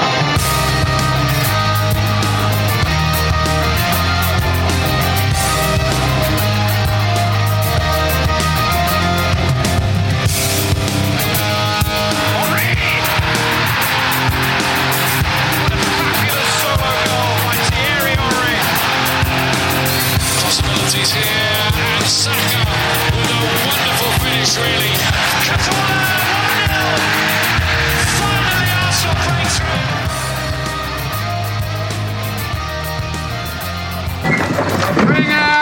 Fabulous 0.00 0.29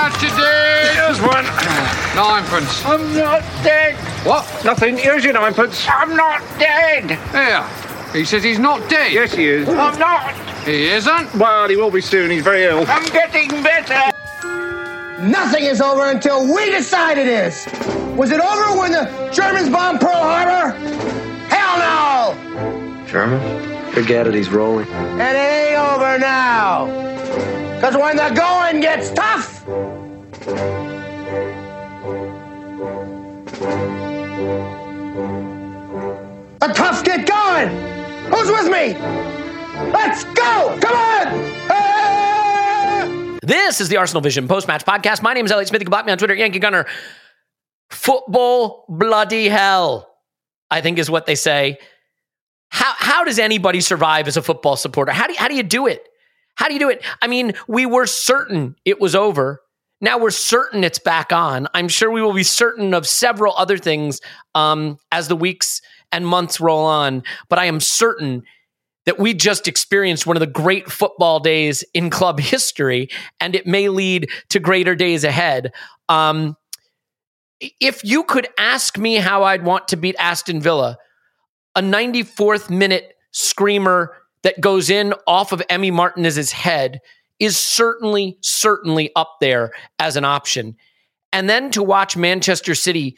Bring 0.08 0.12
out 0.12 0.20
today. 0.20 0.92
Here's 0.94 1.20
one. 1.20 1.44
Ninepence. 2.14 2.84
I'm 2.84 3.14
not 3.14 3.42
dead. 3.62 3.94
What? 4.26 4.64
Nothing. 4.64 4.96
Here's 4.96 5.24
your 5.24 5.34
ninepence. 5.34 5.86
I'm 5.88 6.16
not 6.16 6.40
dead. 6.58 7.10
Here. 7.30 7.64
He 8.12 8.24
says 8.24 8.42
he's 8.42 8.58
not 8.58 8.88
dead. 8.88 9.12
Yes, 9.12 9.34
he 9.34 9.46
is. 9.46 9.68
I'm 9.68 9.98
not. 9.98 10.34
He 10.64 10.88
isn't. 10.88 11.34
Well, 11.34 11.68
he 11.68 11.76
will 11.76 11.90
be 11.90 12.00
soon. 12.00 12.30
He's 12.30 12.42
very 12.42 12.64
ill. 12.64 12.84
I'm 12.88 13.04
getting 13.12 13.50
better. 13.62 14.12
Nothing 15.22 15.64
is 15.64 15.80
over 15.80 16.10
until 16.10 16.54
we 16.54 16.70
decide 16.70 17.18
it 17.18 17.26
is. 17.26 17.66
Was 18.16 18.30
it 18.30 18.40
over 18.40 18.78
when 18.78 18.92
the 18.92 19.30
Germans 19.32 19.68
bombed 19.68 20.00
Pearl 20.00 20.14
Harbor? 20.14 20.76
Hell 21.48 22.34
no! 22.34 23.06
German? 23.06 23.92
Forget 23.92 24.26
it, 24.26 24.34
he's 24.34 24.48
rolling. 24.48 24.86
And 24.88 25.36
it 25.36 25.72
ain't 25.72 25.78
over 25.78 26.18
now. 26.18 26.86
Because 27.78 27.96
when 27.96 28.16
the 28.16 28.30
going 28.30 28.80
gets 28.80 29.08
tough, 29.10 29.64
the 36.58 36.74
toughs 36.74 37.02
get 37.02 37.24
going. 37.24 37.68
Who's 38.32 38.50
with 38.50 38.64
me? 38.64 38.98
Let's 39.92 40.24
go! 40.24 40.76
Come 40.82 40.96
on! 40.96 41.28
Ah! 41.70 43.38
This 43.44 43.80
is 43.80 43.88
the 43.88 43.98
Arsenal 43.98 44.22
Vision 44.22 44.48
post 44.48 44.66
match 44.66 44.84
podcast. 44.84 45.22
My 45.22 45.32
name 45.32 45.46
is 45.46 45.52
Elliot 45.52 45.68
Smith. 45.68 45.80
You 45.80 45.86
can 45.86 45.90
block 45.90 46.04
me 46.04 46.10
on 46.10 46.18
Twitter, 46.18 46.34
Yankee 46.34 46.58
Gunner. 46.58 46.84
Football 47.90 48.86
bloody 48.88 49.48
hell, 49.48 50.12
I 50.68 50.80
think 50.80 50.98
is 50.98 51.08
what 51.08 51.26
they 51.26 51.36
say. 51.36 51.78
How, 52.70 52.94
how 52.96 53.22
does 53.22 53.38
anybody 53.38 53.80
survive 53.80 54.26
as 54.26 54.36
a 54.36 54.42
football 54.42 54.74
supporter? 54.74 55.12
How 55.12 55.28
do, 55.28 55.34
how 55.38 55.46
do 55.46 55.54
you 55.54 55.62
do 55.62 55.86
it? 55.86 56.04
How 56.58 56.66
do 56.66 56.74
you 56.74 56.80
do 56.80 56.90
it? 56.90 57.04
I 57.22 57.28
mean, 57.28 57.52
we 57.68 57.86
were 57.86 58.06
certain 58.06 58.74
it 58.84 59.00
was 59.00 59.14
over. 59.14 59.62
Now 60.00 60.18
we're 60.18 60.30
certain 60.30 60.82
it's 60.82 60.98
back 60.98 61.32
on. 61.32 61.68
I'm 61.72 61.86
sure 61.86 62.10
we 62.10 62.20
will 62.20 62.32
be 62.32 62.42
certain 62.42 62.94
of 62.94 63.06
several 63.06 63.54
other 63.56 63.78
things 63.78 64.20
um, 64.56 64.98
as 65.12 65.28
the 65.28 65.36
weeks 65.36 65.80
and 66.10 66.26
months 66.26 66.60
roll 66.60 66.84
on. 66.84 67.22
But 67.48 67.60
I 67.60 67.66
am 67.66 67.78
certain 67.78 68.42
that 69.06 69.20
we 69.20 69.34
just 69.34 69.68
experienced 69.68 70.26
one 70.26 70.36
of 70.36 70.40
the 70.40 70.48
great 70.48 70.90
football 70.90 71.38
days 71.38 71.84
in 71.94 72.10
club 72.10 72.40
history, 72.40 73.08
and 73.38 73.54
it 73.54 73.66
may 73.66 73.88
lead 73.88 74.28
to 74.48 74.58
greater 74.58 74.96
days 74.96 75.22
ahead. 75.22 75.72
Um, 76.08 76.56
if 77.60 78.04
you 78.04 78.24
could 78.24 78.48
ask 78.58 78.98
me 78.98 79.14
how 79.14 79.44
I'd 79.44 79.64
want 79.64 79.88
to 79.88 79.96
beat 79.96 80.16
Aston 80.18 80.60
Villa, 80.60 80.98
a 81.76 81.80
94th 81.80 82.68
minute 82.68 83.14
screamer 83.30 84.16
that 84.42 84.60
goes 84.60 84.90
in 84.90 85.14
off 85.26 85.52
of 85.52 85.60
Emi 85.68 85.92
Martinez's 85.92 86.52
head 86.52 87.00
is 87.38 87.56
certainly, 87.56 88.36
certainly 88.40 89.10
up 89.14 89.36
there 89.40 89.72
as 89.98 90.16
an 90.16 90.24
option. 90.24 90.76
And 91.32 91.48
then 91.48 91.70
to 91.70 91.82
watch 91.82 92.16
Manchester 92.16 92.74
City 92.74 93.16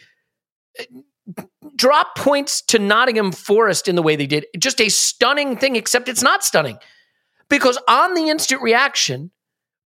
uh, 0.79 1.43
drop 1.77 2.17
points 2.17 2.61
to 2.63 2.79
Nottingham 2.79 3.33
Forest 3.33 3.89
in 3.89 3.97
the 3.97 4.03
way 4.03 4.17
they 4.17 4.27
did. 4.27 4.47
Just 4.59 4.81
a 4.81 4.89
stunning 4.89 5.57
thing, 5.57 5.77
except 5.77 6.09
it's 6.09 6.23
not 6.23 6.45
stunning. 6.45 6.79
Because 7.49 7.79
on 7.89 8.15
the 8.15 8.29
instant 8.29 8.63
reaction, 8.63 9.31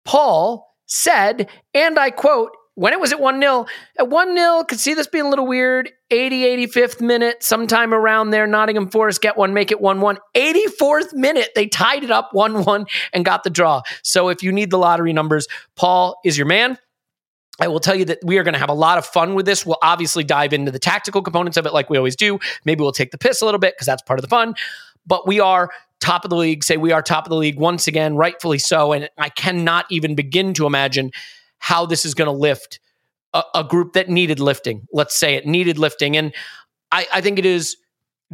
Paul 0.05 0.75
said, 0.87 1.49
and 1.73 1.99
I 1.99 2.11
quote, 2.11 2.51
when 2.77 2.93
it 2.93 3.01
was 3.01 3.13
at 3.13 3.21
1 3.21 3.41
0, 3.41 3.67
at 3.99 4.09
1 4.09 4.37
0, 4.37 4.65
could 4.65 4.81
see 4.81 4.95
this 4.95 5.07
being 5.07 5.27
a 5.27 5.29
little 5.29 5.47
weird. 5.47 5.91
80, 6.11 6.67
85th 6.67 7.01
minute, 7.01 7.43
sometime 7.43 7.93
around 7.95 8.31
there, 8.31 8.47
Nottingham 8.47 8.89
Forest 8.89 9.21
get 9.21 9.37
one, 9.37 9.55
make 9.55 9.71
it 9.71 9.81
1 9.81 10.01
1. 10.01 10.19
84th 10.35 11.13
minute, 11.13 11.51
they 11.55 11.67
tied 11.67 12.05
it 12.05 12.11
up 12.11 12.31
1 12.33 12.65
1 12.65 12.87
and 13.13 13.25
got 13.25 13.45
the 13.45 13.51
draw. 13.51 13.83
So 14.03 14.29
if 14.29 14.43
you 14.43 14.53
need 14.53 14.71
the 14.71 14.79
lottery 14.79 15.13
numbers, 15.13 15.47
Paul 15.77 16.19
is 16.25 16.37
your 16.37 16.47
man. 16.47 16.79
I 17.61 17.69
will 17.69 17.81
tell 17.81 17.95
you 17.95 18.05
that 18.07 18.19
we 18.25 18.39
are 18.39 18.43
going 18.43 18.55
to 18.55 18.59
have 18.59 18.69
a 18.69 18.75
lot 18.75 18.99
of 18.99 19.07
fun 19.07 19.35
with 19.35 19.47
this. 19.47 19.65
We'll 19.65 19.79
obviously 19.81 20.25
dive 20.25 20.53
into 20.53 20.73
the 20.73 20.81
tactical 20.81 21.23
components 21.23 21.57
of 21.57 21.67
it 21.67 21.73
like 21.73 21.89
we 21.89 21.97
always 21.97 22.17
do. 22.17 22.41
Maybe 22.65 22.81
we'll 22.81 22.91
take 22.91 23.13
the 23.13 23.19
piss 23.19 23.41
a 23.43 23.45
little 23.45 23.61
bit 23.61 23.75
because 23.75 23.87
that's 23.87 24.03
part 24.03 24.19
of 24.19 24.23
the 24.23 24.29
fun. 24.29 24.57
But 25.07 25.29
we 25.29 25.39
are 25.39 25.71
top 26.01 26.25
of 26.25 26.31
the 26.31 26.37
league, 26.37 26.65
say 26.65 26.77
we 26.77 26.91
are 26.91 27.01
top 27.01 27.25
of 27.27 27.31
the 27.31 27.37
league 27.37 27.59
once 27.59 27.87
again, 27.87 28.17
rightfully 28.17 28.59
so. 28.59 28.93
And 28.93 29.09
I 29.19 29.29
cannot 29.29 29.87
even 29.89 30.17
begin 30.17 30.53
to 30.55 30.67
imagine 30.67 31.13
how 31.65 31.87
this 31.87 32.05
is 32.05 32.13
going 32.13 32.27
to 32.27 32.39
lift 32.39 32.79
a, 33.33 33.43
a, 33.55 33.65
group 33.65 33.95
that 33.95 34.11
needed 34.11 34.39
lifting. 34.39 34.87
Let's 34.93 35.19
say 35.19 35.35
it 35.35 35.47
needed 35.47 35.79
lifting. 35.79 36.15
And 36.15 36.35
I, 36.93 37.07
I 37.11 37.21
think 37.23 37.39
it 37.39 37.47
is 37.47 37.79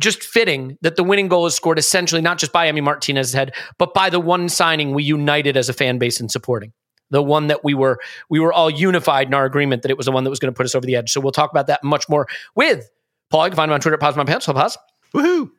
just 0.00 0.24
fitting 0.24 0.76
that 0.80 0.96
the 0.96 1.04
winning 1.04 1.28
goal 1.28 1.46
is 1.46 1.54
scored 1.54 1.78
essentially 1.78 2.20
not 2.20 2.38
just 2.38 2.50
by 2.50 2.68
Emi 2.68 2.82
Martinez's 2.82 3.32
head, 3.32 3.54
but 3.78 3.94
by 3.94 4.10
the 4.10 4.18
one 4.18 4.48
signing 4.48 4.94
we 4.94 5.04
united 5.04 5.56
as 5.56 5.68
a 5.68 5.72
fan 5.72 5.98
base 5.98 6.20
in 6.20 6.28
supporting 6.28 6.72
the 7.10 7.22
one 7.22 7.46
that 7.46 7.62
we 7.62 7.72
were 7.72 8.00
we 8.28 8.40
were 8.40 8.52
all 8.52 8.68
unified 8.68 9.28
in 9.28 9.34
our 9.34 9.44
agreement 9.44 9.82
that 9.82 9.92
it 9.92 9.96
was 9.96 10.06
the 10.06 10.12
one 10.12 10.24
that 10.24 10.30
was 10.30 10.40
going 10.40 10.52
to 10.52 10.56
put 10.56 10.66
us 10.66 10.74
over 10.74 10.84
the 10.84 10.96
edge. 10.96 11.12
So 11.12 11.20
we'll 11.20 11.30
talk 11.30 11.52
about 11.52 11.68
that 11.68 11.84
much 11.84 12.08
more 12.08 12.26
with 12.56 12.90
Paul. 13.30 13.46
You 13.46 13.50
can 13.50 13.56
find 13.56 13.70
him 13.70 13.74
on 13.74 13.80
Twitter 13.80 13.94
at 13.94 14.00
Pause 14.00 14.16
My 14.16 14.24
Pants. 14.24 14.46
Pause. 14.46 14.76
Woohoo! 15.14 15.50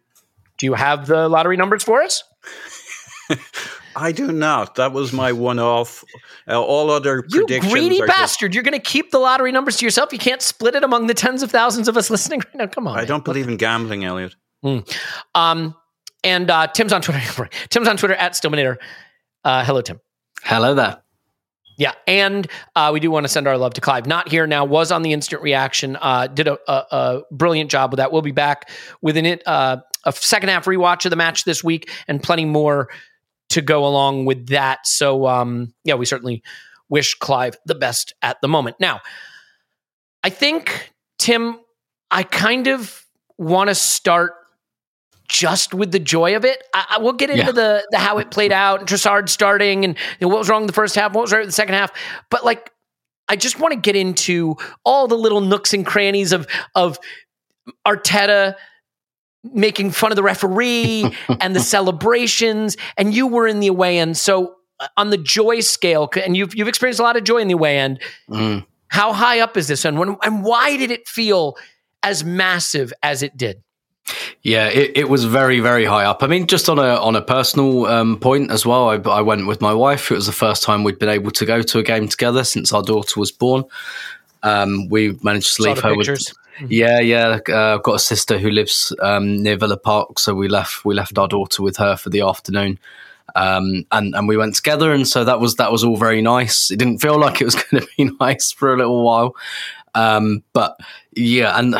Do 0.57 0.65
you 0.65 0.73
have 0.73 1.07
the 1.07 1.29
lottery 1.29 1.55
numbers 1.55 1.83
for 1.83 2.03
us? 2.03 2.21
I 3.95 4.11
do 4.11 4.31
not. 4.31 4.75
That 4.75 4.93
was 4.93 5.11
my 5.11 5.31
one-off. 5.31 6.03
Uh, 6.47 6.61
all 6.61 6.89
other 6.89 7.25
you 7.29 7.41
predictions. 7.41 7.73
greedy 7.73 8.01
are 8.01 8.07
bastard! 8.07 8.53
You're 8.53 8.63
going 8.63 8.73
to 8.73 8.79
keep 8.79 9.11
the 9.11 9.19
lottery 9.19 9.51
numbers 9.51 9.77
to 9.77 9.85
yourself. 9.85 10.13
You 10.13 10.19
can't 10.19 10.41
split 10.41 10.75
it 10.75 10.83
among 10.83 11.07
the 11.07 11.13
tens 11.13 11.43
of 11.43 11.51
thousands 11.51 11.87
of 11.87 11.97
us 11.97 12.09
listening 12.09 12.39
right 12.45 12.55
now. 12.55 12.67
Come 12.67 12.87
on. 12.87 12.95
I 12.95 13.01
man. 13.01 13.07
don't 13.07 13.25
believe 13.25 13.47
in 13.47 13.57
gambling, 13.57 14.05
Elliot. 14.05 14.35
Mm. 14.63 14.97
Um, 15.35 15.75
and 16.23 16.49
uh, 16.49 16.67
Tim's 16.67 16.93
on 16.93 17.01
Twitter. 17.01 17.49
Tim's 17.69 17.87
on 17.87 17.97
Twitter 17.97 18.15
at 18.15 18.33
Stillmanator. 18.33 18.77
Uh, 19.43 19.65
hello, 19.65 19.81
Tim. 19.81 19.99
Hello 20.43 20.73
there. 20.73 21.01
Yeah, 21.77 21.93
and 22.05 22.47
uh, 22.75 22.91
we 22.93 22.99
do 22.99 23.09
want 23.09 23.23
to 23.23 23.27
send 23.27 23.47
our 23.47 23.57
love 23.57 23.73
to 23.73 23.81
Clive. 23.81 24.05
Not 24.05 24.29
here 24.29 24.45
now. 24.45 24.65
Was 24.65 24.91
on 24.91 25.01
the 25.01 25.13
instant 25.13 25.41
reaction. 25.41 25.97
Uh, 25.99 26.27
did 26.27 26.47
a, 26.47 26.59
a, 26.67 26.85
a, 26.91 27.21
brilliant 27.31 27.71
job 27.71 27.91
with 27.91 27.97
that. 27.97 28.11
We'll 28.11 28.21
be 28.21 28.31
back 28.31 28.69
with 29.01 29.17
an, 29.17 29.39
uh, 29.47 29.77
a 30.05 30.11
second 30.11 30.49
half 30.49 30.65
rewatch 30.65 31.05
of 31.05 31.09
the 31.09 31.15
match 31.15 31.43
this 31.43 31.63
week, 31.63 31.89
and 32.07 32.21
plenty 32.21 32.45
more 32.45 32.89
to 33.51 33.61
go 33.61 33.85
along 33.85 34.25
with 34.25 34.47
that. 34.47 34.85
So, 34.87 35.27
um, 35.27 35.73
yeah, 35.83 35.95
we 35.95 36.05
certainly 36.05 36.43
wish 36.89 37.15
Clive 37.15 37.55
the 37.65 37.75
best 37.75 38.13
at 38.21 38.41
the 38.41 38.47
moment. 38.47 38.75
Now, 38.79 38.99
I 40.23 40.29
think 40.29 40.91
Tim, 41.17 41.59
I 42.09 42.23
kind 42.23 42.67
of 42.67 43.05
want 43.37 43.69
to 43.69 43.75
start 43.75 44.33
just 45.27 45.73
with 45.73 45.91
the 45.93 45.99
joy 45.99 46.35
of 46.35 46.43
it. 46.43 46.61
I, 46.73 46.95
I, 46.97 46.99
we'll 46.99 47.13
get 47.13 47.29
into 47.29 47.45
Yeah. 47.45 47.51
the 47.51 47.87
the 47.91 47.97
how 47.97 48.17
it 48.17 48.31
played 48.31 48.51
out 48.51 48.81
and 48.81 48.89
Trossard 48.89 49.29
starting 49.29 49.85
and 49.85 49.95
you 50.19 50.27
know, 50.27 50.27
what 50.27 50.39
was 50.39 50.49
wrong 50.49 50.63
in 50.63 50.67
the 50.67 50.73
first 50.73 50.93
half, 50.95 51.13
what 51.13 51.21
was 51.21 51.31
right 51.31 51.41
in 51.41 51.47
the 51.47 51.53
second 51.53 51.75
half. 51.75 51.91
But 52.29 52.43
like, 52.43 52.71
I 53.29 53.37
just 53.37 53.57
want 53.57 53.73
to 53.73 53.79
get 53.79 53.95
into 53.95 54.57
all 54.83 55.07
the 55.07 55.15
little 55.17 55.39
nooks 55.39 55.73
and 55.73 55.85
crannies 55.85 56.33
of 56.33 56.47
of 56.75 56.99
Arteta 57.87 58.55
making 59.43 59.91
fun 59.91 60.11
of 60.11 60.15
the 60.15 60.23
referee 60.23 61.11
and 61.39 61.55
the 61.55 61.59
celebrations. 61.75 62.77
And 62.97 63.13
you 63.13 63.27
were 63.27 63.47
in 63.47 63.59
the 63.59 63.67
away 63.67 63.99
end, 63.99 64.17
so 64.17 64.55
uh, 64.79 64.87
on 64.97 65.09
the 65.09 65.17
joy 65.17 65.61
scale, 65.61 66.09
and 66.23 66.35
you've 66.35 66.55
you've 66.55 66.67
experienced 66.67 66.99
a 66.99 67.03
lot 67.03 67.17
of 67.17 67.23
joy 67.23 67.37
in 67.37 67.47
the 67.47 67.53
away 67.53 67.79
end. 67.79 68.01
Mm. 68.29 68.65
How 68.87 69.13
high 69.13 69.39
up 69.39 69.55
is 69.55 69.67
this, 69.67 69.85
and 69.85 69.97
when, 69.97 70.17
and 70.21 70.43
why 70.43 70.75
did 70.77 70.91
it 70.91 71.07
feel 71.07 71.55
as 72.03 72.23
massive 72.23 72.91
as 73.03 73.23
it 73.23 73.37
did? 73.37 73.63
Yeah, 74.43 74.67
it, 74.67 74.91
it 74.95 75.09
was 75.09 75.25
very, 75.25 75.59
very 75.59 75.85
high 75.85 76.03
up. 76.03 76.23
I 76.23 76.27
mean, 76.27 76.47
just 76.47 76.67
on 76.67 76.79
a 76.79 76.95
on 76.95 77.15
a 77.15 77.21
personal 77.21 77.85
um, 77.85 78.19
point 78.19 78.51
as 78.51 78.65
well, 78.65 78.89
I, 78.89 78.95
I 79.09 79.21
went 79.21 79.47
with 79.47 79.61
my 79.61 79.73
wife. 79.73 80.11
It 80.11 80.15
was 80.15 80.25
the 80.25 80.31
first 80.31 80.63
time 80.63 80.83
we'd 80.83 80.99
been 80.99 81.09
able 81.09 81.31
to 81.31 81.45
go 81.45 81.61
to 81.61 81.79
a 81.79 81.83
game 81.83 82.07
together 82.07 82.43
since 82.43 82.73
our 82.73 82.81
daughter 82.81 83.19
was 83.19 83.31
born. 83.31 83.63
Um, 84.43 84.89
we 84.89 85.17
managed 85.21 85.55
to 85.57 85.63
leave 85.63 85.79
her 85.79 85.95
pictures. 85.95 86.29
with. 86.29 86.37
Yeah, 86.67 86.99
yeah. 86.99 87.39
Uh, 87.47 87.75
I've 87.75 87.83
got 87.83 87.95
a 87.95 87.99
sister 87.99 88.37
who 88.37 88.49
lives 88.49 88.93
um, 89.01 89.41
near 89.41 89.57
Villa 89.57 89.77
Park, 89.77 90.19
so 90.19 90.33
we 90.33 90.47
left 90.47 90.85
we 90.85 90.93
left 90.93 91.17
our 91.17 91.27
daughter 91.27 91.63
with 91.63 91.77
her 91.77 91.95
for 91.97 92.09
the 92.09 92.21
afternoon, 92.21 92.79
um, 93.35 93.85
and 93.91 94.15
and 94.15 94.27
we 94.27 94.37
went 94.37 94.55
together, 94.55 94.93
and 94.93 95.07
so 95.07 95.23
that 95.23 95.39
was 95.39 95.55
that 95.55 95.71
was 95.71 95.83
all 95.83 95.97
very 95.97 96.21
nice. 96.21 96.71
It 96.71 96.77
didn't 96.77 96.99
feel 96.99 97.19
like 97.19 97.41
it 97.41 97.45
was 97.45 97.55
going 97.71 97.83
to 97.83 97.87
be 97.97 98.11
nice 98.19 98.51
for 98.51 98.73
a 98.73 98.77
little 98.77 99.03
while, 99.03 99.35
um, 99.93 100.43
but 100.53 100.79
yeah, 101.13 101.57
and 101.59 101.73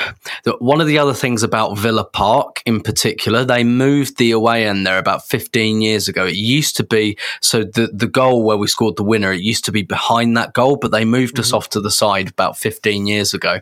the, 0.44 0.58
one 0.60 0.82
of 0.82 0.88
the 0.88 0.98
other 0.98 1.14
things 1.14 1.44
about 1.44 1.78
Villa 1.78 2.04
Park 2.04 2.62
in 2.66 2.82
particular, 2.82 3.46
they 3.46 3.64
moved 3.64 4.18
the 4.18 4.32
away 4.32 4.68
end 4.68 4.86
there 4.86 4.98
about 4.98 5.26
15 5.28 5.82
years 5.82 6.08
ago. 6.08 6.26
It 6.26 6.36
used 6.36 6.76
to 6.78 6.84
be 6.84 7.18
so 7.40 7.64
the 7.64 7.90
the 7.94 8.08
goal 8.08 8.44
where 8.44 8.58
we 8.58 8.68
scored 8.68 8.98
the 8.98 9.04
winner, 9.04 9.32
it 9.32 9.42
used 9.42 9.66
to 9.66 9.72
be 9.72 9.84
behind 9.84 10.36
that 10.38 10.54
goal, 10.54 10.76
but 10.76 10.92
they 10.92 11.06
moved 11.06 11.40
us 11.40 11.54
off 11.54 11.70
to 11.70 11.82
the 11.82 11.92
side 11.92 12.30
about 12.30 12.58
15 12.58 13.08
years 13.08 13.34
ago. 13.34 13.62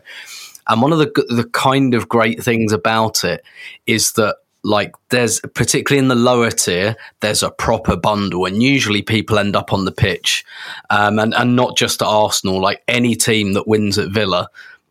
And 0.70 0.80
one 0.80 0.92
of 0.92 0.98
the 0.98 1.12
the 1.28 1.48
kind 1.52 1.94
of 1.94 2.08
great 2.08 2.42
things 2.42 2.72
about 2.72 3.24
it 3.24 3.44
is 3.86 4.12
that 4.12 4.36
like 4.62 4.94
there's 5.08 5.40
particularly 5.54 5.98
in 5.98 6.08
the 6.08 6.14
lower 6.14 6.50
tier 6.50 6.94
there's 7.20 7.42
a 7.42 7.50
proper 7.50 7.96
bundle 7.96 8.44
and 8.44 8.62
usually 8.62 9.00
people 9.00 9.38
end 9.38 9.56
up 9.56 9.72
on 9.72 9.86
the 9.86 9.92
pitch 9.92 10.44
um, 10.90 11.18
and 11.18 11.34
and 11.34 11.56
not 11.56 11.78
just 11.78 12.02
at 12.02 12.08
Arsenal 12.08 12.60
like 12.60 12.82
any 12.86 13.14
team 13.14 13.54
that 13.54 13.66
wins 13.66 13.98
at 13.98 14.10
Villa 14.10 14.48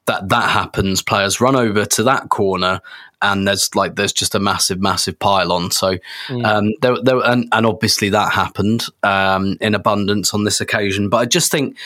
that 0.10 0.28
that 0.30 0.50
happens. 0.50 1.04
Players 1.04 1.40
run 1.40 1.56
over 1.56 1.86
to 1.86 2.04
that 2.04 2.30
corner 2.30 2.82
and 3.22 3.48
there's 3.48 3.76
like 3.76 3.96
there's 3.96 4.14
just 4.14 4.34
a 4.34 4.40
massive 4.40 4.82
massive 4.82 5.20
pile 5.20 5.52
on. 5.52 5.70
So 5.70 5.98
um 6.44 6.74
there, 6.82 6.96
there 7.04 7.20
and, 7.24 7.48
and 7.52 7.66
obviously 7.66 8.10
that 8.10 8.34
happened 8.34 8.86
um 9.04 9.58
in 9.62 9.76
abundance 9.76 10.34
on 10.34 10.46
this 10.46 10.62
occasion. 10.62 11.10
But 11.10 11.18
I 11.18 11.26
just 11.26 11.52
think 11.52 11.78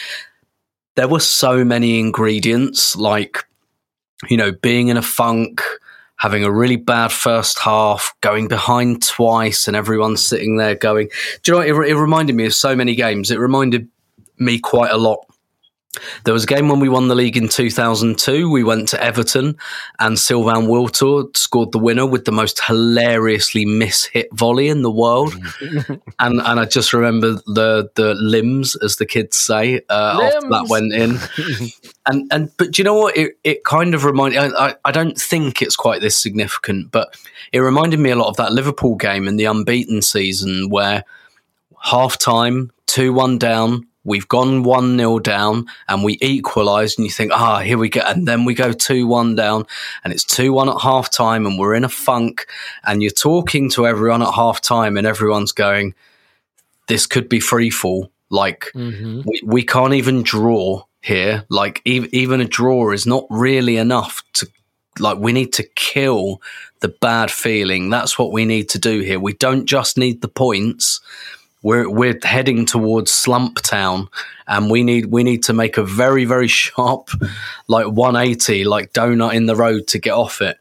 there 0.95 1.09
were 1.09 1.19
so 1.19 1.65
many 1.65 1.99
ingredients 1.99 2.95
like 2.95 3.43
you 4.29 4.37
know, 4.37 4.51
being 4.51 4.87
in 4.87 4.97
a 4.97 5.01
funk, 5.01 5.61
having 6.17 6.43
a 6.43 6.51
really 6.51 6.75
bad 6.75 7.11
first 7.11 7.59
half, 7.59 8.13
going 8.21 8.47
behind 8.47 9.05
twice, 9.05 9.67
and 9.67 9.75
everyone 9.75 10.17
sitting 10.17 10.57
there 10.57 10.75
going, 10.75 11.09
Do 11.43 11.51
you 11.51 11.53
know 11.53 11.75
what? 11.75 11.87
It, 11.87 11.91
it 11.91 11.95
reminded 11.95 12.35
me 12.35 12.45
of 12.45 12.53
so 12.53 12.75
many 12.75 12.95
games. 12.95 13.31
It 13.31 13.39
reminded 13.39 13.89
me 14.37 14.59
quite 14.59 14.91
a 14.91 14.97
lot. 14.97 15.25
There 16.25 16.33
was 16.33 16.43
a 16.43 16.47
game 16.47 16.69
when 16.69 16.79
we 16.79 16.89
won 16.89 17.07
the 17.07 17.13
league 17.15 17.37
in 17.37 17.47
2002. 17.47 18.49
We 18.49 18.63
went 18.63 18.87
to 18.89 19.03
Everton 19.03 19.55
and 19.99 20.17
Sylvain 20.17 20.65
Wiltor 20.67 21.35
scored 21.37 21.71
the 21.71 21.77
winner 21.77 22.05
with 22.07 22.25
the 22.25 22.31
most 22.31 22.59
hilariously 22.65 23.65
mishit 23.65 24.25
volley 24.31 24.69
in 24.69 24.81
the 24.81 24.89
world. 24.91 25.35
and 26.19 26.41
and 26.41 26.59
I 26.59 26.65
just 26.65 26.93
remember 26.93 27.33
the 27.45 27.89
the 27.95 28.15
limbs, 28.15 28.75
as 28.77 28.95
the 28.95 29.05
kids 29.05 29.37
say, 29.37 29.81
uh, 29.89 30.19
after 30.35 30.49
that 30.49 30.67
went 30.69 30.93
in. 30.93 31.19
and 32.07 32.31
and 32.33 32.51
but 32.57 32.71
do 32.71 32.81
you 32.81 32.83
know 32.83 32.95
what? 32.95 33.15
It 33.15 33.37
it 33.43 33.63
kind 33.63 33.93
of 33.93 34.03
reminded. 34.05 34.39
I, 34.39 34.69
I- 34.69 34.75
I 34.85 34.91
don't 34.91 35.17
think 35.17 35.61
it's 35.61 35.75
quite 35.75 36.01
this 36.01 36.17
significant, 36.17 36.91
but 36.91 37.15
it 37.53 37.59
reminded 37.59 37.99
me 37.99 38.09
a 38.09 38.15
lot 38.15 38.27
of 38.29 38.35
that 38.37 38.51
Liverpool 38.51 38.95
game 38.95 39.27
in 39.27 39.37
the 39.37 39.45
unbeaten 39.45 40.01
season 40.01 40.69
where 40.69 41.03
half 41.81 42.17
time, 42.17 42.71
2 42.87 43.13
1 43.13 43.37
down. 43.37 43.87
We've 44.03 44.27
gone 44.27 44.63
1 44.63 44.97
0 44.97 45.19
down 45.19 45.67
and 45.87 46.03
we 46.03 46.17
equalise, 46.21 46.97
and 46.97 47.05
you 47.05 47.11
think, 47.11 47.31
ah, 47.33 47.59
here 47.59 47.77
we 47.77 47.89
go. 47.89 48.01
And 48.01 48.27
then 48.27 48.43
we 48.45 48.53
go 48.53 48.73
2 48.73 49.07
1 49.07 49.35
down, 49.35 49.65
and 50.03 50.11
it's 50.13 50.23
2 50.25 50.51
1 50.51 50.69
at 50.69 50.81
half 50.81 51.09
time, 51.09 51.45
and 51.45 51.57
we're 51.57 51.73
in 51.75 51.83
a 51.85 51.89
funk. 51.89 52.47
And 52.85 53.01
you're 53.01 53.11
talking 53.11 53.69
to 53.71 53.87
everyone 53.87 54.21
at 54.21 54.33
half 54.33 54.59
time, 54.61 54.97
and 54.97 55.07
everyone's 55.07 55.51
going, 55.53 55.95
this 56.87 57.05
could 57.05 57.29
be 57.29 57.39
free 57.39 57.69
fall. 57.69 58.11
Like, 58.29 58.65
we, 59.25 59.41
we 59.45 59.63
can't 59.63 59.93
even 59.93 60.23
draw 60.23 60.83
here. 61.01 61.45
Like, 61.49 61.81
e- 61.85 62.09
even 62.11 62.41
a 62.41 62.45
draw 62.45 62.91
is 62.91 63.05
not 63.05 63.25
really 63.29 63.77
enough 63.77 64.23
to 64.33 64.47
like 64.99 65.17
we 65.17 65.31
need 65.33 65.51
to 65.53 65.63
kill 65.75 66.39
the 66.81 66.87
bad 66.87 67.31
feeling 67.31 67.89
that's 67.89 68.19
what 68.19 68.31
we 68.31 68.45
need 68.45 68.69
to 68.69 68.77
do 68.77 68.99
here 68.99 69.19
we 69.19 69.33
don't 69.33 69.65
just 69.65 69.97
need 69.97 70.21
the 70.21 70.27
points 70.27 71.01
we're 71.63 71.89
we're 71.89 72.19
heading 72.21 72.65
towards 72.65 73.11
slump 73.11 73.59
town 73.61 74.07
and 74.47 74.69
we 74.69 74.83
need 74.83 75.07
we 75.07 75.23
need 75.23 75.43
to 75.43 75.53
make 75.53 75.77
a 75.77 75.83
very 75.83 76.25
very 76.25 76.47
sharp 76.47 77.09
like 77.67 77.87
180 77.87 78.65
like 78.65 78.93
donut 78.93 79.33
in 79.33 79.47
the 79.47 79.55
road 79.55 79.87
to 79.87 79.97
get 79.97 80.13
off 80.13 80.41
it 80.41 80.57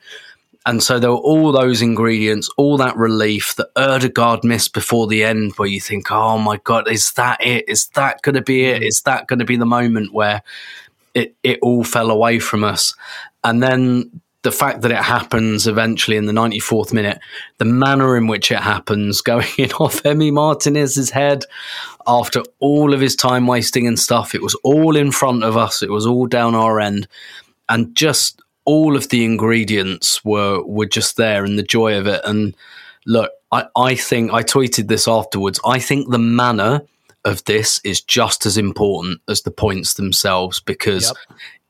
and 0.65 0.83
so 0.83 1.01
there 1.01 1.11
were 1.11 1.17
all 1.17 1.51
those 1.51 1.83
ingredients, 1.83 2.49
all 2.57 2.77
that 2.77 2.97
relief, 2.97 3.57
the 3.57 3.69
Odegaard 3.75 4.45
miss 4.45 4.69
before 4.69 5.09
the 5.09 5.25
end, 5.25 5.53
where 5.57 5.69
you 5.69 5.81
think, 5.81 6.11
oh 6.13 6.39
my 6.39 6.59
God, 6.59 6.89
is 6.89 7.13
that 7.15 7.45
it? 7.45 7.69
Is 7.69 7.89
that 7.95 8.23
going 8.23 8.37
to 8.37 8.43
be 8.43 8.67
it? 8.67 8.83
Is 8.83 9.03
that 9.03 9.27
going 9.27 9.41
to 9.41 9.45
be 9.45 9.57
the 9.57 9.67
moment 9.67 10.13
where 10.13 10.43
it, 11.15 11.35
it 11.43 11.59
all 11.63 11.83
fell 11.83 12.13
away 12.13 12.39
from 12.39 12.63
us? 12.63 12.95
And 13.43 13.61
then 13.61 14.21
the 14.43 14.53
fact 14.53 14.83
that 14.83 14.91
it 14.91 14.99
happens 14.99 15.67
eventually 15.67 16.17
in 16.17 16.27
the 16.27 16.33
94th 16.33 16.93
minute, 16.93 17.21
the 17.59 17.65
manner 17.65 18.17
in 18.17 18.27
which 18.27 18.51
it 18.51 18.59
happens, 18.59 19.21
going 19.23 19.47
in 19.59 19.73
off 19.73 20.03
Emi 20.03 20.33
Martinez's 20.33 21.11
head 21.11 21.45
after 22.07 22.43
all 22.59 22.93
of 22.93 23.01
his 23.01 23.17
time 23.17 23.47
wasting 23.47 23.87
and 23.87 23.99
stuff, 23.99 24.35
it 24.35 24.43
was 24.43 24.55
all 24.65 24.97
in 24.97 25.13
front 25.13 25.45
of 25.45 25.57
us, 25.57 25.83
it 25.83 25.91
was 25.91 26.07
all 26.07 26.27
down 26.27 26.55
our 26.55 26.81
end. 26.81 27.07
And 27.69 27.95
just 27.95 28.43
all 28.65 28.97
of 28.97 29.09
the 29.09 29.25
ingredients 29.25 30.25
were 30.25 30.63
were 30.65 30.87
just 30.87 31.17
there 31.17 31.45
and 31.45 31.59
the 31.59 31.63
joy 31.63 31.99
of 31.99 32.07
it. 32.07 32.21
And 32.25 32.55
look, 33.07 33.31
I, 33.51 33.67
I 33.77 33.95
think 33.95 34.33
I 34.33 34.43
tweeted 34.43 34.89
this 34.89 35.09
afterwards. 35.09 35.61
I 35.65 35.79
think 35.79 36.11
the 36.11 36.19
manner 36.19 36.83
of 37.25 37.45
this 37.45 37.81
is 37.85 38.01
just 38.01 38.47
as 38.47 38.57
important 38.57 39.21
as 39.29 39.43
the 39.43 39.51
points 39.51 39.95
themselves 39.95 40.61
because 40.61 41.13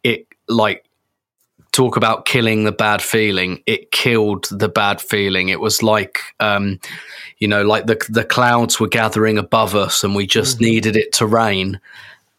it 0.02 0.26
like 0.49 0.87
talk 1.73 1.97
about 1.97 2.26
killing 2.26 2.64
the 2.64 2.73
bad 2.73 3.00
feeling 3.02 3.62
it 3.67 3.91
killed 3.91 4.47
the 4.50 4.69
bad 4.69 5.00
feeling. 5.00 5.49
It 5.49 5.61
was 5.61 5.83
like 5.83 6.21
um 6.38 6.79
you 7.38 7.49
know 7.49 7.62
like 7.62 7.87
the 7.87 8.00
the 8.09 8.25
clouds 8.25 8.79
were 8.79 8.88
gathering 8.88 9.38
above 9.38 9.75
us 9.75 10.05
and 10.05 10.14
we 10.14 10.26
just 10.26 10.61
needed 10.61 10.97
it 10.97 11.12
to 11.14 11.26
rain. 11.26 11.81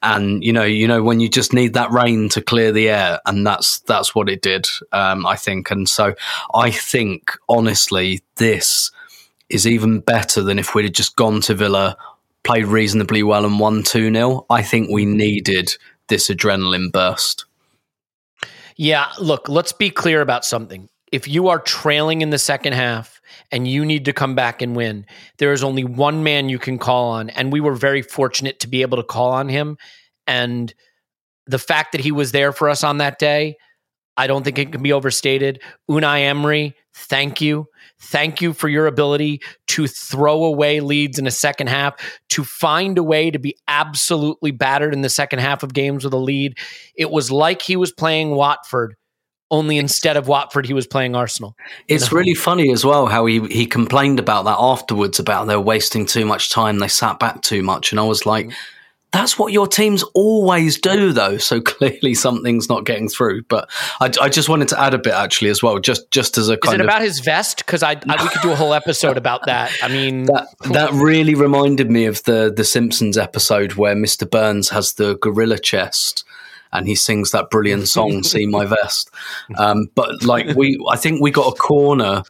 And 0.02 0.44
you 0.44 0.54
know 0.54 0.63
you 0.63 0.88
know 0.88 1.02
when 1.02 1.20
you 1.20 1.30
just 1.30 1.54
need 1.54 1.74
that 1.74 1.92
rain 1.92 2.30
to 2.30 2.42
clear 2.42 2.72
the 2.72 2.90
air 2.90 3.20
and 3.25 3.46
that's 3.46 3.80
that's 3.80 4.13
what 4.13 4.30
it 4.30 4.42
did 4.42 4.68
um 4.92 5.25
i 5.25 5.36
think. 5.36 5.72
And 5.72 5.90
so 5.90 6.13
i 6.54 6.70
think 6.70 7.32
honestly 7.50 8.22
this 8.36 8.92
is 9.50 9.68
even 9.68 10.00
better 10.00 10.42
than 10.42 10.60
if 10.60 10.74
we'd 10.74 10.86
have 10.86 10.94
just 10.94 11.16
gone 11.16 11.42
to 11.42 11.56
villa 11.56 11.98
played 12.44 12.66
reasonably 12.66 13.24
well 13.24 13.46
and 13.46 13.60
won 13.60 13.84
2-0 13.84 14.46
i 14.50 14.62
think 14.62 14.90
we 14.90 15.06
needed 15.06 15.74
this 16.08 16.30
adrenaline 16.30 16.92
burst 16.92 17.46
Yeah, 18.75 19.12
look, 19.20 19.50
let's 19.50 19.74
be 19.74 19.89
clear 19.89 20.22
about 20.22 20.46
something. 20.46 20.89
If 21.12 21.27
you 21.27 21.48
are 21.50 21.60
trailing 21.60 22.22
in 22.22 22.32
the 22.32 22.39
second 22.39 22.74
half 22.74 23.22
and 23.51 23.68
you 23.68 23.86
need 23.86 24.06
to 24.06 24.13
come 24.13 24.34
back 24.34 24.62
and 24.62 24.75
win, 24.75 25.06
there 25.38 25.53
is 25.53 25.63
only 25.63 25.84
one 25.84 26.24
man 26.24 26.50
you 26.50 26.58
can 26.58 26.80
call 26.80 27.10
on. 27.12 27.30
And 27.30 27.53
we 27.53 27.62
were 27.62 27.75
very 27.75 28.01
fortunate 28.01 28.60
to 28.62 28.68
be 28.68 28.82
able 28.82 28.98
to 28.98 29.03
call 29.03 29.32
on 29.32 29.48
him. 29.48 29.77
And 30.25 30.74
the 31.46 31.60
fact 31.60 31.92
that 31.92 32.01
he 32.01 32.12
was 32.12 32.32
there 32.32 32.51
for 32.51 32.68
us 32.68 32.84
on 32.84 32.98
that 32.98 33.20
day, 33.20 33.58
I 34.17 34.27
don't 34.27 34.43
think 34.43 34.60
it 34.60 34.72
can 34.72 34.84
be 34.84 34.93
overstated. 34.93 35.62
Unai 35.89 36.22
Emery, 36.22 36.75
thank 36.93 37.41
you. 37.41 37.67
Thank 38.00 38.41
you 38.41 38.53
for 38.53 38.67
your 38.67 38.86
ability 38.86 39.41
to 39.67 39.88
throw 39.88 40.43
away 40.43 40.82
leads 40.82 41.17
in 41.17 41.25
a 41.25 41.32
second 41.32 41.67
half, 41.67 41.96
to 42.29 42.43
find 42.43 42.98
a 42.98 43.03
way 43.03 43.32
to 43.32 43.39
be 43.39 43.55
absolutely 43.67 44.51
battered 44.51 44.93
in 44.93 45.01
the 45.01 45.10
second 45.10 45.39
half 45.39 45.63
of 45.63 45.74
games 45.74 46.03
with 46.03 46.13
a 46.13 46.17
lead. 46.17 46.58
It 46.96 47.12
was 47.12 47.32
like 47.32 47.62
he 47.62 47.75
was 47.75 47.91
playing 47.91 48.32
Watford, 48.32 48.96
only 49.50 49.77
instead 49.77 50.17
of 50.17 50.27
Watford, 50.27 50.65
he 50.65 50.74
was 50.74 50.86
playing 50.86 51.15
Arsenal. 51.15 51.55
It's 51.88 52.12
really 52.12 52.34
funny 52.34 52.72
as 52.72 52.84
well 52.84 53.05
how 53.05 53.25
he, 53.25 53.39
he 53.48 53.65
complained 53.65 54.20
about 54.20 54.46
that 54.46 54.58
afterwards 54.60 55.20
about 55.20 55.48
they're 55.48 55.60
wasting 55.60 56.05
too 56.05 56.25
much 56.25 56.50
time, 56.50 56.79
they 56.79 56.88
sat 56.88 57.20
back 57.20 57.41
too 57.41 57.63
much, 57.63 57.91
and 57.91 58.00
I 58.00 58.03
was 58.03 58.25
like, 58.25 58.48
mm. 58.48 58.53
That's 59.13 59.38
what 59.38 59.53
your 59.53 59.67
teams 59.67 60.03
always 60.15 60.79
do, 60.79 61.13
though. 61.13 61.38
So 61.38 61.62
clearly 61.62 62.15
something's 62.15 62.67
not 62.67 62.84
getting 62.84 63.08
through. 63.08 63.43
But 63.43 63.70
I, 64.01 64.12
I 64.20 64.27
just 64.27 64.50
wanted 64.50 64.67
to 64.70 64.79
add 64.79 64.96
a 64.96 64.98
bit 64.98 65.13
actually 65.13 65.51
as 65.51 65.62
well, 65.62 65.79
just 65.79 66.10
just 66.10 66.38
as 66.38 66.50
a 66.50 66.58
kind 66.58 66.74
is 66.74 66.79
it 66.79 66.82
of 66.82 66.88
about 66.88 67.01
his 67.03 67.20
vest? 67.20 67.58
Because 67.58 67.84
I, 67.84 67.91
I 67.91 68.24
we 68.24 68.29
could 68.29 68.41
do 68.41 68.51
a 68.51 68.55
whole 68.55 68.74
episode 68.74 69.15
about 69.15 69.46
that. 69.46 69.72
I 69.84 69.88
mean, 69.88 70.25
that 70.25 70.48
that 70.72 70.91
really 70.93 71.36
reminded 71.36 71.91
me 71.91 72.05
of 72.05 72.24
the 72.24 72.51
the 72.53 72.65
Simpsons 72.65 73.17
episode 73.17 73.74
where 73.74 73.96
Mr. 73.96 74.29
Burns 74.29 74.70
has 74.70 74.93
the 74.93 75.15
gorilla 75.17 75.60
chest 75.60 76.25
and 76.72 76.88
he 76.88 76.96
sings 76.96 77.29
that 77.32 77.51
brilliant 77.51 77.88
song 77.88 78.24
"See 78.24 78.48
My 78.48 78.65
Vest." 78.65 79.12
Um, 79.58 79.89
but 79.93 80.24
like 80.24 80.55
we, 80.55 80.84
I 80.89 80.98
think 80.98 81.22
we 81.22 81.29
got 81.29 81.53
a 81.53 81.55
corner 81.55 82.24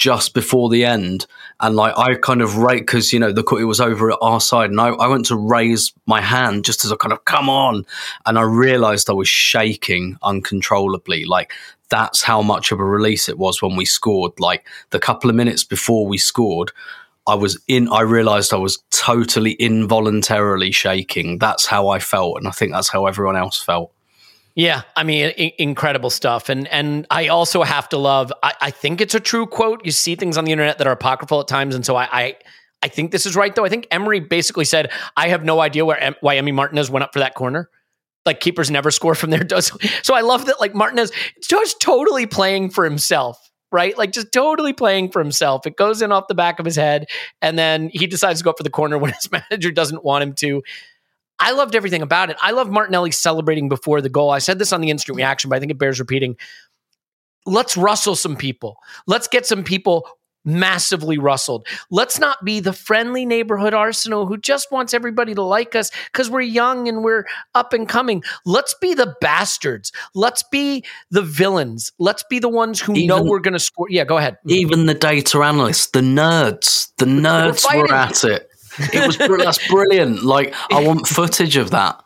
just 0.00 0.32
before 0.32 0.70
the 0.70 0.82
end, 0.82 1.26
and 1.60 1.76
like 1.76 1.92
I 1.96 2.14
kind 2.14 2.40
of 2.40 2.56
rate 2.56 2.80
because 2.80 3.12
you 3.12 3.20
know 3.20 3.32
the 3.32 3.44
it 3.60 3.64
was 3.64 3.82
over 3.82 4.10
at 4.10 4.18
our 4.22 4.40
side, 4.40 4.70
and 4.70 4.80
I, 4.80 4.88
I 4.88 5.06
went 5.08 5.26
to 5.26 5.36
raise 5.36 5.92
my 6.06 6.22
hand 6.22 6.64
just 6.64 6.86
as 6.86 6.90
I 6.90 6.96
kind 6.96 7.12
of 7.12 7.26
come 7.26 7.50
on, 7.50 7.84
and 8.24 8.38
I 8.38 8.42
realised 8.42 9.10
I 9.10 9.12
was 9.12 9.28
shaking 9.28 10.16
uncontrollably, 10.22 11.24
like. 11.24 11.52
That's 11.90 12.22
how 12.22 12.40
much 12.40 12.70
of 12.70 12.78
a 12.78 12.84
release 12.84 13.28
it 13.28 13.36
was 13.36 13.60
when 13.60 13.74
we 13.74 13.84
scored. 13.84 14.38
Like 14.38 14.64
the 14.90 15.00
couple 15.00 15.28
of 15.28 15.34
minutes 15.34 15.64
before 15.64 16.06
we 16.06 16.18
scored, 16.18 16.70
I 17.26 17.34
was 17.34 17.60
in, 17.66 17.88
I 17.88 18.02
realized 18.02 18.54
I 18.54 18.58
was 18.58 18.78
totally 18.92 19.54
involuntarily 19.54 20.70
shaking. 20.70 21.38
That's 21.38 21.66
how 21.66 21.88
I 21.88 21.98
felt. 21.98 22.38
And 22.38 22.46
I 22.46 22.52
think 22.52 22.70
that's 22.70 22.90
how 22.90 23.06
everyone 23.06 23.34
else 23.34 23.60
felt. 23.60 23.92
Yeah, 24.54 24.82
I 24.96 25.04
mean, 25.04 25.32
I- 25.38 25.52
incredible 25.58 26.10
stuff, 26.10 26.48
and 26.48 26.66
and 26.68 27.06
I 27.10 27.28
also 27.28 27.62
have 27.62 27.88
to 27.90 27.98
love. 27.98 28.32
I, 28.42 28.52
I 28.60 28.70
think 28.70 29.00
it's 29.00 29.14
a 29.14 29.20
true 29.20 29.46
quote. 29.46 29.84
You 29.84 29.92
see 29.92 30.16
things 30.16 30.36
on 30.36 30.44
the 30.44 30.52
internet 30.52 30.78
that 30.78 30.86
are 30.86 30.92
apocryphal 30.92 31.40
at 31.40 31.48
times, 31.48 31.74
and 31.74 31.86
so 31.86 31.94
I, 31.96 32.08
I, 32.12 32.36
I 32.82 32.88
think 32.88 33.12
this 33.12 33.26
is 33.26 33.36
right. 33.36 33.54
Though 33.54 33.64
I 33.64 33.68
think 33.68 33.86
Emery 33.90 34.20
basically 34.20 34.64
said, 34.64 34.90
"I 35.16 35.28
have 35.28 35.44
no 35.44 35.60
idea 35.60 35.84
where 35.84 35.98
em- 35.98 36.16
why 36.20 36.36
Emi 36.36 36.52
Martinez 36.52 36.90
went 36.90 37.04
up 37.04 37.12
for 37.12 37.20
that 37.20 37.34
corner." 37.34 37.70
Like 38.26 38.40
keepers 38.40 38.70
never 38.70 38.90
score 38.90 39.14
from 39.14 39.30
there. 39.30 39.44
Does 39.44 39.72
so? 40.02 40.14
I 40.14 40.20
love 40.22 40.46
that. 40.46 40.60
Like 40.60 40.74
Martinez, 40.74 41.12
just 41.48 41.80
totally 41.80 42.26
playing 42.26 42.70
for 42.70 42.84
himself, 42.84 43.38
right? 43.70 43.96
Like 43.96 44.12
just 44.12 44.32
totally 44.32 44.72
playing 44.72 45.12
for 45.12 45.22
himself. 45.22 45.64
It 45.66 45.76
goes 45.76 46.02
in 46.02 46.10
off 46.12 46.26
the 46.28 46.34
back 46.34 46.58
of 46.58 46.66
his 46.66 46.76
head, 46.76 47.06
and 47.40 47.56
then 47.58 47.88
he 47.92 48.06
decides 48.08 48.40
to 48.40 48.44
go 48.44 48.50
up 48.50 48.58
for 48.58 48.64
the 48.64 48.70
corner 48.70 48.98
when 48.98 49.12
his 49.12 49.30
manager 49.30 49.70
doesn't 49.70 50.04
want 50.04 50.24
him 50.24 50.32
to. 50.34 50.62
I 51.40 51.52
loved 51.52 51.74
everything 51.74 52.02
about 52.02 52.30
it. 52.30 52.36
I 52.40 52.52
love 52.52 52.70
Martinelli 52.70 53.10
celebrating 53.10 53.68
before 53.68 54.00
the 54.00 54.10
goal. 54.10 54.30
I 54.30 54.38
said 54.38 54.58
this 54.58 54.72
on 54.72 54.80
the 54.80 54.90
instant 54.90 55.16
reaction, 55.16 55.48
but 55.48 55.56
I 55.56 55.60
think 55.60 55.72
it 55.72 55.78
bears 55.78 55.98
repeating. 55.98 56.36
Let's 57.46 57.76
rustle 57.76 58.14
some 58.14 58.36
people. 58.36 58.76
Let's 59.06 59.26
get 59.26 59.46
some 59.46 59.64
people 59.64 60.06
massively 60.44 61.18
rustled. 61.18 61.66
Let's 61.90 62.18
not 62.18 62.44
be 62.44 62.60
the 62.60 62.72
friendly 62.72 63.26
neighborhood 63.26 63.74
Arsenal 63.74 64.26
who 64.26 64.38
just 64.38 64.72
wants 64.72 64.94
everybody 64.94 65.34
to 65.34 65.42
like 65.42 65.74
us 65.74 65.90
because 66.12 66.30
we're 66.30 66.40
young 66.40 66.88
and 66.88 67.04
we're 67.04 67.26
up 67.54 67.72
and 67.72 67.88
coming. 67.88 68.22
Let's 68.46 68.74
be 68.80 68.94
the 68.94 69.14
bastards. 69.20 69.92
Let's 70.14 70.42
be 70.50 70.84
the 71.10 71.22
villains. 71.22 71.92
Let's 71.98 72.22
be 72.22 72.38
the 72.38 72.48
ones 72.48 72.80
who 72.80 73.06
know 73.06 73.22
we're 73.22 73.40
going 73.40 73.54
to 73.54 73.58
score. 73.58 73.86
Yeah, 73.90 74.04
go 74.04 74.16
ahead. 74.16 74.38
Even 74.46 74.86
the 74.86 74.94
data 74.94 75.38
analysts, 75.40 75.88
the 75.88 76.00
nerds, 76.00 76.92
the 76.96 77.06
nerds 77.06 77.64
were, 77.76 77.92
at 77.92 78.24
it. 78.24 78.49
It 78.78 79.06
was 79.06 79.16
that's 79.18 79.68
brilliant. 79.68 80.22
Like 80.22 80.54
I 80.70 80.84
want 80.86 81.06
footage 81.06 81.56
of 81.56 81.70
that. 81.70 82.02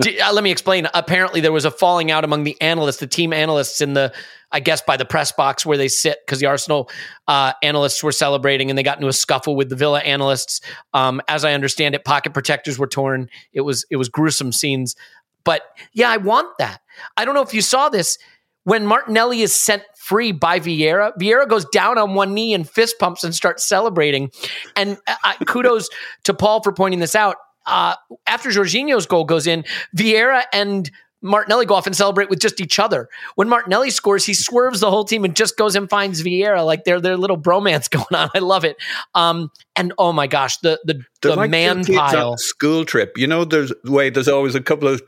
Uh, 0.00 0.32
let 0.32 0.42
me 0.44 0.50
explain. 0.50 0.88
Apparently, 0.94 1.40
there 1.40 1.52
was 1.52 1.64
a 1.64 1.70
falling 1.70 2.10
out 2.10 2.24
among 2.24 2.44
the 2.44 2.60
analysts, 2.60 2.98
the 2.98 3.06
team 3.06 3.32
analysts 3.32 3.80
in 3.80 3.94
the, 3.94 4.12
I 4.50 4.60
guess, 4.60 4.80
by 4.80 4.96
the 4.96 5.04
press 5.04 5.32
box 5.32 5.66
where 5.66 5.76
they 5.76 5.88
sit, 5.88 6.18
because 6.24 6.38
the 6.38 6.46
Arsenal 6.46 6.88
uh, 7.28 7.52
analysts 7.62 8.02
were 8.02 8.12
celebrating 8.12 8.70
and 8.70 8.78
they 8.78 8.82
got 8.82 8.96
into 8.96 9.08
a 9.08 9.12
scuffle 9.12 9.56
with 9.56 9.68
the 9.68 9.76
Villa 9.76 10.00
analysts. 10.00 10.60
Um, 10.94 11.20
as 11.28 11.44
I 11.44 11.52
understand 11.52 11.94
it, 11.94 12.04
pocket 12.04 12.32
protectors 12.32 12.78
were 12.78 12.86
torn. 12.86 13.28
It 13.52 13.62
was 13.62 13.84
it 13.90 13.96
was 13.96 14.08
gruesome 14.08 14.52
scenes. 14.52 14.96
But 15.44 15.62
yeah, 15.92 16.10
I 16.10 16.16
want 16.16 16.56
that. 16.58 16.80
I 17.16 17.24
don't 17.24 17.34
know 17.34 17.42
if 17.42 17.54
you 17.54 17.62
saw 17.62 17.88
this 17.88 18.18
when 18.66 18.84
Martinelli 18.84 19.42
is 19.42 19.54
sent 19.54 19.84
free 19.96 20.32
by 20.32 20.58
Vieira. 20.58 21.12
Vieira 21.20 21.48
goes 21.48 21.64
down 21.66 21.98
on 21.98 22.14
one 22.14 22.34
knee 22.34 22.52
and 22.52 22.68
fist 22.68 22.96
pumps 22.98 23.22
and 23.22 23.32
starts 23.32 23.64
celebrating. 23.64 24.32
And 24.74 24.98
uh, 25.06 25.14
uh, 25.22 25.34
kudos 25.46 25.88
to 26.24 26.34
Paul 26.34 26.62
for 26.62 26.72
pointing 26.72 26.98
this 26.98 27.14
out. 27.14 27.36
Uh, 27.64 27.94
after 28.26 28.50
Jorginho's 28.50 29.06
goal 29.06 29.24
goes 29.24 29.46
in, 29.46 29.64
Vieira 29.96 30.42
and 30.52 30.90
Martinelli 31.22 31.64
go 31.64 31.74
off 31.74 31.86
and 31.86 31.96
celebrate 31.96 32.28
with 32.28 32.40
just 32.40 32.60
each 32.60 32.80
other. 32.80 33.08
When 33.36 33.48
Martinelli 33.48 33.90
scores, 33.90 34.26
he 34.26 34.34
swerves 34.34 34.80
the 34.80 34.90
whole 34.90 35.04
team 35.04 35.24
and 35.24 35.34
just 35.34 35.56
goes 35.56 35.76
and 35.76 35.88
finds 35.88 36.22
Vieira. 36.22 36.66
Like 36.66 36.82
they're 36.82 37.00
their 37.00 37.16
little 37.16 37.38
bromance 37.38 37.88
going 37.90 38.20
on. 38.20 38.30
I 38.34 38.40
love 38.40 38.64
it. 38.64 38.76
Um, 39.14 39.50
and 39.76 39.92
oh 39.96 40.12
my 40.12 40.26
gosh, 40.26 40.56
the 40.58 40.80
the, 40.84 40.94
They're 41.22 41.32
the 41.32 41.36
like 41.36 41.50
man 41.50 41.84
pile. 41.84 42.36
school 42.36 42.84
trip. 42.84 43.16
You 43.16 43.28
know, 43.28 43.44
there's 43.44 43.72
way 43.84 44.10
there's 44.10 44.28
always 44.28 44.56
a 44.56 44.60
couple 44.60 44.88
of 44.88 45.02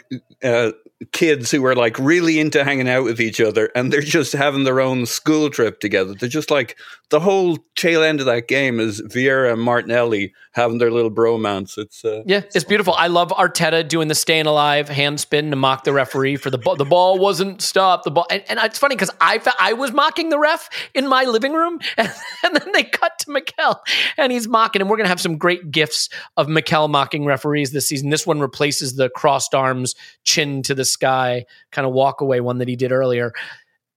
uh, 0.45 0.71
kids 1.13 1.51
who 1.51 1.65
are 1.65 1.77
like 1.77 1.99
really 1.99 2.41
into 2.41 2.65
hanging 2.65 2.89
out 2.89 3.05
with 3.05 3.21
each 3.21 3.41
other, 3.41 3.71
and 3.75 3.93
they're 3.93 4.01
just 4.01 4.33
having 4.33 4.65
their 4.65 4.81
own 4.81 5.07
school 5.07 5.49
trip 5.49 5.81
together. 5.81 6.15
They're 6.15 6.29
just 6.29 6.51
like 6.51 6.77
the 7.11 7.21
whole 7.21 7.59
tail 7.77 8.03
end 8.03 8.21
of 8.21 8.27
that 8.27 8.49
game 8.49 8.81
is 8.81 9.01
Vieira 9.01 9.53
and 9.53 9.63
Martinelli 9.63 10.35
having 10.53 10.79
their 10.79 10.91
little 10.91 11.11
bromance. 11.11 11.79
It's 11.79 12.05
uh, 12.05 12.23
Yeah, 12.27 12.43
it's 12.55 12.65
beautiful. 12.65 12.95
I 12.95 13.07
love 13.07 13.31
Arteta 13.31 13.87
doing 13.87 14.09
the 14.09 14.15
staying 14.15 14.47
alive 14.47 14.89
hand 14.89 15.21
spin 15.21 15.51
to 15.51 15.57
mock 15.57 15.85
the 15.85 15.93
referee 15.93 16.37
for 16.37 16.51
the 16.51 16.59
ball. 16.59 16.77
The 16.77 16.85
ball 16.85 17.19
wasn't 17.19 17.63
stopped. 17.63 18.05
The 18.05 18.11
ball, 18.11 18.27
and, 18.31 18.43
and 18.49 18.59
it's 18.63 18.79
funny 18.79 18.97
because 18.97 19.11
I 19.21 19.39
fe- 19.39 19.53
I 19.59 19.75
was 19.75 19.93
mocking 19.93 20.31
the 20.31 20.39
ref 20.39 20.69
in 20.95 21.07
my 21.07 21.25
living 21.25 21.53
room, 21.53 21.79
and, 21.97 22.13
and 22.45 22.57
then 22.57 22.73
they 22.73 22.85
cut 22.85 23.19
to 23.21 23.31
Mikel, 23.31 23.81
and 24.17 24.33
he's 24.33 24.49
mocking, 24.49 24.83
and 24.83 24.91
we're 24.91 24.97
gonna 24.97 25.09
have 25.09 25.21
some 25.21 25.39
great 25.39 25.71
gifs 25.71 26.09
of 26.37 26.49
Mikel 26.49 26.89
mocking 26.89 27.25
referees 27.25 27.71
this 27.71 27.87
season. 27.87 28.11
This 28.11 28.27
one 28.27 28.41
replaces 28.41 28.97
the 28.97 29.09
crossed 29.11 29.55
arms, 29.55 29.95
chin 30.25 30.63
to 30.65 30.75
the 30.75 30.85
sky, 30.89 31.45
kind 31.73 31.87
of 31.87 31.93
walk 31.93 32.21
away 32.21 32.41
one 32.41 32.59
that 32.59 32.69
he 32.69 32.77
did 32.77 32.93
earlier. 32.93 33.33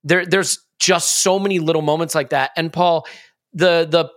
There, 0.04 0.26
there's 0.26 0.60
just 0.80 1.22
so 1.22 1.40
many 1.40 1.60
little 1.60 1.82
moments 1.82 2.16
like 2.16 2.30
that, 2.30 2.52
and 2.56 2.72
Paul, 2.72 3.06
the 3.54 3.88
the 3.90 4.10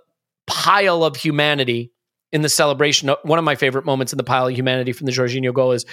pile 0.46 1.04
of 1.04 1.16
humanity 1.16 1.92
in 2.32 2.42
the 2.42 2.48
celebration. 2.48 3.08
uh, 3.08 3.16
One 3.22 3.38
of 3.38 3.44
my 3.44 3.54
favorite 3.54 3.84
moments 3.84 4.12
in 4.12 4.16
the 4.16 4.24
pile 4.24 4.48
of 4.48 4.54
humanity 4.54 4.92
from 4.92 5.06
the 5.06 5.12
Jorginho 5.12 5.54
goal 5.54 5.72
is 5.72 5.86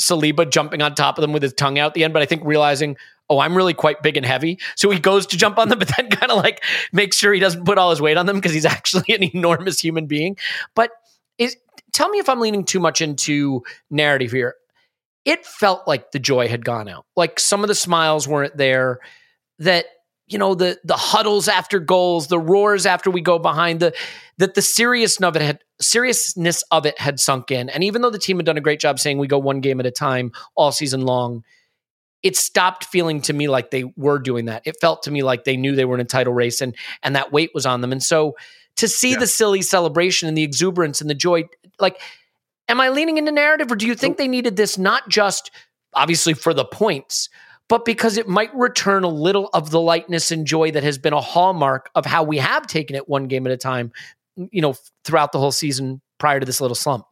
Saliba 0.00 0.50
jumping 0.50 0.82
on 0.82 0.94
top 0.94 1.18
of 1.18 1.22
them 1.22 1.32
with 1.32 1.42
his 1.42 1.52
tongue 1.52 1.78
out 1.78 1.88
at 1.88 1.94
the 1.94 2.04
end, 2.04 2.12
but 2.12 2.22
I 2.22 2.26
think 2.26 2.42
realizing, 2.44 2.96
oh, 3.28 3.38
I'm 3.38 3.54
really 3.54 3.74
quite 3.74 4.02
big 4.02 4.16
and 4.16 4.26
heavy. 4.26 4.58
So 4.74 4.90
he 4.90 4.98
goes 4.98 5.26
to 5.26 5.36
jump 5.36 5.58
on 5.58 5.68
them, 5.68 5.78
but 5.80 5.90
then 5.96 6.08
kind 6.10 6.32
of 6.32 6.38
like 6.38 6.64
makes 6.92 7.16
sure 7.16 7.32
he 7.32 7.40
doesn't 7.40 7.64
put 7.64 7.78
all 7.78 7.90
his 7.90 8.00
weight 8.00 8.16
on 8.16 8.26
them 8.26 8.36
because 8.36 8.52
he's 8.52 8.64
actually 8.76 9.14
an 9.14 9.22
enormous 9.34 9.78
human 9.80 10.06
being. 10.06 10.36
But 10.74 10.90
is 11.38 11.56
tell 11.92 12.08
me 12.08 12.18
if 12.18 12.28
I'm 12.28 12.40
leaning 12.40 12.64
too 12.64 12.80
much 12.80 13.00
into 13.00 13.62
narrative 13.90 14.32
here. 14.32 14.54
It 15.24 15.46
felt 15.46 15.86
like 15.86 16.10
the 16.10 16.18
joy 16.18 16.48
had 16.48 16.64
gone 16.64 16.88
out. 16.88 17.06
Like 17.16 17.38
some 17.38 17.62
of 17.62 17.68
the 17.68 17.74
smiles 17.74 18.26
weren't 18.26 18.56
there. 18.56 18.98
That 19.58 19.86
you 20.26 20.38
know 20.38 20.54
the 20.54 20.78
the 20.84 20.96
huddles 20.96 21.46
after 21.48 21.78
goals, 21.78 22.26
the 22.28 22.38
roars 22.38 22.86
after 22.86 23.10
we 23.10 23.20
go 23.20 23.38
behind 23.38 23.80
the 23.80 23.94
that 24.38 24.54
the 24.54 24.62
seriousness 24.62 25.26
of 25.28 25.36
it 25.36 25.42
had 25.42 25.58
seriousness 25.80 26.64
of 26.70 26.86
it 26.86 26.98
had 26.98 27.20
sunk 27.20 27.50
in. 27.50 27.68
And 27.68 27.84
even 27.84 28.02
though 28.02 28.10
the 28.10 28.18
team 28.18 28.38
had 28.38 28.46
done 28.46 28.56
a 28.56 28.62
great 28.62 28.80
job 28.80 28.98
saying 28.98 29.18
we 29.18 29.26
go 29.26 29.38
one 29.38 29.60
game 29.60 29.78
at 29.78 29.86
a 29.86 29.90
time 29.90 30.32
all 30.56 30.72
season 30.72 31.02
long, 31.02 31.44
it 32.22 32.36
stopped 32.36 32.84
feeling 32.86 33.20
to 33.22 33.32
me 33.32 33.48
like 33.48 33.70
they 33.70 33.84
were 33.96 34.18
doing 34.18 34.46
that. 34.46 34.62
It 34.64 34.76
felt 34.80 35.02
to 35.04 35.10
me 35.10 35.22
like 35.22 35.44
they 35.44 35.56
knew 35.56 35.76
they 35.76 35.84
were 35.84 35.96
in 35.96 36.00
a 36.00 36.04
title 36.04 36.32
race 36.32 36.60
and 36.60 36.74
and 37.02 37.14
that 37.14 37.32
weight 37.32 37.50
was 37.54 37.66
on 37.66 37.80
them. 37.80 37.92
And 37.92 38.02
so 38.02 38.34
to 38.76 38.88
see 38.88 39.12
Yeah. 39.12 39.18
the 39.18 39.26
silly 39.26 39.62
celebration 39.62 40.28
and 40.28 40.36
the 40.36 40.42
exuberance 40.44 41.00
and 41.02 41.10
the 41.10 41.14
joy, 41.14 41.44
like, 41.78 42.00
am 42.68 42.80
I 42.80 42.88
leaning 42.88 43.18
into 43.18 43.32
narrative 43.32 43.70
or 43.70 43.76
do 43.76 43.86
you 43.86 43.94
think 43.94 44.16
they 44.16 44.28
needed 44.28 44.56
this 44.56 44.78
not 44.78 45.08
just 45.08 45.50
obviously 45.94 46.34
for 46.34 46.54
the 46.54 46.64
points, 46.64 47.28
but 47.68 47.84
because 47.84 48.16
it 48.16 48.28
might 48.28 48.54
return 48.54 49.04
a 49.04 49.08
little 49.08 49.48
of 49.52 49.70
the 49.70 49.80
lightness 49.80 50.30
and 50.30 50.46
joy 50.46 50.70
that 50.70 50.82
has 50.82 50.98
been 50.98 51.12
a 51.12 51.20
hallmark 51.20 51.90
of 51.94 52.04
how 52.04 52.22
we 52.22 52.38
have 52.38 52.66
taken 52.66 52.96
it 52.96 53.08
one 53.08 53.28
game 53.28 53.46
at 53.46 53.52
a 53.52 53.56
time, 53.56 53.92
you 54.36 54.60
know, 54.60 54.74
throughout 55.04 55.32
the 55.32 55.38
whole 55.38 55.52
season 55.52 56.00
prior 56.18 56.40
to 56.40 56.46
this 56.46 56.60
little 56.60 56.74
slump. 56.74 57.06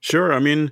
Sure. 0.00 0.32
I 0.32 0.38
mean, 0.38 0.70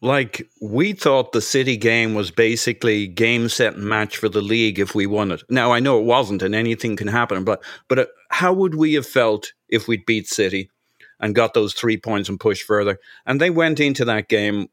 like 0.00 0.48
we 0.60 0.92
thought 0.92 1.32
the 1.32 1.40
City 1.40 1.76
game 1.76 2.14
was 2.14 2.30
basically 2.30 3.08
game 3.08 3.48
set 3.48 3.74
and 3.74 3.84
match 3.84 4.16
for 4.16 4.28
the 4.28 4.40
league 4.40 4.78
if 4.78 4.94
we 4.94 5.06
won 5.06 5.32
it. 5.32 5.42
Now 5.48 5.72
I 5.72 5.80
know 5.80 5.98
it 5.98 6.04
wasn't, 6.04 6.42
and 6.42 6.54
anything 6.54 6.94
can 6.94 7.08
happen. 7.08 7.42
But 7.44 7.62
but 7.88 7.98
uh, 7.98 8.06
how 8.30 8.52
would 8.52 8.76
we 8.76 8.94
have 8.94 9.06
felt 9.06 9.52
if 9.68 9.88
we'd 9.88 10.06
beat 10.06 10.28
City 10.28 10.70
and 11.20 11.34
got 11.34 11.54
those 11.54 11.74
three 11.74 11.96
points 11.96 12.28
and 12.28 12.40
pushed 12.40 12.64
further? 12.64 12.98
And 13.26 13.40
they 13.40 13.50
went 13.50 13.80
into 13.80 14.04
that 14.06 14.28
game 14.28 14.68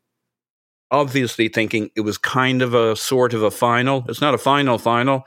obviously 0.92 1.48
thinking 1.50 1.90
it 1.96 2.02
was 2.02 2.18
kind 2.18 2.62
of 2.62 2.74
a 2.74 2.96
sort 2.96 3.34
of 3.34 3.44
a 3.44 3.52
final. 3.52 4.06
It's 4.08 4.22
not 4.22 4.34
a 4.34 4.40
final 4.40 4.78
final, 4.78 5.25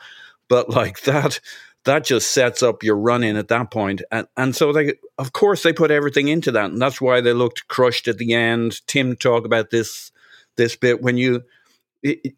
but 0.48 0.70
like 0.70 1.00
that 1.02 1.40
that 1.84 2.04
just 2.04 2.32
sets 2.32 2.62
up 2.62 2.82
your 2.82 2.96
run 2.96 3.22
in 3.22 3.36
at 3.36 3.48
that 3.48 3.70
point. 3.70 4.02
And 4.10 4.26
and 4.36 4.54
so 4.54 4.72
they 4.72 4.94
of 5.18 5.32
course 5.32 5.62
they 5.62 5.72
put 5.72 5.90
everything 5.90 6.28
into 6.28 6.50
that. 6.52 6.70
And 6.70 6.80
that's 6.80 7.00
why 7.00 7.20
they 7.20 7.32
looked 7.32 7.68
crushed 7.68 8.08
at 8.08 8.18
the 8.18 8.34
end. 8.34 8.86
Tim 8.86 9.16
talked 9.16 9.46
about 9.46 9.70
this 9.70 10.10
this 10.56 10.76
bit 10.76 11.02
when 11.02 11.16
you 11.16 11.42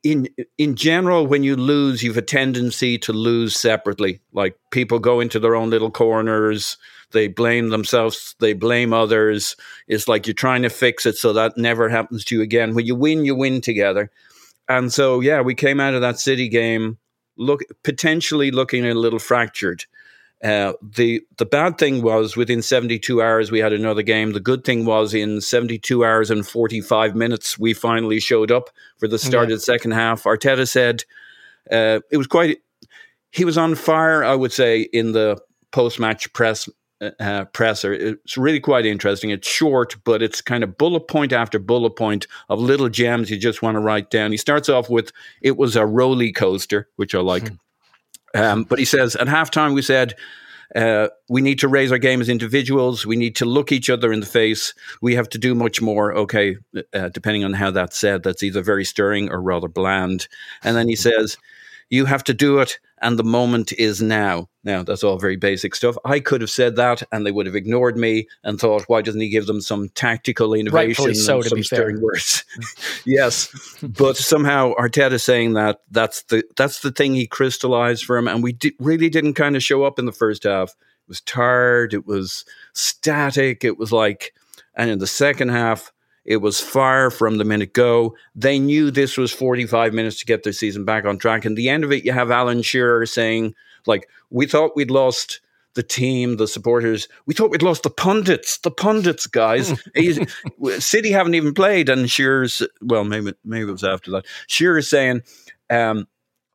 in 0.03 0.29
in 0.57 0.75
general 0.75 1.27
when 1.27 1.43
you 1.43 1.55
lose 1.55 2.03
you've 2.03 2.17
a 2.17 2.23
tendency 2.23 2.97
to 2.97 3.13
lose 3.13 3.55
separately 3.55 4.19
like 4.33 4.57
people 4.71 4.99
go 4.99 5.21
into 5.21 5.39
their 5.39 5.55
own 5.55 5.69
little 5.69 5.91
corners 5.91 6.79
They 7.13 7.29
blame 7.29 7.71
themselves. 7.71 8.35
They 8.41 8.53
blame 8.53 8.93
others. 8.93 9.57
It's 9.89 10.07
like 10.09 10.27
you're 10.27 10.35
trying 10.35 10.63
to 10.63 10.71
fix 10.71 11.07
it 11.07 11.17
so 11.17 11.33
that 11.33 11.57
never 11.57 11.89
happens 11.89 12.25
to 12.27 12.37
you 12.37 12.43
again. 12.43 12.75
When 12.75 12.87
you 12.87 12.95
win, 12.95 13.25
you 13.25 13.35
win 13.35 13.61
together. 13.61 14.11
And 14.69 14.93
so, 14.93 15.21
yeah, 15.21 15.41
we 15.41 15.55
came 15.55 15.81
out 15.81 15.95
of 15.95 16.01
that 16.03 16.19
City 16.21 16.49
game 16.49 16.99
look 17.37 17.61
potentially 17.85 18.51
looking 18.51 18.87
a 18.87 18.95
little 18.95 19.19
fractured. 19.19 19.85
Uh, 20.43 20.73
the 20.97 21.21
the 21.37 21.45
bad 21.45 21.77
thing 21.77 22.01
was 22.03 22.35
within 22.37 22.63
72 22.63 23.21
hours 23.21 23.51
we 23.51 23.59
had 23.59 23.73
another 23.75 24.03
game. 24.03 24.33
The 24.33 24.41
good 24.41 24.65
thing 24.65 24.87
was 24.87 25.13
in 25.13 25.41
72 25.43 26.03
hours 26.05 26.31
and 26.31 26.47
45 26.47 27.15
minutes 27.15 27.59
we 27.59 27.75
finally 27.75 28.21
showed 28.21 28.51
up 28.51 28.71
for 28.99 29.07
the 29.09 29.19
start 29.19 29.49
Yeah. 29.49 29.55
of 29.55 29.61
the 29.61 29.65
second 29.65 29.91
half. 29.91 30.23
Arteta 30.25 30.67
said 30.67 31.05
uh, 31.71 32.01
it 32.11 32.17
was 32.17 32.27
quite. 32.27 32.59
He 33.33 33.45
was 33.45 33.59
on 33.59 33.75
fire, 33.75 34.25
I 34.25 34.35
would 34.35 34.53
say, 34.53 34.81
in 34.81 35.13
the 35.13 35.39
post 35.73 36.01
match 36.01 36.33
press 36.33 36.69
uh, 37.19 37.45
presser. 37.47 37.93
It's 37.93 38.37
really 38.37 38.61
quite 38.61 38.87
interesting. 38.87 39.31
It's 39.31 39.49
short, 39.49 39.97
but 40.05 40.23
it's 40.23 40.41
kind 40.41 40.63
of 40.63 40.77
bullet 40.77 41.09
point 41.09 41.33
after 41.33 41.59
bullet 41.59 41.97
point 41.97 42.27
of 42.49 42.61
little 42.61 42.89
gems 42.89 43.31
you 43.31 43.39
just 43.39 43.63
want 43.63 43.77
to 43.77 43.81
write 43.81 44.11
down. 44.11 44.31
He 44.33 44.37
starts 44.37 44.69
off 44.69 44.91
with 44.91 45.13
it 45.41 45.57
was 45.57 45.77
a 45.77 45.87
roller 45.87 46.31
coaster, 46.31 46.89
which 46.97 47.15
I 47.15 47.21
like. 47.21 47.51
Um, 48.35 48.65
but 48.65 48.79
he 48.79 48.85
says 48.85 49.17
at 49.17 49.27
halftime 49.27 49.75
we 49.75 49.83
said 49.83 50.15
uh, 50.75 51.09
we 51.29 51.41
need 51.41 51.59
to 51.61 51.69
raise 51.69 51.91
our 51.91 51.99
game 51.99 52.21
as 52.21 52.29
individuals. 52.29 53.05
We 53.05 53.17
need 53.17 53.37
to 53.37 53.45
look 53.45 53.73
each 53.73 53.91
other 53.91 54.13
in 54.13 54.21
the 54.21 54.27
face. 54.27 54.75
We 55.01 55.15
have 55.17 55.29
to 55.31 55.39
do 55.39 55.55
much 55.55 55.83
more. 55.83 56.15
Okay, 56.15 56.57
uh, 56.93 57.09
depending 57.09 57.45
on 57.45 57.55
how 57.55 57.71
that's 57.71 57.99
said, 57.99 58.23
that's 58.23 58.43
either 58.43 58.63
very 58.63 58.85
stirring 58.85 59.31
or 59.31 59.41
rather 59.41 59.69
bland. 59.69 60.29
And 60.63 60.77
then 60.77 60.89
he 60.89 60.97
says, 60.97 61.37
"You 61.91 62.07
have 62.07 62.25
to 62.25 62.35
do 62.35 62.61
it, 62.61 62.79
and 63.03 63.19
the 63.19 63.25
moment 63.25 63.73
is 63.73 64.01
now." 64.01 64.49
Now 64.63 64.83
that's 64.83 65.03
all 65.03 65.19
very 65.19 65.37
basic 65.37 65.75
stuff. 65.75 65.97
I 66.05 66.21
could 66.21 66.41
have 66.41 66.51
said 66.51 66.77
that, 66.77 67.03
and 67.13 67.27
they 67.27 67.31
would 67.31 67.47
have 67.47 67.57
ignored 67.57 67.97
me 67.97 68.29
and 68.45 68.59
thought, 68.59 68.85
"Why 68.89 69.03
doesn't 69.03 69.21
he 69.21 69.29
give 69.29 69.47
them 69.47 69.61
some 69.61 69.89
tactical 69.91 70.55
innovation 70.55 70.89
Rightfully 70.89 71.15
so, 71.15 71.37
and 71.37 71.45
some 71.45 71.63
stirring 71.63 72.01
words?" 72.01 72.45
yes, 73.07 73.49
but 73.83 74.17
somehow 74.17 74.75
Arteta 74.75 75.21
saying 75.21 75.55
that 75.55 75.81
that's 75.91 76.23
the 76.25 76.45
that's 76.57 76.81
the 76.81 76.93
thing 76.93 77.15
he 77.15 77.27
crystallized 77.27 78.05
for 78.05 78.17
him, 78.17 78.29
and 78.29 78.43
we 78.43 78.53
di- 78.53 78.77
really 78.79 79.09
didn't 79.09 79.35
kind 79.35 79.57
of 79.57 79.63
show 79.63 79.85
up 79.85 79.99
in 79.99 80.07
the 80.07 80.13
first 80.13 80.45
half. 80.45 80.71
It 80.71 81.09
was 81.09 81.21
tired, 81.23 81.95
it 81.95 82.07
was 82.07 82.45
static, 82.73 83.65
it 83.65 83.79
was 83.79 83.93
like, 83.93 84.33
and 84.75 84.91
in 84.91 84.99
the 84.99 85.07
second 85.07 85.49
half, 85.49 85.93
it 86.25 86.39
was 86.39 86.61
fire 86.61 87.11
from 87.11 87.39
the 87.39 87.45
minute 87.45 87.73
go. 87.73 88.15
They 88.35 88.59
knew 88.59 88.91
this 88.91 89.17
was 89.17 89.33
forty 89.33 89.67
five 89.67 89.93
minutes 89.95 90.19
to 90.21 90.27
get 90.27 90.43
their 90.43 90.53
season 90.53 90.85
back 90.85 91.05
on 91.05 91.19
track, 91.19 91.45
and 91.45 91.57
the 91.57 91.69
end 91.69 91.85
of 91.85 91.93
it, 91.93 92.05
you 92.05 92.13
have 92.13 92.31
Alan 92.31 92.63
Shearer 92.63 93.07
saying, 93.07 93.55
like, 93.87 94.09
we 94.31 94.47
thought 94.47 94.77
we'd 94.77 94.91
lost. 94.91 95.41
The 95.75 95.85
team, 95.85 96.37
the 96.37 96.49
supporters, 96.49 97.07
we 97.27 97.35
thought 97.35 97.53
we'd 97.53 97.63
lost 97.63 97.85
the 97.85 97.91
pundits, 97.91 98.59
the 98.59 98.73
pundits, 98.73 99.29
guys. 99.29 99.73
He's- 99.95 100.19
City 100.85 101.13
haven't 101.13 101.37
even 101.37 101.55
played, 101.55 101.89
and 101.89 102.11
Shearer's 102.11 102.61
well, 102.83 103.05
maybe 103.05 103.35
maybe 103.45 103.69
it 103.69 103.71
was 103.71 103.85
after 103.85 104.11
that. 104.11 104.27
Shearer's 104.49 104.91
saying, 104.91 105.23
um, 105.71 106.09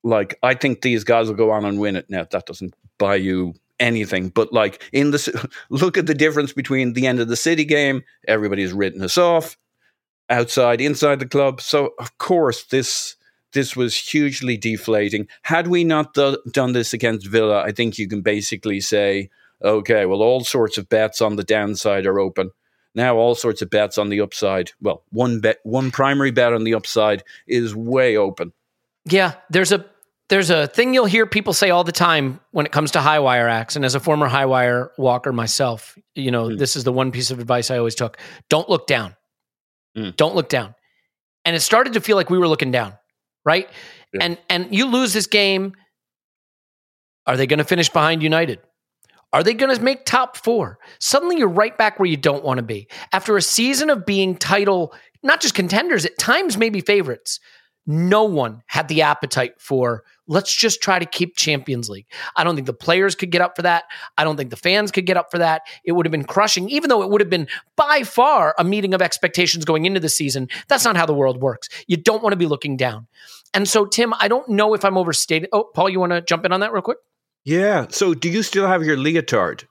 like, 0.03 0.38
I 0.43 0.53
think 0.53 0.81
these 0.81 1.05
guys 1.05 1.29
will 1.29 1.36
go 1.38 1.51
on 1.51 1.63
and 1.63 1.79
win 1.79 1.95
it. 1.95 2.10
Now 2.10 2.27
that 2.29 2.45
doesn't 2.45 2.74
buy 2.98 3.15
you 3.15 3.53
anything, 3.79 4.29
but 4.29 4.53
like 4.53 4.82
in 4.91 5.12
the 5.12 5.50
look 5.70 5.98
at 5.98 6.08
the 6.08 6.13
difference 6.13 6.53
between 6.53 6.94
the 6.94 7.08
end 7.08 7.20
of 7.20 7.27
the 7.27 7.36
City 7.36 7.65
game, 7.65 8.03
everybody's 8.27 8.74
written 8.74 9.01
us 9.01 9.17
off, 9.17 9.58
outside, 10.29 10.82
inside 10.82 11.20
the 11.20 11.27
club. 11.27 11.62
So 11.62 11.94
of 12.00 12.17
course 12.17 12.63
this 12.65 13.15
this 13.53 13.75
was 13.75 13.96
hugely 13.98 14.58
deflating. 14.58 15.27
Had 15.44 15.67
we 15.67 15.84
not 15.84 16.13
do- 16.13 16.38
done 16.51 16.74
this 16.74 16.94
against 16.94 17.27
Villa, 17.27 17.63
I 17.63 17.72
think 17.72 17.98
you 17.98 18.08
can 18.08 18.22
basically 18.22 18.82
say, 18.82 19.29
okay, 19.63 20.05
well, 20.05 20.22
all 20.22 20.41
sorts 20.41 20.77
of 20.77 20.89
bets 20.89 21.22
on 21.22 21.38
the 21.38 21.44
downside 21.44 22.05
are 22.05 22.20
open. 22.20 22.51
Now, 22.94 23.15
all 23.17 23.34
sorts 23.34 23.62
of 23.62 23.70
bets 23.70 23.98
on 23.98 24.10
the 24.10 24.22
upside. 24.22 24.72
Well, 24.82 25.03
one 25.12 25.39
bet, 25.39 25.60
one 25.63 25.89
primary 25.89 26.32
bet 26.32 26.53
on 26.53 26.63
the 26.63 26.74
upside 26.74 27.24
is 27.48 27.75
way 27.75 28.15
open. 28.15 28.53
Yeah, 29.05 29.34
there's 29.50 29.72
a 29.72 29.86
there's 30.29 30.50
a 30.50 30.67
thing 30.67 30.94
you'll 30.94 31.05
hear 31.05 31.25
people 31.27 31.53
say 31.53 31.70
all 31.70 31.84
the 31.84 31.91
time 31.91 32.39
when 32.51 32.65
it 32.65 32.72
comes 32.72 32.91
to 32.91 33.01
high 33.01 33.20
wire 33.20 33.48
acts. 33.48 33.75
And 33.75 33.86
as 33.86 33.94
a 33.96 34.00
former 34.00 34.27
high 34.27 34.46
wire 34.46 34.91
walker 34.98 35.32
myself, 35.32 35.98
you 36.15 36.32
know, 36.32 36.46
Mm. 36.50 36.58
this 36.58 36.75
is 36.75 36.84
the 36.84 36.91
one 36.91 37.12
piece 37.12 37.29
of 37.32 37.39
advice 37.39 37.70
I 37.70 37.77
always 37.77 37.96
took. 37.96 38.17
Don't 38.50 38.67
look 38.67 38.88
down. 38.88 39.15
Mm. 39.96 40.15
Don't 40.15 40.36
look 40.36 40.50
down. 40.50 40.73
And 41.45 41.56
it 41.56 41.60
started 41.60 41.93
to 41.93 42.02
feel 42.02 42.15
like 42.15 42.30
we 42.32 42.39
were 42.39 42.47
looking 42.47 42.71
down, 42.71 42.93
right? 43.45 43.69
Yeah. 44.13 44.23
And 44.23 44.38
and 44.49 44.73
you 44.76 44.86
lose 44.88 45.13
this 45.13 45.28
game. 45.28 45.73
Are 47.28 47.38
they 47.38 47.47
going 47.47 47.60
to 47.60 47.63
finish 47.65 47.89
behind 47.89 48.21
United? 48.23 48.60
Are 49.34 49.43
they 49.43 49.54
going 49.54 49.76
to 49.76 49.82
make 49.82 50.06
top 50.06 50.38
four? 50.38 50.80
Suddenly 50.99 51.38
you're 51.38 51.47
right 51.49 51.78
back 51.78 51.99
where 51.99 52.08
you 52.08 52.17
don't 52.17 52.43
want 52.43 52.58
to 52.58 52.63
be. 52.63 52.88
After 53.12 53.36
a 53.36 53.41
season 53.41 53.89
of 53.89 54.06
being 54.06 54.36
title, 54.38 54.93
not 55.23 55.41
just 55.41 55.56
contenders, 55.56 56.06
at 56.06 56.17
times 56.17 56.58
maybe 56.58 56.82
favorites, 56.82 57.39
no 57.86 58.23
one 58.23 58.63
had 58.67 58.88
the 58.88 59.02
appetite 59.02 59.60
for 59.60 60.04
let's 60.27 60.53
just 60.53 60.81
try 60.81 60.99
to 60.99 61.05
keep 61.05 61.35
Champions 61.35 61.89
League. 61.89 62.07
I 62.35 62.43
don't 62.43 62.55
think 62.55 62.67
the 62.67 62.73
players 62.73 63.15
could 63.15 63.31
get 63.31 63.41
up 63.41 63.55
for 63.55 63.61
that. 63.61 63.85
I 64.17 64.23
don't 64.23 64.38
think 64.38 64.49
the 64.49 64.55
fans 64.55 64.91
could 64.91 65.05
get 65.05 65.17
up 65.17 65.31
for 65.31 65.38
that. 65.38 65.63
It 65.83 65.93
would 65.93 66.05
have 66.05 66.11
been 66.11 66.25
crushing, 66.25 66.69
even 66.69 66.89
though 66.89 67.01
it 67.01 67.09
would 67.09 67.21
have 67.21 67.29
been 67.29 67.47
by 67.75 68.03
far 68.03 68.55
a 68.57 68.63
meeting 68.63 68.93
of 68.93 69.01
expectations 69.01 69.65
going 69.65 69.85
into 69.85 69.99
the 69.99 70.09
season. 70.09 70.47
That's 70.67 70.85
not 70.85 70.97
how 70.97 71.05
the 71.05 71.13
world 71.13 71.41
works. 71.41 71.69
You 71.88 71.97
don't 71.97 72.23
want 72.23 72.33
to 72.33 72.38
be 72.38 72.47
looking 72.47 72.77
down. 72.77 73.07
And 73.53 73.67
so, 73.67 73.85
Tim, 73.85 74.13
I 74.19 74.27
don't 74.27 74.49
know 74.49 74.73
if 74.73 74.83
I'm 74.83 74.97
overstated. 74.97 75.49
Oh, 75.53 75.63
Paul, 75.63 75.89
you 75.89 75.99
want 75.99 76.11
to 76.11 76.21
jump 76.21 76.45
in 76.45 76.51
on 76.51 76.59
that 76.59 76.73
real 76.73 76.81
quick? 76.81 76.97
Yeah. 77.45 77.85
So, 77.89 78.13
do 78.13 78.29
you 78.29 78.43
still 78.43 78.67
have 78.67 78.83
your 78.83 78.97
leotard? 78.97 79.63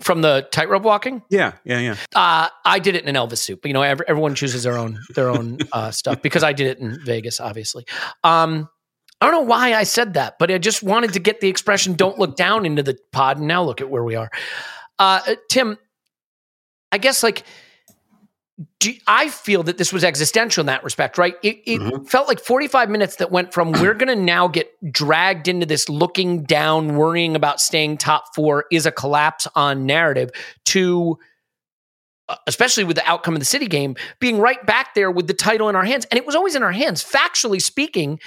From 0.00 0.20
the 0.20 0.46
tightrope 0.50 0.82
walking? 0.82 1.22
Yeah, 1.30 1.52
yeah, 1.64 1.80
yeah. 1.80 1.96
Uh, 2.14 2.48
I 2.66 2.78
did 2.80 2.96
it 2.96 3.02
in 3.04 3.08
an 3.08 3.14
Elvis 3.14 3.38
suit, 3.38 3.62
but 3.62 3.68
you 3.68 3.72
know, 3.72 3.80
ev- 3.80 4.02
everyone 4.06 4.34
chooses 4.34 4.62
their 4.62 4.76
own 4.76 5.00
their 5.14 5.30
own 5.30 5.56
uh, 5.72 5.90
stuff 5.90 6.20
because 6.20 6.44
I 6.44 6.52
did 6.52 6.66
it 6.66 6.78
in 6.80 7.02
Vegas, 7.02 7.40
obviously. 7.40 7.86
Um, 8.22 8.68
I 9.20 9.30
don't 9.30 9.34
know 9.34 9.48
why 9.48 9.74
I 9.74 9.84
said 9.84 10.14
that, 10.14 10.38
but 10.38 10.50
I 10.50 10.58
just 10.58 10.82
wanted 10.82 11.14
to 11.14 11.20
get 11.20 11.40
the 11.40 11.48
expression 11.48 11.94
"don't 11.94 12.18
look 12.18 12.36
down" 12.36 12.66
into 12.66 12.82
the 12.82 12.98
pod, 13.12 13.38
and 13.38 13.46
now 13.46 13.62
look 13.62 13.80
at 13.80 13.88
where 13.88 14.04
we 14.04 14.14
are. 14.14 14.30
Uh, 14.98 15.20
uh, 15.26 15.34
Tim, 15.48 15.78
I 16.92 16.98
guess 16.98 17.22
like. 17.22 17.44
Do, 18.80 18.90
I 19.06 19.28
feel 19.28 19.62
that 19.64 19.76
this 19.76 19.92
was 19.92 20.02
existential 20.02 20.62
in 20.62 20.66
that 20.68 20.82
respect, 20.82 21.18
right? 21.18 21.34
It, 21.42 21.58
it 21.66 22.08
felt 22.08 22.26
like 22.26 22.40
45 22.40 22.88
minutes 22.88 23.16
that 23.16 23.30
went 23.30 23.52
from 23.52 23.70
we're 23.70 23.92
going 23.92 24.08
to 24.08 24.16
now 24.16 24.48
get 24.48 24.70
dragged 24.90 25.46
into 25.46 25.66
this 25.66 25.90
looking 25.90 26.44
down, 26.44 26.96
worrying 26.96 27.36
about 27.36 27.60
staying 27.60 27.98
top 27.98 28.34
four 28.34 28.64
is 28.72 28.86
a 28.86 28.90
collapse 28.90 29.46
on 29.54 29.84
narrative 29.84 30.30
to 30.66 31.18
uh, 32.28 32.36
especially 32.46 32.82
with 32.82 32.96
the 32.96 33.08
outcome 33.08 33.34
of 33.34 33.40
the 33.40 33.46
city 33.46 33.66
game 33.66 33.94
being 34.18 34.38
right 34.38 34.64
back 34.66 34.94
there 34.94 35.10
with 35.10 35.26
the 35.26 35.34
title 35.34 35.68
in 35.68 35.76
our 35.76 35.84
hands 35.84 36.06
and 36.06 36.18
it 36.18 36.26
was 36.26 36.34
always 36.34 36.56
in 36.56 36.62
our 36.64 36.72
hands 36.72 37.04
factually 37.04 37.62
speaking 37.62 38.18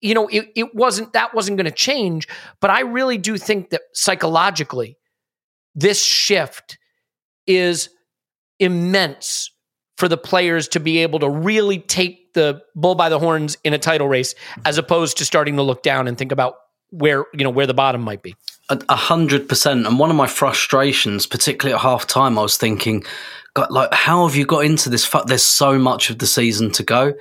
you 0.00 0.14
know 0.14 0.28
it, 0.28 0.50
it 0.54 0.74
wasn't 0.74 1.12
that 1.12 1.34
wasn't 1.34 1.56
going 1.56 1.64
to 1.64 1.70
change 1.70 2.28
but 2.60 2.70
i 2.70 2.80
really 2.80 3.18
do 3.18 3.36
think 3.36 3.70
that 3.70 3.82
psychologically 3.92 4.96
this 5.74 6.02
shift 6.02 6.78
is 7.46 7.88
immense 8.58 9.50
for 9.96 10.08
the 10.08 10.16
players 10.16 10.68
to 10.68 10.80
be 10.80 10.98
able 10.98 11.18
to 11.18 11.28
really 11.28 11.78
take 11.78 12.32
the 12.34 12.60
bull 12.74 12.94
by 12.94 13.08
the 13.08 13.18
horns 13.18 13.56
in 13.64 13.72
a 13.72 13.78
title 13.78 14.08
race 14.08 14.34
as 14.64 14.78
opposed 14.78 15.18
to 15.18 15.24
starting 15.24 15.56
to 15.56 15.62
look 15.62 15.82
down 15.82 16.08
and 16.08 16.18
think 16.18 16.32
about 16.32 16.54
where 16.90 17.26
you 17.32 17.44
know 17.44 17.50
where 17.50 17.66
the 17.66 17.74
bottom 17.74 18.00
might 18.00 18.22
be 18.22 18.34
A 18.70 18.96
hundred 18.96 19.46
percent. 19.48 19.86
And 19.86 19.98
one 19.98 20.08
of 20.08 20.16
my 20.16 20.26
frustrations, 20.26 21.26
particularly 21.26 21.74
at 21.74 21.82
half 21.82 22.06
time, 22.06 22.38
I 22.38 22.42
was 22.42 22.56
thinking, 22.56 23.04
like, 23.68 23.92
how 23.92 24.26
have 24.26 24.36
you 24.36 24.46
got 24.46 24.64
into 24.64 24.88
this? 24.88 25.06
There's 25.26 25.42
so 25.42 25.78
much 25.78 26.08
of 26.08 26.18
the 26.18 26.26
season 26.26 26.70
to 26.72 26.82
go. 26.82 27.12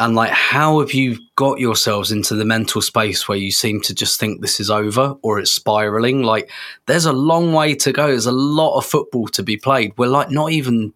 And 0.00 0.16
like, 0.16 0.30
how 0.30 0.80
have 0.80 0.94
you 0.94 1.18
got 1.36 1.60
yourselves 1.60 2.10
into 2.10 2.34
the 2.34 2.46
mental 2.46 2.80
space 2.80 3.28
where 3.28 3.36
you 3.36 3.50
seem 3.50 3.82
to 3.82 3.94
just 3.94 4.18
think 4.18 4.40
this 4.40 4.58
is 4.58 4.70
over 4.70 5.14
or 5.20 5.38
it's 5.38 5.52
spiraling? 5.52 6.22
Like, 6.22 6.50
there's 6.86 7.04
a 7.04 7.12
long 7.12 7.52
way 7.52 7.74
to 7.74 7.92
go. 7.92 8.06
There's 8.06 8.24
a 8.24 8.32
lot 8.32 8.78
of 8.78 8.86
football 8.86 9.28
to 9.28 9.42
be 9.42 9.58
played. 9.58 9.92
We're 9.98 10.08
like 10.08 10.30
not 10.30 10.52
even 10.52 10.94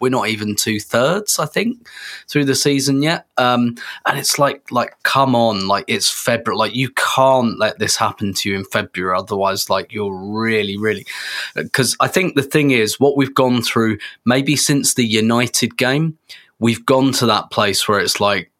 we're 0.00 0.10
not 0.10 0.28
even 0.28 0.54
two 0.54 0.80
thirds, 0.80 1.38
I 1.38 1.46
think, 1.46 1.88
through 2.28 2.44
the 2.44 2.54
season 2.54 3.02
yet. 3.02 3.26
Um, 3.38 3.76
and 4.06 4.18
it's 4.18 4.38
like, 4.38 4.70
like, 4.70 4.92
come 5.02 5.34
on, 5.34 5.66
like 5.66 5.84
it's 5.88 6.10
February. 6.10 6.58
Like 6.58 6.74
you 6.74 6.90
can't 6.90 7.58
let 7.58 7.78
this 7.78 7.96
happen 7.96 8.34
to 8.34 8.50
you 8.50 8.56
in 8.56 8.64
February, 8.66 9.16
otherwise, 9.16 9.70
like 9.70 9.92
you're 9.92 10.14
really, 10.14 10.76
really. 10.76 11.06
Because 11.54 11.96
I 12.00 12.08
think 12.08 12.34
the 12.34 12.42
thing 12.42 12.72
is, 12.72 13.00
what 13.00 13.16
we've 13.16 13.34
gone 13.34 13.62
through, 13.62 13.98
maybe 14.24 14.56
since 14.56 14.94
the 14.94 15.06
United 15.06 15.76
game, 15.76 16.18
we've 16.64 16.86
gone 16.86 17.12
to 17.12 17.26
that 17.26 17.50
place 17.50 17.86
where 17.86 18.00
it's 18.00 18.20
like, 18.20 18.50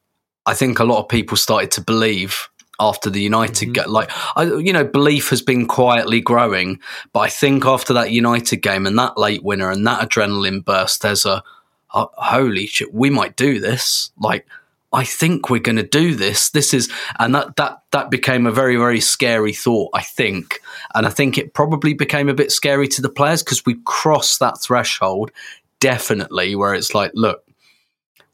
I 0.44 0.52
think 0.52 0.78
a 0.78 0.84
lot 0.84 1.00
of 1.00 1.08
people 1.08 1.38
started 1.38 1.70
to 1.70 1.80
believe 1.80 2.50
after 2.78 3.08
the 3.08 3.22
United 3.22 3.68
mm-hmm. 3.68 3.72
game. 3.72 3.88
Like, 3.88 4.10
I, 4.36 4.42
you 4.42 4.74
know, 4.74 4.84
belief 4.84 5.30
has 5.30 5.40
been 5.40 5.66
quietly 5.66 6.20
growing, 6.20 6.80
but 7.14 7.20
I 7.20 7.30
think 7.30 7.64
after 7.64 7.94
that 7.94 8.10
United 8.10 8.58
game 8.58 8.84
and 8.84 8.98
that 8.98 9.16
late 9.16 9.42
winner 9.42 9.70
and 9.70 9.86
that 9.86 10.06
adrenaline 10.06 10.62
burst, 10.62 11.00
there's 11.00 11.24
a, 11.24 11.42
a 11.94 12.06
holy 12.16 12.66
shit, 12.66 12.92
we 12.92 13.08
might 13.08 13.36
do 13.36 13.58
this. 13.58 14.10
Like, 14.18 14.46
I 14.92 15.04
think 15.04 15.48
we're 15.48 15.60
going 15.60 15.76
to 15.76 15.82
do 15.82 16.14
this. 16.14 16.50
This 16.50 16.74
is, 16.74 16.92
and 17.18 17.34
that 17.34 17.56
that 17.56 17.84
that 17.92 18.10
became 18.10 18.46
a 18.46 18.52
very 18.52 18.76
very 18.76 19.00
scary 19.00 19.54
thought. 19.54 19.90
I 19.94 20.02
think, 20.02 20.60
and 20.94 21.06
I 21.06 21.10
think 21.10 21.38
it 21.38 21.54
probably 21.54 21.94
became 21.94 22.28
a 22.28 22.34
bit 22.34 22.52
scary 22.52 22.86
to 22.88 23.00
the 23.00 23.08
players 23.08 23.42
because 23.42 23.64
we 23.64 23.80
crossed 23.86 24.40
that 24.40 24.60
threshold 24.60 25.32
definitely 25.80 26.54
where 26.54 26.74
it's 26.74 26.94
like, 26.94 27.10
look, 27.14 27.44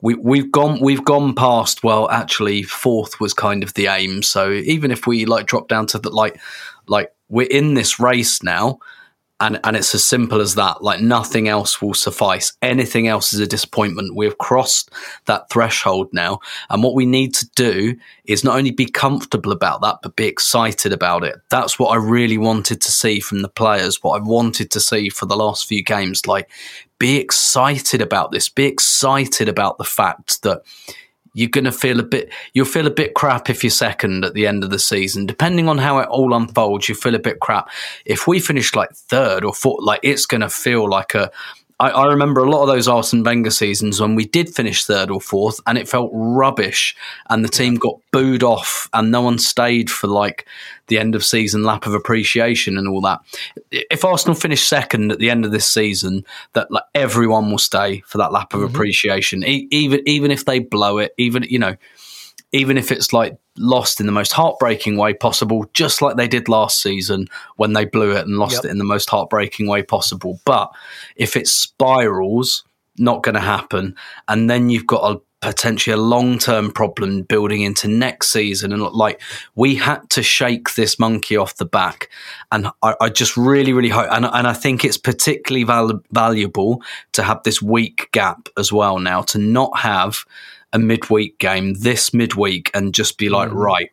we 0.03 0.15
we've 0.15 0.51
gone 0.51 0.81
we've 0.81 1.05
gone 1.05 1.35
past. 1.35 1.83
Well, 1.83 2.09
actually, 2.11 2.63
fourth 2.63 3.21
was 3.21 3.35
kind 3.35 3.63
of 3.63 3.75
the 3.75 3.87
aim. 3.87 4.23
So 4.23 4.51
even 4.51 4.91
if 4.91 5.07
we 5.07 5.27
like 5.27 5.47
drop 5.47 5.69
down 5.69 5.87
to 5.89 5.99
the 5.99 6.11
like 6.11 6.41
like 6.87 7.13
we're 7.29 7.49
in 7.49 7.75
this 7.75 8.01
race 8.01 8.43
now 8.43 8.79
and 9.41 9.59
and 9.65 9.77
it's 9.77 9.95
as 9.95 10.05
simple 10.05 10.41
as 10.41 10.55
that. 10.55 10.83
Like 10.83 11.01
nothing 11.01 11.49
else 11.49 11.81
will 11.81 11.95
suffice. 11.95 12.53
Anything 12.63 13.09
else 13.09 13.33
is 13.33 13.41
a 13.41 13.47
disappointment. 13.47 14.15
We've 14.15 14.37
crossed 14.39 14.91
that 15.25 15.49
threshold 15.51 16.09
now. 16.13 16.41
And 16.69 16.83
what 16.83 16.95
we 16.95 17.07
need 17.07 17.35
to 17.35 17.49
do 17.57 17.97
is 18.25 18.45
not 18.45 18.57
only 18.57 18.71
be 18.71 18.87
comfortable 18.87 19.53
about 19.53 19.81
that 19.81 19.97
but 20.03 20.17
be 20.17 20.27
excited 20.27 20.93
about 20.93 21.25
it. 21.25 21.37
That's 21.49 21.79
what 21.79 21.89
i 21.89 21.97
really 21.97 22.39
wanted 22.39 22.81
to 22.83 22.93
see 22.93 23.21
from 23.21 23.43
the 23.43 23.49
players 23.49 24.03
what 24.03 24.21
i 24.21 24.23
wanted 24.23 24.71
to 24.71 24.81
see 24.81 25.09
for 25.09 25.27
the 25.27 25.37
last 25.37 25.67
few 25.67 25.83
games. 25.83 26.27
Like 26.27 26.51
be 26.99 27.17
excited 27.17 28.03
about 28.03 28.31
this. 28.31 28.49
Be 28.49 28.67
excited 28.67 29.49
about 29.49 29.79
the 29.79 29.85
fact 29.85 30.43
that 30.43 30.63
you're 31.41 31.49
going 31.49 31.65
to 31.65 31.73
feel 31.73 31.99
a 31.99 32.05
bit 32.05 32.31
you'll 32.53 32.67
feel 32.67 32.87
a 32.87 32.91
bit 32.91 33.15
crap 33.15 33.49
if 33.49 33.65
you're 33.65 33.71
second 33.71 34.25
at 34.25 34.35
the 34.35 34.47
end 34.47 34.63
of 34.63 34.71
the 34.71 34.79
season. 34.79 35.27
Depending 35.27 35.69
on 35.69 35.79
how 35.79 35.99
it 35.99 36.09
all 36.09 36.35
unfolds 36.35 36.89
you 36.89 36.95
feel 36.95 37.15
a 37.15 37.19
bit 37.19 37.41
crap. 37.41 37.71
If 38.05 38.27
we 38.27 38.41
finish 38.41 38.75
like 38.75 38.93
third 38.93 39.45
or 39.45 39.55
fourth 39.55 39.83
like 39.83 40.01
it's 40.03 40.27
going 40.27 40.43
to 40.43 40.51
feel 40.51 40.89
like 40.89 41.15
a 41.15 41.31
I, 41.81 41.89
I 41.89 42.07
remember 42.09 42.43
a 42.43 42.51
lot 42.51 42.61
of 42.63 42.69
those 42.69 42.87
Arsene 42.87 43.25
Wenger 43.25 43.51
seasons 43.51 44.01
when 44.01 44.15
we 44.15 44.27
did 44.27 44.55
finish 44.55 44.85
third 44.85 45.11
or 45.11 45.21
fourth 45.21 45.61
and 45.67 45.79
it 45.79 45.89
felt 45.89 46.11
rubbish 46.13 46.95
and 47.31 47.43
the 47.43 47.49
team 47.49 47.77
got 47.77 47.99
booed 48.13 48.43
off 48.43 48.89
and 48.93 49.11
no 49.11 49.23
one 49.23 49.39
stayed 49.39 49.91
for 49.91 50.07
like 50.07 50.47
the 50.91 50.99
end 50.99 51.15
of 51.15 51.25
season 51.25 51.63
lap 51.65 51.87
of 51.87 51.95
appreciation 51.95 52.77
and 52.77 52.87
all 52.87 53.01
that. 53.01 53.21
If 53.71 54.05
Arsenal 54.05 54.35
finish 54.35 54.63
second 54.63 55.11
at 55.11 55.19
the 55.19 55.31
end 55.31 55.47
of 55.47 55.51
this 55.53 55.67
season, 55.69 56.27
that 56.53 56.71
like 56.71 56.85
everyone 56.95 57.51
will 57.51 57.59
stay 57.59 58.01
for 58.07 58.19
that 58.19 58.33
lap 58.33 58.53
of 58.53 58.61
Mm-hmm. 58.61 58.75
appreciation, 58.75 59.45
e- 59.45 59.67
even 59.71 60.03
even 60.07 60.31
if 60.31 60.45
they 60.45 60.59
blow 60.59 60.99
it, 60.99 61.15
even 61.17 61.45
you 61.45 61.59
know, 61.59 61.77
even 62.53 62.77
if 62.77 62.93
it's 62.93 63.13
like 63.15 63.39
lost 63.57 64.01
in 64.01 64.07
the 64.07 64.13
most 64.13 64.33
heartbreaking 64.33 64.97
way 64.97 65.13
possible, 65.15 65.65
just 65.73 66.03
like 66.03 66.17
they 66.17 66.29
did 66.29 66.49
last 66.49 66.83
season 66.83 67.27
when 67.57 67.73
they 67.73 67.85
blew 67.85 68.11
it 68.17 68.27
and 68.27 68.37
lost 68.39 68.55
Yep. 68.57 68.65
it 68.67 68.71
in 68.71 68.79
the 68.79 68.85
most 68.85 69.09
heartbreaking 69.11 69.67
way 69.69 69.83
possible. 69.83 70.41
But 70.45 70.71
if 71.17 71.37
it 71.37 71.47
spirals, 71.49 72.65
not 72.99 73.23
going 73.23 73.35
to 73.37 73.41
happen, 73.41 73.95
and 74.29 74.51
then 74.51 74.69
you've 74.69 74.87
got 74.87 75.11
a 75.17 75.21
potentially 75.41 75.95
a 75.95 75.97
long 75.97 76.39
term 76.39 76.71
problem 76.71 77.23
building 77.23 77.63
into 77.63 77.89
next 77.89 78.31
season. 78.31 78.73
And 78.73 78.83
like 78.83 79.21
we 79.55 79.75
had 79.75 80.09
to 80.11 80.23
shake 80.23 80.75
this 80.75 80.99
monkey 80.99 81.37
off 81.37 81.57
the 81.57 81.65
back, 81.65 82.11
and 82.53 82.69
I, 82.83 82.95
I 83.01 83.09
just 83.09 83.37
really, 83.37 83.73
really 83.73 83.89
hope, 83.89 84.09
and, 84.11 84.27
and 84.27 84.47
I 84.47 84.53
think 84.53 84.85
it's 84.85 84.99
particularly 84.99 85.65
val- 85.65 86.03
valuable 86.13 86.83
to 87.13 87.23
have 87.23 87.43
this 87.43 87.63
week 87.63 88.09
gap 88.13 88.49
as 88.59 88.73
well 88.73 88.99
now 88.99 89.23
to 89.23 89.39
not 89.39 89.79
have 89.79 90.25
a 90.73 90.79
midweek 90.79 91.39
game 91.39 91.75
this 91.75 92.15
midweek 92.15 92.71
and 92.75 92.95
just 92.95 93.19
be 93.19 93.29
like, 93.29 93.51
mm. 93.51 93.55
right, 93.55 93.91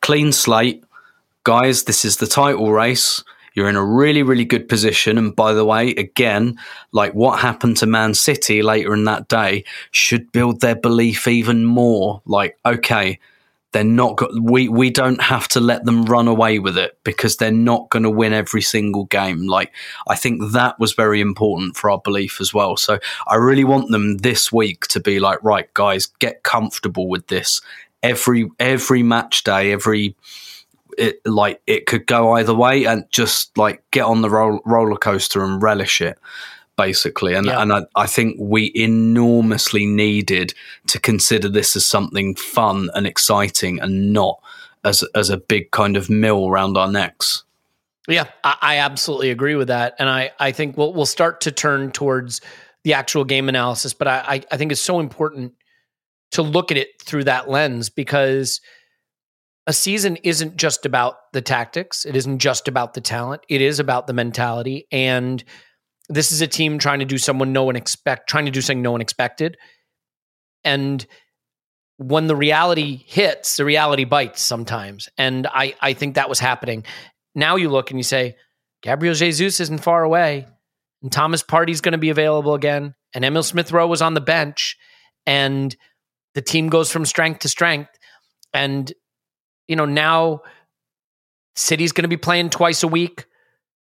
clean 0.00 0.32
slate, 0.32 0.84
guys, 1.44 1.84
this 1.84 2.04
is 2.04 2.16
the 2.18 2.26
title 2.26 2.72
race. 2.72 3.22
You're 3.54 3.68
in 3.68 3.76
a 3.76 3.84
really, 3.84 4.22
really 4.22 4.44
good 4.44 4.68
position. 4.68 5.16
And 5.16 5.34
by 5.34 5.52
the 5.52 5.64
way, 5.64 5.90
again, 5.90 6.58
like 6.92 7.14
what 7.14 7.40
happened 7.40 7.76
to 7.78 7.86
Man 7.86 8.14
City 8.14 8.62
later 8.62 8.92
in 8.94 9.04
that 9.04 9.28
day 9.28 9.64
should 9.92 10.32
build 10.32 10.60
their 10.60 10.76
belief 10.76 11.28
even 11.28 11.64
more. 11.64 12.20
Like, 12.26 12.58
okay, 12.66 13.20
they're 13.74 13.84
not 13.84 14.16
go- 14.16 14.30
we 14.40 14.68
we 14.68 14.88
don't 14.88 15.20
have 15.20 15.48
to 15.48 15.60
let 15.60 15.84
them 15.84 16.04
run 16.04 16.28
away 16.28 16.60
with 16.60 16.78
it 16.78 16.96
because 17.02 17.36
they're 17.36 17.50
not 17.50 17.90
going 17.90 18.04
to 18.04 18.10
win 18.10 18.32
every 18.32 18.62
single 18.62 19.04
game 19.06 19.48
like 19.48 19.72
i 20.06 20.14
think 20.14 20.52
that 20.52 20.78
was 20.78 20.92
very 20.92 21.20
important 21.20 21.76
for 21.76 21.90
our 21.90 21.98
belief 21.98 22.40
as 22.40 22.54
well 22.54 22.76
so 22.76 22.98
i 23.26 23.34
really 23.34 23.64
want 23.64 23.90
them 23.90 24.18
this 24.18 24.52
week 24.52 24.86
to 24.86 25.00
be 25.00 25.18
like 25.18 25.42
right 25.42 25.74
guys 25.74 26.06
get 26.20 26.44
comfortable 26.44 27.08
with 27.08 27.26
this 27.26 27.60
every 28.02 28.48
every 28.60 29.02
match 29.02 29.42
day 29.42 29.72
every 29.72 30.14
it 30.98 31.20
like 31.26 31.60
it 31.66 31.86
could 31.86 32.06
go 32.06 32.32
either 32.32 32.54
way 32.54 32.84
and 32.84 33.04
just 33.10 33.56
like 33.56 33.82
get 33.90 34.04
on 34.04 34.22
the 34.22 34.30
roll, 34.30 34.60
roller 34.64 34.96
coaster 34.96 35.44
and 35.44 35.62
relish 35.62 36.00
it 36.00 36.18
basically. 36.76 37.34
And 37.34 37.46
Yeah. 37.46 37.62
and 37.62 37.72
I, 37.72 37.82
I 37.94 38.06
think 38.06 38.36
we 38.38 38.72
enormously 38.74 39.86
needed 39.86 40.54
to 40.88 40.98
consider 41.00 41.48
this 41.48 41.76
as 41.76 41.86
something 41.86 42.34
fun 42.34 42.90
and 42.94 43.06
exciting 43.06 43.80
and 43.80 44.12
not 44.12 44.40
as 44.84 45.04
as 45.14 45.30
a 45.30 45.36
big 45.36 45.70
kind 45.70 45.96
of 45.96 46.10
mill 46.10 46.48
around 46.48 46.76
our 46.76 46.90
necks. 46.90 47.44
Yeah, 48.08 48.24
I, 48.42 48.56
I 48.60 48.76
absolutely 48.78 49.30
agree 49.30 49.54
with 49.54 49.68
that, 49.68 49.94
and 49.98 50.08
I 50.08 50.32
I 50.38 50.52
think 50.52 50.76
we'll 50.76 50.92
we'll 50.92 51.06
start 51.06 51.40
to 51.42 51.52
turn 51.52 51.92
towards 51.92 52.40
the 52.82 52.92
actual 52.94 53.24
game 53.24 53.48
analysis, 53.48 53.94
but 53.94 54.08
I 54.08 54.24
I, 54.26 54.42
I 54.52 54.56
think 54.56 54.72
it's 54.72 54.80
so 54.80 55.00
important 55.00 55.54
to 56.32 56.42
look 56.42 56.70
at 56.70 56.76
it 56.76 57.00
through 57.00 57.24
that 57.24 57.48
lens 57.48 57.88
because 57.88 58.60
a 59.66 59.72
season 59.72 60.16
isn't 60.16 60.56
just 60.56 60.84
about 60.84 61.16
the 61.32 61.40
tactics, 61.40 62.04
it 62.04 62.16
isn't 62.16 62.38
just 62.38 62.68
about 62.68 62.94
the 62.94 63.00
talent, 63.00 63.42
it 63.48 63.60
is 63.60 63.80
about 63.80 64.06
the 64.06 64.12
mentality, 64.12 64.86
and 64.92 65.42
this 66.08 66.32
is 66.32 66.40
a 66.40 66.46
team 66.46 66.78
trying 66.78 66.98
to 66.98 67.04
do 67.04 67.18
someone 67.18 67.52
no 67.52 67.64
one 67.64 67.76
expect 67.76 68.28
trying 68.28 68.44
to 68.44 68.50
do 68.50 68.60
something 68.60 68.82
no 68.82 68.92
one 68.92 69.00
expected, 69.00 69.56
and 70.64 71.06
when 71.96 72.26
the 72.26 72.36
reality 72.36 73.04
hits, 73.06 73.56
the 73.56 73.64
reality 73.64 74.04
bites 74.04 74.42
sometimes, 74.42 75.08
and 75.16 75.46
I 75.46 75.74
I 75.80 75.94
think 75.94 76.14
that 76.14 76.28
was 76.28 76.40
happening. 76.40 76.84
Now 77.34 77.56
you 77.56 77.68
look 77.68 77.90
and 77.90 77.98
you 77.98 78.04
say, 78.04 78.36
Gabriel 78.82 79.14
Jesus 79.14 79.60
isn't 79.60 79.82
far 79.82 80.02
away, 80.02 80.46
and 81.02 81.10
Thomas 81.10 81.42
Partey's 81.42 81.80
going 81.80 81.92
to 81.92 81.98
be 81.98 82.10
available 82.10 82.54
again, 82.54 82.94
and 83.14 83.24
Emil 83.24 83.42
Smith 83.42 83.72
Rowe 83.72 83.86
was 83.86 84.02
on 84.02 84.14
the 84.14 84.20
bench, 84.20 84.76
and 85.24 85.74
the 86.34 86.42
team 86.42 86.68
goes 86.68 86.90
from 86.90 87.04
strength 87.06 87.40
to 87.40 87.48
strength. 87.48 87.90
And, 88.52 88.92
you 89.68 89.76
know, 89.76 89.84
now 89.84 90.42
City's 91.56 91.92
going 91.92 92.02
to 92.02 92.08
be 92.08 92.16
playing 92.16 92.50
twice 92.50 92.82
a 92.82 92.88
week. 92.88 93.26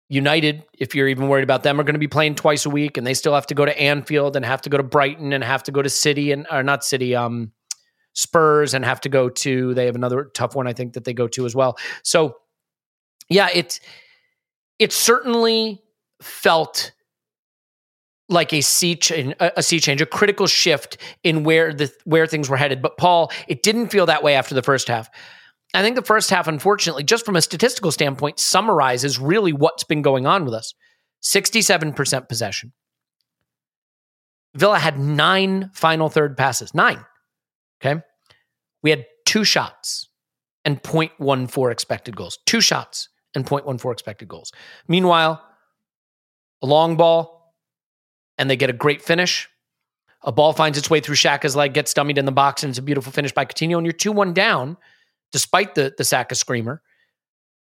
United, 0.08 0.64
if 0.78 0.94
you're 0.94 1.08
even 1.08 1.28
worried 1.28 1.44
about 1.44 1.62
them, 1.62 1.80
are 1.80 1.84
going 1.84 1.94
to 1.94 1.98
be 1.98 2.08
playing 2.08 2.34
twice 2.34 2.66
a 2.66 2.70
week, 2.70 2.98
and 2.98 3.06
they 3.06 3.14
still 3.14 3.34
have 3.34 3.46
to 3.46 3.54
go 3.54 3.64
to 3.64 3.78
Anfield 3.80 4.36
and 4.36 4.44
have 4.44 4.60
to 4.62 4.70
go 4.70 4.76
to 4.76 4.82
Brighton 4.82 5.32
and 5.32 5.42
have 5.42 5.62
to 5.62 5.72
go 5.72 5.80
to 5.80 5.88
City 5.88 6.32
and 6.32 6.46
or 6.50 6.62
not 6.62 6.84
City, 6.84 7.16
um, 7.16 7.52
Spurs 8.12 8.74
and 8.74 8.84
have 8.84 9.00
to 9.00 9.08
go 9.08 9.30
to. 9.30 9.72
They 9.72 9.86
have 9.86 9.94
another 9.94 10.30
tough 10.34 10.54
one, 10.54 10.66
I 10.66 10.74
think, 10.74 10.92
that 10.94 11.04
they 11.04 11.14
go 11.14 11.28
to 11.28 11.46
as 11.46 11.54
well. 11.54 11.78
So 12.02 12.36
yeah, 13.30 13.48
it's 13.54 13.80
it 14.78 14.92
certainly 14.92 15.82
felt 16.20 16.92
like 18.28 18.52
a 18.52 18.60
sea 18.60 18.98
a 19.40 19.62
sea 19.62 19.80
change, 19.80 20.00
a 20.00 20.06
critical 20.06 20.46
shift 20.46 20.98
in 21.22 21.44
where 21.44 21.72
the 21.72 21.90
where 22.04 22.26
things 22.26 22.50
were 22.50 22.56
headed. 22.56 22.82
But 22.82 22.98
Paul, 22.98 23.30
it 23.48 23.62
didn't 23.62 23.88
feel 23.88 24.06
that 24.06 24.22
way 24.22 24.34
after 24.34 24.54
the 24.54 24.62
first 24.62 24.88
half. 24.88 25.08
I 25.74 25.82
think 25.82 25.96
the 25.96 26.02
first 26.02 26.30
half, 26.30 26.48
unfortunately, 26.48 27.02
just 27.02 27.24
from 27.24 27.36
a 27.36 27.42
statistical 27.42 27.90
standpoint, 27.90 28.38
summarizes 28.38 29.18
really 29.18 29.52
what's 29.52 29.84
been 29.84 30.02
going 30.02 30.26
on 30.26 30.44
with 30.44 30.54
us. 30.54 30.74
Sixty-seven 31.20 31.94
percent 31.94 32.28
possession. 32.28 32.72
Villa 34.54 34.78
had 34.78 34.98
nine 34.98 35.70
final 35.72 36.08
third 36.08 36.36
passes. 36.36 36.74
Nine. 36.74 37.04
Okay. 37.82 38.02
We 38.82 38.90
had 38.90 39.06
two 39.24 39.44
shots 39.44 40.08
and 40.64 40.82
0.14 40.82 41.72
expected 41.72 42.16
goals. 42.16 42.38
Two 42.46 42.60
shots 42.60 43.08
and 43.34 43.46
0.14 43.46 43.92
expected 43.92 44.28
goals. 44.28 44.52
Meanwhile, 44.88 45.42
a 46.60 46.66
long 46.66 46.96
ball, 46.96 47.54
and 48.38 48.48
they 48.48 48.56
get 48.56 48.70
a 48.70 48.74
great 48.74 49.02
finish. 49.02 49.48
A 50.22 50.32
ball 50.32 50.52
finds 50.52 50.78
its 50.78 50.88
way 50.88 51.00
through 51.00 51.16
Xhaka's 51.16 51.56
leg, 51.56 51.74
gets 51.74 51.94
dummied 51.94 52.18
in 52.18 52.24
the 52.24 52.32
box, 52.32 52.62
and 52.62 52.70
it's 52.70 52.78
a 52.78 52.82
beautiful 52.82 53.12
finish 53.12 53.32
by 53.32 53.44
Coutinho. 53.44 53.76
And 53.76 53.86
you're 53.86 53.92
2 53.92 54.12
1 54.12 54.32
down, 54.32 54.76
despite 55.32 55.74
the, 55.74 55.92
the 55.96 56.04
Saka 56.04 56.34
screamer. 56.34 56.82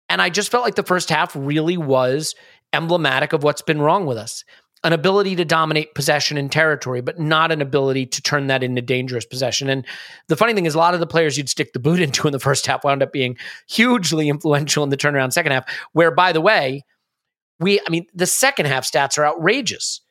And 0.09 0.21
I 0.21 0.29
just 0.29 0.51
felt 0.51 0.63
like 0.63 0.75
the 0.75 0.83
first 0.83 1.09
half 1.09 1.35
really 1.35 1.77
was 1.77 2.35
emblematic 2.73 3.33
of 3.33 3.43
what's 3.43 3.61
been 3.61 3.81
wrong 3.81 4.05
with 4.05 4.17
us 4.17 4.43
an 4.83 4.91
ability 4.91 5.35
to 5.37 5.45
dominate 5.45 5.95
possession 5.95 6.37
and 6.37 6.51
territory, 6.51 7.01
but 7.01 7.17
not 7.17 7.51
an 7.51 7.61
ability 7.61 8.05
to 8.05 8.21
turn 8.21 8.47
that 8.47 8.63
into 8.63 8.81
dangerous 8.81 9.25
possession. 9.25 9.69
And 9.69 9.85
the 10.27 10.35
funny 10.35 10.53
thing 10.53 10.65
is, 10.65 10.75
a 10.75 10.77
lot 10.77 10.93
of 10.93 10.99
the 10.99 11.07
players 11.07 11.37
you'd 11.37 11.49
stick 11.49 11.71
the 11.71 11.79
boot 11.79 11.99
into 12.01 12.27
in 12.27 12.33
the 12.33 12.39
first 12.39 12.65
half 12.65 12.83
wound 12.83 13.01
up 13.01 13.13
being 13.13 13.37
hugely 13.67 14.29
influential 14.29 14.83
in 14.83 14.89
the 14.89 14.97
turnaround 14.97 15.31
second 15.31 15.53
half. 15.53 15.65
Where, 15.93 16.11
by 16.11 16.33
the 16.33 16.41
way, 16.41 16.83
we, 17.59 17.79
I 17.79 17.89
mean, 17.89 18.07
the 18.13 18.27
second 18.27 18.65
half 18.65 18.83
stats 18.83 19.17
are 19.17 19.25
outrageous. 19.25 20.01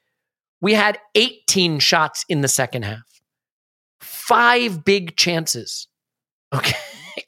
We 0.61 0.73
had 0.75 0.99
18 1.17 1.81
shots 1.81 2.25
in 2.29 2.41
the 2.41 2.49
second 2.49 2.85
half, 2.85 3.03
five 4.01 4.85
big 4.85 5.17
chances. 5.17 5.89
Okay. 6.55 6.79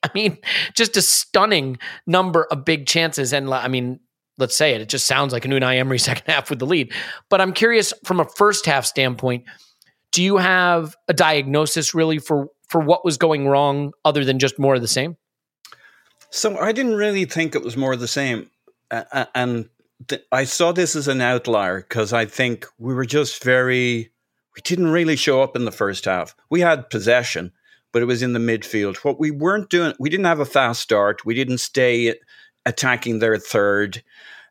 I 0.08 0.10
mean, 0.14 0.38
just 0.74 0.96
a 0.96 1.02
stunning 1.02 1.78
number 2.06 2.44
of 2.44 2.64
big 2.64 2.86
chances. 2.86 3.32
And 3.32 3.52
I 3.52 3.68
mean, 3.68 4.00
let's 4.38 4.56
say 4.56 4.74
it, 4.74 4.82
it 4.82 4.88
just 4.88 5.06
sounds 5.06 5.32
like 5.32 5.44
a 5.44 5.48
Unai 5.48 5.78
Emery 5.78 5.98
second 6.10 6.30
half 6.30 6.50
with 6.50 6.58
the 6.58 6.66
lead. 6.66 6.92
But 7.30 7.40
I'm 7.40 7.52
curious 7.52 7.92
from 8.04 8.20
a 8.20 8.24
first 8.24 8.66
half 8.66 8.84
standpoint, 8.84 9.44
do 10.12 10.22
you 10.22 10.36
have 10.36 10.94
a 11.08 11.12
diagnosis 11.12 11.94
really 11.94 12.18
for 12.18 12.48
for 12.68 12.80
what 12.80 13.04
was 13.04 13.18
going 13.18 13.48
wrong 13.48 13.92
other 14.04 14.24
than 14.24 14.38
just 14.38 14.58
more 14.58 14.74
of 14.74 14.80
the 14.80 14.88
same? 14.88 15.16
So 16.30 16.58
I 16.58 16.72
didn't 16.72 16.96
really 16.96 17.24
think 17.24 17.54
it 17.54 17.62
was 17.62 17.76
more 17.76 17.92
of 17.92 18.00
the 18.00 18.08
same. 18.08 18.50
Uh, 18.90 19.26
and 19.34 19.68
th- 20.08 20.24
I 20.32 20.44
saw 20.44 20.72
this 20.72 20.96
as 20.96 21.08
an 21.08 21.20
outlier 21.20 21.80
because 21.80 22.12
I 22.12 22.26
think 22.26 22.66
we 22.78 22.94
were 22.94 23.04
just 23.04 23.44
very, 23.44 24.10
we 24.56 24.62
didn't 24.62 24.88
really 24.88 25.16
show 25.16 25.42
up 25.42 25.54
in 25.54 25.64
the 25.64 25.72
first 25.72 26.04
half. 26.06 26.34
We 26.50 26.60
had 26.60 26.90
possession, 26.90 27.52
but 27.94 28.02
it 28.02 28.06
was 28.06 28.22
in 28.24 28.32
the 28.32 28.40
midfield. 28.40 28.96
What 28.96 29.20
we 29.20 29.30
weren't 29.30 29.70
doing, 29.70 29.94
we 30.00 30.10
didn't 30.10 30.26
have 30.26 30.40
a 30.40 30.44
fast 30.44 30.82
start. 30.82 31.24
We 31.24 31.32
didn't 31.32 31.58
stay 31.58 32.16
attacking 32.66 33.20
their 33.20 33.38
third. 33.38 34.02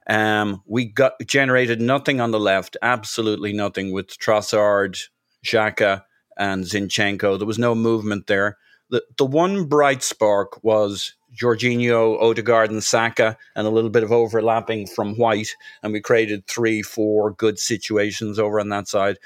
Um, 0.07 0.63
we 0.65 0.85
got 0.85 1.15
generated 1.27 1.81
nothing 1.81 2.21
on 2.21 2.31
the 2.31 2.39
left, 2.39 2.77
absolutely 2.81 3.51
nothing 3.51 3.91
with 3.91 4.17
Trossard, 4.17 4.97
Xhaka, 5.45 6.03
and 6.37 6.63
Zinchenko. 6.63 7.37
There 7.37 7.45
was 7.45 7.59
no 7.59 7.75
movement 7.75 8.27
there. 8.27 8.57
The 8.89 9.03
the 9.17 9.25
one 9.25 9.65
bright 9.65 10.03
spark 10.03 10.63
was 10.63 11.13
Jorginho, 11.35 12.21
Odegaard, 12.21 12.71
and 12.71 12.83
Saka, 12.83 13.37
and 13.57 13.67
a 13.67 13.71
little 13.71 13.89
bit 13.89 14.03
of 14.03 14.11
overlapping 14.13 14.87
from 14.87 15.15
White, 15.17 15.53
and 15.81 15.91
we 15.91 15.99
created 15.99 16.47
three, 16.47 16.81
four 16.81 17.31
good 17.31 17.59
situations 17.59 18.39
over 18.39 18.61
on 18.61 18.69
that 18.69 18.87
side. 18.87 19.17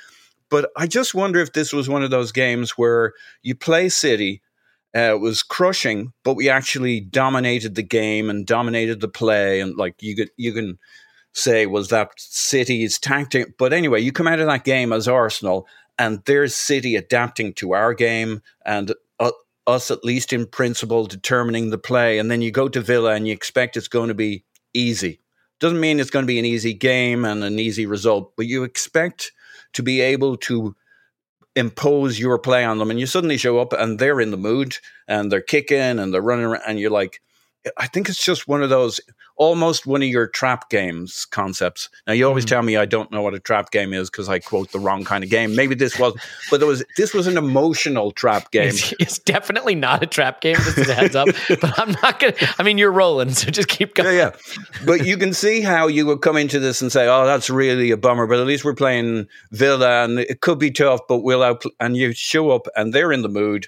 But 0.50 0.70
I 0.78 0.88
just 0.88 1.14
wonder 1.14 1.40
if 1.40 1.54
this 1.54 1.74
was 1.74 1.90
one 1.90 2.04
of 2.04 2.12
those 2.12 2.32
games 2.32 2.72
where 2.72 3.14
you 3.42 3.56
play 3.56 3.90
City, 3.90 4.42
uh, 4.96 5.16
it 5.16 5.20
was 5.20 5.44
crushing, 5.44 6.14
but 6.24 6.36
we 6.36 6.50
actually 6.50 7.02
dominated 7.02 7.76
the 7.76 7.84
game 7.84 8.30
and 8.30 8.46
dominated 8.46 9.02
the 9.02 9.10
play, 9.10 9.60
and 9.60 9.76
like 9.76 10.02
you 10.02 10.16
could 10.16 10.32
you 10.38 10.54
can 10.54 10.80
say 11.34 11.66
was 11.66 11.90
that 11.90 12.12
City's 12.18 12.98
tactic. 12.98 13.58
But 13.58 13.74
anyway, 13.74 14.02
you 14.02 14.12
come 14.12 14.28
out 14.28 14.40
of 14.40 14.48
that 14.48 14.64
game 14.64 14.94
as 14.94 15.08
Arsenal, 15.08 15.68
and 16.00 16.24
there's 16.26 16.56
City 16.56 16.96
adapting 16.96 17.54
to 17.56 17.74
our 17.74 17.94
game, 17.94 18.42
and 18.66 18.94
uh, 19.20 19.32
us 19.68 19.92
at 19.92 20.06
least 20.06 20.32
in 20.32 20.46
principle 20.46 21.06
determining 21.06 21.70
the 21.70 21.78
play, 21.78 22.18
and 22.18 22.32
then 22.32 22.42
you 22.42 22.52
go 22.52 22.70
to 22.70 22.82
Villa 22.82 23.14
and 23.14 23.28
you 23.28 23.34
expect 23.34 23.78
it's 23.78 23.88
going 23.90 24.08
to 24.08 24.16
be 24.16 24.46
easy. 24.74 25.20
Doesn't 25.60 25.80
mean 25.80 26.00
it's 26.00 26.10
going 26.10 26.24
to 26.24 26.28
be 26.28 26.40
an 26.40 26.46
easy 26.46 26.74
game 26.74 27.26
and 27.26 27.44
an 27.44 27.60
easy 27.60 27.86
result, 27.86 28.34
but 28.38 28.46
you 28.46 28.64
expect 28.64 29.32
to 29.78 29.84
be 29.84 30.02
able 30.02 30.36
to 30.36 30.76
impose 31.56 32.20
your 32.20 32.40
play 32.40 32.66
on 32.66 32.80
them 32.80 32.90
and 32.90 33.00
you 33.00 33.06
suddenly 33.06 33.38
show 33.38 33.60
up 33.60 33.74
and 33.74 34.00
they're 34.00 34.20
in 34.20 34.32
the 34.32 34.38
mood 34.38 34.76
and 35.08 35.32
they're 35.32 35.40
kicking 35.40 36.00
and 36.00 36.12
they're 36.12 36.22
running 36.22 36.46
around 36.46 36.64
and 36.68 36.80
you're 36.80 36.90
like 36.90 37.22
I 37.78 37.86
think 37.86 38.10
it's 38.10 38.24
just 38.24 38.48
one 38.48 38.64
of 38.64 38.72
those 38.72 39.00
almost 39.38 39.86
one 39.86 40.02
of 40.02 40.08
your 40.08 40.28
trap 40.28 40.70
games 40.70 41.26
concepts. 41.26 41.90
Now 42.06 42.14
you 42.14 42.28
always 42.28 42.46
mm. 42.46 42.50
tell 42.50 42.64
me 42.64 42.76
I 42.76 42.86
don't 42.86 43.12
know 43.12 43.22
what 43.22 43.34
a 43.34 43.40
trap 43.40 43.72
game 43.72 43.94
is 43.94 44.10
because 44.10 44.28
I 44.28 44.40
quote 44.40 44.72
the 44.72 44.80
wrong 44.80 45.04
kind 45.04 45.24
of 45.24 45.30
game. 45.30 45.56
Maybe 45.56 45.76
this 45.76 45.98
was, 45.98 46.14
but 46.50 46.60
there 46.60 46.68
was 46.68 46.84
this 46.98 47.14
was 47.14 47.28
an 47.28 47.38
emotional 47.38 48.12
trap 48.12 48.52
game. 48.52 48.70
It's, 48.70 48.94
it's 49.00 49.20
definitely 49.20 49.76
not 49.76 50.04
a 50.04 50.08
trap 50.08 50.42
game. 50.42 50.56
Just 50.56 50.78
as 50.80 50.90
a 50.90 50.94
heads 50.94 51.16
up, 51.16 51.28
but 51.50 51.80
I'm 51.80 51.92
not 52.04 52.20
gonna. 52.20 52.34
I 52.60 52.64
mean, 52.64 52.78
you're 52.78 52.92
rolling, 52.92 53.32
so 53.32 53.52
just 53.52 53.70
keep 53.70 53.96
going. 53.96 54.16
Yeah, 54.16 54.32
yeah. 54.34 54.56
But 54.86 55.06
you 55.06 55.18
can 55.18 55.34
see 55.34 55.62
how 55.62 55.88
you 55.88 56.06
would 56.08 56.22
come 56.22 56.38
into 56.38 56.60
this 56.60 56.82
and 56.82 56.92
say, 56.92 57.08
"Oh, 57.08 57.26
that's 57.26 57.50
really 57.50 57.92
a 57.92 57.98
bummer," 57.98 58.28
but 58.28 58.40
at 58.40 58.48
least 58.48 58.66
we're 58.66 58.76
playing 58.76 59.28
Villa, 59.52 60.04
and 60.04 60.20
it 60.20 60.42
could 60.42 60.60
be 60.60 60.72
tough, 60.72 61.02
but 61.08 61.20
we'll 61.20 61.44
out. 61.44 61.64
And 61.80 61.96
you 61.96 62.14
show 62.14 62.50
up, 62.52 62.68
and 62.76 62.94
they're 62.94 63.12
in 63.12 63.22
the 63.22 63.30
mood 63.30 63.68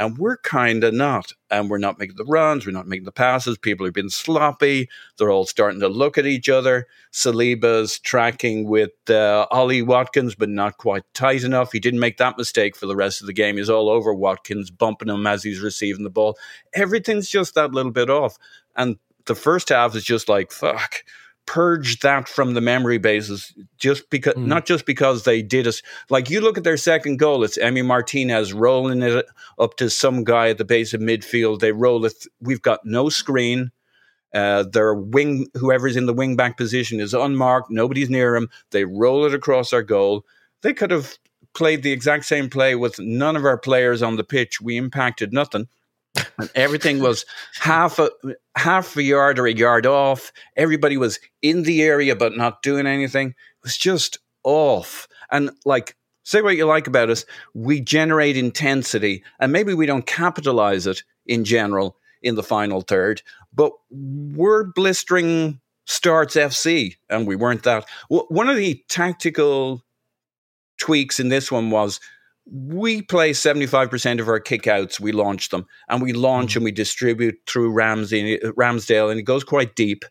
and 0.00 0.16
we're 0.16 0.38
kind 0.38 0.82
of 0.82 0.94
not. 0.94 1.34
And 1.50 1.68
we're 1.68 1.78
not 1.78 1.98
making 1.98 2.16
the 2.16 2.24
runs, 2.24 2.64
we're 2.64 2.72
not 2.72 2.88
making 2.88 3.04
the 3.04 3.12
passes. 3.12 3.58
People 3.58 3.84
have 3.84 3.92
been 3.92 4.08
sloppy. 4.08 4.88
They're 5.18 5.30
all 5.30 5.44
starting 5.44 5.80
to 5.80 5.88
look 5.88 6.16
at 6.16 6.24
each 6.26 6.48
other. 6.48 6.86
Saliba's 7.12 7.98
tracking 7.98 8.66
with 8.66 8.92
uh, 9.10 9.46
Ollie 9.50 9.82
Watkins, 9.82 10.34
but 10.34 10.48
not 10.48 10.78
quite 10.78 11.02
tight 11.12 11.42
enough. 11.42 11.72
He 11.72 11.80
didn't 11.80 12.00
make 12.00 12.16
that 12.16 12.38
mistake 12.38 12.76
for 12.76 12.86
the 12.86 12.96
rest 12.96 13.20
of 13.20 13.26
the 13.26 13.34
game. 13.34 13.58
He's 13.58 13.68
all 13.68 13.90
over 13.90 14.14
Watkins, 14.14 14.70
bumping 14.70 15.08
him 15.08 15.26
as 15.26 15.42
he's 15.42 15.60
receiving 15.60 16.04
the 16.04 16.10
ball. 16.10 16.38
Everything's 16.72 17.28
just 17.28 17.54
that 17.54 17.72
little 17.72 17.92
bit 17.92 18.08
off. 18.08 18.38
And 18.76 18.96
the 19.26 19.34
first 19.34 19.68
half 19.68 19.94
is 19.94 20.04
just 20.04 20.30
like, 20.30 20.50
fuck 20.50 21.04
purge 21.50 21.98
that 21.98 22.28
from 22.28 22.54
the 22.54 22.60
memory 22.60 22.96
bases 22.96 23.52
just 23.76 24.08
because 24.08 24.34
mm. 24.34 24.46
not 24.46 24.66
just 24.66 24.86
because 24.86 25.24
they 25.24 25.42
did 25.42 25.66
us 25.66 25.82
like 26.08 26.30
you 26.30 26.40
look 26.40 26.56
at 26.56 26.62
their 26.62 26.76
second 26.76 27.16
goal 27.16 27.42
it's 27.42 27.58
Emi 27.58 27.84
Martinez 27.84 28.52
rolling 28.52 29.02
it 29.02 29.26
up 29.58 29.76
to 29.76 29.90
some 29.90 30.22
guy 30.22 30.50
at 30.50 30.58
the 30.58 30.64
base 30.64 30.94
of 30.94 31.00
midfield 31.00 31.58
they 31.58 31.72
roll 31.72 32.04
it 32.04 32.14
we've 32.40 32.62
got 32.62 32.78
no 32.84 33.08
screen 33.08 33.72
uh, 34.32 34.62
their 34.62 34.94
wing 34.94 35.48
whoever's 35.54 35.96
in 35.96 36.06
the 36.06 36.14
wing 36.14 36.36
back 36.36 36.56
position 36.56 37.00
is 37.00 37.14
unmarked 37.14 37.68
nobody's 37.68 38.08
near 38.08 38.36
him 38.36 38.48
they 38.70 38.84
roll 38.84 39.24
it 39.24 39.34
across 39.34 39.72
our 39.72 39.82
goal 39.82 40.24
they 40.62 40.72
could 40.72 40.92
have 40.92 41.18
played 41.52 41.82
the 41.82 41.90
exact 41.90 42.26
same 42.26 42.48
play 42.48 42.76
with 42.76 43.00
none 43.00 43.34
of 43.34 43.44
our 43.44 43.58
players 43.58 44.02
on 44.04 44.14
the 44.14 44.22
pitch 44.22 44.60
we 44.60 44.76
impacted 44.76 45.32
nothing 45.32 45.66
and 46.38 46.50
everything 46.54 47.00
was 47.00 47.24
half 47.54 47.98
a 47.98 48.10
half 48.56 48.96
a 48.96 49.02
yard 49.02 49.38
or 49.38 49.46
a 49.46 49.52
yard 49.52 49.86
off. 49.86 50.32
Everybody 50.56 50.96
was 50.96 51.18
in 51.42 51.62
the 51.62 51.82
area 51.82 52.16
but 52.16 52.36
not 52.36 52.62
doing 52.62 52.86
anything. 52.86 53.28
It 53.28 53.62
was 53.62 53.76
just 53.76 54.18
off. 54.42 55.08
And 55.30 55.50
like, 55.64 55.96
say 56.24 56.42
what 56.42 56.56
you 56.56 56.66
like 56.66 56.86
about 56.86 57.10
us, 57.10 57.24
we 57.54 57.80
generate 57.80 58.36
intensity, 58.36 59.22
and 59.38 59.52
maybe 59.52 59.74
we 59.74 59.86
don't 59.86 60.06
capitalize 60.06 60.86
it 60.86 61.02
in 61.26 61.44
general 61.44 61.96
in 62.22 62.34
the 62.34 62.42
final 62.42 62.82
third, 62.82 63.22
but 63.52 63.72
we're 63.90 64.64
blistering 64.64 65.60
starts 65.86 66.36
FC, 66.36 66.96
and 67.08 67.26
we 67.26 67.34
weren't 67.34 67.64
that. 67.64 67.88
One 68.08 68.48
of 68.48 68.56
the 68.56 68.82
tactical 68.88 69.82
tweaks 70.78 71.18
in 71.18 71.28
this 71.28 71.50
one 71.50 71.70
was 71.70 72.00
we 72.46 73.02
play 73.02 73.30
75% 73.30 74.20
of 74.20 74.28
our 74.28 74.40
kickouts, 74.40 74.98
we 74.98 75.12
launch 75.12 75.50
them, 75.50 75.66
and 75.88 76.02
we 76.02 76.12
launch 76.12 76.52
mm. 76.52 76.56
and 76.56 76.64
we 76.64 76.72
distribute 76.72 77.36
through 77.46 77.72
Ramsey, 77.72 78.38
Ramsdale, 78.38 79.10
and 79.10 79.20
it 79.20 79.24
goes 79.24 79.44
quite 79.44 79.76
deep. 79.76 80.04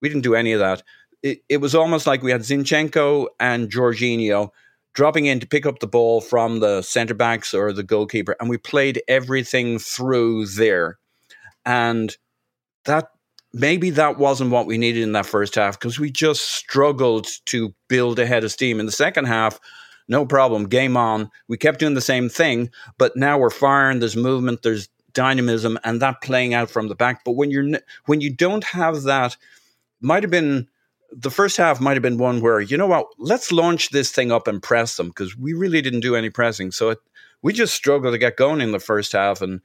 We 0.00 0.08
didn't 0.08 0.22
do 0.22 0.34
any 0.34 0.52
of 0.52 0.60
that. 0.60 0.82
It, 1.22 1.42
it 1.48 1.58
was 1.58 1.74
almost 1.74 2.06
like 2.06 2.22
we 2.22 2.30
had 2.30 2.42
Zinchenko 2.42 3.26
and 3.38 3.70
Jorginho 3.70 4.50
dropping 4.92 5.26
in 5.26 5.40
to 5.40 5.46
pick 5.46 5.66
up 5.66 5.78
the 5.78 5.86
ball 5.86 6.20
from 6.20 6.60
the 6.60 6.82
centre 6.82 7.14
backs 7.14 7.54
or 7.54 7.72
the 7.72 7.82
goalkeeper, 7.82 8.36
and 8.40 8.48
we 8.48 8.58
played 8.58 9.02
everything 9.08 9.78
through 9.78 10.46
there. 10.46 10.98
And 11.64 12.16
that 12.84 13.08
maybe 13.52 13.90
that 13.90 14.18
wasn't 14.18 14.50
what 14.50 14.66
we 14.66 14.78
needed 14.78 15.02
in 15.02 15.12
that 15.12 15.26
first 15.26 15.54
half 15.56 15.78
because 15.78 15.98
we 15.98 16.10
just 16.10 16.52
struggled 16.52 17.26
to 17.46 17.74
build 17.88 18.18
ahead 18.18 18.44
of 18.44 18.52
steam. 18.52 18.80
In 18.80 18.86
the 18.86 18.92
second 18.92 19.26
half, 19.26 19.58
no 20.10 20.26
problem, 20.26 20.68
game 20.68 20.96
on. 20.96 21.30
We 21.48 21.56
kept 21.56 21.78
doing 21.78 21.94
the 21.94 22.00
same 22.00 22.28
thing, 22.28 22.70
but 22.98 23.16
now 23.16 23.38
we're 23.38 23.48
firing. 23.48 24.00
There's 24.00 24.16
movement, 24.16 24.62
there's 24.62 24.88
dynamism, 25.12 25.78
and 25.84 26.02
that 26.02 26.20
playing 26.20 26.52
out 26.52 26.68
from 26.68 26.88
the 26.88 26.96
back. 26.96 27.24
But 27.24 27.32
when 27.32 27.50
you're 27.50 27.78
when 28.06 28.20
you 28.20 28.34
don't 28.34 28.64
have 28.64 29.02
that, 29.04 29.36
might 30.00 30.24
have 30.24 30.30
been 30.30 30.68
the 31.12 31.30
first 31.30 31.56
half 31.56 31.80
might 31.80 31.94
have 31.94 32.02
been 32.02 32.18
one 32.18 32.40
where 32.40 32.60
you 32.60 32.76
know 32.76 32.88
what, 32.88 33.06
let's 33.18 33.52
launch 33.52 33.90
this 33.90 34.10
thing 34.10 34.32
up 34.32 34.48
and 34.48 34.60
press 34.62 34.96
them 34.96 35.08
because 35.08 35.36
we 35.36 35.52
really 35.52 35.80
didn't 35.80 36.00
do 36.00 36.16
any 36.16 36.28
pressing. 36.28 36.72
So 36.72 36.90
it, 36.90 36.98
we 37.42 37.52
just 37.52 37.74
struggled 37.74 38.12
to 38.12 38.18
get 38.18 38.36
going 38.36 38.60
in 38.60 38.72
the 38.72 38.80
first 38.80 39.12
half, 39.12 39.40
and 39.40 39.60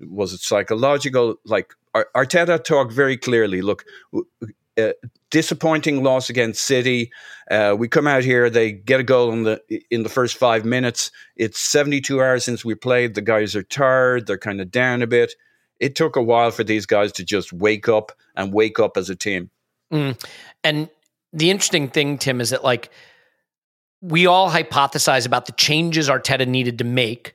was 0.00 0.32
it 0.32 0.40
psychological? 0.40 1.36
Like 1.44 1.74
Arteta 1.94 2.64
talked 2.64 2.92
very 2.92 3.18
clearly. 3.18 3.60
Look, 3.60 3.84
uh, 4.88 4.92
disappointing 5.30 6.02
loss 6.02 6.30
against 6.30 6.64
City. 6.64 7.10
Uh, 7.50 7.74
we 7.78 7.88
come 7.88 8.06
out 8.06 8.24
here, 8.24 8.50
they 8.50 8.72
get 8.72 9.00
a 9.00 9.04
goal 9.04 9.32
in 9.32 9.44
the 9.44 9.62
in 9.90 10.02
the 10.02 10.08
first 10.08 10.36
five 10.36 10.64
minutes. 10.64 11.10
It's 11.36 11.58
72 11.58 12.20
hours 12.20 12.44
since 12.44 12.64
we 12.64 12.74
played. 12.74 13.14
The 13.14 13.22
guys 13.22 13.56
are 13.56 13.62
tired. 13.62 14.26
They're 14.26 14.38
kind 14.38 14.60
of 14.60 14.70
down 14.70 15.02
a 15.02 15.06
bit. 15.06 15.34
It 15.78 15.94
took 15.94 16.16
a 16.16 16.22
while 16.22 16.50
for 16.50 16.62
these 16.62 16.86
guys 16.86 17.12
to 17.12 17.24
just 17.24 17.52
wake 17.52 17.88
up 17.88 18.12
and 18.36 18.52
wake 18.52 18.78
up 18.78 18.96
as 18.96 19.08
a 19.08 19.16
team. 19.16 19.50
Mm. 19.92 20.22
And 20.62 20.90
the 21.32 21.50
interesting 21.50 21.88
thing, 21.88 22.18
Tim, 22.18 22.40
is 22.40 22.50
that 22.50 22.62
like 22.62 22.90
we 24.02 24.26
all 24.26 24.50
hypothesize 24.50 25.26
about 25.26 25.46
the 25.46 25.52
changes 25.52 26.08
Arteta 26.08 26.46
needed 26.46 26.78
to 26.78 26.84
make 26.84 27.34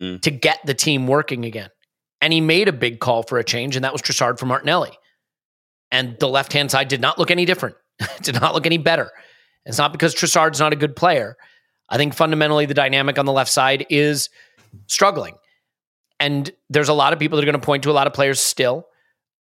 mm. 0.00 0.20
to 0.22 0.30
get 0.30 0.60
the 0.64 0.74
team 0.74 1.06
working 1.06 1.44
again. 1.44 1.70
And 2.20 2.32
he 2.32 2.40
made 2.40 2.68
a 2.68 2.72
big 2.72 3.00
call 3.00 3.24
for 3.24 3.38
a 3.38 3.44
change, 3.44 3.74
and 3.74 3.84
that 3.84 3.92
was 3.92 4.00
Trossard 4.00 4.38
for 4.38 4.46
Martinelli 4.46 4.96
and 5.92 6.18
the 6.18 6.28
left 6.28 6.52
hand 6.52 6.70
side 6.70 6.88
did 6.88 7.00
not 7.00 7.18
look 7.18 7.30
any 7.30 7.44
different, 7.44 7.76
did 8.22 8.40
not 8.40 8.54
look 8.54 8.66
any 8.66 8.78
better. 8.78 9.12
It's 9.64 9.78
not 9.78 9.92
because 9.92 10.14
Trossard's 10.14 10.58
not 10.58 10.72
a 10.72 10.76
good 10.76 10.96
player. 10.96 11.36
I 11.88 11.98
think 11.98 12.14
fundamentally 12.14 12.66
the 12.66 12.74
dynamic 12.74 13.18
on 13.18 13.26
the 13.26 13.32
left 13.32 13.50
side 13.50 13.86
is 13.90 14.30
struggling. 14.86 15.34
And 16.18 16.50
there's 16.70 16.88
a 16.88 16.94
lot 16.94 17.12
of 17.12 17.18
people 17.18 17.36
that 17.36 17.42
are 17.42 17.50
going 17.50 17.60
to 17.60 17.64
point 17.64 17.82
to 17.84 17.90
a 17.90 17.92
lot 17.92 18.06
of 18.06 18.14
players 18.14 18.40
still. 18.40 18.86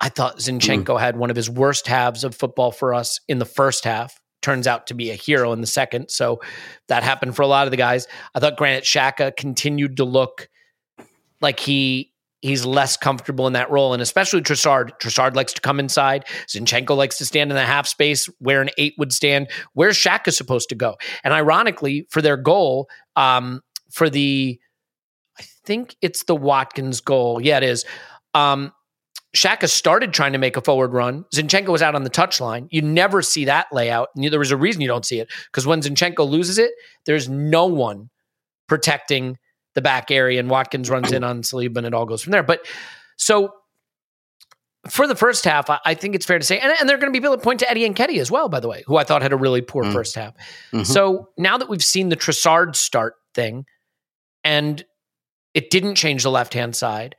I 0.01 0.09
thought 0.09 0.39
Zinchenko 0.39 0.85
mm. 0.85 1.01
had 1.01 1.17
one 1.17 1.31
of 1.31 1.37
his 1.37 1.51
worst 1.51 1.87
halves 1.87 2.23
of 2.23 2.35
football 2.35 2.71
for 2.71 2.95
us 2.95 3.21
in 3.29 3.39
the 3.39 3.45
first 3.45 3.85
half. 3.85 4.21
Turns 4.43 4.67
out 4.67 4.87
to 4.87 4.95
be 4.95 5.11
a 5.11 5.15
hero 5.15 5.53
in 5.53 5.61
the 5.61 5.67
second. 5.67 6.11
So 6.11 6.41
that 6.89 7.03
happened 7.03 7.35
for 7.35 7.43
a 7.43 7.47
lot 7.47 7.67
of 7.67 7.71
the 7.73 7.77
guys. 7.77 8.07
I 8.35 8.41
thought 8.41 8.57
Granit 8.57 8.85
Xhaka 8.85 9.35
continued 9.37 9.97
to 9.97 10.05
look 10.05 10.49
like 11.41 11.59
he 11.59 12.13
he's 12.43 12.65
less 12.65 12.97
comfortable 12.97 13.47
in 13.47 13.53
that 13.55 13.71
role. 13.71 13.93
And 13.93 14.03
especially 14.03 14.41
Trossard. 14.41 14.91
Trossard 15.01 15.35
likes 15.35 15.53
to 15.55 15.61
come 15.61 15.81
inside. 15.81 16.25
Zinchenko 16.47 16.97
likes 16.97 17.19
to 17.19 17.27
stand 17.27 17.51
in 17.51 17.57
the 17.57 17.65
half 17.65 17.87
space 17.87 18.27
where 18.39 18.63
an 18.63 18.71
eight 18.79 18.95
would 18.99 19.13
stand. 19.13 19.49
Where's 19.73 19.97
Xhaka 19.97 20.33
supposed 20.33 20.69
to 20.69 20.75
go? 20.75 20.97
And 21.25 21.33
ironically, 21.33 22.07
for 22.11 22.23
their 22.23 22.37
goal, 22.37 22.89
um, 23.17 23.63
for 23.91 24.11
the 24.11 24.59
I 25.39 25.45
think 25.65 25.97
it's 26.01 26.25
the 26.25 26.37
Watkins 26.37 27.01
goal. 27.01 27.41
Yeah, 27.41 27.59
it 27.59 27.65
is. 27.65 27.85
Um, 28.33 28.73
Xhaka 29.35 29.69
started 29.69 30.15
trying 30.15 30.33
to 30.33 30.39
make 30.39 30.57
a 30.57 30.63
forward 30.63 30.93
run. 30.93 31.25
Zinchenko 31.35 31.69
was 31.69 31.83
out 31.83 31.95
on 31.95 32.05
the 32.05 32.11
touchline. 32.11 32.69
You 32.71 32.81
never 32.81 33.21
see 33.21 33.45
that 33.45 33.67
layout. 33.71 34.09
And 34.17 34.25
there 34.33 34.39
was 34.39 34.51
a 34.51 34.57
reason 34.57 34.81
you 34.81 34.89
don't 34.89 35.05
see 35.05 35.21
it 35.21 35.29
because 35.47 35.67
when 35.67 35.83
Zinchenko 35.83 36.27
loses 36.29 36.57
it, 36.57 36.71
there's 37.05 37.29
no 37.29 37.67
one 37.67 38.09
protecting 38.67 39.37
the 39.77 39.81
back 39.83 40.11
area, 40.11 40.41
and 40.41 40.51
Watkins 40.51 40.91
runs 40.91 41.13
in 41.13 41.23
on 41.23 41.43
Saliba, 41.43 41.77
and 41.77 41.87
it 41.87 41.95
all 41.95 42.07
goes 42.07 42.23
from 42.23 42.33
there. 42.33 42.43
But 42.43 42.67
so 43.17 43.53
for 44.89 45.07
the 45.07 45.15
first 45.17 45.45
half, 45.45 45.69
I, 45.71 45.79
I 45.85 45.95
think 45.95 46.15
it's 46.15 46.27
fair 46.27 46.39
to 46.39 46.45
say, 46.45 46.59
and, 46.59 46.73
and 46.81 46.89
there 46.89 46.97
are 46.97 47.01
going 47.01 47.13
to 47.13 47.17
be 47.17 47.21
people 47.21 47.37
that 47.37 47.43
point 47.43 47.61
to 47.61 47.71
Eddie 47.71 47.85
and 47.85 47.95
Nketiah 47.95 48.19
as 48.21 48.31
well, 48.31 48.49
by 48.49 48.59
the 48.61 48.69
way, 48.69 48.83
who 48.87 48.97
I 48.97 49.05
thought 49.05 49.23
had 49.23 49.33
a 49.33 49.37
really 49.37 49.61
poor 49.61 49.85
Mm. 49.85 49.93
first 49.93 50.15
half. 50.17 50.35
Mhm. 50.73 50.87
So 50.87 51.29
now 51.39 51.59
that 51.59 51.69
we've 51.69 51.85
seen 51.85 52.09
the 52.09 52.17
Trossard 52.17 52.75
start 52.77 53.15
thing, 53.35 53.67
and 54.45 54.85
it 55.55 55.71
didn't 55.71 55.97
change 55.97 56.23
the 56.23 56.31
left 56.31 56.55
hand 56.55 56.75
side. 56.77 57.17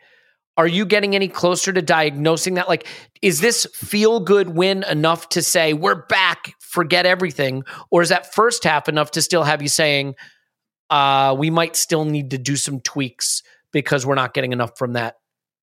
Are 0.56 0.68
you 0.68 0.86
getting 0.86 1.14
any 1.14 1.28
closer 1.28 1.72
to 1.72 1.82
diagnosing 1.84 2.56
that? 2.56 2.68
Like, 2.68 2.88
is 3.22 3.42
this 3.42 3.68
feel 3.76 4.20
good 4.22 4.50
win 4.56 4.84
enough 4.84 5.30
to 5.30 5.42
say 5.44 5.74
we're 5.74 6.06
back, 6.08 6.54
forget 6.60 7.06
everything? 7.06 7.64
Or 7.92 8.02
is 8.02 8.10
that 8.10 8.34
first 8.34 8.64
half 8.64 8.90
enough 8.90 9.12
to 9.12 9.22
still 9.22 9.44
have 9.44 9.62
you 9.62 9.68
saying, 9.68 10.16
uh, 10.90 11.36
we 11.38 11.50
might 11.50 11.76
still 11.76 12.06
need 12.06 12.32
to 12.32 12.38
do 12.38 12.56
some 12.56 12.80
tweaks 12.82 13.44
because 13.72 14.06
we're 14.06 14.16
not 14.16 14.34
getting 14.34 14.54
enough 14.54 14.78
from 14.78 14.94
that 14.94 15.18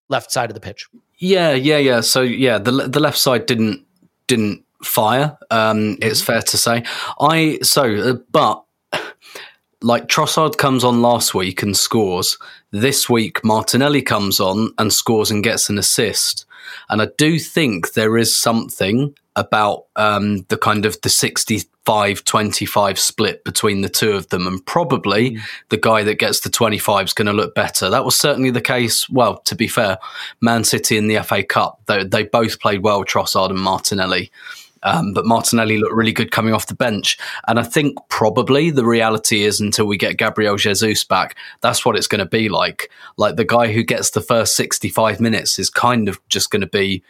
left 0.08 0.30
side 0.30 0.50
of 0.50 0.54
the 0.54 0.60
pitch? 0.60 0.86
Yeah, 1.18 1.52
yeah, 1.52 1.78
yeah. 1.78 2.00
So 2.00 2.20
yeah, 2.22 2.58
the 2.58 2.72
the 2.88 3.00
left 3.00 3.18
side 3.18 3.46
didn't 3.46 3.84
didn't 4.26 4.64
fire. 4.82 5.36
Um, 5.50 5.96
It's 6.02 6.20
Mm-hmm. 6.20 6.32
fair 6.32 6.42
to 6.42 6.56
say. 6.58 6.84
I 7.20 7.58
so, 7.62 7.84
uh, 7.84 8.12
but 8.32 8.64
like 9.82 10.08
Trossard 10.08 10.56
comes 10.56 10.84
on 10.84 11.02
last 11.02 11.34
week 11.34 11.62
and 11.62 11.76
scores. 11.76 12.36
This 12.70 13.08
week 13.08 13.44
Martinelli 13.44 14.02
comes 14.02 14.40
on 14.40 14.72
and 14.78 14.92
scores 14.92 15.30
and 15.30 15.42
gets 15.44 15.68
an 15.70 15.78
assist. 15.78 16.46
And 16.88 17.00
I 17.02 17.08
do 17.18 17.38
think 17.38 17.92
there 17.92 18.16
is 18.18 18.36
something 18.36 19.14
about 19.36 19.84
um, 19.96 20.42
the 20.48 20.56
kind 20.56 20.84
of 20.86 21.00
the 21.02 21.08
65-25 21.84 22.98
split 22.98 23.44
between 23.44 23.80
the 23.82 23.88
two 23.88 24.12
of 24.12 24.28
them 24.28 24.46
and 24.46 24.64
probably 24.64 25.38
the 25.68 25.76
guy 25.76 26.02
that 26.02 26.18
gets 26.18 26.40
the 26.40 26.50
25 26.50 27.06
is 27.06 27.12
going 27.12 27.26
to 27.26 27.32
look 27.32 27.54
better. 27.54 27.90
That 27.90 28.04
was 28.04 28.16
certainly 28.18 28.50
the 28.50 28.60
case. 28.60 29.08
Well, 29.08 29.38
to 29.40 29.54
be 29.54 29.68
fair, 29.68 29.98
Man 30.40 30.64
City 30.64 30.96
in 30.96 31.08
the 31.08 31.22
FA 31.22 31.42
Cup, 31.42 31.80
they, 31.86 32.04
they 32.04 32.24
both 32.24 32.60
played 32.60 32.82
well, 32.82 33.04
Trossard 33.04 33.50
and 33.50 33.60
Martinelli. 33.60 34.30
Um, 34.82 35.14
but 35.14 35.24
Martinelli 35.24 35.78
looked 35.78 35.94
really 35.94 36.12
good 36.12 36.30
coming 36.30 36.52
off 36.52 36.66
the 36.66 36.74
bench. 36.74 37.16
And 37.48 37.58
I 37.58 37.62
think 37.62 37.96
probably 38.08 38.70
the 38.70 38.84
reality 38.84 39.42
is 39.42 39.58
until 39.58 39.86
we 39.86 39.96
get 39.96 40.18
Gabriel 40.18 40.56
Jesus 40.56 41.04
back, 41.04 41.36
that's 41.62 41.86
what 41.86 41.96
it's 41.96 42.06
going 42.06 42.18
to 42.18 42.26
be 42.26 42.50
like. 42.50 42.90
Like 43.16 43.36
the 43.36 43.46
guy 43.46 43.72
who 43.72 43.82
gets 43.82 44.10
the 44.10 44.20
first 44.20 44.56
65 44.56 45.20
minutes 45.20 45.58
is 45.58 45.70
kind 45.70 46.08
of 46.08 46.20
just 46.28 46.50
going 46.50 46.60
to 46.60 46.66
be 46.66 47.02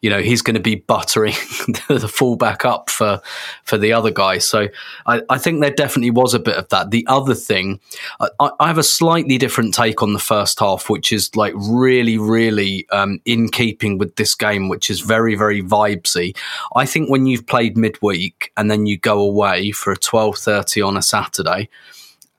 you 0.00 0.08
know 0.08 0.20
he's 0.20 0.42
going 0.42 0.54
to 0.54 0.60
be 0.60 0.76
buttering 0.76 1.32
the 1.88 2.10
fullback 2.12 2.64
up 2.64 2.90
for 2.90 3.20
for 3.64 3.76
the 3.76 3.92
other 3.92 4.10
guy. 4.10 4.38
So 4.38 4.68
I, 5.06 5.22
I 5.28 5.38
think 5.38 5.60
there 5.60 5.70
definitely 5.70 6.10
was 6.10 6.34
a 6.34 6.38
bit 6.38 6.56
of 6.56 6.68
that. 6.68 6.90
The 6.90 7.06
other 7.08 7.34
thing, 7.34 7.80
I, 8.20 8.50
I 8.60 8.68
have 8.68 8.78
a 8.78 8.82
slightly 8.82 9.38
different 9.38 9.74
take 9.74 10.02
on 10.02 10.12
the 10.12 10.18
first 10.18 10.60
half, 10.60 10.88
which 10.88 11.12
is 11.12 11.34
like 11.34 11.54
really, 11.56 12.18
really 12.18 12.86
um, 12.90 13.20
in 13.24 13.48
keeping 13.48 13.98
with 13.98 14.14
this 14.16 14.34
game, 14.34 14.68
which 14.68 14.88
is 14.90 15.00
very, 15.00 15.34
very 15.34 15.62
vibesy. 15.62 16.36
I 16.76 16.86
think 16.86 17.10
when 17.10 17.26
you've 17.26 17.46
played 17.46 17.76
midweek 17.76 18.52
and 18.56 18.70
then 18.70 18.86
you 18.86 18.98
go 18.98 19.20
away 19.20 19.72
for 19.72 19.92
a 19.92 19.96
twelve 19.96 20.38
thirty 20.38 20.80
on 20.80 20.96
a 20.96 21.02
Saturday. 21.02 21.68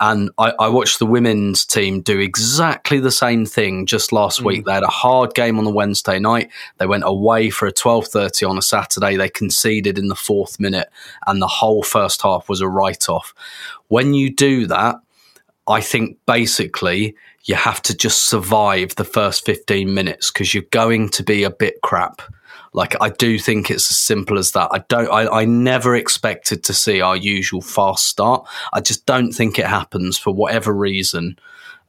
And 0.01 0.31
I, 0.37 0.53
I 0.59 0.69
watched 0.69 0.99
the 0.99 1.05
women's 1.05 1.65
team 1.65 2.01
do 2.01 2.19
exactly 2.19 2.99
the 2.99 3.11
same 3.11 3.45
thing 3.45 3.85
just 3.85 4.11
last 4.11 4.39
hmm. 4.39 4.45
week. 4.45 4.65
They 4.65 4.73
had 4.73 4.83
a 4.83 4.87
hard 4.87 5.33
game 5.33 5.57
on 5.57 5.65
the 5.65 5.71
Wednesday 5.71 6.19
night. 6.19 6.49
They 6.77 6.85
went 6.85 7.03
away 7.05 7.49
for 7.49 7.67
a 7.67 7.71
twelve 7.71 8.07
thirty 8.07 8.45
on 8.45 8.57
a 8.57 8.61
Saturday. 8.61 9.17
They 9.17 9.29
conceded 9.29 9.97
in 9.97 10.07
the 10.07 10.15
fourth 10.15 10.59
minute, 10.59 10.89
and 11.27 11.41
the 11.41 11.47
whole 11.47 11.83
first 11.83 12.21
half 12.21 12.49
was 12.49 12.61
a 12.61 12.67
write 12.67 13.09
off. 13.09 13.33
When 13.87 14.13
you 14.13 14.29
do 14.29 14.67
that, 14.67 14.95
I 15.67 15.81
think 15.81 16.17
basically 16.25 17.15
you 17.43 17.55
have 17.55 17.81
to 17.83 17.95
just 17.95 18.25
survive 18.25 18.95
the 18.95 19.05
first 19.05 19.45
15 19.45 19.93
minutes 19.93 20.31
because 20.31 20.53
you're 20.53 20.63
going 20.71 21.09
to 21.09 21.23
be 21.23 21.43
a 21.43 21.49
bit 21.49 21.81
crap. 21.83 22.21
Like 22.73 22.95
I 23.01 23.09
do 23.09 23.39
think 23.39 23.69
it's 23.69 23.89
as 23.89 23.97
simple 23.97 24.37
as 24.37 24.51
that. 24.51 24.69
I 24.71 24.79
don't 24.89 25.09
I, 25.09 25.41
I 25.41 25.45
never 25.45 25.95
expected 25.95 26.63
to 26.65 26.73
see 26.73 27.01
our 27.01 27.15
usual 27.15 27.61
fast 27.61 28.07
start. 28.07 28.47
I 28.73 28.81
just 28.81 29.05
don't 29.05 29.31
think 29.31 29.57
it 29.57 29.65
happens 29.65 30.17
for 30.17 30.33
whatever 30.33 30.73
reason. 30.73 31.37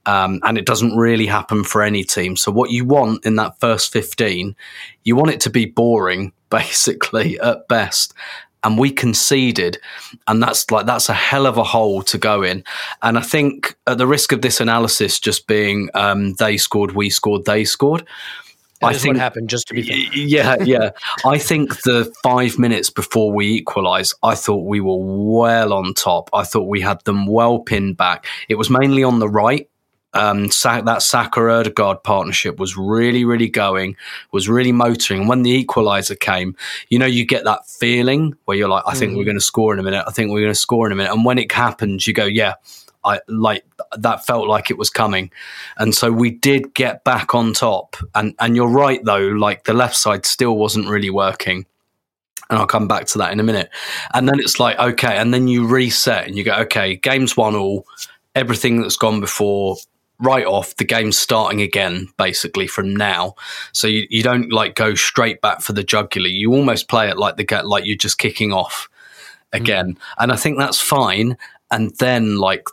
Um, 0.07 0.41
and 0.45 0.57
it 0.57 0.65
doesn't 0.65 0.97
really 0.97 1.27
happen 1.27 1.63
for 1.63 1.83
any 1.83 2.05
team. 2.05 2.35
So 2.35 2.51
what 2.51 2.71
you 2.71 2.87
want 2.87 3.27
in 3.27 3.37
that 3.37 3.61
first 3.61 3.93
15, 3.93 4.57
you 5.05 5.15
want 5.15 5.31
it 5.31 5.41
to 5.41 5.51
be 5.51 5.67
boring, 5.67 6.33
basically, 6.51 7.39
at 7.41 7.69
best 7.69 8.15
and 8.63 8.79
we 8.79 8.91
conceded 8.91 9.79
and 10.27 10.43
that's 10.43 10.71
like 10.71 10.87
that's 10.87 11.09
a 11.09 11.15
hell 11.15 11.47
of 11.47 11.57
a 11.57 11.65
hole 11.65 12.03
to 12.03 12.19
go 12.19 12.43
in 12.43 12.63
and 13.03 13.17
i 13.17 13.23
think 13.23 13.77
at 13.87 13.99
the 13.99 14.07
risk 14.07 14.33
of 14.33 14.43
this 14.43 14.61
analysis 14.61 15.19
just 15.19 15.47
being 15.47 15.89
um, 15.95 16.35
they 16.35 16.57
scored 16.57 16.93
we 16.93 17.11
scored 17.11 17.45
they 17.45 17.65
scored 17.65 18.07
That 18.81 18.89
I 18.89 18.95
think 18.95 19.15
what 19.15 19.21
happened, 19.21 19.51
just 19.51 19.69
to 19.69 19.75
be 19.75 19.83
fair. 19.83 19.97
yeah, 19.97 20.57
yeah. 20.63 20.91
I 21.25 21.39
think 21.39 21.83
the 21.83 22.11
five 22.23 22.59
minutes 22.59 22.89
before 22.89 23.31
we 23.31 23.47
equalised, 23.49 24.15
I 24.23 24.35
thought 24.35 24.65
we 24.65 24.81
were 24.81 24.97
well 24.99 25.75
on 25.75 25.93
top. 25.93 26.31
I 26.33 26.45
thought 26.45 26.67
we 26.67 26.81
had 26.81 27.05
them 27.05 27.27
well 27.27 27.59
pinned 27.59 27.99
back. 27.99 28.27
It 28.49 28.55
was 28.55 28.71
mainly 28.71 29.05
on 29.05 29.19
the 29.19 29.29
right. 29.29 29.69
Um, 30.13 30.49
that 30.49 31.03
Saka 31.03 31.41
Odegaard 31.41 32.03
partnership 32.03 32.59
was 32.59 32.77
really, 32.77 33.25
really 33.25 33.49
going, 33.49 33.97
was 34.33 34.49
really 34.49 34.73
motoring. 34.73 35.29
When 35.29 35.43
the 35.43 35.65
equaliser 35.65 36.19
came, 36.19 36.57
you 36.89 36.99
know, 36.99 37.07
you 37.07 37.25
get 37.25 37.45
that 37.45 37.69
feeling 37.69 38.35
where 38.47 38.57
you're 38.57 38.69
like, 38.69 38.83
I 38.87 38.95
think 38.95 39.17
we're 39.17 39.25
going 39.25 39.39
to 39.39 39.45
score 39.45 39.73
in 39.73 39.79
a 39.79 39.85
minute. 39.85 40.05
I 40.09 40.11
think 40.11 40.31
we're 40.31 40.41
going 40.41 40.53
to 40.53 40.59
score 40.59 40.87
in 40.87 40.93
a 40.93 40.97
minute. 40.97 41.13
And 41.13 41.25
when 41.25 41.39
it 41.39 41.53
happens, 41.53 42.09
you 42.09 42.13
go, 42.13 42.25
yeah, 42.25 42.55
I 43.05 43.21
like 43.29 43.65
that 43.97 44.27
felt 44.27 44.49
like 44.49 44.71
it 44.71 44.79
was 44.79 44.91
coming. 44.91 45.31
And 45.79 45.95
so 45.95 46.13
we 46.13 46.31
did 46.31 46.75
get 46.75 47.05
back 47.05 47.35
on 47.35 47.53
top. 47.53 47.97
And 48.15 48.35
and 48.39 48.57
you're 48.57 48.69
right 48.69 49.01
though, 49.05 49.29
like 49.29 49.65
the 49.65 49.75
left 49.75 49.97
side 49.97 50.27
still 50.27 50.57
wasn't 50.57 50.89
really 50.89 51.11
working. 51.11 51.67
And 52.49 52.59
I'll 52.59 52.67
come 52.67 52.89
back 52.89 53.07
to 53.07 53.19
that 53.19 53.33
in 53.33 53.39
a 53.39 53.45
minute. 53.45 53.71
And 54.13 54.29
then 54.29 54.41
it's 54.41 54.59
like, 54.59 54.79
okay, 54.79 55.17
and 55.17 55.33
then 55.33 55.47
you 55.47 55.67
reset 55.67 56.27
and 56.27 56.37
you 56.37 56.43
go, 56.43 56.55
okay, 56.63 56.97
game's 56.97 57.37
one 57.37 57.55
all, 57.55 57.87
everything 58.35 58.83
that's 58.83 58.97
gone 58.97 59.21
before, 59.21 59.77
right 60.21 60.45
off, 60.45 60.77
the 60.77 60.85
game's 60.85 61.19
starting 61.19 61.63
again, 61.63 62.09
basically 62.19 62.67
from 62.67 62.95
now. 62.95 63.35
So 63.73 63.87
you, 63.87 64.07
you 64.11 64.23
don't 64.23 64.53
like 64.53 64.75
go 64.75 64.95
straight 64.95 65.41
back 65.41 65.61
for 65.61 65.73
the 65.73 65.85
jugular. 65.85 66.29
You 66.29 66.53
almost 66.53 66.89
play 66.89 67.09
it 67.09 67.19
like 67.19 67.37
the 67.37 67.45
get 67.45 67.67
like 67.67 67.87
you're 67.87 67.97
just 67.97 68.19
kicking 68.19 68.53
off 68.53 68.89
mm. 69.53 69.61
again. 69.61 69.99
And 70.19 70.33
I 70.33 70.37
think 70.37 70.59
that's 70.59 70.81
fine. 70.81 71.37
And 71.71 71.97
then 71.99 72.37
like 72.37 72.67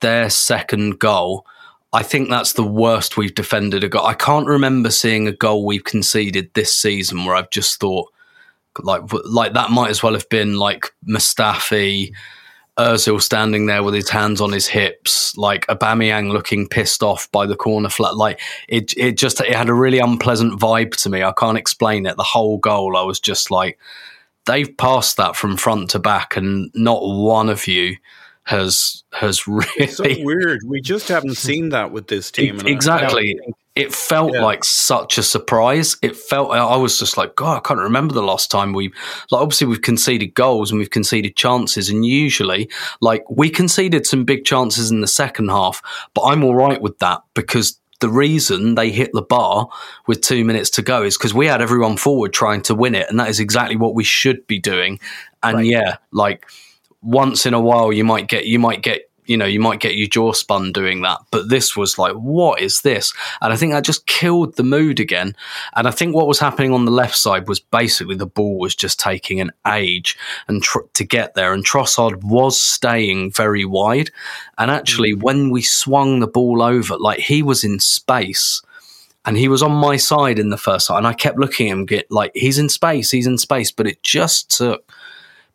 their 0.00 0.30
second 0.30 0.98
goal, 0.98 1.46
I 1.92 2.02
think 2.02 2.28
that's 2.28 2.52
the 2.52 2.64
worst 2.64 3.16
we've 3.16 3.34
defended 3.34 3.82
a 3.82 3.88
goal. 3.88 4.06
I 4.06 4.14
can't 4.14 4.46
remember 4.46 4.90
seeing 4.90 5.26
a 5.26 5.32
goal 5.32 5.64
we've 5.64 5.84
conceded 5.84 6.52
this 6.54 6.74
season 6.74 7.24
where 7.24 7.34
I've 7.34 7.50
just 7.50 7.80
thought 7.80 8.12
like 8.80 9.02
like 9.24 9.54
that 9.54 9.70
might 9.70 9.90
as 9.90 10.02
well 10.02 10.12
have 10.12 10.28
been 10.28 10.56
like 10.56 10.92
Mustafi, 11.08 12.12
Özil 12.78 13.20
standing 13.20 13.66
there 13.66 13.82
with 13.82 13.94
his 13.94 14.08
hands 14.10 14.40
on 14.40 14.52
his 14.52 14.66
hips, 14.66 15.36
like 15.36 15.66
Aubameyang 15.66 16.30
looking 16.30 16.68
pissed 16.68 17.02
off 17.02 17.30
by 17.32 17.46
the 17.46 17.56
corner 17.56 17.88
flat. 17.88 18.16
Like 18.16 18.40
it, 18.68 18.96
it 18.96 19.16
just 19.16 19.40
it 19.40 19.54
had 19.54 19.68
a 19.68 19.74
really 19.74 19.98
unpleasant 19.98 20.60
vibe 20.60 20.94
to 21.02 21.10
me. 21.10 21.22
I 21.22 21.32
can't 21.32 21.58
explain 21.58 22.06
it. 22.06 22.16
The 22.16 22.22
whole 22.22 22.58
goal, 22.58 22.96
I 22.96 23.02
was 23.02 23.18
just 23.18 23.50
like, 23.50 23.78
they've 24.46 24.76
passed 24.76 25.16
that 25.16 25.36
from 25.36 25.56
front 25.56 25.90
to 25.90 25.98
back, 25.98 26.36
and 26.36 26.70
not 26.74 27.02
one 27.02 27.48
of 27.48 27.66
you 27.66 27.96
has 28.48 29.04
has 29.12 29.46
really 29.46 29.86
so 29.88 30.04
weird. 30.20 30.60
We 30.66 30.80
just 30.80 31.08
haven't 31.08 31.36
seen 31.48 31.68
that 31.68 31.92
with 31.92 32.08
this 32.08 32.30
team. 32.30 32.60
exactly. 32.66 33.38
It 33.74 33.94
felt 33.94 34.32
Yeah. 34.32 34.42
like 34.42 34.64
such 34.64 35.18
a 35.18 35.22
surprise. 35.22 35.96
It 36.00 36.16
felt 36.16 36.50
I 36.52 36.76
was 36.76 36.98
just 36.98 37.18
like, 37.18 37.36
God, 37.36 37.58
I 37.58 37.60
can't 37.60 37.78
remember 37.78 38.14
the 38.14 38.22
last 38.22 38.50
time 38.50 38.72
we 38.72 38.88
like. 39.30 39.42
Obviously, 39.42 39.66
we've 39.66 39.82
conceded 39.82 40.32
goals 40.34 40.70
and 40.70 40.78
we've 40.78 40.88
conceded 40.90 41.36
chances, 41.36 41.90
and 41.90 42.06
usually, 42.06 42.70
like 43.02 43.22
we 43.30 43.50
conceded 43.50 44.06
some 44.06 44.24
big 44.24 44.46
chances 44.46 44.90
in 44.90 45.02
the 45.02 45.06
second 45.06 45.50
half. 45.50 45.82
But 46.14 46.22
I'm 46.22 46.42
all 46.42 46.54
right 46.56 46.80
with 46.80 46.98
that 47.00 47.20
because 47.34 47.78
the 48.00 48.08
reason 48.08 48.76
they 48.76 48.90
hit 48.90 49.10
the 49.12 49.22
bar 49.22 49.68
with 50.06 50.22
two 50.22 50.42
minutes 50.44 50.70
to 50.70 50.82
go 50.82 51.02
is 51.02 51.18
because 51.18 51.34
we 51.34 51.46
had 51.46 51.60
everyone 51.60 51.96
forward 51.98 52.32
trying 52.32 52.62
to 52.62 52.74
win 52.74 52.94
it, 52.94 53.10
and 53.10 53.20
that 53.20 53.28
is 53.28 53.40
exactly 53.40 53.76
what 53.76 53.94
we 53.94 54.04
should 54.04 54.44
be 54.46 54.58
doing. 54.58 54.98
And 55.42 55.66
yeah, 55.66 55.98
like 56.12 56.46
once 57.02 57.46
in 57.46 57.54
a 57.54 57.60
while, 57.60 57.92
you 57.92 58.04
might 58.04 58.28
get 58.28 58.46
you 58.46 58.58
might 58.58 58.82
get 58.82 59.08
you 59.28 59.36
know, 59.36 59.44
you 59.44 59.60
might 59.60 59.78
get 59.78 59.94
your 59.94 60.08
jaw 60.08 60.32
spun 60.32 60.72
doing 60.72 61.02
that. 61.02 61.18
But 61.30 61.50
this 61.50 61.76
was 61.76 61.98
like, 61.98 62.14
what 62.14 62.62
is 62.62 62.80
this? 62.80 63.12
And 63.42 63.52
I 63.52 63.56
think 63.56 63.72
that 63.72 63.84
just 63.84 64.06
killed 64.06 64.56
the 64.56 64.62
mood 64.62 64.98
again. 64.98 65.36
And 65.76 65.86
I 65.86 65.90
think 65.90 66.14
what 66.14 66.26
was 66.26 66.40
happening 66.40 66.72
on 66.72 66.86
the 66.86 66.90
left 66.90 67.14
side 67.14 67.46
was 67.46 67.60
basically 67.60 68.16
the 68.16 68.26
ball 68.26 68.58
was 68.58 68.74
just 68.74 68.98
taking 68.98 69.38
an 69.38 69.52
age 69.66 70.16
and 70.48 70.62
tr- 70.62 70.78
to 70.94 71.04
get 71.04 71.34
there. 71.34 71.52
And 71.52 71.64
Trossard 71.64 72.24
was 72.24 72.58
staying 72.58 73.30
very 73.32 73.66
wide. 73.66 74.10
And 74.56 74.70
actually, 74.70 75.12
mm. 75.12 75.22
when 75.22 75.50
we 75.50 75.60
swung 75.60 76.20
the 76.20 76.26
ball 76.26 76.62
over, 76.62 76.96
like 76.96 77.20
he 77.20 77.42
was 77.42 77.64
in 77.64 77.80
space 77.80 78.62
and 79.26 79.36
he 79.36 79.48
was 79.48 79.62
on 79.62 79.72
my 79.72 79.98
side 79.98 80.38
in 80.38 80.48
the 80.48 80.56
first 80.56 80.88
half. 80.88 80.96
And 80.96 81.06
I 81.06 81.12
kept 81.12 81.38
looking 81.38 81.68
at 81.68 81.72
him, 81.72 81.84
get 81.84 82.10
like 82.10 82.32
he's 82.34 82.58
in 82.58 82.70
space, 82.70 83.10
he's 83.10 83.26
in 83.26 83.36
space, 83.36 83.70
but 83.70 83.86
it 83.86 84.02
just 84.02 84.56
took, 84.56 84.90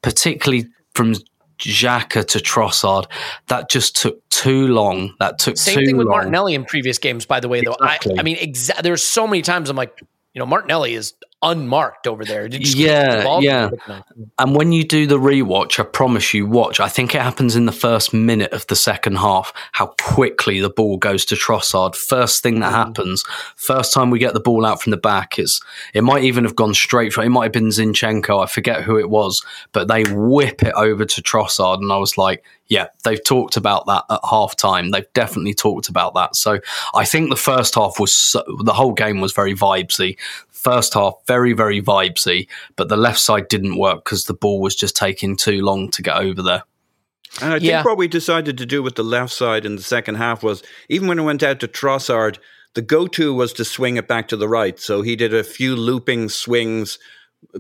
particularly 0.04 0.68
from 0.94 1.16
Xhaka 1.64 2.26
to 2.28 2.40
Trossard. 2.40 3.06
That 3.48 3.70
just 3.70 3.96
took 3.96 4.28
too 4.30 4.68
long. 4.68 5.14
That 5.20 5.40
took 5.40 5.58
Same 5.58 5.80
too 5.80 5.86
thing 5.86 5.98
with 5.98 6.08
long. 6.08 6.18
Martinelli 6.18 6.56
in 6.56 6.66
previous 6.66 6.98
games, 6.98 7.26
by 7.26 7.40
the 7.40 7.48
way, 7.48 7.62
though. 7.62 7.76
I, 7.80 8.00
I 8.18 8.24
mean, 8.24 8.38
exa- 8.38 8.82
there's 8.82 9.04
so 9.04 9.28
many 9.28 9.42
times 9.42 9.70
I'm 9.70 9.76
like, 9.76 10.00
you 10.34 10.40
know, 10.40 10.46
Martinelli 10.46 10.94
is 10.94 11.14
unmarked 11.44 12.08
over 12.08 12.26
there. 12.26 12.48
Yeah, 12.48 13.40
yeah. 13.40 13.70
And 14.40 14.56
when 14.56 14.72
you 14.72 14.84
do 14.84 15.06
the 15.06 15.20
rewatch, 15.20 15.80
I 15.80 15.84
promise 15.84 16.34
you, 16.34 16.48
watch. 16.48 16.80
I 16.80 16.90
think 16.90 17.14
it 17.14 17.22
happens 17.22 17.56
in 17.56 17.66
the 17.66 17.72
first 17.72 18.14
minute 18.14 18.52
of 18.54 18.66
the 18.68 18.76
second 18.76 19.18
half. 19.18 19.54
How 19.74 19.88
quickly 20.02 20.60
the 20.60 20.70
ball 20.70 20.98
goes 20.98 21.26
to 21.26 21.36
Trossard. 21.36 21.96
First 21.96 22.42
thing 22.42 22.62
that 22.62 22.72
mm. 22.72 22.76
happens. 22.76 23.24
First 23.56 23.94
time 23.94 24.10
we 24.10 24.20
get 24.20 24.34
the 24.34 24.40
ball 24.40 24.66
out 24.66 24.82
from 24.82 24.92
the 24.92 24.98
back, 24.98 25.38
it's 25.38 25.62
it 25.94 26.04
might 26.04 26.24
even 26.24 26.44
have 26.46 26.56
gone 26.56 26.74
straight. 26.74 27.16
It 27.18 27.30
might 27.30 27.46
have 27.46 27.52
been 27.52 27.68
Zinchenko. 27.68 28.42
I 28.42 28.48
forget 28.48 28.84
who 28.84 28.98
it 28.98 29.10
was, 29.10 29.46
but 29.72 29.88
they 29.88 30.04
whip 30.04 30.64
it 30.64 30.74
over 30.76 31.06
to 31.06 31.22
Trossard, 31.22 31.82
and 31.82 31.92
I 31.92 31.98
was 31.98 32.18
like, 32.18 32.44
yeah, 32.68 32.88
they've 33.04 33.24
talked 33.24 33.58
about 33.58 33.86
that 33.86 34.04
at 34.10 34.20
half 34.28 34.56
time. 34.56 34.92
They've 34.92 35.12
definitely 35.14 35.54
talked 35.54 35.90
about 35.90 36.16
that. 36.16 36.36
So 36.36 36.60
I 36.96 37.06
think 37.06 37.30
the 37.30 37.36
first 37.36 37.76
half 37.76 38.00
was 38.00 38.14
so, 38.14 38.44
the 38.64 38.74
whole 38.74 38.94
game 38.94 39.22
was 39.22 39.34
very 39.34 39.54
vibesy. 39.54 40.18
First 40.64 40.94
half, 40.94 41.16
very, 41.28 41.54
very 41.54 41.82
vibesy, 41.82 42.48
but 42.78 42.88
the 42.88 42.98
left 42.98 43.20
side 43.20 43.50
didn't 43.50 43.78
work 43.78 44.06
because 44.06 44.26
the 44.26 44.34
ball 44.34 44.62
was 44.62 44.76
just 44.76 44.96
taking 44.96 45.36
too 45.36 45.62
long 45.62 45.92
to 45.92 46.02
get 46.02 46.16
over 46.16 46.42
there. 46.42 46.64
And 47.42 47.54
I 47.54 47.60
think 47.60 47.70
yeah. 47.70 47.84
what 47.84 47.98
we 47.98 48.08
decided 48.08 48.58
to 48.60 48.66
do 48.66 48.84
with 48.84 48.96
the 48.96 49.04
left 49.04 49.34
side 49.34 49.66
in 49.66 49.76
the 49.76 49.82
second 49.82 50.16
half 50.16 50.44
was 50.44 50.64
even 50.88 51.08
when 51.08 51.20
it 51.20 51.24
went 51.24 51.44
out 51.44 51.60
to 51.62 51.68
Trossard, 51.68 52.38
the 52.76 52.82
go 52.82 53.08
to 53.08 53.34
was 53.34 53.54
to 53.54 53.66
swing 53.66 53.98
it 53.98 54.08
back 54.08 54.28
to 54.30 54.38
the 54.38 54.48
right. 54.48 54.80
So 54.80 55.02
he 55.02 55.16
did 55.16 55.34
a 55.34 55.44
few 55.44 55.76
looping 55.76 56.30
swings. 56.30 57.00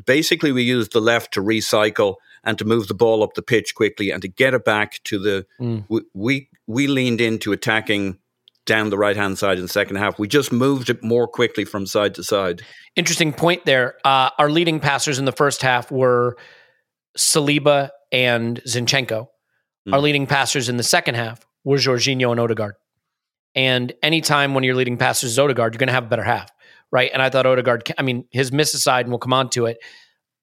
Basically, 0.06 0.51
we 0.51 0.64
used 0.64 0.93
the 0.93 1.01
left 1.01 1.34
to 1.34 1.41
recycle 1.41 2.16
and 2.43 2.58
to 2.58 2.66
move 2.66 2.88
the 2.88 2.93
ball 2.93 3.24
up 3.24 3.34
the 3.34 3.41
pitch 3.41 3.74
quickly 3.76 4.12
and 4.12 4.22
to 4.22 4.28
get 4.28 4.54
it 4.54 4.64
back 4.66 5.01
to 5.06 5.20
the. 5.20 5.45
Mm. 5.60 5.86
We, 5.89 6.01
we, 6.14 6.49
we 6.68 6.88
leaned 6.88 7.22
into 7.22 7.51
attacking 7.51 8.20
down 8.66 8.89
the 8.89 8.97
right 8.97 9.16
hand 9.16 9.38
side 9.38 9.57
in 9.57 9.64
the 9.64 9.68
second 9.70 9.97
half. 9.97 10.18
We 10.18 10.28
just 10.28 10.51
moved 10.51 10.89
it 10.89 11.03
more 11.03 11.28
quickly 11.28 11.66
from 11.66 11.86
side 11.86 12.16
to 12.16 12.24
side. 12.24 12.61
Interesting 12.95 13.34
point 13.34 13.66
there. 13.66 13.95
Uh, 14.05 14.30
our 14.38 14.49
leading 14.49 14.80
passers 14.80 15.20
in 15.20 15.26
the 15.26 15.32
first 15.32 15.61
half 15.61 15.91
were 15.91 16.38
Saliba 17.18 17.89
and 18.11 18.61
Zinchenko. 18.64 19.28
Mm. 19.88 19.93
Our 19.93 19.99
leading 19.99 20.28
passers 20.28 20.70
in 20.70 20.78
the 20.78 20.84
second 20.84 21.16
half 21.16 21.45
were 21.64 21.78
Jorginho 21.78 22.32
and 22.32 22.39
Odegaard. 22.39 22.76
And 23.55 23.93
anytime 24.01 24.53
when 24.53 24.64
you're 24.64 24.76
leading 24.76 24.97
passers 24.97 25.32
is 25.32 25.39
Odegaard, 25.39 25.74
you're 25.74 25.80
going 25.80 25.88
to 25.88 25.93
have 25.93 26.05
a 26.05 26.09
better 26.09 26.24
half, 26.24 26.49
right? 26.91 27.11
And 27.14 27.22
I 27.22 27.30
thought 27.30 27.45
Odegaard, 27.45 27.91
I 27.97 28.01
mean, 28.01 28.26
his 28.32 28.51
miss 28.51 28.74
aside, 28.74 29.05
and 29.05 29.11
we'll 29.11 29.20
come 29.20 29.34
on 29.34 29.49
to 29.51 29.66
it. 29.66 29.78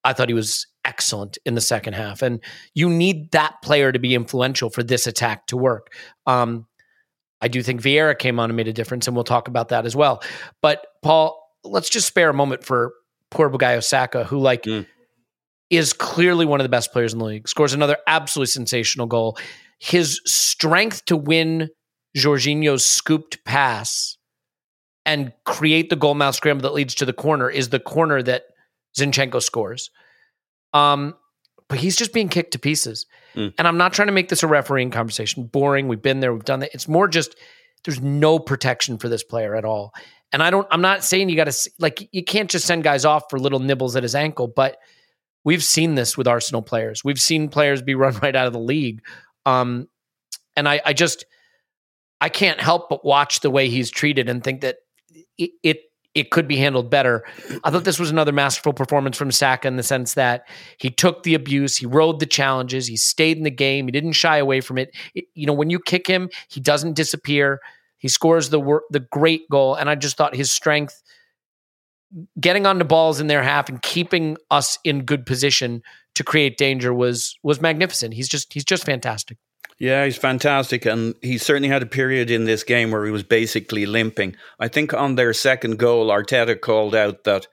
I 0.04 0.12
thought 0.12 0.28
he 0.28 0.34
was 0.34 0.66
excellent 0.84 1.38
in 1.44 1.54
the 1.54 1.60
second 1.60 1.94
half. 1.94 2.22
And 2.22 2.42
you 2.74 2.88
need 2.88 3.32
that 3.32 3.56
player 3.62 3.92
to 3.92 3.98
be 3.98 4.14
influential 4.14 4.70
for 4.70 4.82
this 4.82 5.06
attack 5.06 5.46
to 5.48 5.56
work. 5.56 5.92
Um, 6.26 6.66
I 7.40 7.48
do 7.48 7.62
think 7.62 7.80
Vieira 7.80 8.18
came 8.18 8.38
on 8.38 8.50
and 8.50 8.56
made 8.56 8.68
a 8.68 8.72
difference, 8.72 9.06
and 9.06 9.16
we'll 9.16 9.24
talk 9.24 9.48
about 9.48 9.70
that 9.70 9.86
as 9.86 9.96
well. 9.96 10.22
But 10.60 10.86
Paul, 11.02 11.40
let's 11.64 11.88
just 11.88 12.06
spare 12.06 12.30
a 12.30 12.34
moment 12.34 12.64
for 12.64 12.92
poor 13.30 13.48
Bukayo 13.48 13.82
Saka, 13.82 14.24
who 14.24 14.38
like 14.38 14.64
mm. 14.64 14.86
is 15.70 15.92
clearly 15.92 16.44
one 16.44 16.60
of 16.60 16.64
the 16.64 16.70
best 16.70 16.92
players 16.92 17.12
in 17.12 17.18
the 17.18 17.24
league. 17.24 17.48
Scores 17.48 17.72
another 17.72 17.96
absolutely 18.06 18.50
sensational 18.50 19.06
goal. 19.06 19.38
His 19.78 20.20
strength 20.26 21.06
to 21.06 21.16
win 21.16 21.70
Jorginho's 22.16 22.84
scooped 22.84 23.44
pass 23.44 24.18
and 25.06 25.32
create 25.44 25.90
the 25.90 25.96
goal 25.96 26.14
mouth 26.14 26.34
scramble 26.34 26.62
that 26.62 26.74
leads 26.74 26.94
to 26.96 27.06
the 27.06 27.12
corner 27.12 27.48
is 27.48 27.70
the 27.70 27.80
corner 27.80 28.22
that 28.22 28.44
Zinchenko 28.98 29.42
scores. 29.42 29.90
Um, 30.72 31.14
but 31.68 31.78
he's 31.78 31.96
just 31.96 32.12
being 32.12 32.28
kicked 32.28 32.52
to 32.52 32.58
pieces. 32.58 33.06
Mm. 33.34 33.54
And 33.58 33.68
I'm 33.68 33.76
not 33.76 33.92
trying 33.92 34.08
to 34.08 34.12
make 34.12 34.28
this 34.28 34.42
a 34.42 34.46
refereeing 34.46 34.90
conversation. 34.90 35.44
Boring. 35.44 35.88
We've 35.88 36.02
been 36.02 36.20
there. 36.20 36.32
We've 36.32 36.44
done 36.44 36.60
that. 36.60 36.74
It's 36.74 36.88
more 36.88 37.08
just 37.08 37.36
there's 37.84 38.00
no 38.00 38.38
protection 38.38 38.98
for 38.98 39.08
this 39.08 39.22
player 39.22 39.54
at 39.54 39.64
all. 39.64 39.92
And 40.32 40.42
I 40.42 40.50
don't. 40.50 40.66
I'm 40.70 40.80
not 40.80 41.04
saying 41.04 41.28
you 41.28 41.36
got 41.36 41.50
to 41.50 41.70
like 41.78 42.08
you 42.12 42.24
can't 42.24 42.50
just 42.50 42.66
send 42.66 42.84
guys 42.84 43.04
off 43.04 43.24
for 43.30 43.38
little 43.38 43.58
nibbles 43.58 43.96
at 43.96 44.02
his 44.02 44.14
ankle, 44.14 44.46
but 44.46 44.78
we've 45.44 45.64
seen 45.64 45.94
this 45.94 46.16
with 46.16 46.28
Arsenal 46.28 46.62
players. 46.62 47.02
We've 47.04 47.18
seen 47.18 47.48
players 47.48 47.82
be 47.82 47.94
run 47.96 48.14
right 48.18 48.36
out 48.36 48.46
of 48.46 48.52
the 48.52 48.60
league. 48.60 49.02
Um, 49.46 49.88
and 50.56 50.68
I, 50.68 50.80
I 50.84 50.92
just 50.92 51.24
I 52.20 52.28
can't 52.28 52.60
help 52.60 52.88
but 52.88 53.04
watch 53.04 53.40
the 53.40 53.50
way 53.50 53.68
he's 53.68 53.90
treated 53.90 54.28
and 54.28 54.44
think 54.44 54.60
that 54.60 54.76
it, 55.38 55.50
it 55.62 55.80
it 56.14 56.30
could 56.30 56.48
be 56.48 56.56
handled 56.56 56.90
better. 56.90 57.24
I 57.62 57.70
thought 57.70 57.84
this 57.84 58.00
was 58.00 58.10
another 58.10 58.32
masterful 58.32 58.72
performance 58.72 59.16
from 59.16 59.30
Saka 59.30 59.68
in 59.68 59.76
the 59.76 59.82
sense 59.82 60.14
that 60.14 60.46
he 60.78 60.90
took 60.90 61.22
the 61.22 61.34
abuse, 61.34 61.76
he 61.76 61.86
rode 61.86 62.18
the 62.18 62.26
challenges, 62.26 62.86
he 62.86 62.96
stayed 62.96 63.36
in 63.36 63.44
the 63.44 63.50
game, 63.50 63.86
he 63.86 63.92
didn't 63.92 64.12
shy 64.12 64.38
away 64.38 64.60
from 64.60 64.78
it. 64.78 64.90
it 65.14 65.26
you 65.34 65.46
know, 65.46 65.52
when 65.52 65.70
you 65.70 65.78
kick 65.78 66.06
him, 66.06 66.28
he 66.48 66.60
doesn't 66.60 66.94
disappear. 66.94 67.60
He 67.98 68.08
scores 68.08 68.48
the 68.48 68.80
the 68.90 69.00
great 69.00 69.48
goal, 69.50 69.74
and 69.74 69.88
I 69.88 69.94
just 69.94 70.16
thought 70.16 70.34
his 70.34 70.50
strength, 70.50 71.00
getting 72.40 72.66
on 72.66 72.78
the 72.78 72.84
balls 72.84 73.20
in 73.20 73.26
their 73.26 73.42
half 73.42 73.68
and 73.68 73.80
keeping 73.82 74.36
us 74.50 74.78
in 74.84 75.04
good 75.04 75.26
position 75.26 75.82
to 76.14 76.24
create 76.24 76.56
danger 76.56 76.92
was 76.92 77.36
was 77.42 77.60
magnificent. 77.60 78.14
He's 78.14 78.28
just 78.28 78.52
he's 78.52 78.64
just 78.64 78.84
fantastic. 78.84 79.38
Yeah, 79.78 80.04
he's 80.04 80.16
fantastic. 80.16 80.84
And 80.84 81.14
he 81.22 81.38
certainly 81.38 81.68
had 81.68 81.82
a 81.82 81.86
period 81.86 82.30
in 82.30 82.44
this 82.44 82.64
game 82.64 82.90
where 82.90 83.06
he 83.06 83.10
was 83.10 83.22
basically 83.22 83.86
limping. 83.86 84.36
I 84.58 84.68
think 84.68 84.92
on 84.92 85.14
their 85.14 85.32
second 85.32 85.78
goal, 85.78 86.08
Arteta 86.08 86.60
called 86.60 86.94
out 86.94 87.24
that 87.24 87.46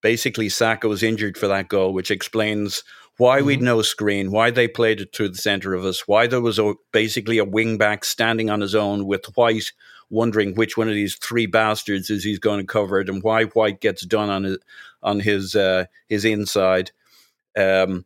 basically 0.00 0.48
Saka 0.48 0.86
was 0.88 1.02
injured 1.02 1.36
for 1.36 1.48
that 1.48 1.68
goal, 1.68 1.92
which 1.92 2.10
explains 2.10 2.84
why 3.16 3.38
mm-hmm. 3.38 3.46
we'd 3.46 3.62
no 3.62 3.82
screen, 3.82 4.30
why 4.30 4.50
they 4.50 4.68
played 4.68 5.00
it 5.00 5.14
through 5.14 5.30
the 5.30 5.38
centre 5.38 5.74
of 5.74 5.84
us, 5.84 6.06
why 6.06 6.28
there 6.28 6.40
was 6.40 6.58
a, 6.58 6.74
basically 6.92 7.38
a 7.38 7.44
wing 7.44 7.78
back 7.78 8.04
standing 8.04 8.48
on 8.48 8.60
his 8.60 8.74
own 8.74 9.06
with 9.06 9.26
White 9.34 9.72
wondering 10.12 10.54
which 10.54 10.76
one 10.76 10.88
of 10.88 10.94
these 10.94 11.16
three 11.16 11.46
bastards 11.46 12.10
is 12.10 12.22
he's 12.22 12.38
going 12.38 12.60
to 12.60 12.66
cover 12.66 13.00
it, 13.00 13.08
and 13.08 13.22
why 13.22 13.44
White 13.44 13.80
gets 13.80 14.04
done 14.06 14.28
on 14.28 14.44
his 14.44 14.58
on 15.02 15.18
his 15.20 15.56
uh, 15.56 15.86
his 16.08 16.24
inside. 16.24 16.92
Um, 17.56 18.04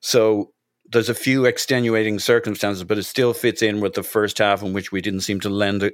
so 0.00 0.52
there's 0.90 1.08
a 1.08 1.14
few 1.14 1.44
extenuating 1.44 2.18
circumstances, 2.18 2.84
but 2.84 2.98
it 2.98 3.04
still 3.04 3.34
fits 3.34 3.62
in 3.62 3.80
with 3.80 3.94
the 3.94 4.02
first 4.02 4.38
half 4.38 4.62
in 4.62 4.72
which 4.72 4.90
we 4.90 5.00
didn't 5.00 5.20
seem 5.20 5.40
to 5.40 5.48
lend 5.48 5.82
a, 5.82 5.92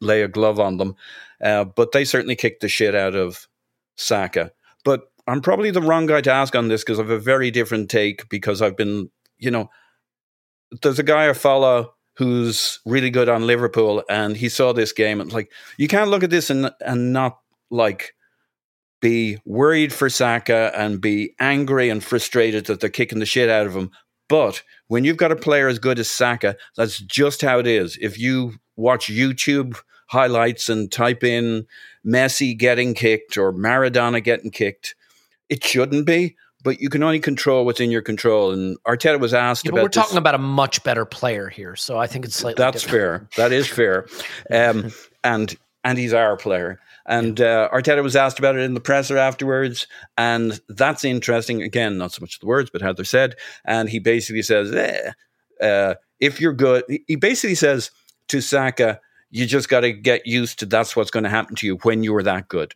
lay 0.00 0.22
a 0.22 0.28
glove 0.28 0.60
on 0.60 0.76
them. 0.76 0.94
Uh, 1.42 1.64
but 1.64 1.92
they 1.92 2.04
certainly 2.04 2.36
kicked 2.36 2.60
the 2.60 2.68
shit 2.68 2.94
out 2.94 3.14
of 3.14 3.48
Saka. 3.96 4.52
But 4.84 5.10
I'm 5.26 5.40
probably 5.40 5.70
the 5.70 5.82
wrong 5.82 6.06
guy 6.06 6.20
to 6.20 6.32
ask 6.32 6.54
on 6.54 6.68
this 6.68 6.84
because 6.84 6.98
I 6.98 7.02
have 7.02 7.10
a 7.10 7.18
very 7.18 7.50
different 7.50 7.90
take 7.90 8.28
because 8.28 8.62
I've 8.62 8.76
been, 8.76 9.10
you 9.38 9.50
know, 9.50 9.68
there's 10.82 10.98
a 10.98 11.04
guy 11.04 11.28
I 11.28 11.32
follow 11.32 11.94
who's 12.16 12.80
really 12.86 13.10
good 13.10 13.28
on 13.28 13.46
Liverpool 13.46 14.02
and 14.08 14.36
he 14.36 14.48
saw 14.48 14.72
this 14.72 14.92
game 14.92 15.20
and 15.20 15.32
like 15.32 15.52
you 15.76 15.86
can't 15.86 16.08
look 16.08 16.22
at 16.22 16.30
this 16.30 16.48
and 16.48 16.70
and 16.80 17.12
not 17.12 17.40
like 17.70 18.14
be 19.00 19.38
worried 19.44 19.92
for 19.92 20.08
Saka 20.08 20.72
and 20.74 21.00
be 21.00 21.34
angry 21.38 21.90
and 21.90 22.02
frustrated 22.02 22.66
that 22.66 22.80
they're 22.80 22.90
kicking 22.90 23.18
the 23.18 23.26
shit 23.26 23.50
out 23.50 23.66
of 23.66 23.76
him, 23.76 23.90
but 24.28 24.62
when 24.88 25.04
you've 25.04 25.16
got 25.16 25.32
a 25.32 25.36
player 25.36 25.68
as 25.68 25.78
good 25.78 25.98
as 25.98 26.10
Saka, 26.10 26.56
that's 26.76 26.98
just 26.98 27.42
how 27.42 27.58
it 27.58 27.66
is. 27.66 27.98
If 28.00 28.18
you 28.18 28.54
watch 28.76 29.08
YouTube 29.08 29.78
highlights 30.08 30.68
and 30.68 30.90
type 30.90 31.24
in 31.24 31.66
Messi 32.06 32.56
getting 32.56 32.94
kicked 32.94 33.36
or 33.36 33.52
Maradona 33.52 34.22
getting 34.22 34.50
kicked, 34.50 34.94
it 35.48 35.64
shouldn't 35.64 36.06
be. 36.06 36.36
But 36.62 36.80
you 36.80 36.88
can 36.88 37.02
only 37.04 37.20
control 37.20 37.64
what's 37.64 37.78
in 37.78 37.92
your 37.92 38.02
control. 38.02 38.50
And 38.50 38.76
Arteta 38.84 39.20
was 39.20 39.32
asked 39.32 39.66
yeah, 39.66 39.72
about. 39.72 39.82
We're 39.82 39.88
talking 39.88 40.18
about 40.18 40.34
a 40.34 40.38
much 40.38 40.82
better 40.82 41.04
player 41.04 41.48
here, 41.48 41.76
so 41.76 41.96
I 41.96 42.08
think 42.08 42.24
it's 42.24 42.34
slightly. 42.34 42.60
That's 42.60 42.82
different. 42.82 43.32
fair. 43.34 43.48
That 43.48 43.54
is 43.54 43.68
fair, 43.68 44.06
um, 44.50 44.90
and 45.22 45.56
and 45.84 45.96
he's 45.96 46.12
our 46.12 46.36
player. 46.36 46.80
And 47.06 47.40
uh, 47.40 47.68
Arteta 47.72 48.02
was 48.02 48.16
asked 48.16 48.38
about 48.38 48.56
it 48.56 48.62
in 48.62 48.74
the 48.74 48.80
presser 48.80 49.16
afterwards, 49.16 49.86
and 50.18 50.60
that's 50.68 51.04
interesting. 51.04 51.62
Again, 51.62 51.98
not 51.98 52.12
so 52.12 52.20
much 52.20 52.40
the 52.40 52.46
words, 52.46 52.68
but 52.70 52.82
how 52.82 52.92
they're 52.92 53.04
said. 53.04 53.36
And 53.64 53.88
he 53.88 54.00
basically 54.00 54.42
says, 54.42 54.74
eh, 54.74 55.12
uh, 55.64 55.94
"If 56.18 56.40
you're 56.40 56.52
good," 56.52 56.84
he 57.06 57.14
basically 57.14 57.54
says 57.54 57.92
to 58.28 58.40
Saka, 58.40 59.00
"You 59.30 59.46
just 59.46 59.68
got 59.68 59.80
to 59.80 59.92
get 59.92 60.26
used 60.26 60.58
to 60.58 60.66
that's 60.66 60.96
what's 60.96 61.12
going 61.12 61.24
to 61.24 61.30
happen 61.30 61.54
to 61.56 61.66
you 61.66 61.76
when 61.82 62.02
you 62.02 62.14
are 62.16 62.24
that 62.24 62.48
good." 62.48 62.74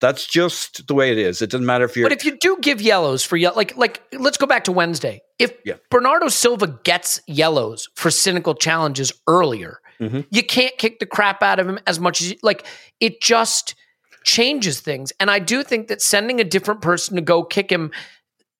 That's 0.00 0.26
just 0.26 0.86
the 0.86 0.94
way 0.94 1.12
it 1.12 1.16
is. 1.18 1.40
It 1.40 1.48
doesn't 1.48 1.64
matter 1.64 1.86
if 1.86 1.96
you're. 1.96 2.06
But 2.06 2.18
if 2.18 2.26
you 2.26 2.36
do 2.36 2.58
give 2.60 2.82
yellows 2.82 3.24
for 3.24 3.38
yellow, 3.38 3.56
like 3.56 3.74
like 3.78 4.02
let's 4.12 4.36
go 4.36 4.46
back 4.46 4.64
to 4.64 4.72
Wednesday. 4.72 5.22
if 5.38 5.54
Yeah. 5.64 5.76
Bernardo 5.90 6.28
Silva 6.28 6.78
gets 6.84 7.22
yellows 7.26 7.88
for 7.94 8.10
cynical 8.10 8.54
challenges 8.54 9.12
earlier, 9.26 9.78
Mhm. 10.00 10.26
you 10.30 10.42
can't 10.42 10.76
kick 10.78 10.98
the 10.98 11.06
crap 11.06 11.42
out 11.42 11.58
of 11.58 11.68
him 11.68 11.78
as 11.86 12.00
much 12.00 12.20
as 12.20 12.30
you, 12.32 12.36
like 12.42 12.66
it 13.00 13.20
just 13.20 13.74
changes 14.24 14.80
things. 14.80 15.12
And 15.20 15.30
I 15.30 15.38
do 15.38 15.62
think 15.62 15.88
that 15.88 16.00
sending 16.02 16.40
a 16.40 16.44
different 16.44 16.80
person 16.80 17.16
to 17.16 17.22
go 17.22 17.44
kick 17.44 17.70
him, 17.70 17.90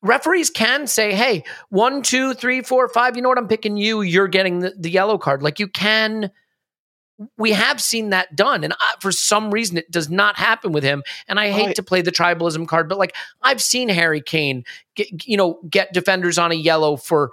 referees 0.03 0.51
can 0.51 0.87
say, 0.87 1.15
hey, 1.15 1.45
one, 1.71 2.03
two, 2.03 2.35
three, 2.35 2.61
four, 2.63 2.89
five, 2.89 3.17
you 3.17 3.23
know 3.23 3.31
what? 3.31 3.39
I'm 3.39 3.49
picking 3.49 3.77
you. 3.77 4.03
You're 4.03 4.29
getting 4.29 4.61
the, 4.61 4.75
the 4.79 4.91
yellow 4.91 5.17
card. 5.19 5.43
Like 5.43 5.59
you 5.59 5.69
can. 5.69 6.31
We 7.39 7.53
have 7.53 7.81
seen 7.81 8.11
that 8.11 8.35
done, 8.35 8.65
and 8.65 8.73
I, 8.73 8.95
for 8.99 9.13
some 9.13 9.53
reason, 9.53 9.77
it 9.77 9.89
does 9.89 10.11
not 10.11 10.37
happen 10.37 10.73
with 10.73 10.83
him. 10.83 11.05
And 11.29 11.39
I 11.39 11.51
hate 11.53 11.69
I- 11.69 11.73
to 11.75 11.83
play 11.85 12.03
the 12.03 12.11
tribalism 12.11 12.67
card, 12.67 12.89
but 12.89 12.99
like 12.99 13.15
I've 13.41 13.63
seen 13.63 13.89
Harry 13.89 14.21
Kane, 14.21 14.65
get, 14.97 15.25
you 15.25 15.37
know, 15.37 15.61
get 15.71 15.93
defenders 15.93 16.39
on 16.39 16.51
a 16.51 16.57
yellow 16.57 16.97
for 16.97 17.31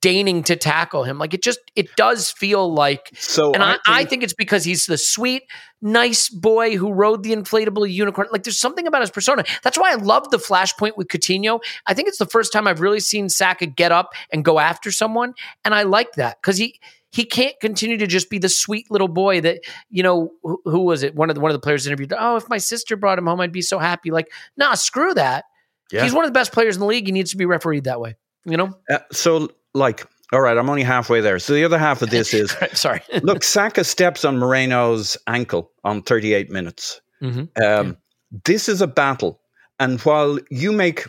deigning 0.00 0.42
to 0.44 0.56
tackle 0.56 1.04
him. 1.04 1.18
Like 1.18 1.34
it 1.34 1.42
just, 1.42 1.60
it 1.74 1.94
does 1.96 2.30
feel 2.30 2.72
like 2.72 3.10
So 3.14 3.52
and 3.52 3.62
I, 3.62 3.76
I 3.86 4.04
think 4.04 4.22
it's 4.22 4.32
because 4.32 4.64
he's 4.64 4.86
the 4.86 4.96
sweet, 4.98 5.42
nice 5.82 6.28
boy 6.28 6.76
who 6.76 6.92
rode 6.92 7.22
the 7.22 7.32
inflatable 7.32 7.90
unicorn. 7.90 8.28
Like 8.32 8.42
there's 8.42 8.58
something 8.58 8.86
about 8.86 9.02
his 9.02 9.10
persona. 9.10 9.44
That's 9.62 9.78
why 9.78 9.92
I 9.92 9.96
love 9.96 10.30
the 10.30 10.38
flashpoint 10.38 10.96
with 10.96 11.08
Coutinho. 11.08 11.60
I 11.86 11.94
think 11.94 12.08
it's 12.08 12.18
the 12.18 12.26
first 12.26 12.52
time 12.52 12.66
I've 12.66 12.80
really 12.80 13.00
seen 13.00 13.28
Saka 13.28 13.66
get 13.66 13.92
up 13.92 14.12
and 14.32 14.44
go 14.44 14.58
after 14.58 14.90
someone, 14.90 15.34
and 15.64 15.74
I 15.74 15.82
like 15.82 16.12
that 16.12 16.38
because 16.40 16.56
he 16.56 16.80
he 17.10 17.24
can't 17.24 17.58
continue 17.60 17.96
to 17.98 18.06
just 18.06 18.28
be 18.28 18.38
the 18.38 18.48
sweet 18.48 18.90
little 18.90 19.08
boy 19.08 19.40
that 19.40 19.60
you 19.88 20.02
know 20.02 20.32
who, 20.42 20.60
who 20.64 20.80
was 20.80 21.02
it 21.02 21.14
one 21.14 21.30
of 21.30 21.34
the 21.34 21.40
one 21.40 21.50
of 21.50 21.54
the 21.54 21.60
players 21.60 21.86
interviewed. 21.86 22.12
Oh, 22.18 22.36
if 22.36 22.48
my 22.48 22.58
sister 22.58 22.96
brought 22.96 23.18
him 23.18 23.26
home, 23.26 23.40
I'd 23.40 23.52
be 23.52 23.62
so 23.62 23.78
happy. 23.78 24.10
Like, 24.10 24.30
nah, 24.56 24.74
screw 24.74 25.14
that. 25.14 25.44
Yeah. 25.92 26.02
He's 26.02 26.12
one 26.12 26.24
of 26.24 26.28
the 26.28 26.38
best 26.38 26.52
players 26.52 26.76
in 26.76 26.80
the 26.80 26.86
league. 26.86 27.06
He 27.06 27.12
needs 27.12 27.30
to 27.30 27.36
be 27.36 27.46
refereed 27.46 27.84
that 27.84 28.00
way. 28.00 28.16
You 28.44 28.56
know. 28.56 28.78
Uh, 28.90 28.98
so, 29.12 29.50
like, 29.76 30.06
all 30.32 30.40
right, 30.40 30.56
I'm 30.58 30.68
only 30.68 30.82
halfway 30.82 31.20
there. 31.20 31.38
So 31.38 31.52
the 31.54 31.64
other 31.64 31.78
half 31.78 32.02
of 32.02 32.10
this 32.10 32.34
is 32.42 32.56
Sorry. 32.72 33.00
look, 33.22 33.42
Saka 33.44 33.84
steps 33.84 34.24
on 34.24 34.38
Moreno's 34.38 35.16
ankle 35.26 35.70
on 35.84 36.02
38 36.02 36.50
minutes. 36.50 37.00
Mhm. 37.22 37.48
Um, 37.62 37.96
This 38.44 38.68
is 38.68 38.80
a 38.82 38.86
battle. 38.86 39.40
And 39.78 40.00
while 40.00 40.38
you 40.50 40.72
make 40.72 41.06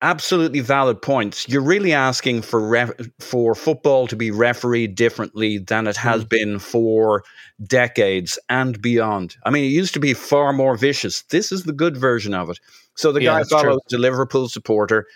absolutely 0.00 0.60
valid 0.60 1.00
points, 1.00 1.48
you're 1.48 1.62
really 1.62 1.92
asking 1.92 2.42
for 2.42 2.60
ref- 2.60 2.92
for 3.20 3.54
football 3.54 4.06
to 4.08 4.16
be 4.16 4.30
refereed 4.30 4.94
differently 4.94 5.58
than 5.58 5.86
it 5.86 5.96
has 5.96 6.24
been 6.24 6.58
for 6.58 7.22
decades 7.64 8.38
and 8.48 8.80
beyond. 8.82 9.36
I 9.44 9.50
mean, 9.50 9.64
it 9.64 9.68
used 9.68 9.94
to 9.94 10.00
be 10.00 10.14
far 10.14 10.52
more 10.52 10.76
vicious. 10.76 11.22
This 11.30 11.52
is 11.52 11.64
the 11.64 11.72
good 11.72 11.96
version 11.96 12.34
of 12.34 12.50
it. 12.50 12.58
So 12.96 13.12
the 13.12 13.22
Yeah, 13.22 13.32
guy 13.32 13.38
that's 13.38 13.50
true. 13.50 13.60
follows 13.60 13.80
the 13.88 13.98
Liverpool 13.98 14.48
supporter. 14.48 15.06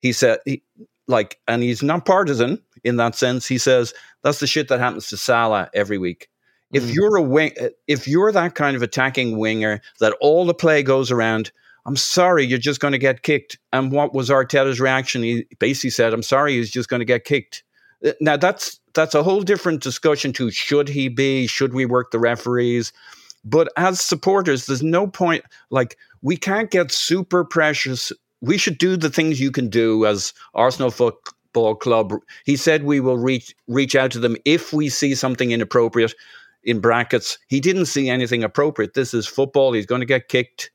He 0.00 0.12
said, 0.12 0.38
he, 0.44 0.62
like, 1.08 1.38
and 1.46 1.62
he's 1.62 1.82
not 1.82 2.04
partisan 2.04 2.60
in 2.84 2.96
that 2.96 3.14
sense. 3.14 3.46
He 3.46 3.58
says 3.58 3.94
that's 4.22 4.40
the 4.40 4.46
shit 4.46 4.68
that 4.68 4.80
happens 4.80 5.08
to 5.08 5.16
Salah 5.16 5.70
every 5.74 5.98
week. 5.98 6.28
If 6.72 6.82
Mm. 6.84 6.94
you're 6.94 7.16
a 7.16 7.22
wing, 7.22 7.52
if 7.86 8.08
you're 8.08 8.32
that 8.32 8.54
kind 8.54 8.76
of 8.76 8.82
attacking 8.82 9.38
winger 9.38 9.80
that 10.00 10.14
all 10.20 10.44
the 10.44 10.54
play 10.54 10.82
goes 10.82 11.10
around, 11.12 11.52
I'm 11.86 11.96
sorry, 11.96 12.44
you're 12.44 12.58
just 12.58 12.80
going 12.80 12.92
to 12.92 12.98
get 12.98 13.22
kicked. 13.22 13.56
And 13.72 13.92
what 13.92 14.12
was 14.12 14.28
Arteta's 14.30 14.80
reaction? 14.80 15.22
He 15.22 15.46
basically 15.60 15.90
said, 15.90 16.12
"I'm 16.12 16.24
sorry, 16.24 16.54
he's 16.54 16.70
just 16.70 16.88
going 16.88 17.00
to 17.00 17.06
get 17.06 17.24
kicked." 17.24 17.62
Uh, 18.04 18.12
Now 18.20 18.36
that's 18.36 18.80
that's 18.94 19.14
a 19.14 19.22
whole 19.22 19.42
different 19.42 19.82
discussion. 19.82 20.32
To 20.34 20.50
should 20.50 20.88
he 20.88 21.08
be? 21.08 21.46
Should 21.46 21.72
we 21.72 21.86
work 21.86 22.10
the 22.10 22.18
referees? 22.18 22.92
But 23.44 23.68
as 23.76 24.00
supporters, 24.00 24.66
there's 24.66 24.82
no 24.82 25.06
point. 25.06 25.44
Like 25.70 25.96
we 26.20 26.36
can't 26.36 26.72
get 26.72 26.90
super 26.90 27.44
precious. 27.44 28.10
We 28.40 28.58
should 28.58 28.78
do 28.78 28.96
the 28.96 29.10
things 29.10 29.40
you 29.40 29.50
can 29.50 29.68
do 29.68 30.06
as 30.06 30.32
Arsenal 30.54 30.90
Football 30.90 31.74
Club. 31.74 32.12
He 32.44 32.56
said 32.56 32.84
we 32.84 33.00
will 33.00 33.18
reach 33.18 33.54
reach 33.66 33.96
out 33.96 34.10
to 34.12 34.18
them 34.18 34.36
if 34.44 34.72
we 34.72 34.88
see 34.88 35.14
something 35.14 35.50
inappropriate. 35.50 36.14
In 36.64 36.80
brackets, 36.80 37.38
he 37.46 37.60
didn't 37.60 37.86
see 37.86 38.08
anything 38.08 38.42
appropriate. 38.42 38.94
This 38.94 39.14
is 39.14 39.24
football. 39.24 39.72
He's 39.72 39.86
going 39.86 40.00
to 40.00 40.06
get 40.06 40.28
kicked. 40.28 40.72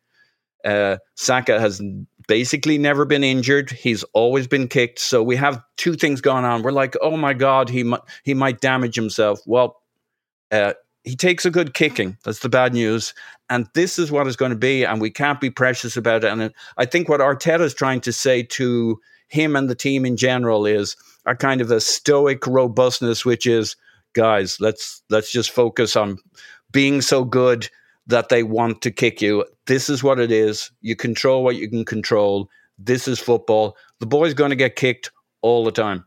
Uh, 0.64 0.98
Saka 1.16 1.60
has 1.60 1.82
basically 2.30 2.78
never 2.78 3.04
been 3.04 3.26
injured. 3.26 3.72
He's 3.72 4.04
always 4.14 4.48
been 4.48 4.70
kicked. 4.70 5.00
So 5.00 5.22
we 5.22 5.36
have 5.36 5.62
two 5.76 5.96
things 5.96 6.22
going 6.22 6.46
on. 6.46 6.62
We're 6.62 6.72
like, 6.72 6.96
oh 7.02 7.18
my 7.18 7.34
god, 7.34 7.68
he 7.68 7.84
might 7.84 8.02
he 8.24 8.34
might 8.34 8.62
damage 8.62 8.96
himself. 8.96 9.42
Well, 9.46 9.82
uh, 10.52 10.74
he 11.04 11.16
takes 11.16 11.46
a 11.46 11.52
good 11.52 11.74
kicking. 11.74 12.18
That's 12.24 12.40
the 12.40 12.50
bad 12.50 12.74
news. 12.74 13.14
And 13.50 13.68
this 13.74 13.98
is 13.98 14.12
what 14.12 14.28
it's 14.28 14.36
going 14.36 14.52
to 14.52 14.58
be. 14.58 14.84
And 14.84 15.02
we 15.02 15.10
can't 15.10 15.42
be 15.42 15.50
precious 15.50 15.98
about 15.98 16.24
it. 16.24 16.32
And 16.32 16.54
I 16.78 16.86
think 16.86 17.10
what 17.10 17.20
Arteta 17.20 17.62
is 17.62 17.74
trying 17.74 18.02
to 18.02 18.14
say 18.14 18.44
to 18.44 19.00
him 19.28 19.56
and 19.56 19.70
the 19.70 19.76
team 19.76 20.06
in 20.06 20.18
general 20.18 20.66
is 20.66 20.96
a 21.26 21.36
kind 21.36 21.62
of 21.62 21.72
a 21.72 21.82
stoic 21.82 22.46
robustness, 22.46 23.26
which 23.26 23.48
is, 23.48 23.76
guys, 24.14 24.60
let's 24.60 25.02
let's 25.10 25.32
just 25.32 25.52
focus 25.52 25.96
on 25.96 26.18
being 26.72 27.02
so 27.02 27.24
good 27.24 27.70
that 28.08 28.30
they 28.30 28.44
want 28.44 28.82
to 28.82 28.92
kick 28.92 29.22
you. 29.22 29.46
This 29.68 29.90
is 29.90 30.04
what 30.04 30.20
it 30.20 30.32
is. 30.32 30.72
You 30.82 30.96
control 30.96 31.44
what 31.44 31.56
you 31.56 31.70
can 31.70 31.86
control. 31.86 32.50
This 32.78 33.08
is 33.08 33.20
football. 33.20 33.78
The 34.00 34.06
boy's 34.06 34.34
going 34.34 34.50
to 34.50 34.56
get 34.56 34.76
kicked 34.76 35.12
all 35.42 35.64
the 35.64 35.72
time. 35.72 36.06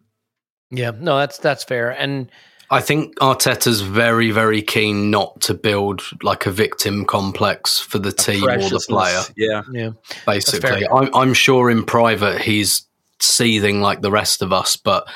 Yeah, 0.70 0.92
no, 0.99 1.18
that's 1.18 1.38
that's 1.38 1.64
fair. 1.64 1.90
And 1.90 2.30
I 2.70 2.80
think 2.80 3.14
Arteta's 3.16 3.82
very, 3.82 4.30
very 4.30 4.62
keen 4.62 5.10
not 5.10 5.40
to 5.42 5.54
build 5.54 6.02
like 6.22 6.46
a 6.46 6.50
victim 6.50 7.04
complex 7.04 7.78
for 7.78 7.98
the 7.98 8.12
team 8.12 8.44
or 8.44 8.56
the 8.56 8.84
player. 8.88 9.22
Yeah. 9.36 9.62
yeah, 9.72 9.90
Basically. 10.26 10.86
I'm, 10.88 11.14
I'm 11.14 11.34
sure 11.34 11.70
in 11.70 11.84
private 11.84 12.40
he's 12.40 12.86
seething 13.20 13.80
like 13.80 14.00
the 14.00 14.10
rest 14.10 14.42
of 14.42 14.52
us, 14.52 14.76
but 14.76 15.08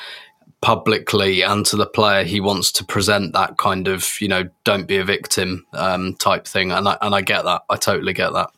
publicly 0.61 1.41
and 1.41 1.65
to 1.65 1.77
the 1.77 1.85
player, 1.85 2.23
he 2.23 2.39
wants 2.39 2.71
to 2.73 2.85
present 2.85 3.33
that 3.33 3.57
kind 3.57 3.87
of 3.87 4.09
you 4.19 4.27
know 4.27 4.49
don't 4.63 4.87
be 4.87 4.97
a 4.97 5.03
victim 5.03 5.65
um, 5.73 6.15
type 6.15 6.45
thing, 6.45 6.71
and 6.71 6.87
I 6.87 6.97
and 7.01 7.15
I 7.15 7.21
get 7.21 7.43
that. 7.45 7.63
I 7.69 7.77
totally 7.77 8.13
get 8.13 8.33
that. 8.33 8.51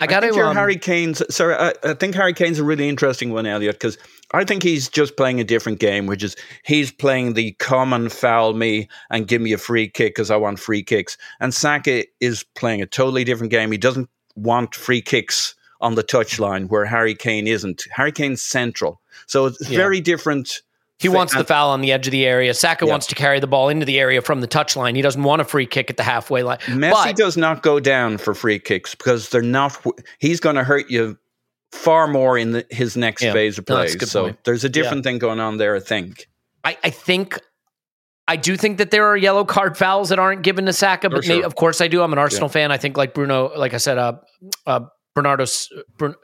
I 0.00 0.06
got 0.06 0.22
think 0.22 0.34
to. 0.34 0.46
Um, 0.46 0.56
Harry 0.56 0.76
Kane's. 0.76 1.22
Sorry, 1.34 1.54
I, 1.54 1.72
I 1.82 1.94
think 1.94 2.14
Harry 2.14 2.32
Kane's 2.32 2.58
a 2.58 2.64
really 2.64 2.88
interesting 2.88 3.32
one, 3.32 3.46
Elliot, 3.46 3.74
because 3.74 3.98
I 4.32 4.44
think 4.44 4.62
he's 4.62 4.88
just 4.88 5.16
playing 5.16 5.40
a 5.40 5.44
different 5.44 5.80
game, 5.80 6.06
which 6.06 6.22
is 6.22 6.36
he's 6.64 6.92
playing 6.92 7.34
the 7.34 7.52
common 7.52 8.08
foul 8.08 8.54
me 8.54 8.88
and 9.10 9.26
give 9.26 9.42
me 9.42 9.52
a 9.52 9.58
free 9.58 9.88
kick 9.88 10.14
because 10.14 10.30
I 10.30 10.36
want 10.36 10.58
free 10.60 10.82
kicks. 10.82 11.16
And 11.40 11.52
Saka 11.52 12.04
is 12.20 12.44
playing 12.54 12.80
a 12.82 12.86
totally 12.86 13.24
different 13.24 13.50
game. 13.50 13.72
He 13.72 13.78
doesn't 13.78 14.08
want 14.36 14.74
free 14.74 15.02
kicks 15.02 15.54
on 15.80 15.94
the 15.94 16.04
touchline 16.04 16.68
where 16.68 16.84
Harry 16.84 17.14
Kane 17.14 17.46
isn't. 17.46 17.84
Harry 17.92 18.12
Kane's 18.12 18.42
central, 18.42 19.00
so 19.26 19.46
it's 19.46 19.68
Yeah. 19.68 19.76
very 19.78 20.00
different. 20.00 20.62
He 21.00 21.08
wants 21.08 21.34
the 21.34 21.44
foul 21.44 21.70
on 21.70 21.80
the 21.80 21.92
edge 21.92 22.06
of 22.08 22.10
the 22.10 22.26
area. 22.26 22.52
Saka 22.54 22.84
Yeah. 22.84 22.90
wants 22.90 23.06
to 23.06 23.14
carry 23.14 23.38
the 23.38 23.46
ball 23.46 23.68
into 23.68 23.86
the 23.86 23.98
area 24.00 24.20
from 24.20 24.40
the 24.40 24.48
touchline. 24.48 24.96
He 24.96 25.02
doesn't 25.02 25.22
want 25.22 25.40
a 25.40 25.44
free 25.44 25.66
kick 25.66 25.90
at 25.90 25.96
the 25.96 26.02
halfway 26.02 26.42
line. 26.42 26.58
Messi 26.66 26.92
but 27.04 27.16
does 27.16 27.36
not 27.36 27.62
go 27.62 27.78
down 27.78 28.18
for 28.18 28.34
free 28.34 28.58
kicks 28.58 28.94
because 28.96 29.28
they're 29.28 29.40
not. 29.42 29.80
He's 30.18 30.40
going 30.40 30.56
to 30.56 30.64
hurt 30.64 30.90
you 30.90 31.16
far 31.70 32.08
more 32.08 32.36
in 32.36 32.50
the, 32.52 32.66
his 32.70 32.96
next 32.96 33.22
Yeah. 33.22 33.32
phase 33.32 33.58
of 33.58 33.66
play. 33.66 33.88
so 33.88 34.24
point. 34.24 34.38
there's 34.44 34.64
a 34.64 34.68
different 34.68 35.04
thing 35.04 35.18
going 35.18 35.38
on 35.38 35.56
there. 35.58 35.76
I 35.76 35.80
think. 35.80 36.28
I, 36.64 36.76
I 36.82 36.90
think 36.90 37.38
I 38.26 38.36
do 38.36 38.56
think 38.56 38.78
that 38.78 38.90
there 38.90 39.06
are 39.06 39.16
yellow 39.16 39.44
card 39.44 39.76
fouls 39.78 40.08
that 40.08 40.18
aren't 40.18 40.42
given 40.42 40.66
to 40.66 40.72
Saka, 40.72 41.08
but 41.10 41.24
sure. 41.24 41.36
may- 41.36 41.42
of 41.42 41.54
course 41.54 41.80
I 41.80 41.88
do. 41.88 42.02
I'm 42.02 42.12
an 42.12 42.18
Arsenal 42.18 42.48
fan. 42.48 42.72
I 42.72 42.76
think 42.76 42.96
like 42.96 43.14
Bruno, 43.14 43.52
like 43.56 43.72
I 43.72 43.78
said, 43.78 43.98
uh, 43.98 44.14
uh, 44.66 44.80
Bernardo 45.14 45.44
Bern- 45.96 46.16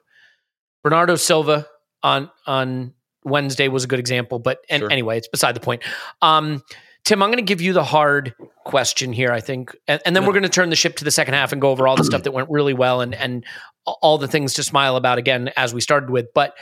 Bernardo 0.82 1.14
Silva 1.16 1.66
on 2.02 2.28
on 2.46 2.92
Wednesday 3.24 3.68
was 3.68 3.84
a 3.84 3.86
good 3.86 3.98
example. 3.98 4.38
But 4.38 4.58
and 4.68 4.80
Sure. 4.80 4.90
anyway, 4.90 5.18
it's 5.18 5.28
beside 5.28 5.54
the 5.56 5.60
point. 5.60 5.82
Um, 6.22 6.62
Tim, 7.04 7.22
I'm 7.22 7.28
going 7.28 7.36
to 7.36 7.42
give 7.42 7.60
you 7.60 7.74
the 7.74 7.84
hard 7.84 8.34
question 8.64 9.12
here. 9.12 9.30
I 9.30 9.40
think, 9.40 9.76
and, 9.86 10.00
and 10.06 10.16
then 10.16 10.24
we're 10.24 10.32
going 10.32 10.44
to 10.44 10.48
turn 10.48 10.70
the 10.70 10.76
ship 10.76 10.96
to 10.96 11.04
the 11.04 11.10
second 11.10 11.34
half 11.34 11.52
and 11.52 11.60
go 11.60 11.70
over 11.70 11.86
all 11.86 11.96
the 11.96 12.04
stuff 12.04 12.22
that 12.22 12.32
went 12.32 12.48
really 12.48 12.72
well 12.72 13.00
and 13.02 13.14
and 13.14 13.44
all 13.84 14.16
the 14.16 14.28
things 14.28 14.54
to 14.54 14.62
smile 14.62 14.96
about 14.96 15.18
again 15.18 15.50
as 15.56 15.74
we 15.74 15.82
started 15.82 16.08
with. 16.08 16.26
But 16.34 16.54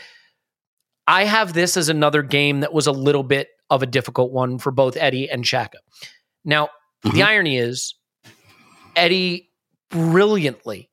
I 1.06 1.24
have 1.24 1.52
this 1.52 1.76
as 1.76 1.88
another 1.88 2.22
game 2.22 2.60
that 2.60 2.72
was 2.72 2.86
a 2.86 2.92
little 2.92 3.22
bit 3.22 3.48
of 3.70 3.82
a 3.82 3.86
difficult 3.86 4.32
one 4.32 4.58
for 4.58 4.70
both 4.72 4.96
Eddie 4.96 5.30
and 5.30 5.44
Xhaka. 5.44 5.76
Now, 6.44 6.70
the 7.12 7.22
irony 7.22 7.58
is, 7.58 7.94
Eddie 8.96 9.50
brilliantly, 9.90 10.90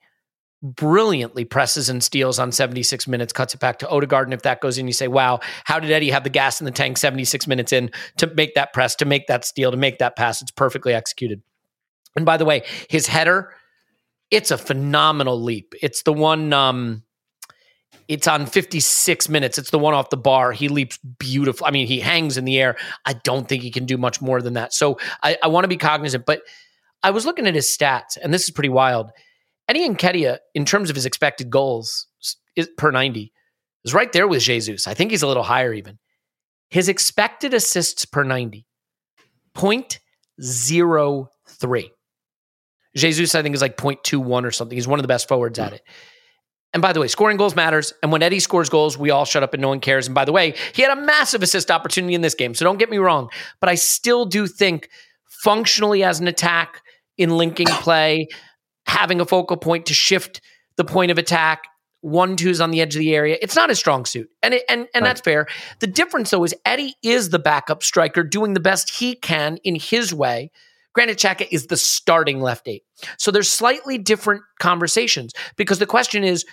brilliantly 0.62 1.46
presses 1.46 1.90
and 1.90 2.04
steals 2.04 2.40
on 2.40 2.52
76 2.52 3.08
minutes, 3.08 3.32
cuts 3.32 3.54
it 3.54 3.60
back 3.60 3.80
to 3.80 3.90
Odegaard. 3.90 4.28
And 4.28 4.34
if 4.34 4.42
that 4.42 4.60
goes 4.60 4.78
in, 4.78 4.88
you 4.88 4.94
say, 4.94 5.08
wow, 5.08 5.40
how 5.64 5.80
did 5.80 5.92
Eddie 5.92 6.10
have 6.10 6.24
the 6.24 6.30
gas 6.30 6.60
in 6.60 6.66
the 6.66 6.72
tank 6.72 6.98
76 6.98 7.48
minutes 7.48 7.72
in 7.72 7.92
to 8.18 8.28
make 8.28 8.56
that 8.56 8.74
press, 8.74 8.96
to 8.96 9.06
make 9.06 9.28
that 9.28 9.46
steal, 9.46 9.72
to 9.72 9.78
make 9.78 10.00
that 10.00 10.16
pass? 10.16 10.42
It's 10.42 10.52
perfectly 10.52 10.94
executed. 10.94 11.42
And 12.16 12.26
by 12.26 12.38
the 12.38 12.46
way, 12.46 12.64
his 12.90 13.08
header, 13.08 13.54
it's 14.32 14.52
a 14.52 14.58
phenomenal 14.58 15.42
leap. 15.42 15.74
It's 15.82 16.04
the 16.04 16.14
one, 16.14 16.52
um, 16.52 17.04
it's 18.10 18.28
on 18.28 18.48
56 18.48 19.30
minutes. 19.30 19.58
It's 19.60 19.70
the 19.70 19.80
one 19.80 19.94
off 19.94 20.10
the 20.10 20.18
bar. 20.18 20.52
He 20.52 20.68
leaps 20.68 20.98
beautiful. 20.98 21.68
I 21.68 21.72
mean, 21.72 21.86
he 21.86 22.00
hangs 22.00 22.38
in 22.38 22.46
the 22.46 22.60
air. 22.60 22.76
I 23.06 23.14
don't 23.14 23.48
think 23.48 23.62
he 23.62 23.70
can 23.70 23.86
do 23.86 23.98
much 23.98 24.20
more 24.20 24.42
than 24.42 24.54
that. 24.54 24.74
So 24.74 24.98
I, 25.22 25.38
I 25.44 25.48
want 25.48 25.64
to 25.64 25.68
be 25.68 25.78
cognizant. 25.78 26.26
But 26.26 26.42
I 27.04 27.12
was 27.12 27.26
looking 27.26 27.48
at 27.48 27.54
his 27.54 27.68
stats, 27.68 28.18
and 28.22 28.34
this 28.34 28.44
is 28.46 28.52
pretty 28.52 28.70
wild. 28.70 29.12
Eddie 29.70 29.88
Nketiah, 29.88 30.40
in 30.56 30.66
terms 30.66 30.90
of 30.90 30.96
his 30.96 31.06
expected 31.06 31.52
goals 31.52 32.08
is, 32.56 32.68
per 32.76 32.90
90, 32.90 33.32
is 33.86 33.94
right 33.94 34.12
there 34.12 34.28
with 34.28 34.42
Jesus. 34.42 34.88
I 34.88 34.96
think 34.96 35.12
he's 35.12 35.22
a 35.22 35.28
little 35.28 35.44
higher 35.44 35.72
even. 35.74 36.00
His 36.72 36.90
expected 36.90 37.54
assists 37.54 38.06
per 38.06 38.24
90, 38.24 38.66
0.03. 39.56 41.90
Jesus, 42.96 43.36
I 43.36 43.44
think, 43.44 43.54
is 43.54 43.62
like 43.62 43.78
0.21 43.78 44.44
or 44.44 44.50
something. 44.50 44.76
He's 44.76 44.88
one 44.88 44.98
of 44.98 45.04
the 45.04 45.08
best 45.08 45.28
forwards 45.28 45.60
at 45.60 45.70
hmm. 45.70 45.76
it. 45.76 45.84
And 46.74 46.82
by 46.82 46.94
the 46.94 47.00
way, 47.00 47.08
scoring 47.08 47.38
goals 47.38 47.56
matters. 47.56 47.94
And 48.02 48.12
when 48.12 48.24
Eddie 48.24 48.40
scores 48.40 48.70
goals, 48.70 48.98
we 48.98 49.12
all 49.12 49.26
shut 49.26 49.44
up 49.44 49.54
and 49.54 49.62
no 49.62 49.70
one 49.70 49.80
cares. 49.80 50.08
And 50.08 50.16
by 50.16 50.26
the 50.26 50.32
way, 50.32 50.56
he 50.74 50.82
had 50.82 50.96
a 50.96 51.02
massive 51.02 51.44
assist 51.44 51.72
opportunity 51.72 52.16
in 52.16 52.22
this 52.22 52.36
game. 52.36 52.56
So 52.56 52.66
don't 52.66 52.78
get 52.78 52.90
me 52.90 52.98
wrong. 52.98 53.30
But 53.60 53.70
I 53.70 53.76
still 53.76 54.26
do 54.26 54.48
think 54.48 54.90
functionally 55.44 56.04
as 56.04 56.20
an 56.20 56.28
attack 56.28 56.82
in 57.18 57.32
linking 57.32 57.68
play, 57.68 58.28
having 58.86 59.20
a 59.20 59.26
focal 59.26 59.58
point 59.58 59.86
to 59.88 59.94
shift 59.94 60.42
the 60.78 60.84
point 60.84 61.12
of 61.12 61.18
attack, 61.18 61.68
one 62.02 62.36
twos 62.36 62.62
on 62.62 62.72
the 62.72 62.82
edge 62.82 62.96
of 62.96 63.00
the 63.00 63.16
area. 63.16 63.38
It's 63.42 63.56
not 63.56 63.70
his 63.70 63.80
strong 63.80 64.06
suit, 64.06 64.30
and 64.42 64.54
it, 64.54 64.64
and 64.70 64.88
and 64.94 65.04
right. 65.04 65.10
that's 65.10 65.22
fair. 65.22 65.48
The 65.80 65.88
difference 65.88 66.32
though 66.32 66.44
is 66.44 66.56
Eddie 66.66 66.96
is 67.04 67.30
the 67.30 67.40
backup 67.40 67.84
striker 67.84 68.24
doing 68.24 68.54
the 68.54 68.60
best 68.60 68.90
he 68.90 69.16
can 69.16 69.58
in 69.64 69.76
his 69.76 70.14
way. 70.14 70.52
Granit 70.94 71.18
Xhaka 71.18 71.48
is 71.52 71.68
the 71.68 71.78
starting 71.78 72.42
left 72.42 72.68
eight, 72.68 72.84
so 73.18 73.32
there's 73.32 73.50
slightly 73.50 73.98
different 73.98 74.44
conversations 74.60 75.34
because 75.56 75.80
the 75.80 75.86
question 75.86 76.24
is. 76.24 76.46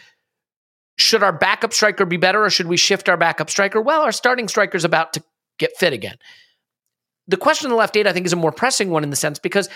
Should 0.99 1.22
our 1.22 1.31
backup 1.31 1.74
striker 1.74 2.07
be 2.07 2.16
better 2.16 2.43
or 2.43 2.49
should 2.49 2.68
we 2.68 2.79
shift 2.79 3.11
our 3.11 3.18
backup 3.18 3.51
striker? 3.51 3.83
Well, 3.83 4.01
our 4.01 4.12
starting 4.12 4.49
striker 4.49 4.79
is 4.79 4.85
about 4.85 5.12
to 5.12 5.22
get 5.59 5.77
fit 5.77 5.93
again. 5.93 6.16
The 7.29 7.37
question 7.37 7.66
on 7.66 7.70
the 7.70 7.77
left 7.77 7.99
eight, 7.99 8.07
I 8.07 8.14
think, 8.14 8.24
is 8.24 8.33
a 8.33 8.37
more 8.37 8.51
pressing 8.51 8.89
one 8.89 9.03
in 9.03 9.11
the 9.11 9.16
sense 9.16 9.39
because 9.39 9.68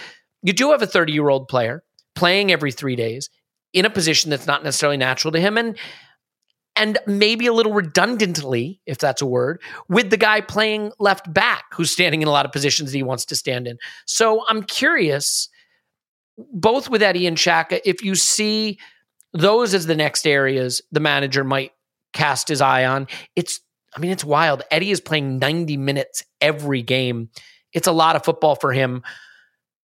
you 0.42 0.54
do 0.54 0.70
have 0.70 0.80
a 0.80 0.86
30 0.86 1.12
year 1.12 1.28
old 1.28 1.48
player 1.48 1.82
playing 2.14 2.50
every 2.52 2.72
three 2.72 2.96
days 2.96 3.30
in 3.72 3.84
a 3.84 3.90
position 3.90 4.30
that's 4.30 4.46
not 4.46 4.64
necessarily 4.64 4.96
natural 4.96 5.32
to 5.32 5.40
him 5.40 5.56
and 5.56 5.78
and 6.76 6.98
maybe 7.06 7.46
a 7.46 7.52
little 7.52 7.74
redundantly, 7.74 8.80
if 8.86 8.96
that's 8.96 9.20
a 9.20 9.26
word, 9.26 9.60
with 9.88 10.08
the 10.08 10.16
guy 10.16 10.40
playing 10.40 10.92
left 10.98 11.30
back 11.30 11.64
who's 11.74 11.90
standing 11.90 12.22
in 12.22 12.28
a 12.28 12.30
lot 12.30 12.46
of 12.46 12.52
positions 12.52 12.90
that 12.90 12.96
he 12.96 13.02
wants 13.02 13.24
to 13.26 13.36
stand 13.36 13.66
in. 13.66 13.76
So 14.06 14.44
I'm 14.48 14.62
curious, 14.62 15.48
both 16.38 16.88
with 16.88 17.02
Eddie 17.02 17.26
and 17.26 17.36
Xhaka, 17.36 17.80
if 17.84 18.02
you 18.02 18.14
see 18.14 18.78
those 19.32 19.74
as 19.74 19.86
the 19.86 19.96
next 19.96 20.26
areas 20.26 20.80
the 20.90 21.00
manager 21.00 21.44
might 21.44 21.72
cast 22.12 22.48
his 22.48 22.60
eye 22.60 22.84
on. 22.84 23.06
It's, 23.36 23.60
I 23.94 24.00
mean, 24.00 24.10
it's 24.10 24.24
wild. 24.24 24.62
Eddie 24.70 24.90
is 24.90 25.00
playing 25.00 25.38
90 25.38 25.76
minutes 25.76 26.24
every 26.40 26.82
game. 26.82 27.28
It's 27.72 27.86
a 27.86 27.92
lot 27.92 28.16
of 28.16 28.24
football 28.24 28.56
for 28.56 28.72
him. 28.72 29.02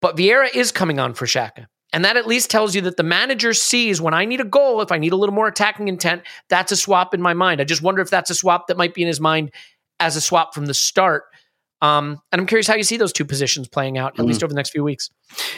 But 0.01 0.17
Vieira 0.17 0.55
is 0.55 0.73
coming 0.73 0.99
on 0.99 1.15
for 1.15 1.27
Xhaka. 1.27 1.67
And 1.97 2.05
that 2.05 2.19
at 2.19 2.27
least 2.27 2.51
tells 2.51 2.75
you 2.75 2.83
that 2.83 2.99
the 2.99 3.03
manager 3.03 3.55
sees 3.55 4.03
when 4.03 4.13
I 4.13 4.27
need 4.27 4.43
a 4.43 4.45
goal, 4.45 4.83
if 4.83 4.93
I 4.93 4.99
need 4.99 5.15
a 5.15 5.17
little 5.17 5.35
more 5.35 5.49
attacking 5.49 5.89
intent, 5.89 6.25
that's 6.51 6.71
a 6.71 6.77
swap 6.77 7.15
in 7.15 7.23
my 7.23 7.33
mind. 7.33 7.59
I 7.59 7.65
just 7.65 7.81
wonder 7.81 8.03
if 8.03 8.11
that's 8.11 8.29
a 8.29 8.35
swap 8.35 8.67
that 8.67 8.77
might 8.77 8.93
be 8.93 9.01
in 9.01 9.09
his 9.09 9.19
mind 9.19 9.51
as 9.99 10.15
a 10.15 10.21
swap 10.21 10.53
from 10.53 10.67
the 10.67 10.75
start. 10.75 11.25
Um, 11.83 12.19
and 12.33 12.41
I'm 12.41 12.47
curious 12.47 12.67
how 12.67 12.75
you 12.75 12.83
see 12.83 12.97
those 12.97 13.13
two 13.13 13.25
positions 13.25 13.69
playing 13.69 13.99
out, 13.99 14.19
at 14.19 14.25
mm. 14.25 14.29
least 14.29 14.43
over 14.43 14.49
the 14.49 14.57
next 14.57 14.71
few 14.71 14.83
weeks. 14.83 15.11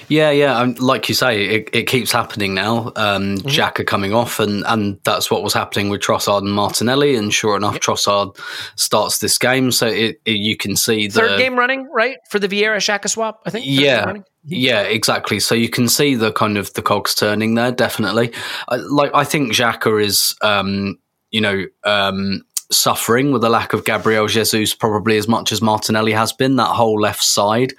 Yeah, 0.09 0.31
yeah. 0.31 0.59
Um, 0.59 0.75
like 0.75 1.09
you 1.09 1.14
say, 1.14 1.45
it, 1.45 1.71
it 1.73 1.87
keeps 1.87 2.11
happening 2.11 2.55
now. 2.55 2.93
Um, 2.97 3.37
mm-hmm. 3.37 3.49
Xhaka 3.49 3.87
coming 3.87 4.12
off, 4.12 4.41
and, 4.41 4.64
and 4.66 4.99
that's 5.05 5.31
what 5.31 5.43
was 5.43 5.53
happening 5.53 5.91
with 5.91 6.01
Trossard 6.01 6.41
and 6.41 6.53
Martinelli. 6.53 7.14
And 7.14 7.33
sure 7.33 7.57
enough, 7.57 7.75
yep. 7.75 7.83
Trossard 7.83 8.37
starts 8.77 9.19
this 9.19 9.39
game. 9.39 9.71
So 9.71 9.87
it, 9.87 10.21
it, 10.25 10.33
you 10.33 10.57
can 10.57 10.75
see 10.75 11.07
the 11.07 11.21
third 11.21 11.39
game 11.39 11.57
running, 11.57 11.89
right? 11.93 12.19
For 12.31 12.39
the 12.39 12.49
Vieira 12.49 12.79
Xhaka 12.79 13.09
swap, 13.09 13.43
I 13.47 13.51
think. 13.51 13.66
Yeah. 13.66 14.14
Yeah, 14.45 14.83
exactly. 14.83 15.41
So 15.41 15.55
you 15.55 15.69
can 15.69 15.89
see 15.89 16.14
the 16.14 16.33
kind 16.33 16.57
of 16.57 16.73
the 16.73 16.81
cogs 16.81 17.14
turning 17.14 17.55
there, 17.55 17.71
definitely. 17.71 18.33
like 18.71 19.11
I 19.12 19.25
think 19.25 19.53
Xhaka 19.53 20.03
is, 20.03 20.35
um, 20.41 20.99
you 21.31 21.43
know, 21.43 21.64
um, 21.85 22.43
suffering 22.71 23.33
with 23.33 23.43
the 23.43 23.49
lack 23.49 23.73
of 23.73 23.85
Gabriel 23.85 24.27
Jesus 24.27 24.75
probably 24.75 25.16
as 25.16 25.29
much 25.29 25.53
as 25.53 25.62
Martinelli 25.62 26.12
has 26.12 26.33
been. 26.33 26.57
That 26.57 26.75
whole 26.75 27.01
left 27.01 27.23
side 27.23 27.73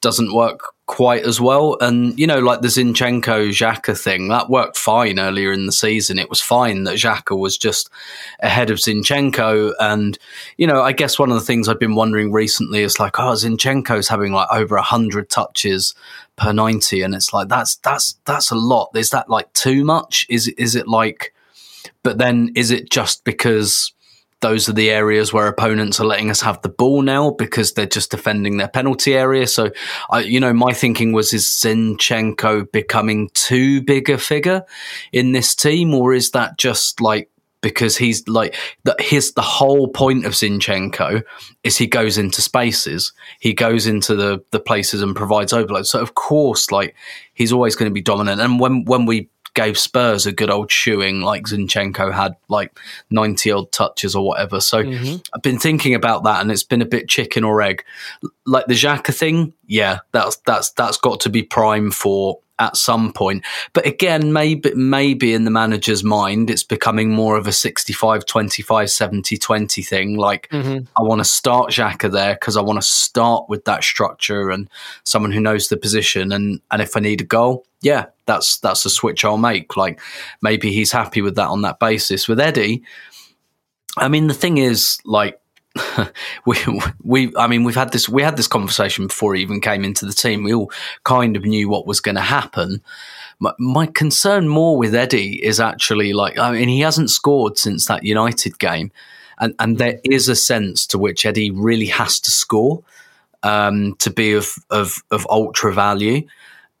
doesn't 0.00 0.34
work 0.34 0.74
quite 0.86 1.24
as 1.24 1.40
well. 1.40 1.76
And, 1.80 2.18
you 2.18 2.26
know, 2.26 2.38
like 2.38 2.60
the 2.60 2.68
Zinchenko 2.68 3.48
Xhaka 3.48 4.00
thing, 4.00 4.28
that 4.28 4.48
worked 4.48 4.76
fine 4.76 5.18
earlier 5.18 5.52
in 5.52 5.66
the 5.66 5.72
season. 5.72 6.18
It 6.18 6.30
was 6.30 6.40
fine 6.40 6.84
that 6.84 6.96
Xhaka 6.96 7.36
was 7.36 7.58
just 7.58 7.90
ahead 8.40 8.70
of 8.70 8.78
Zinchenko. 8.78 9.72
And, 9.80 10.18
you 10.56 10.66
know, 10.66 10.82
I 10.82 10.92
guess 10.92 11.18
one 11.18 11.30
of 11.30 11.36
the 11.36 11.44
things 11.44 11.68
I've 11.68 11.80
been 11.80 11.96
wondering 11.96 12.30
recently 12.30 12.82
is 12.82 13.00
like, 13.00 13.18
oh, 13.18 13.32
Zinchenko's 13.32 14.08
having 14.08 14.32
like 14.32 14.48
over 14.52 14.76
100 14.76 15.28
touches 15.28 15.94
per 16.36 16.52
90. 16.52 17.02
And 17.02 17.14
it's 17.14 17.32
like, 17.32 17.48
that's, 17.48 17.76
that's, 17.76 18.16
that's 18.24 18.50
a 18.50 18.56
lot. 18.56 18.90
Is 18.94 19.10
that 19.10 19.28
like 19.28 19.52
too 19.54 19.84
much? 19.84 20.26
Is, 20.28 20.48
is 20.48 20.76
it 20.76 20.86
like, 20.86 21.34
but 22.02 22.18
then 22.18 22.52
is 22.54 22.70
it 22.70 22.90
just 22.90 23.24
because 23.24 23.92
those 24.40 24.68
are 24.68 24.72
the 24.72 24.90
areas 24.90 25.32
where 25.32 25.46
opponents 25.46 25.98
are 25.98 26.06
letting 26.06 26.30
us 26.30 26.42
have 26.42 26.60
the 26.62 26.68
ball 26.68 27.02
now 27.02 27.30
because 27.30 27.72
they're 27.72 27.86
just 27.86 28.10
defending 28.10 28.58
their 28.58 28.68
penalty 28.68 29.14
area. 29.14 29.46
So, 29.46 29.70
I, 30.10 30.20
you 30.20 30.40
know, 30.40 30.52
my 30.52 30.72
thinking 30.72 31.12
was: 31.12 31.32
is 31.32 31.46
Zinchenko 31.46 32.70
becoming 32.70 33.30
too 33.34 33.80
big 33.82 34.10
a 34.10 34.18
figure 34.18 34.64
in 35.12 35.32
this 35.32 35.54
team, 35.54 35.94
or 35.94 36.12
is 36.12 36.32
that 36.32 36.58
just 36.58 37.00
like 37.00 37.30
because 37.62 37.96
he's 37.96 38.28
like 38.28 38.54
that? 38.84 39.00
His 39.00 39.32
the 39.32 39.42
whole 39.42 39.88
point 39.88 40.26
of 40.26 40.32
Zinchenko 40.34 41.22
is 41.64 41.78
he 41.78 41.86
goes 41.86 42.18
into 42.18 42.42
spaces, 42.42 43.12
he 43.40 43.54
goes 43.54 43.86
into 43.86 44.14
the 44.14 44.44
the 44.50 44.60
places 44.60 45.00
and 45.00 45.16
provides 45.16 45.54
overload. 45.54 45.86
So, 45.86 46.00
of 46.00 46.14
course, 46.14 46.70
like 46.70 46.94
he's 47.32 47.52
always 47.52 47.74
going 47.74 47.90
to 47.90 47.94
be 47.94 48.02
dominant. 48.02 48.42
And 48.42 48.60
when 48.60 48.84
when 48.84 49.06
we 49.06 49.30
gave 49.56 49.76
Spurs 49.76 50.26
a 50.26 50.32
good 50.32 50.50
old 50.50 50.70
shoeing, 50.70 51.22
like 51.22 51.46
Zinchenko 51.46 52.12
had 52.12 52.36
like 52.48 52.78
90 53.10 53.50
odd 53.50 53.72
touches 53.72 54.14
or 54.14 54.24
whatever. 54.24 54.60
So 54.60 54.84
mm-hmm. 54.84 55.16
I've 55.34 55.42
been 55.42 55.58
thinking 55.58 55.94
about 55.94 56.22
that 56.24 56.40
and 56.40 56.52
it's 56.52 56.62
been 56.62 56.82
a 56.82 56.86
bit 56.86 57.08
chicken 57.08 57.42
or 57.42 57.60
egg. 57.60 57.84
Like 58.44 58.66
the 58.66 58.74
Xhaka 58.74 59.12
thing, 59.12 59.54
yeah, 59.66 60.00
that's 60.12 60.36
that's 60.46 60.70
that's 60.70 60.98
got 60.98 61.20
to 61.20 61.30
be 61.30 61.42
prime 61.42 61.90
for 61.90 62.38
at 62.58 62.76
some 62.76 63.12
point. 63.12 63.44
But 63.72 63.86
again, 63.86 64.32
maybe 64.32 64.72
maybe 64.74 65.34
in 65.34 65.44
the 65.44 65.50
manager's 65.50 66.02
mind, 66.02 66.50
it's 66.50 66.62
becoming 66.62 67.10
more 67.10 67.36
of 67.36 67.46
a 67.46 67.52
65 67.52 68.24
25, 68.24 68.90
70 68.90 69.36
20 69.36 69.82
thing. 69.82 70.16
Like, 70.16 70.48
mm-hmm. 70.48 70.84
I 70.96 71.02
want 71.02 71.20
to 71.20 71.24
start 71.24 71.70
Xhaka 71.70 72.10
there 72.10 72.34
because 72.34 72.56
I 72.56 72.62
want 72.62 72.80
to 72.80 72.86
start 72.86 73.48
with 73.48 73.64
that 73.64 73.84
structure 73.84 74.50
and 74.50 74.68
someone 75.04 75.32
who 75.32 75.40
knows 75.40 75.68
the 75.68 75.76
position. 75.76 76.32
And, 76.32 76.60
and 76.70 76.80
if 76.80 76.96
I 76.96 77.00
need 77.00 77.20
a 77.20 77.24
goal, 77.24 77.66
yeah, 77.82 78.06
that's 78.24 78.58
that's 78.58 78.84
a 78.84 78.90
switch 78.90 79.24
I'll 79.24 79.38
make. 79.38 79.76
Like, 79.76 80.00
maybe 80.40 80.72
he's 80.72 80.92
happy 80.92 81.20
with 81.20 81.36
that 81.36 81.48
on 81.48 81.62
that 81.62 81.78
basis. 81.78 82.26
With 82.26 82.40
Eddie, 82.40 82.82
I 83.96 84.08
mean, 84.08 84.26
the 84.26 84.34
thing 84.34 84.58
is, 84.58 84.98
like, 85.04 85.40
we 86.46 86.56
we 87.02 87.32
I 87.36 87.46
mean 87.46 87.64
we've 87.64 87.74
had 87.74 87.92
this 87.92 88.08
we 88.08 88.22
had 88.22 88.36
this 88.36 88.46
conversation 88.46 89.06
before 89.06 89.34
he 89.34 89.42
even 89.42 89.60
came 89.60 89.84
into 89.84 90.06
the 90.06 90.12
team. 90.12 90.44
We 90.44 90.54
all 90.54 90.70
kind 91.04 91.36
of 91.36 91.44
knew 91.44 91.68
what 91.68 91.86
was 91.86 92.00
going 92.00 92.14
to 92.14 92.20
happen. 92.20 92.82
My, 93.38 93.52
my, 93.58 93.86
concern 93.86 94.48
more 94.48 94.78
with 94.78 94.94
Eddie 94.94 95.44
is 95.44 95.60
actually 95.60 96.12
like 96.12 96.38
I 96.38 96.52
mean 96.52 96.68
he 96.68 96.80
hasn't 96.80 97.10
scored 97.10 97.58
since 97.58 97.86
that 97.86 98.04
United 98.04 98.58
game, 98.58 98.90
and 99.38 99.54
and 99.58 99.78
there 99.78 100.00
is 100.04 100.28
a 100.28 100.36
sense 100.36 100.86
to 100.88 100.98
which 100.98 101.26
Eddie 101.26 101.50
really 101.50 101.86
has 101.86 102.18
to 102.20 102.30
score 102.30 102.82
um, 103.42 103.94
to 103.96 104.10
be 104.10 104.32
of 104.32 104.54
of 104.70 105.02
of 105.10 105.26
ultra 105.28 105.72
value, 105.72 106.26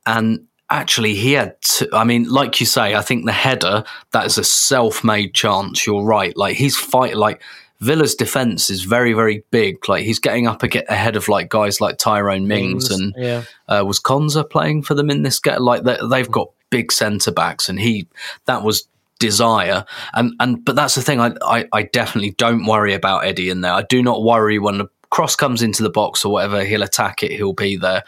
and 0.06 0.46
actually 0.68 1.14
he 1.14 1.32
had 1.32 1.60
to, 1.62 1.88
i 1.92 2.02
mean 2.02 2.28
like 2.28 2.58
you 2.58 2.66
say 2.66 2.94
i 2.94 3.00
think 3.00 3.24
the 3.24 3.32
header 3.32 3.84
that 4.10 4.26
is 4.26 4.36
a 4.36 4.44
self-made 4.44 5.32
chance 5.32 5.86
you're 5.86 6.02
right 6.02 6.36
like 6.36 6.56
he's 6.56 6.76
fight 6.76 7.16
like 7.16 7.40
Villa's 7.80 8.14
defense 8.14 8.70
is 8.70 8.82
very, 8.82 9.12
very 9.12 9.44
big. 9.50 9.88
Like 9.88 10.04
he's 10.04 10.18
getting 10.18 10.46
up 10.46 10.62
ahead 10.62 11.16
of 11.16 11.28
like 11.28 11.48
guys 11.48 11.80
like 11.80 11.98
Tyrone 11.98 12.48
Mings, 12.48 12.90
and 12.90 13.14
yeah. 13.16 13.42
uh, 13.68 13.84
was 13.86 14.00
Konsa 14.00 14.48
playing 14.48 14.82
for 14.82 14.94
them 14.94 15.10
in 15.10 15.22
this 15.22 15.38
game? 15.38 15.60
Like 15.60 15.82
they've 15.84 16.30
got 16.30 16.50
big 16.70 16.90
centre 16.92 17.32
backs, 17.32 17.68
and 17.68 17.78
he 17.78 18.08
that 18.46 18.62
was 18.62 18.88
desire 19.18 19.84
and 20.12 20.34
and 20.40 20.62
but 20.64 20.76
that's 20.76 20.94
the 20.94 21.00
thing 21.00 21.20
I, 21.20 21.32
I, 21.42 21.66
I 21.72 21.82
definitely 21.84 22.32
don't 22.32 22.66
worry 22.66 22.92
about 22.92 23.24
Eddie 23.24 23.48
in 23.48 23.62
there 23.62 23.72
I 23.72 23.80
do 23.80 24.02
not 24.02 24.22
worry 24.22 24.58
when 24.58 24.76
the 24.76 24.88
cross 25.08 25.34
comes 25.34 25.62
into 25.62 25.82
the 25.82 25.88
box 25.88 26.22
or 26.24 26.32
whatever 26.32 26.64
he'll 26.64 26.82
attack 26.82 27.22
it 27.22 27.32
he'll 27.32 27.54
be 27.54 27.76
there 27.76 28.04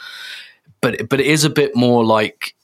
but 0.82 1.08
but 1.08 1.18
it 1.18 1.26
is 1.26 1.44
a 1.44 1.50
bit 1.50 1.74
more 1.74 2.04
like 2.04 2.54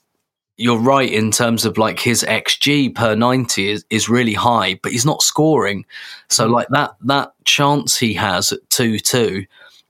you're 0.57 0.79
right 0.79 1.11
in 1.11 1.31
terms 1.31 1.65
of 1.65 1.77
like 1.77 1.99
his 1.99 2.23
xg 2.27 2.95
per 2.95 3.15
90 3.15 3.69
is, 3.69 3.85
is 3.89 4.09
really 4.09 4.33
high 4.33 4.79
but 4.81 4.91
he's 4.91 5.05
not 5.05 5.21
scoring 5.21 5.85
so 6.29 6.47
mm. 6.47 6.51
like 6.51 6.67
that 6.69 6.95
that 7.01 7.33
chance 7.43 7.97
he 7.97 8.13
has 8.13 8.51
at 8.51 8.67
2-2 8.69 9.47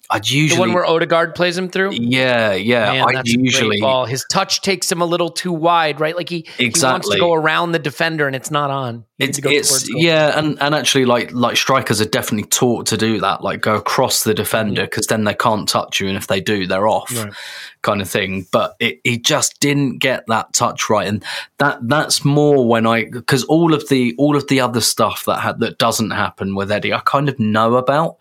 I'd 0.09 0.29
usually 0.29 0.57
the 0.57 0.61
one 0.61 0.73
where 0.73 0.85
Odegaard 0.85 1.33
plays 1.33 1.57
him 1.57 1.67
through. 1.67 1.93
Yeah, 1.93 2.53
yeah. 2.53 3.05
Man, 3.05 3.17
I 3.17 3.21
usually 3.25 3.81
ball. 3.81 4.05
His 4.05 4.23
touch 4.29 4.61
takes 4.61 4.91
him 4.91 5.01
a 5.01 5.05
little 5.05 5.29
too 5.29 5.51
wide, 5.51 5.99
right? 5.99 6.15
Like 6.15 6.29
he, 6.29 6.47
exactly. 6.59 6.79
he 6.79 6.91
wants 6.91 7.09
to 7.09 7.19
go 7.19 7.33
around 7.33 7.71
the 7.71 7.79
defender, 7.79 8.27
and 8.27 8.35
it's 8.35 8.51
not 8.51 8.69
on. 8.69 9.03
it's, 9.17 9.39
it's 9.43 9.89
yeah, 9.89 10.37
and 10.37 10.61
and 10.61 10.75
actually, 10.75 11.05
like 11.05 11.31
like 11.31 11.57
strikers 11.57 12.01
are 12.01 12.05
definitely 12.05 12.47
taught 12.47 12.85
to 12.87 12.97
do 12.97 13.19
that, 13.21 13.41
like 13.41 13.61
go 13.61 13.75
across 13.75 14.23
the 14.23 14.33
defender 14.35 14.83
because 14.83 15.07
then 15.07 15.23
they 15.23 15.33
can't 15.33 15.67
touch 15.67 15.99
you, 15.99 16.07
and 16.07 16.17
if 16.17 16.27
they 16.27 16.39
do, 16.39 16.67
they're 16.67 16.87
off, 16.87 17.15
right. 17.15 17.33
kind 17.81 18.01
of 18.01 18.09
thing. 18.09 18.45
But 18.51 18.75
it, 18.79 18.99
he 19.03 19.17
just 19.17 19.59
didn't 19.59 19.97
get 19.97 20.25
that 20.27 20.53
touch 20.53 20.87
right, 20.87 21.07
and 21.07 21.23
that 21.57 21.79
that's 21.81 22.23
more 22.23 22.67
when 22.67 22.85
I 22.85 23.05
because 23.05 23.43
all 23.45 23.73
of 23.73 23.89
the 23.89 24.13
all 24.19 24.35
of 24.35 24.47
the 24.49 24.61
other 24.61 24.81
stuff 24.81 25.25
that 25.25 25.39
had 25.39 25.59
that 25.61 25.79
doesn't 25.79 26.11
happen 26.11 26.53
with 26.53 26.71
Eddie, 26.71 26.93
I 26.93 26.99
kind 26.99 27.27
of 27.27 27.39
know 27.39 27.75
about 27.75 28.17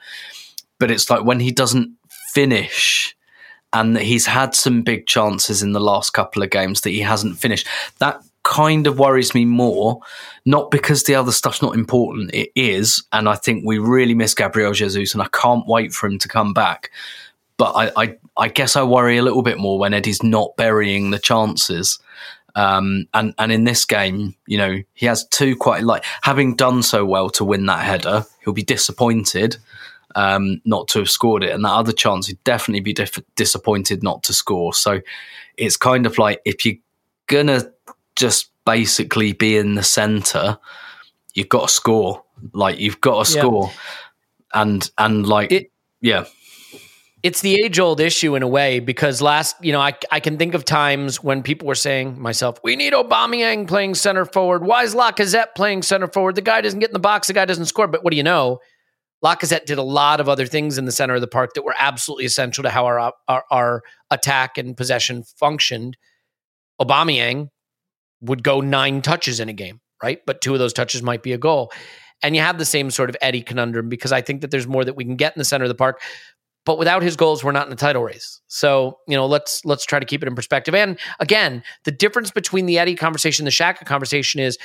but 0.79 0.91
it's 0.91 1.11
like 1.11 1.25
when 1.25 1.41
he 1.41 1.51
doesn't 1.51 1.97
finish 2.33 3.17
and 3.73 3.99
he's 3.99 4.27
had 4.27 4.55
some 4.55 4.83
big 4.83 5.07
chances 5.07 5.63
in 5.63 5.73
the 5.73 5.81
last 5.81 6.11
couple 6.11 6.43
of 6.43 6.51
games 6.51 6.83
that 6.83 6.91
he 6.91 7.01
hasn't 7.01 7.39
finished. 7.39 7.67
That 7.99 8.23
kind 8.45 8.87
of 8.87 8.99
worries 8.99 9.35
me 9.35 9.45
more, 9.45 10.01
not 10.45 10.71
because 10.71 11.03
the 11.03 11.17
other 11.17 11.33
stuff's 11.33 11.61
not 11.61 11.75
important. 11.75 12.33
It 12.33 12.51
is, 12.55 13.03
and 13.13 13.29
I 13.29 13.35
think 13.35 13.65
we 13.67 13.79
really 13.79 14.15
miss 14.15 14.35
Gabriel 14.35 14.73
Jesus, 14.73 15.13
and 15.13 15.23
I 15.23 15.29
can't 15.33 15.67
wait 15.67 15.93
for 15.93 16.07
him 16.07 16.19
to 16.21 16.29
come 16.29 16.55
back. 16.55 16.93
But 17.57 17.73
I, 17.73 17.93
I, 17.97 18.17
I 18.37 18.49
guess 18.49 18.77
I 18.77 18.85
worry 18.85 19.17
a 19.17 19.23
little 19.23 19.43
bit 19.43 19.59
more 19.59 19.79
when 19.79 19.95
Eddie's 19.95 20.23
not 20.23 20.57
burying 20.57 21.11
the 21.11 21.19
chances. 21.19 21.99
Um, 22.57 23.09
and 23.13 23.35
and 23.39 23.51
in 23.51 23.65
this 23.65 23.85
game, 23.85 24.37
you 24.47 24.59
know, 24.59 24.83
he 24.93 25.07
has 25.07 25.27
two 25.27 25.57
quite 25.57 25.83
like 25.83 26.05
having 26.23 26.55
done 26.55 26.85
so 26.85 27.05
well 27.05 27.29
to 27.31 27.45
win 27.45 27.67
that 27.67 27.85
header, 27.85 28.25
he'll 28.45 28.53
be 28.53 28.63
disappointed 28.63 29.57
um, 30.15 30.61
not 30.65 30.89
to 30.89 31.01
have 31.01 31.11
scored 31.11 31.43
it, 31.45 31.51
and 31.51 31.65
that 31.65 31.73
other 31.73 31.93
chance 31.93 32.27
he'd 32.27 32.43
definitely 32.45 32.81
be 32.81 32.93
diff- 32.93 33.23
disappointed 33.37 34.03
not 34.03 34.23
to 34.25 34.33
score. 34.35 34.73
So 34.75 35.01
it's 35.57 35.77
kind 35.77 36.07
of 36.07 36.19
like 36.19 36.41
if 36.45 36.65
you're 36.65 36.77
gonna 37.27 37.63
just 38.17 38.51
basically 38.65 39.33
be 39.33 39.57
in 39.57 39.75
the 39.75 39.83
center, 39.83 40.59
you've 41.35 41.49
got 41.49 41.69
to 41.69 41.75
score. 41.75 42.23
Like 42.53 42.79
you've 42.79 43.01
got 43.01 43.27
to 43.27 43.33
Yeah. 43.35 43.41
score, 43.43 43.71
and 44.53 44.91
and 44.99 45.27
like 45.27 45.53
It- 45.53 45.71
yeah, 46.01 46.25
it's 47.23 47.41
the 47.41 47.55
age 47.55 47.79
old 47.79 48.01
issue 48.01 48.35
in 48.35 48.43
a 48.43 48.49
way 48.49 48.81
because 48.81 49.23
last, 49.23 49.57
you 49.63 49.73
know, 49.73 49.81
I, 49.81 49.95
I 50.11 50.21
can 50.21 50.37
think 50.37 50.53
of 50.55 50.65
times 50.65 51.23
when 51.25 51.43
people 51.43 51.67
were 51.67 51.75
saying 51.75 52.21
myself, 52.21 52.59
we 52.63 52.77
need 52.77 52.93
Aubameyang 52.93 53.67
playing 53.67 53.95
center 53.95 54.27
forward. 54.27 54.63
Why 54.65 54.83
is 54.83 54.95
Lacazette 54.95 55.55
playing 55.57 55.83
center 55.83 56.07
forward? 56.09 56.35
The 56.35 56.43
guy 56.43 56.61
doesn't 56.61 56.81
get 56.81 56.91
in 56.91 56.93
the 56.93 56.99
box. 56.99 57.29
The 57.29 57.33
guy 57.33 57.47
doesn't 57.47 57.65
score. 57.67 57.87
But 57.87 58.05
what 58.05 58.11
do 58.11 58.17
you 58.19 58.23
know? 58.23 58.61
Lacazette 59.25 59.65
did 59.65 59.79
a 59.79 59.83
lot 59.83 60.21
of 60.21 60.29
other 60.29 60.47
things 60.47 60.77
in 60.77 60.85
the 60.85 60.93
center 60.93 61.15
of 61.15 61.21
the 61.21 61.27
park 61.27 61.55
that 61.55 61.63
were 61.63 61.75
absolutely 61.79 62.27
essential 62.27 62.63
to 62.63 62.71
how 62.71 62.85
our 62.85 63.13
our, 63.29 63.45
our 63.51 63.83
attack 64.11 64.59
and 64.59 64.77
possession 64.77 65.23
functioned. 65.23 65.97
Aubameyang 66.81 67.49
would 68.21 68.43
go 68.43 68.61
nine 68.61 69.01
touches 69.01 69.41
in 69.41 69.49
a 69.49 69.53
game, 69.53 69.81
right? 70.03 70.21
But 70.27 70.41
two 70.41 70.53
of 70.53 70.59
those 70.59 70.73
touches 70.73 71.03
might 71.03 71.23
be 71.23 71.33
a 71.33 71.39
goal. 71.39 71.73
And 72.23 72.35
you 72.35 72.43
have 72.43 72.59
the 72.59 72.65
same 72.65 72.91
sort 72.91 73.11
of 73.11 73.17
Eddie 73.21 73.43
conundrum 73.43 73.89
because 73.89 74.13
I 74.13 74.21
think 74.21 74.41
that 74.41 74.51
there's 74.51 74.67
more 74.67 74.85
that 74.85 74.97
we 74.97 75.05
can 75.05 75.17
get 75.17 75.35
in 75.37 75.41
the 75.41 75.45
center 75.45 75.65
of 75.65 75.69
the 75.69 75.75
park 75.75 76.01
but 76.65 76.79
without 76.79 77.03
his 77.03 77.17
goals 77.17 77.45
we're 77.45 77.53
not 77.53 77.67
in 77.67 77.71
the 77.71 77.77
title 77.77 78.03
race 78.03 78.41
so 78.47 78.99
you 79.07 79.15
know 79.15 79.27
let's 79.27 79.65
let's 79.65 79.85
try 79.85 79.99
to 79.99 80.07
keep 80.07 80.23
it 80.23 80.27
in 80.27 80.35
perspective 80.35 80.75
and 80.75 80.99
again 81.21 81.63
the 81.85 81.91
difference 81.91 82.31
between 82.31 82.67
the 82.67 82.79
eddie 82.79 82.95
conversation 82.95 83.47
and 83.47 83.53
the 83.53 83.57
Xhaka 83.57 83.85
conversation 83.85 84.41
is 84.41 84.59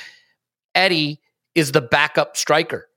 eddie 0.74 1.20
is 1.54 1.72
the 1.72 1.80
backup 1.80 2.36
striker 2.36 2.88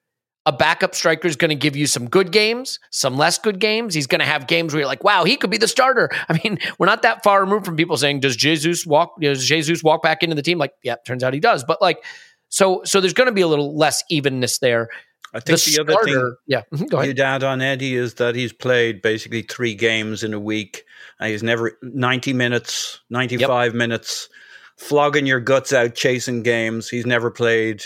a 0.45 0.51
backup 0.51 0.93
striker 0.93 1.27
is 1.27 1.35
going 1.35 1.49
to 1.49 1.55
give 1.55 1.75
you 1.75 1.87
some 1.87 2.09
good 2.09 2.31
games 2.31 2.79
some 2.91 3.17
less 3.17 3.37
good 3.37 3.59
games. 3.59 3.93
He's 3.93 4.07
going 4.07 4.19
to 4.19 4.25
have 4.25 4.47
games 4.47 4.73
where 4.73 4.81
you're 4.81 4.87
like 4.87 5.03
wow 5.03 5.23
he 5.23 5.37
could 5.37 5.49
be 5.49 5.57
the 5.57 5.67
starter. 5.67 6.09
I 6.29 6.39
mean 6.43 6.59
we're 6.79 6.87
not 6.87 7.01
that 7.03 7.23
far 7.23 7.41
removed 7.41 7.65
from 7.65 7.75
people 7.75 7.97
saying 7.97 8.19
does 8.19 8.35
jesus 8.35 8.85
walk 8.85 9.19
does 9.19 9.45
jesus 9.45 9.83
walk 9.83 10.01
back 10.01 10.23
into 10.23 10.35
the 10.35 10.41
team? 10.41 10.57
Like 10.57 10.73
yeah 10.83 10.95
turns 11.05 11.23
out 11.23 11.33
he 11.33 11.39
does. 11.39 11.63
But 11.63 11.81
like 11.81 12.03
so 12.49 12.81
so 12.83 13.01
there's 13.01 13.13
going 13.13 13.27
to 13.27 13.33
be 13.33 13.41
a 13.41 13.47
little 13.47 13.77
less 13.77 14.03
evenness 14.09 14.59
there. 14.59 14.89
I 15.35 15.39
think 15.39 15.59
the, 15.61 15.81
other 15.81 15.93
thing 16.03 16.13
starter- 16.13 16.37
yeah 16.45 16.61
mhm, 16.73 16.89
go 16.89 16.97
ahead. 16.97 17.07
you'd 17.07 17.19
add 17.19 17.43
on 17.43 17.61
Eddie 17.61 17.95
is 17.95 18.15
that 18.15 18.35
he's 18.35 18.53
played 18.53 19.01
basically 19.01 19.41
three 19.41 19.73
games 19.73 20.23
in 20.23 20.33
a 20.33 20.39
week. 20.39 20.83
And 21.19 21.31
he's 21.31 21.43
never 21.43 21.77
90 21.81 22.33
minutes, 22.33 22.99
95 23.09 23.73
minutes, 23.73 24.29
flogging 24.77 25.25
your 25.25 25.39
guts 25.39 25.71
out, 25.71 25.95
chasing 25.95 26.43
games. 26.43 26.89
He's 26.89 27.05
never 27.05 27.31
played 27.31 27.83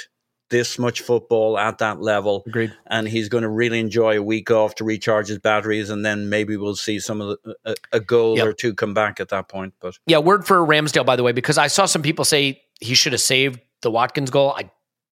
this 0.49 0.79
much 0.79 1.01
football 1.01 1.57
at 1.57 1.79
that 1.79 2.01
level. 2.01 2.43
Agreed. 2.47 2.73
And 2.85 3.07
he's 3.07 3.27
going 3.29 3.41
to 3.43 3.49
really 3.49 3.79
enjoy 3.79 4.17
a 4.17 4.21
week 4.23 4.49
off 4.49 4.75
to 4.75 4.83
recharge 4.83 5.27
his 5.27 5.39
batteries. 5.39 5.89
And 5.89 6.05
then 6.05 6.29
maybe 6.29 6.55
we'll 6.57 6.75
see 6.75 6.99
some 6.99 7.19
of 7.21 7.37
the, 7.43 7.55
a, 7.65 7.75
a 7.93 7.99
goal 7.99 8.37
Yep. 8.37 8.47
or 8.47 8.53
two 8.53 8.73
come 8.73 8.93
back 8.93 9.19
at 9.19 9.29
that 9.29 9.49
point. 9.49 9.73
But 9.79 9.97
Yeah, 10.05 10.19
word 10.19 10.45
for 10.45 10.57
Ramsdale, 10.65 11.05
by 11.05 11.15
the 11.15 11.23
way, 11.23 11.31
because 11.33 11.57
I 11.57 11.67
saw 11.67 11.85
some 11.85 12.01
people 12.01 12.23
say 12.25 12.61
he 12.79 12.95
should 12.95 13.11
have 13.13 13.21
saved 13.21 13.59
the 13.81 13.91
Watkins 13.91 14.29
goal. 14.29 14.51
I 14.51 14.69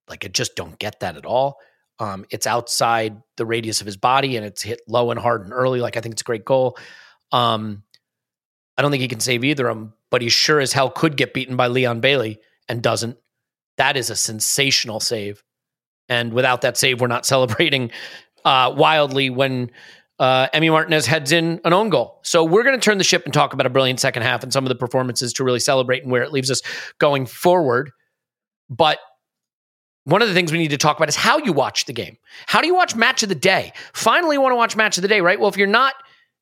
like 0.08 0.24
I 0.24 0.28
just 0.30 0.56
don't 0.56 0.78
get 0.80 1.00
that 1.02 1.18
at 1.18 1.26
all. 1.26 1.58
Um, 2.00 2.26
it's 2.30 2.46
outside 2.48 3.22
the 3.38 3.46
radius 3.46 3.80
of 3.82 3.86
his 3.86 3.98
body 3.98 4.38
and 4.38 4.46
it's 4.46 4.62
hit 4.62 4.82
low 4.88 5.12
and 5.12 5.20
hard 5.20 5.44
and 5.44 5.54
early. 5.54 5.80
Like 5.80 5.98
I 5.98 6.02
think 6.02 6.14
it's 6.14 6.22
a 6.22 6.26
great 6.26 6.46
goal. 6.46 6.78
Um, 7.32 7.84
I 8.78 8.82
don't 8.82 8.92
think 8.92 9.02
he 9.02 9.08
can 9.08 9.20
save 9.22 9.44
either 9.44 9.68
of 9.68 9.78
them, 9.78 9.94
but 10.12 10.22
he 10.22 10.30
sure 10.30 10.60
as 10.60 10.74
hell 10.74 10.90
could 10.90 11.16
get 11.18 11.34
beaten 11.34 11.56
by 11.56 11.68
Leon 11.68 12.02
Bailey 12.02 12.40
and 12.70 12.82
doesn't. 12.82 13.18
That 13.78 13.98
is 13.98 14.10
a 14.10 14.16
sensational 14.16 15.00
save. 15.00 15.44
And 16.10 16.34
without 16.34 16.62
that 16.62 16.78
save, 16.78 17.02
we're 17.02 17.08
not 17.08 17.26
celebrating 17.26 17.92
uh, 18.44 18.74
wildly 18.76 19.30
when 19.30 19.72
uh, 20.20 20.48
Emi 20.50 20.70
Martinez 20.70 21.06
heads 21.06 21.32
in 21.32 21.60
an 21.66 21.74
own 21.74 21.90
goal. 21.90 22.20
So 22.24 22.44
we're 22.44 22.64
going 22.64 22.80
to 22.80 22.84
turn 22.84 22.98
the 22.98 23.04
ship 23.04 23.26
and 23.26 23.34
talk 23.34 23.54
about 23.54 23.66
a 23.66 23.70
brilliant 23.70 24.00
second 24.00 24.24
half 24.24 24.44
and 24.44 24.54
some 24.54 24.64
of 24.64 24.70
the 24.70 24.76
performances 24.76 25.34
to 25.34 25.44
really 25.44 25.60
celebrate 25.60 26.04
and 26.04 26.12
where 26.12 26.24
it 26.24 26.32
leaves 26.32 26.50
us 26.50 26.62
going 27.00 27.26
forward. 27.26 27.92
But 28.70 29.00
one 30.06 30.22
of 30.22 30.28
the 30.28 30.34
things 30.34 30.52
we 30.52 30.58
need 30.58 30.70
to 30.70 30.78
talk 30.78 30.98
about 30.98 31.10
is 31.10 31.16
how 31.16 31.40
you 31.40 31.52
watch 31.52 31.86
the 31.86 31.94
game. 31.94 32.18
How 32.46 32.62
do 32.62 32.68
you 32.68 32.76
watch 32.76 32.96
match 32.96 33.24
of 33.24 33.30
the 33.30 33.36
day? 33.36 33.74
Finally, 33.94 34.36
you 34.36 34.42
want 34.42 34.52
to 34.54 34.58
watch 34.58 34.76
match 34.76 34.98
of 34.98 35.02
the 35.02 35.08
day, 35.08 35.20
right? 35.20 35.40
Well, 35.40 35.50
if 35.50 35.58
you're 35.58 35.68
not 35.68 35.96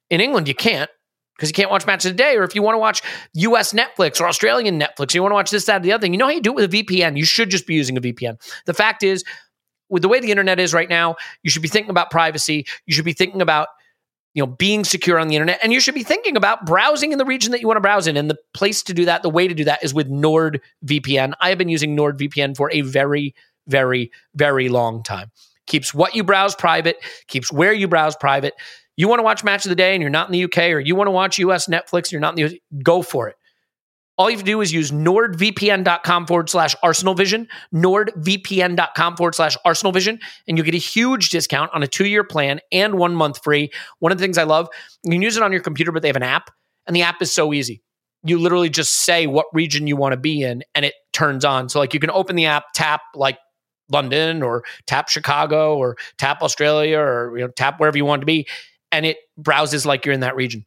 in 0.09 0.21
England, 0.21 0.47
you 0.47 0.55
can't 0.55 0.89
because 1.35 1.49
you 1.49 1.53
can't 1.53 1.71
watch 1.71 1.85
match 1.85 2.05
of 2.05 2.11
the 2.11 2.17
day. 2.17 2.35
Or 2.35 2.43
if 2.43 2.55
you 2.55 2.61
want 2.61 2.75
to 2.75 2.79
watch 2.79 3.01
US 3.33 3.73
Netflix 3.73 4.19
or 4.21 4.27
Australian 4.27 4.79
Netflix, 4.79 5.13
you 5.13 5.21
want 5.21 5.31
to 5.31 5.35
watch 5.35 5.51
this, 5.51 5.65
that, 5.65 5.81
or 5.81 5.83
the 5.83 5.91
other 5.91 6.01
thing. 6.01 6.13
You 6.13 6.19
know 6.19 6.25
how 6.25 6.31
you 6.31 6.41
do 6.41 6.51
it 6.51 6.55
with 6.55 6.73
a 6.73 6.83
VPN? 6.83 7.17
You 7.17 7.25
should 7.25 7.49
just 7.49 7.67
be 7.67 7.73
using 7.73 7.97
a 7.97 8.01
VPN. 8.01 8.39
The 8.65 8.73
fact 8.73 9.03
is, 9.03 9.23
with 9.89 10.01
the 10.01 10.09
way 10.09 10.19
the 10.19 10.31
internet 10.31 10.59
is 10.59 10.73
right 10.73 10.89
now, 10.89 11.15
you 11.43 11.51
should 11.51 11.61
be 11.61 11.67
thinking 11.67 11.91
about 11.91 12.09
privacy. 12.09 12.65
You 12.85 12.93
should 12.93 13.05
be 13.05 13.13
thinking 13.13 13.41
about 13.41 13.67
you 14.33 14.41
know 14.41 14.47
being 14.47 14.83
secure 14.83 15.19
on 15.19 15.27
the 15.27 15.35
internet 15.35 15.59
and 15.61 15.71
you 15.71 15.79
should 15.79 15.93
be 15.93 16.03
thinking 16.03 16.35
about 16.35 16.65
browsing 16.65 17.11
in 17.11 17.17
the 17.17 17.25
region 17.25 17.51
that 17.51 17.61
you 17.61 17.67
want 17.67 17.77
to 17.77 17.81
browse 17.81 18.07
in 18.07 18.17
and 18.17 18.29
the 18.29 18.37
place 18.53 18.83
to 18.83 18.93
do 18.93 19.05
that 19.05 19.21
the 19.21 19.29
way 19.29 19.47
to 19.47 19.53
do 19.53 19.63
that 19.63 19.83
is 19.83 19.93
with 19.93 20.09
nordvpn 20.09 21.33
i 21.39 21.49
have 21.49 21.57
been 21.57 21.69
using 21.69 21.95
nordvpn 21.95 22.55
for 22.55 22.71
a 22.71 22.81
very 22.81 23.33
very 23.67 24.11
very 24.35 24.69
long 24.69 25.03
time 25.03 25.31
keeps 25.67 25.93
what 25.93 26.15
you 26.15 26.23
browse 26.23 26.55
private 26.55 26.97
keeps 27.27 27.51
where 27.51 27.73
you 27.73 27.87
browse 27.87 28.15
private 28.15 28.53
you 28.95 29.07
want 29.07 29.19
to 29.19 29.23
watch 29.23 29.43
match 29.43 29.65
of 29.65 29.69
the 29.69 29.75
day 29.75 29.93
and 29.93 30.01
you're 30.01 30.09
not 30.09 30.27
in 30.27 30.33
the 30.33 30.43
uk 30.43 30.57
or 30.57 30.79
you 30.79 30.95
want 30.95 31.07
to 31.07 31.11
watch 31.11 31.39
us 31.39 31.67
netflix 31.67 32.05
and 32.05 32.11
you're 32.13 32.21
not 32.21 32.37
in 32.37 32.47
the 32.47 32.61
go 32.83 33.01
for 33.01 33.27
it. 33.27 33.35
All 34.15 34.29
you 34.29 34.35
have 34.37 34.45
to 34.45 34.51
do 34.51 34.61
is 34.61 34.71
use 34.71 34.91
nordvpn.com 34.91 36.27
forward 36.27 36.49
slash 36.49 36.75
arsenal 36.83 37.15
vision 37.15 37.47
nordvpn.com 37.73 39.17
forward 39.17 39.35
slash 39.35 39.57
arsenal 39.65 39.91
vision 39.91 40.19
and 40.47 40.57
you 40.57 40.63
get 40.63 40.75
a 40.75 40.77
huge 40.77 41.29
discount 41.29 41.71
on 41.73 41.81
a 41.81 41.87
two-year 41.87 42.23
plan 42.23 42.59
and 42.71 42.95
one 42.95 43.15
month 43.15 43.43
free. 43.43 43.71
One 43.99 44.11
of 44.11 44.17
the 44.17 44.23
things 44.23 44.37
i 44.37 44.43
love 44.43 44.69
you 45.03 45.11
can 45.11 45.21
use 45.21 45.37
it 45.37 45.43
on 45.43 45.51
your 45.51 45.61
computer 45.61 45.91
but 45.91 46.01
they 46.01 46.09
have 46.09 46.15
an 46.15 46.23
app 46.23 46.51
and 46.85 46.95
the 46.95 47.01
app 47.01 47.21
is 47.21 47.31
so 47.31 47.53
easy. 47.53 47.81
You 48.25 48.39
literally 48.39 48.69
just 48.69 49.03
say 49.03 49.25
what 49.27 49.47
region 49.53 49.87
you 49.87 49.97
want 49.97 50.13
to 50.13 50.17
be 50.17 50.43
in 50.43 50.63
and 50.75 50.85
it 50.85 50.93
turns 51.11 51.43
on. 51.43 51.69
So 51.69 51.79
like 51.79 51.93
you 51.93 51.99
can 51.99 52.11
open 52.11 52.35
the 52.35 52.45
app 52.45 52.65
tap 52.75 53.01
like 53.15 53.39
london 53.89 54.41
or 54.41 54.63
tap 54.87 55.09
chicago 55.09 55.77
or 55.77 55.97
tap 56.17 56.41
australia 56.41 56.97
or 56.97 57.37
you 57.37 57.43
know 57.43 57.51
tap 57.51 57.81
wherever 57.81 57.97
you 57.97 58.05
want 58.05 58.21
to 58.21 58.25
be 58.25 58.47
and 58.93 59.07
it 59.07 59.17
browses 59.37 59.85
like 59.85 60.05
you're 60.05 60.13
in 60.13 60.19
that 60.19 60.35
region 60.35 60.63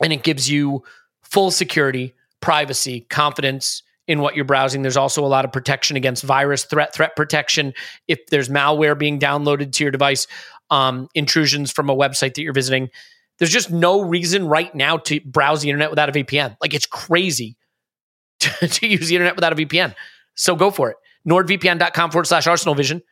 and 0.00 0.12
it 0.12 0.22
gives 0.22 0.48
you 0.48 0.84
full 1.22 1.50
security 1.50 2.14
privacy, 2.40 3.00
confidence 3.10 3.82
in 4.06 4.20
what 4.20 4.36
you're 4.36 4.44
browsing. 4.44 4.82
There's 4.82 4.96
also 4.96 5.24
a 5.24 5.26
lot 5.26 5.44
of 5.44 5.52
protection 5.52 5.96
against 5.96 6.22
virus 6.22 6.64
threat, 6.64 6.94
threat 6.94 7.16
protection. 7.16 7.74
If 8.06 8.20
there's 8.30 8.48
malware 8.48 8.96
being 8.96 9.18
downloaded 9.18 9.72
to 9.72 9.84
your 9.84 9.90
device, 9.90 10.28
um, 10.70 11.08
intrusions 11.14 11.72
from 11.72 11.90
a 11.90 11.96
website 11.96 12.34
that 12.34 12.42
you're 12.42 12.52
visiting, 12.52 12.90
there's 13.38 13.52
just 13.52 13.70
no 13.70 14.00
reason 14.00 14.46
right 14.46 14.72
now 14.74 14.98
to 14.98 15.20
browse 15.20 15.62
the 15.62 15.68
internet 15.68 15.90
without 15.90 16.08
a 16.08 16.12
VPN. 16.12 16.56
Like 16.60 16.74
it's 16.74 16.86
crazy 16.86 17.56
to, 18.40 18.68
to 18.68 18.86
use 18.86 19.08
the 19.08 19.16
internet 19.16 19.34
without 19.34 19.52
a 19.52 19.56
VPN. 19.56 19.94
So 20.36 20.54
go 20.54 20.70
for 20.70 20.90
it. 20.90 20.96
NordVPN.com 21.28 22.12
forward 22.12 22.26
slash 22.26 22.46
Arsenal 22.46 22.76
Vision. 22.76 23.02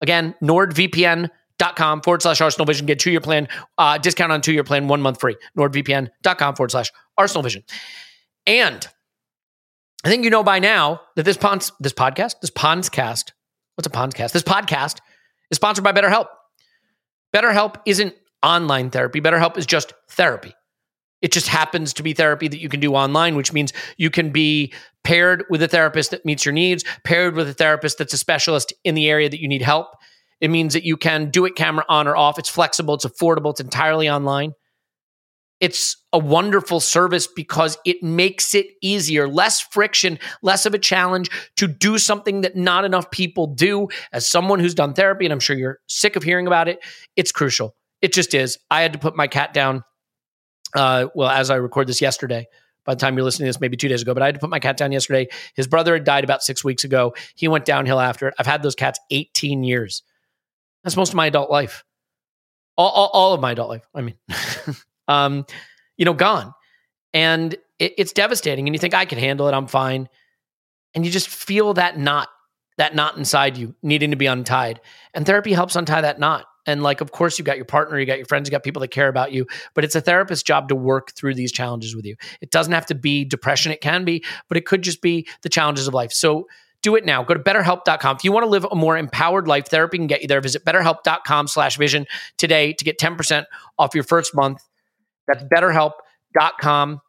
Again, 0.00 0.34
NordVPN.com 1.58 2.02
forward 2.02 2.22
slash 2.22 2.40
Arsenal 2.40 2.66
Vision. 2.66 2.86
Get 2.86 2.98
two 2.98 3.10
year 3.10 3.20
plan, 3.20 3.48
uh, 3.76 3.98
discount 3.98 4.32
on 4.32 4.40
two 4.40 4.52
year 4.52 4.64
plan, 4.64 4.88
one 4.88 5.02
month 5.02 5.20
free. 5.20 5.36
NordVPN.com 5.56 6.56
forward 6.56 6.70
slash 6.70 6.92
Arsenal 7.16 7.42
Vision. 7.42 7.64
And 8.46 8.86
I 10.04 10.08
think 10.08 10.24
you 10.24 10.30
know 10.30 10.42
by 10.42 10.58
now 10.58 11.00
that 11.16 11.24
this 11.24 11.36
pons, 11.36 11.72
this 11.80 11.92
podcast, 11.92 12.40
this 12.40 12.50
Ponscast, 12.50 13.32
what's 13.74 13.86
a 13.86 13.90
Ponscast? 13.90 14.32
This 14.32 14.42
podcast 14.42 14.98
is 15.50 15.56
sponsored 15.56 15.84
by 15.84 15.92
BetterHelp. 15.92 16.26
BetterHelp 17.34 17.76
isn't 17.84 18.14
online 18.42 18.90
therapy. 18.90 19.20
BetterHelp 19.20 19.58
is 19.58 19.66
just 19.66 19.92
therapy. 20.10 20.54
It 21.20 21.32
just 21.32 21.48
happens 21.48 21.94
to 21.94 22.04
be 22.04 22.12
therapy 22.12 22.46
that 22.46 22.60
you 22.60 22.68
can 22.68 22.78
do 22.78 22.94
online, 22.94 23.34
which 23.34 23.52
means 23.52 23.72
you 23.96 24.08
can 24.08 24.30
be 24.30 24.72
paired 25.02 25.44
with 25.50 25.60
a 25.64 25.68
therapist 25.68 26.12
that 26.12 26.24
meets 26.24 26.44
your 26.44 26.52
needs, 26.52 26.84
paired 27.02 27.34
with 27.34 27.48
a 27.48 27.54
therapist 27.54 27.98
that's 27.98 28.12
a 28.12 28.18
specialist 28.18 28.72
in 28.84 28.94
the 28.94 29.10
area 29.10 29.28
that 29.28 29.40
you 29.40 29.48
need 29.48 29.62
help. 29.62 29.88
It 30.40 30.50
means 30.50 30.74
that 30.74 30.84
you 30.84 30.96
can 30.96 31.30
do 31.30 31.44
it 31.44 31.56
camera 31.56 31.84
on 31.88 32.06
or 32.06 32.16
off. 32.16 32.38
It's 32.38 32.48
flexible, 32.48 32.94
it's 32.94 33.04
affordable, 33.04 33.50
it's 33.50 33.60
entirely 33.60 34.08
online. 34.08 34.52
It's 35.60 35.96
a 36.12 36.18
wonderful 36.18 36.78
service 36.78 37.26
because 37.26 37.78
it 37.84 38.00
makes 38.00 38.54
it 38.54 38.66
easier, 38.80 39.26
less 39.26 39.60
friction, 39.60 40.20
less 40.40 40.66
of 40.66 40.74
a 40.74 40.78
challenge 40.78 41.30
to 41.56 41.66
do 41.66 41.98
something 41.98 42.42
that 42.42 42.54
not 42.54 42.84
enough 42.84 43.10
people 43.10 43.48
do. 43.48 43.88
As 44.12 44.28
someone 44.28 44.60
who's 44.60 44.74
done 44.74 44.94
therapy, 44.94 45.26
and 45.26 45.32
I'm 45.32 45.40
sure 45.40 45.56
you're 45.56 45.80
sick 45.88 46.14
of 46.14 46.22
hearing 46.22 46.46
about 46.46 46.68
it, 46.68 46.78
it's 47.16 47.32
crucial. 47.32 47.74
It 48.00 48.12
just 48.12 48.34
is. 48.34 48.56
I 48.70 48.82
had 48.82 48.92
to 48.92 49.00
put 49.00 49.16
my 49.16 49.26
cat 49.26 49.52
down. 49.52 49.82
Uh, 50.76 51.06
well, 51.14 51.28
as 51.28 51.50
I 51.50 51.56
record 51.56 51.88
this 51.88 52.00
yesterday, 52.00 52.46
by 52.84 52.94
the 52.94 53.00
time 53.00 53.16
you're 53.16 53.24
listening 53.24 53.46
to 53.46 53.48
this, 53.48 53.60
maybe 53.60 53.76
two 53.76 53.88
days 53.88 54.02
ago, 54.02 54.14
but 54.14 54.22
I 54.22 54.26
had 54.26 54.36
to 54.36 54.40
put 54.40 54.50
my 54.50 54.60
cat 54.60 54.76
down 54.76 54.92
yesterday. 54.92 55.28
His 55.54 55.66
brother 55.66 55.94
had 55.94 56.04
died 56.04 56.24
about 56.24 56.42
six 56.42 56.62
weeks 56.62 56.84
ago. 56.84 57.14
He 57.34 57.48
went 57.48 57.64
downhill 57.64 57.98
after 57.98 58.28
it. 58.28 58.34
I've 58.38 58.46
had 58.46 58.62
those 58.62 58.76
cats 58.76 59.00
18 59.10 59.64
years. 59.64 60.02
That's 60.84 60.96
most 60.96 61.10
of 61.10 61.14
my 61.14 61.26
adult 61.26 61.50
life. 61.50 61.84
All, 62.76 62.90
all, 62.90 63.10
all 63.12 63.34
of 63.34 63.40
my 63.40 63.52
adult 63.52 63.70
life. 63.70 63.88
I 63.94 64.02
mean, 64.02 64.14
um, 65.08 65.44
you 65.96 66.04
know, 66.04 66.14
gone. 66.14 66.54
And 67.12 67.54
it, 67.78 67.94
it's 67.98 68.12
devastating. 68.12 68.68
And 68.68 68.74
you 68.74 68.78
think, 68.78 68.94
I 68.94 69.04
can 69.04 69.18
handle 69.18 69.48
it. 69.48 69.54
I'm 69.54 69.66
fine. 69.66 70.08
And 70.94 71.04
you 71.04 71.10
just 71.10 71.28
feel 71.28 71.74
that 71.74 71.98
knot, 71.98 72.28
that 72.76 72.94
knot 72.94 73.16
inside 73.16 73.56
you 73.56 73.74
needing 73.82 74.12
to 74.12 74.16
be 74.16 74.26
untied. 74.26 74.80
And 75.14 75.26
therapy 75.26 75.52
helps 75.52 75.76
untie 75.76 76.00
that 76.00 76.18
knot. 76.18 76.46
And 76.66 76.82
like, 76.82 77.00
of 77.00 77.12
course, 77.12 77.38
you've 77.38 77.46
got 77.46 77.56
your 77.56 77.64
partner, 77.64 77.98
you 77.98 78.04
got 78.04 78.18
your 78.18 78.26
friends, 78.26 78.46
you 78.46 78.50
got 78.50 78.62
people 78.62 78.80
that 78.80 78.88
care 78.88 79.08
about 79.08 79.32
you, 79.32 79.46
but 79.74 79.84
it's 79.84 79.94
a 79.94 80.02
therapist's 80.02 80.42
job 80.42 80.68
to 80.68 80.74
work 80.74 81.12
through 81.12 81.34
these 81.34 81.50
challenges 81.50 81.96
with 81.96 82.04
you. 82.04 82.14
It 82.42 82.50
doesn't 82.50 82.74
have 82.74 82.84
to 82.86 82.94
be 82.94 83.24
depression. 83.24 83.72
It 83.72 83.80
can 83.80 84.04
be, 84.04 84.22
but 84.48 84.58
it 84.58 84.66
could 84.66 84.82
just 84.82 85.00
be 85.00 85.26
the 85.40 85.48
challenges 85.48 85.88
of 85.88 85.94
life. 85.94 86.12
So 86.12 86.46
do 86.82 86.96
it 86.96 87.04
now. 87.04 87.22
Go 87.22 87.34
to 87.34 87.40
betterhelp.com. 87.40 88.16
If 88.16 88.24
you 88.24 88.32
want 88.32 88.44
to 88.44 88.50
live 88.50 88.66
a 88.70 88.74
more 88.74 88.96
empowered 88.96 89.48
life, 89.48 89.68
therapy 89.68 89.98
can 89.98 90.06
get 90.06 90.22
you 90.22 90.28
there. 90.28 90.40
Visit 90.40 90.64
betterhelp.com 90.64 91.48
slash 91.48 91.76
vision 91.76 92.06
today 92.36 92.72
to 92.72 92.84
get 92.84 92.98
10% 92.98 93.44
off 93.78 93.94
your 93.94 94.04
first 94.04 94.34
month. 94.34 94.62
That's 95.26 95.42
betterhelp.com. 95.44 97.00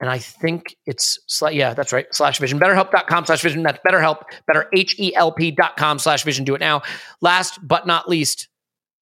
And 0.00 0.08
I 0.08 0.18
think 0.18 0.76
it's, 0.86 1.18
yeah, 1.50 1.74
that's 1.74 1.92
right, 1.92 2.06
slash 2.12 2.38
vision. 2.38 2.60
Betterhelp.com 2.60 3.26
slash 3.26 3.42
vision. 3.42 3.64
That's 3.64 3.80
betterhelp, 3.86 4.22
better 4.46 4.68
H-E-L-P.com 4.72 5.98
slash 5.98 6.22
vision. 6.22 6.44
Do 6.44 6.54
it 6.54 6.60
now. 6.60 6.82
Last 7.20 7.58
but 7.66 7.86
not 7.86 8.08
least, 8.08 8.48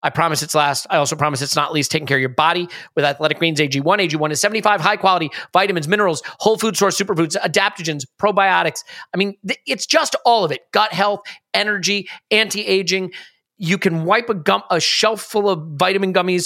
I 0.03 0.11
promise 0.11 0.43
it's 0.43 0.55
last. 0.55 0.87
I 0.91 0.99
also 0.99 1.17
promise 1.17 1.43
it's 1.43 1.57
not 1.57 1.73
least 1.73 1.91
taking 1.91 2.07
care 2.07 2.19
of 2.19 2.21
your 2.21 2.29
body 2.29 2.69
with 2.95 3.05
Athletic 3.05 3.39
Greens 3.39 3.59
AG1. 3.59 3.83
AG1 3.83 4.31
is 4.31 4.41
75 4.41 4.81
high 4.81 4.97
quality 4.97 5.31
vitamins, 5.53 5.89
minerals, 5.89 6.23
whole 6.39 6.59
food 6.59 6.77
source 6.77 7.01
superfoods, 7.01 7.37
adaptogens, 7.37 8.03
probiotics. 8.21 8.81
I 9.15 9.17
mean, 9.17 9.35
th- 9.47 9.59
it's 9.67 9.87
just 9.87 10.15
all 10.25 10.45
of 10.45 10.53
it 10.53 10.61
gut 10.73 10.93
health, 10.93 11.21
energy, 11.55 12.09
anti 12.31 12.65
aging. 12.67 13.13
You 13.59 13.79
can 13.79 14.05
wipe 14.05 14.29
a, 14.29 14.35
gum, 14.35 14.63
a 14.71 14.81
shelf 14.81 15.23
full 15.23 15.49
of 15.49 15.79
vitamin 15.79 16.13
gummies 16.13 16.45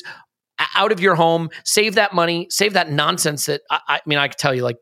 out 0.76 0.92
of 0.92 1.00
your 1.00 1.14
home, 1.14 1.50
save 1.64 1.94
that 1.96 2.12
money, 2.14 2.46
save 2.50 2.74
that 2.74 2.90
nonsense 2.90 3.46
that 3.46 3.62
I, 3.70 3.80
I 3.88 4.00
mean, 4.06 4.18
I 4.18 4.28
can 4.28 4.36
tell 4.38 4.54
you, 4.54 4.62
like, 4.62 4.76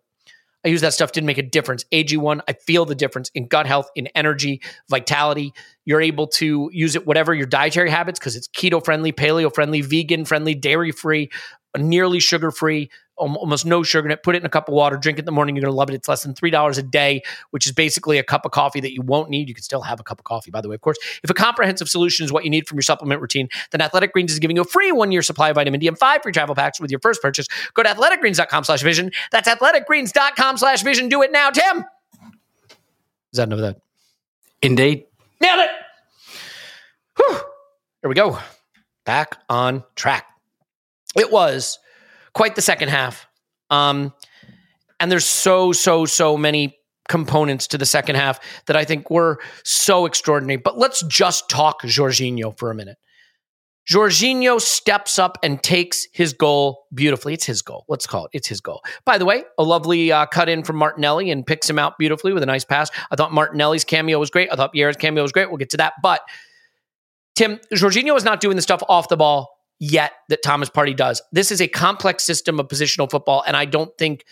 I 0.65 0.69
use 0.69 0.81
that 0.81 0.93
stuff, 0.93 1.13
didn't 1.13 1.27
make 1.27 1.39
a 1.39 1.43
difference. 1.43 1.85
AG1, 1.93 2.41
I 2.49 2.53
feel 2.53 2.85
the 2.85 2.95
difference 2.95 3.31
in 3.35 3.47
gut 3.47 3.67
health, 3.67 3.89
in 3.95 4.09
energy, 4.09 4.61
vitality. 4.91 5.53
You're 5.85 6.01
able 6.01 6.27
to 6.29 6.69
use 6.73 6.97
it 6.97 7.07
whatever 7.07 7.33
your 7.33 7.47
dietary 7.47 7.91
habits 7.91 8.19
because 8.19 8.35
it's 8.35 8.49
keto 8.49 8.85
friendly, 8.85 9.13
paleo 9.13 9.55
friendly, 9.55 9.83
vegan 9.83 10.25
friendly, 10.25 10.55
dairy 10.55 10.91
free, 10.91 11.31
nearly 11.77 12.19
sugar 12.19 12.51
free, 12.51 12.91
almost 13.19 13.67
no 13.67 13.83
sugar 13.83 14.07
in 14.07 14.13
it. 14.13 14.23
Put 14.23 14.35
it 14.35 14.39
in 14.39 14.47
a 14.47 14.51
cup 14.51 14.69
of 14.69 14.75
water, 14.75 14.97
drink 14.97 15.19
it 15.19 15.23
in 15.23 15.25
the 15.27 15.33
morning. 15.33 15.57
You're 15.57 15.63
going 15.63 15.73
to 15.73 15.77
love 15.77 15.91
it. 15.91 15.95
It's 15.95 16.09
less 16.09 16.23
than 16.23 16.35
$3 16.35 16.79
a 16.79 16.83
day, 16.83 17.23
which 17.51 17.67
is 17.67 17.73
basically 17.73 18.19
a 18.19 18.23
cup 18.23 18.45
of 18.45 18.53
coffee 18.53 18.81
that 18.81 18.93
you 18.93 19.03
won't 19.03 19.31
need. 19.31 19.49
You 19.49 19.55
can 19.55 19.65
still 19.65 19.83
have 19.83 20.01
a 20.01 20.03
cup 20.03 20.19
of 20.19 20.25
coffee, 20.25 20.51
by 20.51 20.61
the 20.61 20.69
way, 20.69 20.75
of 20.75 20.81
course. 20.81 20.99
If 21.23 21.31
a 21.31 21.35
comprehensive 21.35 21.89
solution 21.89 22.25
is 22.25 22.33
what 22.33 22.45
you 22.45 22.51
need 22.51 22.67
from 22.67 22.77
your 22.77 22.83
supplement 22.83 23.21
routine, 23.21 23.49
then 23.71 23.81
Athletic 23.81 24.13
Greens 24.13 24.33
is 24.33 24.39
giving 24.39 24.57
you 24.57 24.63
a 24.63 24.67
free 24.67 24.93
one 24.93 25.13
year 25.13 25.23
supply 25.23 25.51
of 25.51 25.57
vitamin 25.57 25.81
D 25.81 25.89
and 25.89 25.99
five 25.99 26.23
free 26.23 26.33
travel 26.33 26.55
packs 26.55 26.81
with 26.81 26.91
your 26.91 27.01
first 27.01 27.21
purchase. 27.23 27.47
Go 27.75 27.83
to 27.83 27.89
athleticgreens.com 27.89 28.65
slash 28.65 28.83
vision. 28.83 29.11
That's 29.33 29.49
athleticgreens.com 29.49 30.59
slash 30.59 30.83
vision. 30.83 31.09
Do 31.09 31.23
it 31.23 31.33
now, 31.33 31.51
Tim. 31.51 31.85
Is 33.33 33.37
that 33.37 33.45
enough 33.45 33.59
of 33.59 33.61
that? 33.61 33.81
Indeed. 34.63 35.05
Nailed 35.41 35.61
it. 35.61 35.71
Whew. 37.17 37.41
Here 38.03 38.09
we 38.09 38.15
go. 38.15 38.39
Back 39.05 39.39
on 39.49 39.85
track. 39.97 40.27
It 41.17 41.31
was 41.31 41.79
quite 42.39 42.55
the 42.55 42.63
second 42.63 42.89
half. 42.89 43.27
Um, 43.69 44.15
and 45.01 45.11
there's 45.11 45.25
so, 45.25 45.73
so, 45.73 46.07
so 46.07 46.37
many 46.37 46.79
components 47.09 47.67
to 47.67 47.79
the 47.79 47.85
second 47.85 48.15
half 48.15 48.39
that 48.67 48.77
I 48.77 48.85
think 48.85 49.11
were 49.11 49.41
so 49.65 50.07
extraordinary. 50.07 50.57
But 50.57 50.79
let's 50.79 51.03
just 51.09 51.51
talk 51.51 51.83
Jorginho 51.83 52.57
for 52.57 52.71
a 52.71 52.77
minute. 52.77 52.97
Jorginho 53.91 54.61
steps 54.61 55.19
up 55.19 55.37
and 55.43 55.61
takes 55.61 56.07
his 56.13 56.33
goal 56.33 56.87
beautifully. 56.95 57.35
It's 57.35 57.45
his 57.45 57.61
goal. 57.61 57.85
Let's 57.89 58.07
call 58.07 58.27
it. 58.27 58.31
It's 58.35 58.47
his 58.47 58.61
goal. 58.61 58.83
By 59.05 59.19
the 59.19 59.25
way, 59.25 59.43
a 59.59 59.65
lovely 59.65 60.13
uh, 60.13 60.27
cut 60.27 60.49
in 60.49 60.63
from 60.63 60.77
Martinelli 60.77 61.33
and 61.33 61.45
picks 61.45 61.69
him 61.69 61.81
out 61.81 61.99
beautifully 61.99 62.33
with 62.33 62.45
a 62.45 62.47
nice 62.47 62.65
pass. 62.65 62.89
I 63.11 63.17
thought 63.17 63.33
Martinelli's 63.33 63.85
cameo 63.85 64.21
was 64.21 64.31
great. 64.31 64.49
I 64.53 64.55
thought 64.55 64.73
Pierre's 64.73 64.97
cameo 64.97 65.23
was 65.23 65.33
great. 65.33 65.49
We'll 65.49 65.57
get 65.57 65.71
to 65.71 65.79
that. 65.79 65.95
But 66.05 66.21
Tim, 67.35 67.59
Jorginho 67.73 68.17
is 68.17 68.23
not 68.23 68.41
doing 68.41 68.55
the 68.55 68.63
stuff 68.63 68.85
off 68.89 69.09
the 69.09 69.17
ball 69.17 69.58
yet 69.81 70.13
that 70.29 70.43
Thomas 70.43 70.69
Partey 70.71 70.97
does. 70.97 71.23
This 71.33 71.53
is 71.53 71.61
a 71.61 71.69
complex 71.69 72.25
system 72.25 72.59
of 72.61 72.69
positional 72.69 73.11
football, 73.11 73.43
and 73.47 73.57
I 73.57 73.65
don't 73.65 73.97
think 73.99 74.25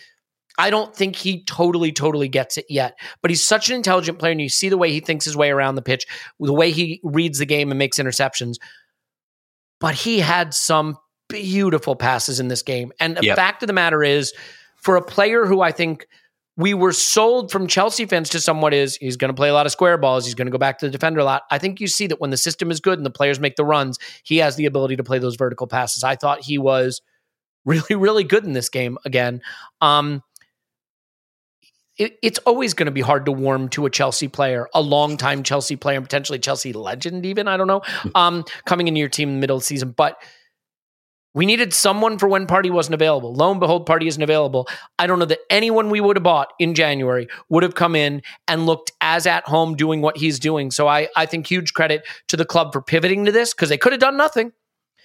I 0.59 0.71
don't 0.71 0.95
think 0.95 1.15
he 1.15 1.43
totally, 1.43 1.91
totally 1.91 2.27
gets 2.27 2.57
it 2.57 2.65
yet. 2.67 2.97
But 3.21 3.29
he's 3.29 3.45
such 3.45 3.69
an 3.69 3.75
intelligent 3.75 4.17
player, 4.17 4.31
and 4.31 4.41
you 4.41 4.49
see 4.49 4.69
the 4.69 4.77
way 4.77 4.91
he 4.91 4.99
thinks 4.99 5.23
his 5.23 5.37
way 5.37 5.51
around 5.51 5.75
the 5.75 5.83
pitch, 5.83 6.05
the 6.39 6.53
way 6.53 6.71
he 6.71 6.99
reads 7.03 7.37
the 7.37 7.45
game 7.45 7.69
and 7.71 7.77
makes 7.77 7.99
interceptions. 7.99 8.55
But 9.79 9.93
he 9.93 10.19
had 10.19 10.55
some 10.55 10.97
beautiful 11.29 11.95
passes 11.95 12.39
in 12.39 12.47
this 12.47 12.63
game. 12.63 12.91
And 12.99 13.17
the 13.17 13.25
Yep. 13.25 13.35
fact 13.35 13.61
of 13.63 13.67
the 13.67 13.73
matter 13.73 14.03
is, 14.03 14.33
for 14.77 14.95
a 14.95 15.01
player 15.03 15.45
who 15.45 15.61
I 15.61 15.71
think 15.71 16.07
we 16.57 16.73
were 16.73 16.91
sold 16.91 17.51
from 17.51 17.67
Chelsea 17.67 18.05
fans 18.07 18.29
to 18.29 18.39
someone 18.39 18.73
is 18.73 18.97
he's 18.97 19.15
going 19.15 19.29
to 19.29 19.35
play 19.35 19.49
a 19.49 19.53
lot 19.53 19.67
of 19.67 19.71
square 19.71 19.97
balls. 19.97 20.25
He's 20.25 20.33
going 20.33 20.47
to 20.47 20.51
go 20.51 20.57
back 20.57 20.79
to 20.79 20.87
the 20.87 20.91
defender 20.91 21.19
a 21.19 21.23
lot. 21.23 21.43
I 21.51 21.59
think 21.59 21.79
you 21.79 21.87
see 21.87 22.07
that 22.07 22.19
when 22.19 22.31
the 22.31 22.37
system 22.37 22.71
is 22.71 22.79
good 22.79 22.97
and 22.97 23.05
the 23.05 23.11
players 23.11 23.39
make 23.39 23.55
the 23.55 23.63
runs, 23.63 23.99
he 24.23 24.37
has 24.37 24.55
the 24.55 24.65
ability 24.65 24.95
to 24.95 25.03
play 25.03 25.19
those 25.19 25.35
vertical 25.35 25.67
passes. 25.67 26.03
I 26.03 26.15
thought 26.15 26.41
he 26.43 26.57
was 26.57 27.01
really, 27.63 27.95
really 27.95 28.23
good 28.23 28.43
in 28.43 28.53
this 28.53 28.69
game 28.69 28.97
again. 29.05 29.41
Um, 29.81 30.23
it, 31.97 32.17
it's 32.21 32.39
always 32.39 32.73
going 32.73 32.85
to 32.85 32.91
be 32.91 33.01
hard 33.01 33.25
to 33.25 33.31
warm 33.31 33.69
to 33.69 33.85
a 33.85 33.89
Chelsea 33.89 34.27
player, 34.27 34.67
a 34.73 34.81
longtime 34.81 35.43
Chelsea 35.43 35.75
player, 35.75 35.97
and 35.97 36.05
potentially 36.05 36.39
Chelsea 36.39 36.73
legend, 36.73 37.25
even. 37.25 37.47
I 37.47 37.57
don't 37.57 37.67
know, 37.67 37.81
um, 38.15 38.45
coming 38.65 38.87
into 38.87 38.99
your 38.99 39.09
team 39.09 39.29
in 39.29 39.35
the 39.35 39.41
middle 39.41 39.57
of 39.57 39.61
the 39.61 39.65
season. 39.65 39.91
But 39.91 40.17
we 41.37 41.45
needed 41.45 41.71
someone 41.73 42.17
for 42.17 42.27
when 42.27 42.47
Partey 42.47 42.71
wasn't 42.71 42.95
available. 42.95 43.31
Lo 43.33 43.51
and 43.51 43.59
behold, 43.59 43.87
Partey 43.87 44.07
isn't 44.07 44.21
available. 44.23 44.67
I 44.97 45.05
don't 45.05 45.19
know 45.19 45.25
that 45.25 45.39
anyone 45.51 45.89
we 45.91 46.01
would 46.01 46.15
have 46.15 46.23
bought 46.23 46.51
in 46.57 46.73
January 46.73 47.27
would 47.49 47.61
have 47.63 47.75
come 47.75 47.95
in 47.95 48.23
and 48.47 48.65
looked 48.65 48.91
as 49.01 49.27
at 49.27 49.45
home 49.47 49.75
doing 49.75 50.01
what 50.01 50.17
he's 50.17 50.39
doing. 50.39 50.71
So 50.71 50.87
I, 50.87 51.09
I 51.15 51.27
think 51.27 51.45
huge 51.45 51.73
credit 51.73 52.05
to 52.29 52.37
the 52.37 52.45
club 52.45 52.73
for 52.73 52.81
pivoting 52.81 53.25
to 53.25 53.31
this 53.31 53.53
because 53.53 53.69
they 53.69 53.77
could 53.77 53.91
have 53.93 54.01
done 54.01 54.17
nothing. 54.17 54.51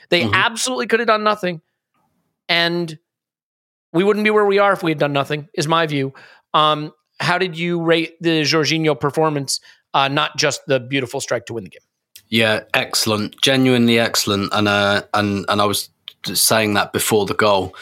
They 0.08 0.22
Mhm. 0.22 0.32
absolutely 0.32 0.86
could 0.86 1.00
have 1.00 1.06
done 1.06 1.22
nothing. 1.22 1.60
And 2.48 2.98
we 3.92 4.02
wouldn't 4.02 4.24
be 4.24 4.30
where 4.30 4.46
we 4.46 4.58
are 4.58 4.72
if 4.72 4.82
we 4.82 4.90
had 4.90 4.98
done 4.98 5.12
nothing, 5.12 5.48
is 5.54 5.68
my 5.68 5.86
view. 5.86 6.14
Um, 6.54 6.92
how 7.20 7.36
did 7.38 7.58
you 7.58 7.80
rate 7.82 8.16
the 8.20 8.40
Jorginho 8.42 8.98
performance, 8.98 9.60
uh, 9.94 10.08
not 10.08 10.36
just 10.38 10.62
the 10.66 10.80
beautiful 10.80 11.20
strike 11.20 11.46
to 11.46 11.52
win 11.52 11.64
the 11.64 11.70
game? 11.70 11.82
Yeah, 12.28 12.64
excellent, 12.72 13.38
genuinely 13.42 13.98
excellent, 13.98 14.48
and 14.54 14.66
uh, 14.66 15.02
and 15.12 15.44
and 15.50 15.60
I 15.60 15.66
was 15.66 15.90
saying 16.26 16.74
that 16.74 16.92
before 16.92 17.26
the 17.26 17.34
goal. 17.34 17.74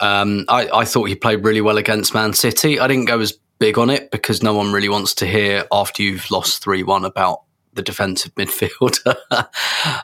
Um, 0.00 0.44
I, 0.48 0.68
I 0.72 0.84
thought 0.84 1.04
he 1.04 1.14
played 1.14 1.44
really 1.44 1.60
well 1.60 1.78
against 1.78 2.14
Man 2.14 2.32
City. 2.32 2.78
I 2.78 2.86
didn't 2.86 3.06
go 3.06 3.20
as 3.20 3.38
big 3.58 3.78
on 3.78 3.90
it 3.90 4.10
because 4.10 4.42
no 4.42 4.54
one 4.54 4.72
really 4.72 4.88
wants 4.88 5.14
to 5.14 5.26
hear 5.26 5.64
after 5.72 6.02
you've 6.02 6.30
lost 6.30 6.62
three 6.62 6.82
one 6.82 7.04
about 7.04 7.42
the 7.72 7.82
defensive 7.82 8.34
midfielder. 8.36 9.16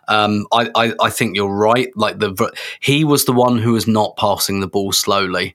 um, 0.09 0.47
I, 0.53 0.71
I 0.75 0.95
I 1.01 1.11
think 1.11 1.37
you're 1.37 1.53
right. 1.53 1.89
Like 1.97 2.19
the 2.19 2.53
he 2.81 3.05
was 3.05 3.25
the 3.25 3.33
one 3.33 3.59
who 3.59 3.73
was 3.73 3.87
not 3.87 4.17
passing 4.17 4.61
the 4.61 4.69
ball 4.69 4.93
slowly, 4.93 5.55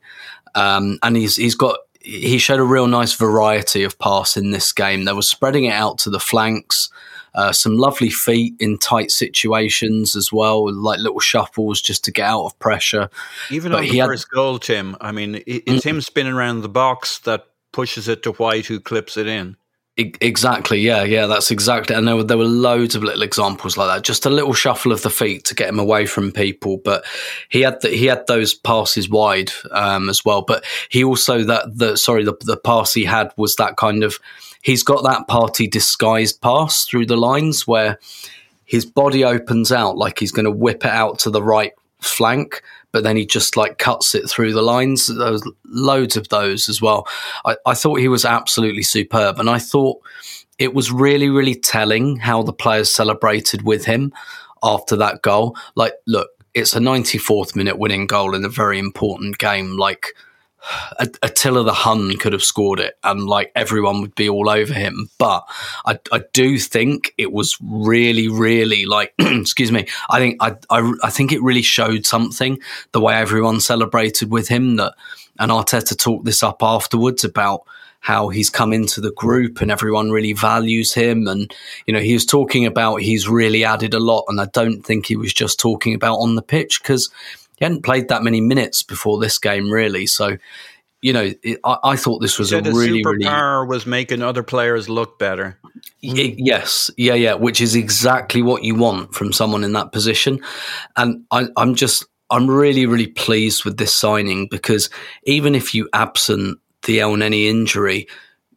um, 0.55 0.99
and 1.01 1.15
he's 1.15 1.35
he's 1.35 1.55
got 1.55 1.79
he 2.01 2.37
showed 2.37 2.59
a 2.59 2.63
real 2.63 2.87
nice 2.87 3.13
variety 3.13 3.83
of 3.83 3.99
pass 3.99 4.37
in 4.37 4.51
this 4.51 4.71
game. 4.71 5.05
They 5.05 5.13
were 5.13 5.21
spreading 5.21 5.65
it 5.65 5.73
out 5.73 5.97
to 5.99 6.09
the 6.09 6.19
flanks. 6.19 6.89
Uh, 7.37 7.51
some 7.53 7.77
lovely 7.77 8.09
feet 8.09 8.55
in 8.59 8.77
tight 8.79 9.11
situations 9.11 10.15
as 10.15 10.33
well, 10.33 10.73
like 10.73 10.99
little 10.99 11.19
shuffles 11.19 11.79
just 11.79 12.03
to 12.03 12.11
get 12.11 12.25
out 12.27 12.45
of 12.45 12.57
pressure. 12.59 13.09
Even 13.51 13.71
But 13.71 13.77
on 13.77 13.83
he 13.83 13.91
the 13.91 13.97
had- 13.99 14.07
first 14.07 14.29
goal, 14.31 14.57
Tim, 14.57 14.97
I 14.99 15.11
mean, 15.11 15.41
it's 15.45 15.83
him 15.85 16.01
spinning 16.01 16.33
around 16.33 16.61
the 16.61 16.69
box 16.69 17.19
that 17.19 17.45
pushes 17.71 18.07
it 18.07 18.23
to 18.23 18.31
White, 18.33 18.65
who 18.65 18.79
clips 18.79 19.17
it 19.17 19.27
in. 19.27 19.55
Exactly, 19.99 20.79
yeah, 20.79 21.01
yeah, 21.03 21.25
that's 21.25 21.49
exactly. 21.49 21.95
And 21.95 22.07
there 22.07 22.15
were 22.15 22.23
there 22.23 22.37
were 22.37 22.43
loads 22.45 22.93
of 22.93 23.03
little 23.03 23.23
examples 23.23 23.77
like 23.77 23.87
that. 23.87 24.03
Just 24.03 24.27
a 24.27 24.29
little 24.29 24.53
shuffle 24.53 24.91
of 24.91 25.01
the 25.01 25.09
feet 25.09 25.43
to 25.45 25.55
get 25.55 25.69
him 25.69 25.79
away 25.79 26.05
from 26.05 26.31
people, 26.31 26.77
but 26.77 27.03
he 27.49 27.61
had 27.61 27.81
the, 27.81 27.89
he 27.89 28.05
had 28.05 28.27
those 28.27 28.53
passes 28.53 29.09
wide 29.09 29.51
um, 29.71 30.07
as 30.07 30.23
well. 30.23 30.43
But 30.43 30.63
he 30.89 31.03
also 31.03 31.43
that 31.45 31.77
the 31.77 31.97
sorry 31.97 32.23
the 32.23 32.35
the 32.41 32.57
pass 32.57 32.93
he 32.93 33.05
had 33.05 33.31
was 33.37 33.55
that 33.55 33.77
kind 33.77 34.03
of 34.03 34.19
he's 34.67 34.83
got 34.83 35.01
that 35.01 35.29
Partey 35.29 35.71
disguised 35.71 36.41
pass 36.41 36.83
through 36.83 37.05
the 37.05 37.15
lines 37.15 37.65
where 37.65 37.97
his 38.65 38.85
body 38.85 39.23
opens 39.23 39.71
out 39.71 39.97
like 39.97 40.19
he's 40.19 40.33
going 40.33 40.43
to 40.43 40.51
whip 40.51 40.83
it 40.83 40.91
out 40.91 41.19
to 41.19 41.29
the 41.29 41.41
right 41.41 41.71
flank, 42.01 42.61
but 42.91 43.05
then 43.05 43.15
he 43.15 43.25
just 43.25 43.55
like 43.55 43.77
cuts 43.77 44.13
it 44.13 44.29
through 44.29 44.51
the 44.51 44.61
lines. 44.61 45.07
There 45.07 45.31
was 45.31 45.49
loads 45.63 46.17
of 46.17 46.27
those 46.27 46.67
as 46.67 46.81
well. 46.81 47.07
I, 47.45 47.55
I 47.65 47.75
thought 47.75 48.01
he 48.01 48.09
was 48.09 48.25
absolutely 48.25 48.83
superb, 48.83 49.39
and 49.39 49.49
I 49.49 49.57
thought 49.57 50.01
it 50.59 50.73
was 50.73 50.91
really, 50.91 51.29
really 51.29 51.55
telling 51.55 52.17
how 52.17 52.43
the 52.43 52.51
players 52.51 52.93
celebrated 52.93 53.61
with 53.61 53.85
him 53.85 54.11
after 54.63 54.97
that 54.97 55.21
goal. 55.21 55.55
Like, 55.75 55.93
look, 56.07 56.29
it's 56.53 56.75
a 56.75 56.79
94th 56.79 57.55
minute 57.55 57.79
winning 57.79 58.05
goal 58.05 58.35
in 58.35 58.43
a 58.43 58.49
very 58.49 58.79
important 58.79 59.37
game. 59.37 59.77
Like 59.77 60.07
Attila 61.21 61.63
the 61.63 61.73
Hun 61.73 62.17
could 62.17 62.33
have 62.33 62.43
scored 62.43 62.79
it, 62.79 62.97
and 63.03 63.25
like 63.25 63.51
everyone 63.55 64.01
would 64.01 64.15
be 64.15 64.29
all 64.29 64.49
over 64.49 64.73
him. 64.73 65.09
But 65.17 65.43
I, 65.85 65.99
I 66.11 66.23
do 66.33 66.57
think 66.57 67.13
it 67.17 67.31
was 67.31 67.57
really, 67.61 68.27
really 68.27 68.85
like, 68.85 69.13
excuse 69.19 69.71
me. 69.71 69.87
I 70.09 70.19
think 70.19 70.37
I, 70.41 70.55
I, 70.69 70.93
I 71.03 71.09
think 71.09 71.31
it 71.31 71.41
really 71.41 71.61
showed 71.61 72.05
something 72.05 72.59
the 72.91 73.01
way 73.01 73.15
everyone 73.15 73.59
celebrated 73.59 74.31
with 74.31 74.47
him. 74.47 74.75
That 74.77 74.93
and 75.39 75.51
Arteta 75.51 75.97
talked 75.97 76.25
this 76.25 76.43
up 76.43 76.63
afterwards 76.63 77.23
about 77.23 77.61
how 77.99 78.29
he's 78.29 78.49
come 78.49 78.73
into 78.73 79.01
the 79.01 79.11
group 79.11 79.59
and 79.59 79.71
everyone 79.71 80.11
really 80.11 80.33
values 80.33 80.93
him. 80.93 81.27
And, 81.27 81.53
you 81.85 81.93
know, 81.93 81.99
he 81.99 82.13
was 82.13 82.25
talking 82.25 82.65
about 82.65 83.01
he's 83.01 83.27
really 83.27 83.63
added 83.65 83.93
a 83.93 83.99
lot. 83.99 84.25
And 84.27 84.39
I 84.39 84.45
don't 84.45 84.81
think 84.81 85.05
he 85.05 85.15
was 85.15 85.33
just 85.33 85.59
talking 85.59 85.93
about 85.93 86.17
on 86.17 86.35
the 86.35 86.41
pitch 86.41 86.81
because 86.81 87.09
he 87.57 87.65
hadn't 87.65 87.83
played 87.83 88.07
that 88.07 88.23
many 88.23 88.39
minutes 88.39 88.83
before 88.83 89.19
this 89.19 89.37
game, 89.37 89.69
really. 89.69 90.05
So, 90.05 90.37
you 91.01 91.11
know, 91.11 91.33
it, 91.43 91.59
I, 91.63 91.77
I, 91.83 91.95
thought 91.95 92.19
this 92.19 92.39
was 92.39 92.53
a 92.53 92.61
really, 92.61 93.01
superpower 93.03 93.11
really. 93.11 93.25
Superpower 93.25 93.67
was 93.67 93.85
making 93.85 94.21
other 94.21 94.43
players 94.43 94.87
look 94.87 95.19
better. 95.19 95.59
Y- 96.03 96.35
yes, 96.37 96.91
yeah, 96.97 97.15
yeah, 97.15 97.33
which 97.33 97.59
is 97.59 97.75
exactly 97.75 98.41
what 98.41 98.63
you 98.63 98.75
want 98.75 99.13
from 99.13 99.33
someone 99.33 99.63
in 99.63 99.73
that 99.73 99.91
position. 99.91 100.39
And 100.95 101.25
I, 101.31 101.47
I'm 101.57 101.75
just, 101.75 102.05
I'm 102.29 102.49
really, 102.49 102.85
really 102.85 103.07
pleased 103.07 103.65
with 103.65 103.77
this 103.77 103.93
signing 103.93 104.47
because 104.49 104.89
even 105.23 105.55
if 105.55 105.73
you 105.73 105.89
absent 105.93 106.59
the 106.83 106.99
El 106.99 107.15
Elneny 107.15 107.45
injury, 107.45 108.07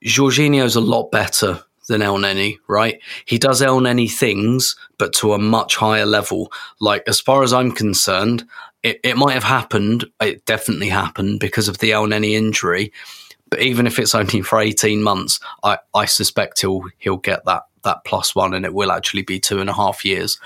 Jorginho's 0.05 0.76
a 0.76 0.80
lot 0.80 1.11
better 1.11 1.62
than 1.88 2.03
El 2.03 2.16
Elneny, 2.16 2.59
right? 2.68 3.01
He 3.26 3.38
does 3.38 3.61
El 3.61 3.80
Elneny 3.80 4.11
things, 4.11 4.76
but 4.98 5.12
to 5.14 5.32
a 5.34 5.38
much 5.38 5.76
higher 5.76 6.07
level. 6.07 6.53
Like, 6.80 7.03
as 7.07 7.20
far 7.20 7.42
as 7.42 7.53
I'm 7.53 7.72
concerned, 7.72 8.44
it, 8.83 9.01
it 9.05 9.16
might 9.16 9.35
have 9.35 9.45
happened. 9.45 10.07
It 10.20 10.45
definitely 10.47 10.89
happened 10.89 11.41
because 11.41 11.68
of 11.68 11.78
the 11.78 11.91
Elneny 11.91 12.33
injury. 12.33 12.93
But 13.51 13.62
even 13.62 13.87
if 13.87 13.99
it's 13.99 14.14
only 14.14 14.43
for 14.43 14.61
18 14.61 15.03
months, 15.03 15.41
I, 15.62 15.78
I 15.95 16.07
suspect 16.07 16.61
he'll 16.61 16.85
he'll 16.99 17.16
get 17.16 17.45
that 17.47 17.64
that 17.83 18.05
plus 18.05 18.35
one 18.35 18.55
and 18.55 18.64
it 18.64 18.74
will 18.74 18.93
actually 18.93 19.22
be 19.22 19.41
two 19.41 19.61
and 19.61 19.70
a 19.70 19.74
half 19.74 20.05
years. 20.05 20.39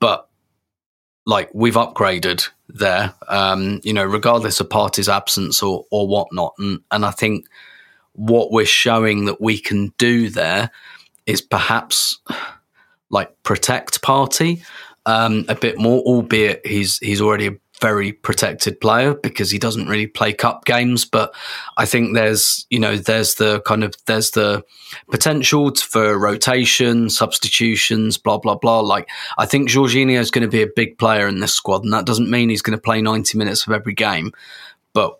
But 0.00 0.28
like 1.24 1.50
we've 1.54 1.74
upgraded 1.74 2.48
there, 2.68 3.14
um, 3.28 3.80
you 3.84 3.92
know, 3.92 4.04
regardless 4.04 4.60
of 4.60 4.68
Partey's 4.68 5.08
absence 5.08 5.62
or 5.62 5.86
or 5.90 6.06
whatnot. 6.06 6.54
And 6.58 6.80
and 6.90 7.06
I 7.06 7.10
think 7.10 7.46
what 8.12 8.52
we're 8.52 8.66
showing 8.66 9.24
that 9.24 9.40
we 9.40 9.58
can 9.58 9.92
do 9.96 10.28
there 10.28 10.70
is 11.24 11.40
perhaps 11.40 12.18
like 13.10 13.42
protect 13.42 14.02
party 14.02 14.62
um, 15.06 15.44
a 15.48 15.54
bit 15.54 15.78
more, 15.78 16.00
albeit 16.00 16.66
he's 16.66 16.98
he's 16.98 17.20
already 17.20 17.46
a 17.46 17.56
very 17.82 18.12
protected 18.12 18.80
player 18.80 19.14
because 19.14 19.50
he 19.50 19.58
doesn't 19.58 19.88
really 19.88 20.06
play 20.06 20.32
cup 20.32 20.64
games. 20.64 21.04
But 21.04 21.34
I 21.76 21.84
think 21.84 22.14
there's, 22.14 22.64
you 22.70 22.78
know, 22.78 22.96
there's 22.96 23.34
the 23.34 23.60
kind 23.62 23.82
of 23.82 23.94
there's 24.06 24.30
the 24.30 24.64
potential 25.10 25.74
for 25.74 26.16
rotation, 26.16 27.10
substitutions, 27.10 28.16
blah 28.16 28.38
blah 28.38 28.54
blah. 28.54 28.80
Like 28.80 29.08
I 29.36 29.46
think 29.46 29.68
Jorginho 29.68 30.18
is 30.18 30.30
going 30.30 30.48
to 30.48 30.56
be 30.56 30.62
a 30.62 30.68
big 30.74 30.96
player 30.96 31.26
in 31.26 31.40
this 31.40 31.52
squad, 31.52 31.82
and 31.82 31.92
that 31.92 32.06
doesn't 32.06 32.30
mean 32.30 32.48
he's 32.48 32.62
going 32.62 32.78
to 32.78 32.82
play 32.82 33.02
90 33.02 33.36
minutes 33.36 33.66
of 33.66 33.72
every 33.72 33.94
game, 33.94 34.32
but 34.94 35.18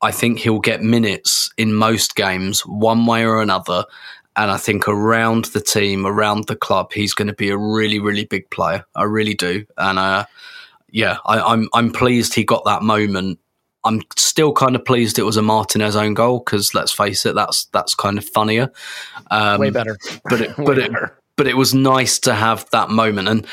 I 0.00 0.12
think 0.12 0.38
he'll 0.38 0.60
get 0.60 0.82
minutes 0.82 1.50
in 1.56 1.74
most 1.74 2.14
games, 2.14 2.60
one 2.60 3.06
way 3.06 3.24
or 3.24 3.40
another. 3.42 3.84
And 4.36 4.52
I 4.52 4.56
think 4.56 4.86
around 4.86 5.46
the 5.46 5.60
team, 5.60 6.06
around 6.06 6.46
the 6.46 6.54
club, 6.54 6.92
he's 6.92 7.14
going 7.14 7.26
to 7.26 7.34
be 7.34 7.50
a 7.50 7.58
really, 7.58 7.98
really 7.98 8.24
big 8.24 8.48
player. 8.50 8.84
I 8.94 9.02
really 9.02 9.34
do. 9.34 9.64
And 9.76 9.98
uh, 9.98 10.26
yeah, 10.90 11.18
I, 11.26 11.40
I'm 11.40 11.68
I'm 11.74 11.92
pleased 11.92 12.34
he 12.34 12.44
got 12.44 12.64
that 12.64 12.82
moment. 12.82 13.38
I'm 13.84 14.02
still 14.16 14.52
kind 14.52 14.74
of 14.74 14.84
pleased 14.84 15.18
it 15.18 15.22
was 15.22 15.36
a 15.36 15.42
Martinez 15.42 15.96
own 15.96 16.14
goal 16.14 16.40
because 16.40 16.74
let's 16.74 16.92
face 16.92 17.24
it, 17.26 17.34
that's 17.34 17.66
that's 17.66 17.94
kind 17.94 18.18
of 18.18 18.24
funnier. 18.24 18.72
Um, 19.30 19.60
Way 19.60 19.70
better, 19.70 19.96
but 20.24 20.40
it, 20.40 20.54
but 20.58 20.78
it, 20.78 20.92
but 21.36 21.46
it 21.46 21.56
was 21.56 21.74
nice 21.74 22.18
to 22.20 22.34
have 22.34 22.68
that 22.70 22.90
moment 22.90 23.28
and 23.28 23.46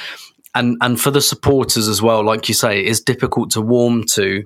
and 0.55 0.77
and 0.81 0.99
for 0.99 1.11
the 1.11 1.21
supporters 1.21 1.87
as 1.87 2.01
well. 2.01 2.23
Like 2.23 2.47
you 2.47 2.55
say, 2.55 2.81
it's 2.81 3.01
difficult 3.01 3.51
to 3.51 3.61
warm 3.61 4.05
to 4.13 4.45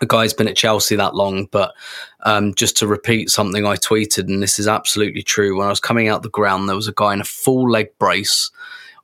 a 0.00 0.06
guy's 0.06 0.32
been 0.32 0.46
at 0.46 0.56
Chelsea 0.56 0.94
that 0.96 1.16
long, 1.16 1.46
but 1.46 1.74
um, 2.20 2.54
just 2.54 2.76
to 2.76 2.86
repeat 2.86 3.30
something 3.30 3.66
I 3.66 3.74
tweeted, 3.76 4.28
and 4.28 4.42
this 4.42 4.58
is 4.58 4.68
absolutely 4.68 5.22
true. 5.22 5.56
When 5.56 5.66
I 5.66 5.70
was 5.70 5.80
coming 5.80 6.08
out 6.08 6.22
the 6.22 6.30
ground, 6.30 6.68
there 6.68 6.76
was 6.76 6.86
a 6.86 6.92
guy 6.92 7.12
in 7.12 7.20
a 7.20 7.24
full 7.24 7.68
leg 7.68 7.88
brace 7.98 8.50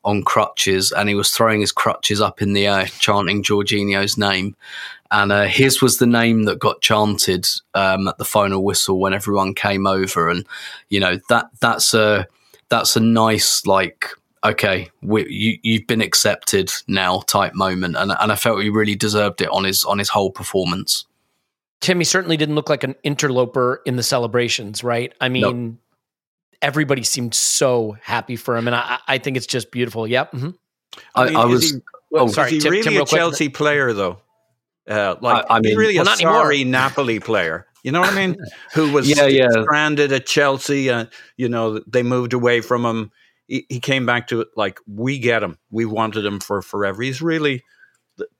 on 0.06 0.22
crutches 0.22 0.92
and 0.92 1.08
he 1.08 1.14
was 1.16 1.30
throwing 1.30 1.60
his 1.60 1.72
crutches 1.72 2.20
up 2.20 2.40
in 2.40 2.52
the 2.52 2.66
air, 2.66 2.86
chanting 3.00 3.42
Jorginho's 3.42 4.16
name. 4.16 4.56
And 5.10 5.32
uh, 5.32 5.44
his 5.44 5.82
was 5.82 5.98
the 5.98 6.06
name 6.06 6.44
that 6.44 6.60
got 6.60 6.80
chanted 6.80 7.46
um, 7.74 8.08
at 8.08 8.16
the 8.16 8.24
final 8.24 8.64
whistle 8.64 8.98
when 8.98 9.12
everyone 9.12 9.52
came 9.52 9.86
over. 9.86 10.30
And, 10.30 10.46
you 10.88 11.00
know, 11.00 11.18
that 11.28 11.50
that's 11.60 11.92
a, 11.92 12.26
that's 12.68 12.96
a 12.96 13.00
nice, 13.00 13.66
like, 13.66 14.06
okay, 14.44 14.90
we, 15.02 15.28
you, 15.28 15.58
you've 15.62 15.86
been 15.88 16.00
accepted 16.00 16.70
now 16.86 17.22
type 17.26 17.54
moment. 17.54 17.96
And, 17.96 18.12
and 18.18 18.32
I 18.32 18.36
felt 18.36 18.62
he 18.62 18.70
really 18.70 18.94
deserved 18.94 19.40
it 19.40 19.50
on 19.50 19.64
his, 19.64 19.84
on 19.84 19.98
his 19.98 20.08
whole 20.08 20.30
performance. 20.30 21.04
Tim, 21.80 21.98
he 21.98 22.04
certainly 22.04 22.36
didn't 22.36 22.54
look 22.54 22.70
like 22.70 22.84
an 22.84 22.94
interloper 23.02 23.82
in 23.84 23.96
the 23.96 24.02
celebrations, 24.02 24.82
right? 24.84 25.12
I 25.20 25.28
mean, 25.28 25.42
nope 25.42 25.80
everybody 26.62 27.02
seemed 27.02 27.34
so 27.34 27.96
happy 28.02 28.36
for 28.36 28.56
him, 28.56 28.66
and 28.66 28.76
I, 28.76 28.98
I 29.06 29.18
think 29.18 29.36
it's 29.36 29.46
just 29.46 29.70
beautiful. 29.70 30.06
Yep. 30.06 30.32
Mm-hmm. 30.32 30.50
I, 31.14 31.24
mean, 31.26 31.36
I, 31.36 31.44
was. 31.44 31.70
He, 31.70 31.78
well, 32.10 32.24
oh, 32.24 32.28
sorry, 32.28 32.56
is 32.56 32.62
he 32.62 32.70
really 32.70 32.82
Tim, 32.82 33.02
a 33.02 33.06
Chelsea 33.06 33.46
quick. 33.46 33.54
player 33.54 33.92
though? 33.92 34.20
Uh, 34.88 35.16
like 35.20 35.44
I, 35.48 35.56
I 35.56 35.60
mean, 35.60 35.70
he's 35.70 35.76
really 35.76 35.98
well, 35.98 36.08
a 36.08 36.16
sorry 36.16 36.60
anymore. 36.60 36.72
Napoli 36.72 37.20
player. 37.20 37.66
You 37.82 37.92
know 37.92 38.00
what 38.00 38.12
I 38.12 38.16
mean? 38.16 38.36
Who 38.74 38.92
was 38.92 39.08
yeah, 39.08 39.26
yeah. 39.26 39.48
stranded 39.62 40.12
at 40.12 40.26
Chelsea? 40.26 40.90
Uh, 40.90 41.06
you 41.36 41.48
know, 41.48 41.80
they 41.86 42.02
moved 42.02 42.32
away 42.32 42.60
from 42.60 42.84
him. 42.84 43.12
He, 43.46 43.64
he, 43.68 43.78
came 43.78 44.06
back 44.06 44.26
to 44.28 44.40
it 44.40 44.48
like 44.56 44.80
we 44.88 45.20
get 45.20 45.42
him. 45.42 45.56
We 45.70 45.84
wanted 45.84 46.24
him 46.24 46.40
for 46.40 46.62
forever. 46.62 47.02
He's 47.02 47.22
really 47.22 47.62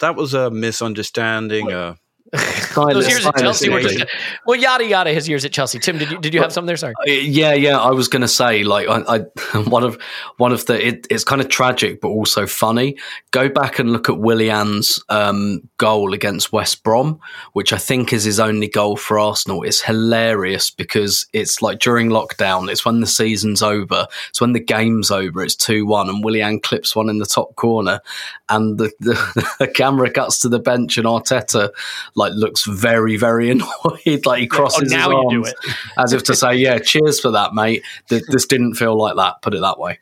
that 0.00 0.16
was 0.16 0.34
a 0.34 0.50
misunderstanding. 0.50 1.70
Uh, 1.70 1.94
Those 2.74 3.08
years 3.08 3.24
at 3.24 3.36
Chelsea 3.36 3.68
were 3.68 3.80
just 3.80 4.04
well, 4.46 4.58
yada 4.58 4.84
yada. 4.84 5.12
His 5.12 5.28
years 5.28 5.44
at 5.44 5.52
Chelsea. 5.52 5.78
Tim, 5.78 5.98
did 5.98 6.10
you 6.10 6.18
did 6.18 6.34
you 6.34 6.40
have 6.40 6.52
something 6.52 6.66
there? 6.66 6.76
Sorry. 6.76 6.94
Uh, 7.06 7.12
yeah, 7.12 7.52
yeah. 7.52 7.78
I 7.78 7.90
was 7.90 8.08
going 8.08 8.22
to 8.22 8.28
say 8.28 8.64
like 8.64 8.88
I, 8.88 9.02
I, 9.16 9.18
one 9.60 9.84
of 9.84 9.96
one 10.36 10.52
of 10.52 10.66
the 10.66 10.86
it, 10.86 11.06
it's 11.08 11.22
kind 11.22 11.40
of 11.40 11.48
tragic 11.48 12.00
but 12.00 12.08
also 12.08 12.46
funny. 12.46 12.96
Go 13.30 13.48
back 13.48 13.78
and 13.78 13.92
look 13.92 14.08
at 14.08 14.18
Willian's 14.18 15.02
um, 15.08 15.68
goal 15.78 16.14
against 16.14 16.52
West 16.52 16.82
Brom, 16.82 17.20
which 17.52 17.72
I 17.72 17.78
think 17.78 18.12
is 18.12 18.24
his 18.24 18.40
only 18.40 18.68
goal 18.68 18.96
for 18.96 19.20
Arsenal. 19.20 19.62
It's 19.62 19.80
hilarious 19.80 20.70
because 20.70 21.26
it's 21.32 21.62
like 21.62 21.78
during 21.78 22.08
lockdown. 22.08 22.68
It's 22.68 22.84
when 22.84 23.00
the 23.00 23.06
season's 23.06 23.62
over. 23.62 24.08
It's 24.30 24.40
when 24.40 24.52
the 24.52 24.60
game's 24.60 25.12
over. 25.12 25.42
It's 25.44 25.54
two 25.54 25.86
one, 25.86 26.08
and 26.08 26.24
Willian 26.24 26.58
clips 26.58 26.96
one 26.96 27.08
in 27.08 27.18
the 27.18 27.26
top 27.26 27.54
corner, 27.54 28.00
and 28.48 28.78
the, 28.78 28.90
the, 29.00 29.54
the 29.60 29.68
camera 29.68 30.10
cuts 30.10 30.40
to 30.40 30.48
the 30.48 30.58
bench 30.58 30.98
and 30.98 31.06
Arteta 31.06 31.70
like 32.16 32.32
looks 32.34 32.64
very 32.64 33.16
very 33.16 33.50
annoyed. 33.52 34.26
like 34.26 34.40
he 34.40 34.46
crosses 34.46 34.92
oh, 34.92 34.96
now 34.96 35.28
his 35.30 35.52
arms 35.52 35.54
as 35.98 36.12
if 36.12 36.24
to 36.24 36.34
say, 36.34 36.54
"Yeah, 36.54 36.78
cheers 36.78 37.20
for 37.20 37.30
that, 37.30 37.54
mate." 37.54 37.84
This 38.08 38.46
didn't 38.46 38.74
feel 38.74 38.98
like 38.98 39.16
that. 39.16 39.42
Put 39.42 39.54
it 39.54 39.60
that 39.60 39.78
way. 39.78 39.98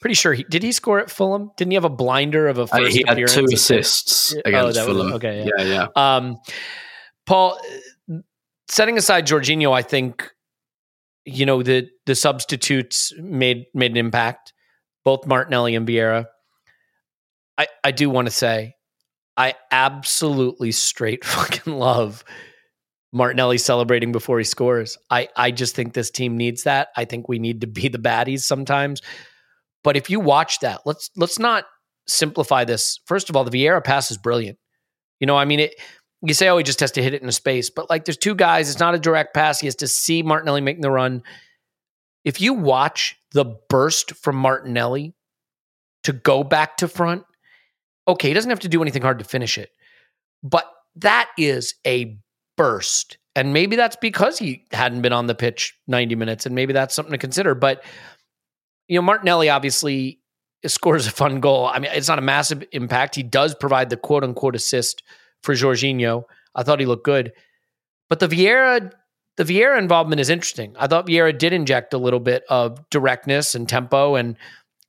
Pretty 0.00 0.14
sure 0.14 0.32
he 0.32 0.44
did. 0.44 0.62
He 0.62 0.70
score 0.70 1.00
at 1.00 1.10
Fulham? 1.10 1.50
Didn't 1.56 1.72
he 1.72 1.74
have 1.74 1.84
a 1.84 1.90
blinder 1.90 2.46
of 2.46 2.58
a 2.58 2.68
first 2.68 2.82
uh, 2.82 2.86
he 2.86 3.04
had 3.06 3.18
two 3.28 3.46
assists 3.52 4.34
oh, 4.34 4.40
against 4.44 4.78
oh, 4.78 4.86
Fulham. 4.86 5.06
Was, 5.06 5.14
okay, 5.16 5.44
yeah, 5.44 5.64
yeah. 5.64 5.86
yeah. 5.96 6.16
Um, 6.16 6.38
Paul, 7.26 7.60
setting 8.68 8.96
aside 8.96 9.26
Jorginho, 9.26 9.72
I 9.72 9.82
think 9.82 10.30
you 11.24 11.46
know 11.46 11.62
the 11.62 11.88
the 12.06 12.14
substitutes 12.14 13.12
made 13.18 13.66
made 13.74 13.90
an 13.90 13.96
impact. 13.96 14.52
Both 15.04 15.26
Martinelli 15.26 15.74
and 15.74 15.86
Vieira. 15.86 16.26
I 17.56 17.66
I 17.82 17.90
do 17.90 18.08
want 18.08 18.26
to 18.26 18.30
say 18.30 18.76
I 19.38 19.54
absolutely 19.70 20.72
straight 20.72 21.24
fucking 21.24 21.72
love 21.72 22.24
Martinelli 23.12 23.56
celebrating 23.56 24.12
before 24.12 24.36
he 24.36 24.44
scores. 24.44 24.98
I, 25.08 25.28
I 25.34 25.50
just 25.50 25.74
think 25.74 25.94
this 25.94 26.10
team 26.10 26.36
needs 26.36 26.64
that. 26.64 26.88
I 26.96 27.06
think 27.06 27.28
we 27.28 27.38
need 27.38 27.62
to 27.62 27.66
be 27.66 27.88
the 27.88 27.98
baddies 27.98 28.40
sometimes. 28.40 29.00
But 29.82 29.96
if 29.96 30.10
you 30.10 30.20
watch 30.20 30.58
that, 30.60 30.82
let's 30.84 31.10
let's 31.16 31.38
not 31.38 31.64
simplify 32.06 32.64
this. 32.64 32.98
First 33.06 33.30
of 33.30 33.36
all, 33.36 33.44
the 33.44 33.50
Vieira 33.50 33.82
pass 33.82 34.10
is 34.10 34.18
brilliant. 34.18 34.58
You 35.20 35.26
know, 35.26 35.36
I 35.36 35.46
mean 35.46 35.60
it 35.60 35.74
you 36.22 36.34
say, 36.34 36.48
oh, 36.48 36.58
he 36.58 36.64
just 36.64 36.80
has 36.80 36.92
to 36.92 37.02
hit 37.02 37.14
it 37.14 37.22
in 37.22 37.28
a 37.28 37.32
space. 37.32 37.70
But 37.70 37.88
like 37.88 38.04
there's 38.04 38.16
two 38.16 38.34
guys, 38.34 38.68
it's 38.68 38.80
not 38.80 38.94
a 38.94 38.98
direct 38.98 39.34
pass. 39.34 39.60
He 39.60 39.68
has 39.68 39.76
to 39.76 39.86
see 39.86 40.22
Martinelli 40.22 40.60
making 40.60 40.82
the 40.82 40.90
run. 40.90 41.22
If 42.24 42.40
you 42.40 42.54
watch 42.54 43.16
the 43.32 43.56
burst 43.68 44.16
from 44.16 44.36
Martinelli 44.36 45.14
to 46.02 46.12
go 46.12 46.42
back 46.42 46.78
to 46.78 46.88
front, 46.88 47.22
Okay, 48.08 48.28
he 48.28 48.34
doesn't 48.34 48.50
have 48.50 48.60
to 48.60 48.68
do 48.68 48.82
anything 48.82 49.02
hard 49.02 49.18
to 49.18 49.24
finish 49.24 49.58
it, 49.58 49.70
but 50.42 50.64
that 50.96 51.28
is 51.38 51.74
a 51.86 52.18
burst. 52.56 53.18
And 53.36 53.52
maybe 53.52 53.76
that's 53.76 53.96
because 53.96 54.38
he 54.38 54.64
hadn't 54.72 55.02
been 55.02 55.12
on 55.12 55.26
the 55.26 55.34
pitch 55.34 55.78
90 55.86 56.16
minutes, 56.16 56.46
and 56.46 56.54
maybe 56.54 56.72
that's 56.72 56.94
something 56.94 57.12
to 57.12 57.18
consider. 57.18 57.54
But, 57.54 57.84
you 58.88 58.98
know, 58.98 59.02
Martinelli 59.02 59.48
obviously 59.48 60.18
scores 60.66 61.06
a 61.06 61.12
fun 61.12 61.38
goal. 61.40 61.66
I 61.66 61.78
mean, 61.78 61.92
it's 61.94 62.08
not 62.08 62.18
a 62.18 62.22
massive 62.22 62.64
impact. 62.72 63.14
He 63.14 63.22
does 63.22 63.54
provide 63.54 63.90
the 63.90 63.96
quote 63.96 64.24
unquote 64.24 64.56
assist 64.56 65.04
for 65.42 65.54
Jorginho. 65.54 66.24
I 66.54 66.64
thought 66.64 66.80
he 66.80 66.86
looked 66.86 67.04
good. 67.04 67.32
But 68.08 68.18
the 68.18 68.26
Vieira 68.26 68.90
the 69.38 69.44
Vieira 69.44 69.78
involvement 69.78 70.20
is 70.20 70.30
interesting. 70.30 70.74
I 70.80 70.88
thought 70.88 71.06
Vieira 71.06 71.36
did 71.36 71.52
inject 71.52 71.94
a 71.94 71.98
little 71.98 72.18
bit 72.18 72.42
of 72.48 72.80
directness 72.90 73.54
and 73.54 73.68
tempo 73.68 74.16
and 74.16 74.36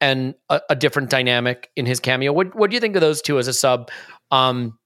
and 0.02 0.36
a, 0.50 0.62
a 0.70 0.76
different 0.76 1.10
dynamic 1.10 1.70
in 1.76 1.86
his 1.86 2.00
cameo. 2.00 2.34
What 2.34 2.56
what 2.56 2.70
do 2.70 2.76
you 2.76 2.80
think 2.80 2.96
of 2.96 3.02
those 3.02 3.22
two 3.22 3.40
as 3.40 3.48
a 3.48 3.54
sub? 3.54 3.90
Um, 4.32 4.78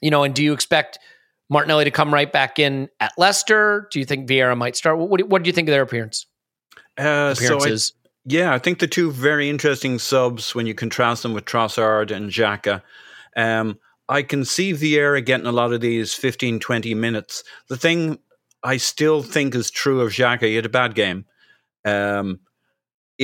you 0.00 0.10
know, 0.10 0.24
and 0.24 0.34
do 0.34 0.42
you 0.42 0.52
expect 0.52 0.98
Martinelli 1.48 1.84
to 1.84 1.90
come 1.90 2.12
right 2.12 2.30
back 2.30 2.58
in 2.58 2.88
at 3.00 3.12
Leicester? 3.16 3.88
Do 3.90 3.98
you 3.98 4.04
think 4.04 4.28
Vieira 4.28 4.56
might 4.56 4.76
start? 4.76 4.98
What, 4.98 5.10
what, 5.10 5.28
what 5.28 5.42
do 5.42 5.48
you 5.48 5.52
think 5.52 5.68
of 5.68 5.72
their 5.72 5.82
appearance? 5.82 6.26
Uh, 6.98 7.34
appearances? 7.36 7.88
So 7.88 7.94
I, 7.96 8.08
yeah, 8.24 8.54
I 8.54 8.58
think 8.58 8.78
the 8.78 8.86
two 8.86 9.10
very 9.10 9.48
interesting 9.48 9.98
subs 9.98 10.54
when 10.54 10.66
you 10.66 10.74
contrast 10.74 11.22
them 11.22 11.34
with 11.34 11.44
Trossard 11.44 12.10
and 12.10 12.30
Xhaka. 12.30 12.82
Um, 13.36 13.78
I 14.08 14.22
can 14.22 14.44
see 14.44 14.72
Vieira 14.72 15.24
getting 15.24 15.46
a 15.46 15.52
lot 15.52 15.72
of 15.72 15.80
these 15.80 16.14
15, 16.14 16.58
20 16.60 16.94
minutes. 16.94 17.44
The 17.68 17.76
thing 17.76 18.18
I 18.62 18.76
still 18.76 19.22
think 19.22 19.54
is 19.54 19.70
true 19.70 20.00
of 20.00 20.12
Xhaka, 20.12 20.42
he 20.42 20.54
had 20.54 20.66
a 20.66 20.70
bad 20.70 20.94
game, 20.94 21.24
um, 21.84 22.40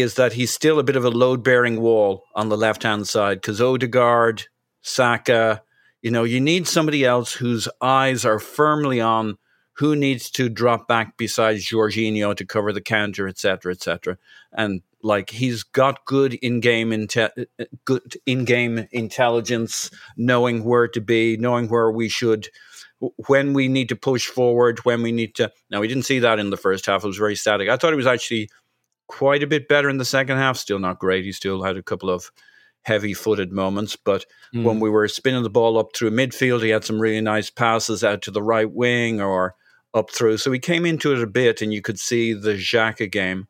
is 0.01 0.15
that 0.15 0.33
he's 0.33 0.51
still 0.51 0.79
a 0.79 0.85
bit 0.85 0.97
of 0.97 1.05
a 1.05 1.11
load 1.11 1.43
bearing 1.43 1.81
wall 1.81 2.25
on 2.35 2.49
the 2.49 2.57
left 2.57 2.83
hand 2.83 3.09
side 3.09 3.41
because 3.41 3.61
Odegaard, 3.61 4.45
Saka, 4.83 5.63
you 6.03 6.11
know, 6.11 6.25
you 6.25 6.41
need 6.41 6.67
somebody 6.67 7.05
else 7.05 7.33
whose 7.33 7.69
eyes 7.81 8.25
are 8.25 8.39
firmly 8.39 9.01
on 9.01 9.39
who 9.75 9.95
needs 9.95 10.31
to 10.31 10.49
drop 10.49 10.89
back 10.89 11.17
besides 11.17 11.65
Jorginho 11.71 12.35
to 12.37 12.45
cover 12.45 12.73
the 12.73 12.81
counter, 12.81 13.29
etc., 13.29 13.73
etc. 13.73 14.19
And 14.53 14.83
like 15.03 15.31
he's 15.31 15.63
got 15.63 16.05
good 16.05 16.35
in-game 16.35 16.91
inte- 16.91 17.47
good 17.85 18.17
in-game 18.27 18.89
intelligence, 18.91 19.91
knowing 20.17 20.65
where 20.65 20.89
to 20.89 21.01
be, 21.01 21.37
knowing 21.37 21.69
where 21.69 21.91
we 21.91 22.09
should 22.09 22.49
when 23.27 23.53
we 23.53 23.69
need 23.69 23.89
to 23.91 23.97
push 23.97 24.27
forward, 24.27 24.81
when 24.85 25.03
we 25.03 25.13
need 25.13 25.37
to. 25.37 25.53
Now, 25.71 25.81
we 25.81 25.89
didn't 25.89 26.05
see 26.05 26.19
that 26.19 26.41
in 26.41 26.51
the 26.51 26.57
first 26.57 26.87
half. 26.87 27.05
It 27.05 27.07
was 27.07 27.17
very 27.17 27.37
static. 27.37 27.69
I 27.69 27.77
thought 27.77 27.93
he 27.93 27.97
was 27.97 28.07
actually 28.07 28.51
quite 29.09 29.43
a 29.43 29.47
bit 29.47 29.69
better 29.69 29.89
in 29.89 29.99
the 29.99 30.05
second 30.05 30.37
half. 30.37 30.57
Still 30.57 30.79
not 30.79 31.01
great. 31.01 31.25
He 31.25 31.33
still 31.33 31.63
had 31.63 31.77
a 31.77 31.83
couple 31.83 32.11
of 32.11 32.31
heavy 32.83 33.15
footed 33.15 33.53
moments. 33.53 33.97
But 33.97 34.25
mm. 34.55 34.63
when 34.63 34.81
we 34.81 34.91
were 34.91 35.09
spinning 35.09 35.43
the 35.43 35.51
ball 35.51 35.79
up 35.79 35.95
through 35.95 36.13
midfield, 36.13 36.63
he 36.63 36.71
had 36.71 36.85
some 36.85 37.01
really 37.01 37.21
nice 37.21 37.51
passes 37.51 38.05
out 38.05 38.23
to 38.23 38.31
the 38.31 38.43
right 38.43 38.71
wing 38.71 39.21
or 39.21 39.55
up 39.95 40.11
through. 40.11 40.39
So 40.39 40.53
he 40.53 40.59
came 40.59 40.87
into 40.87 41.13
it 41.13 41.23
a 41.23 41.27
bit, 41.27 41.61
and 41.63 41.73
you 41.73 41.83
could 41.83 41.99
see 41.99 42.33
the 42.33 42.55
Xhaka 42.55 43.11
game. 43.11 43.49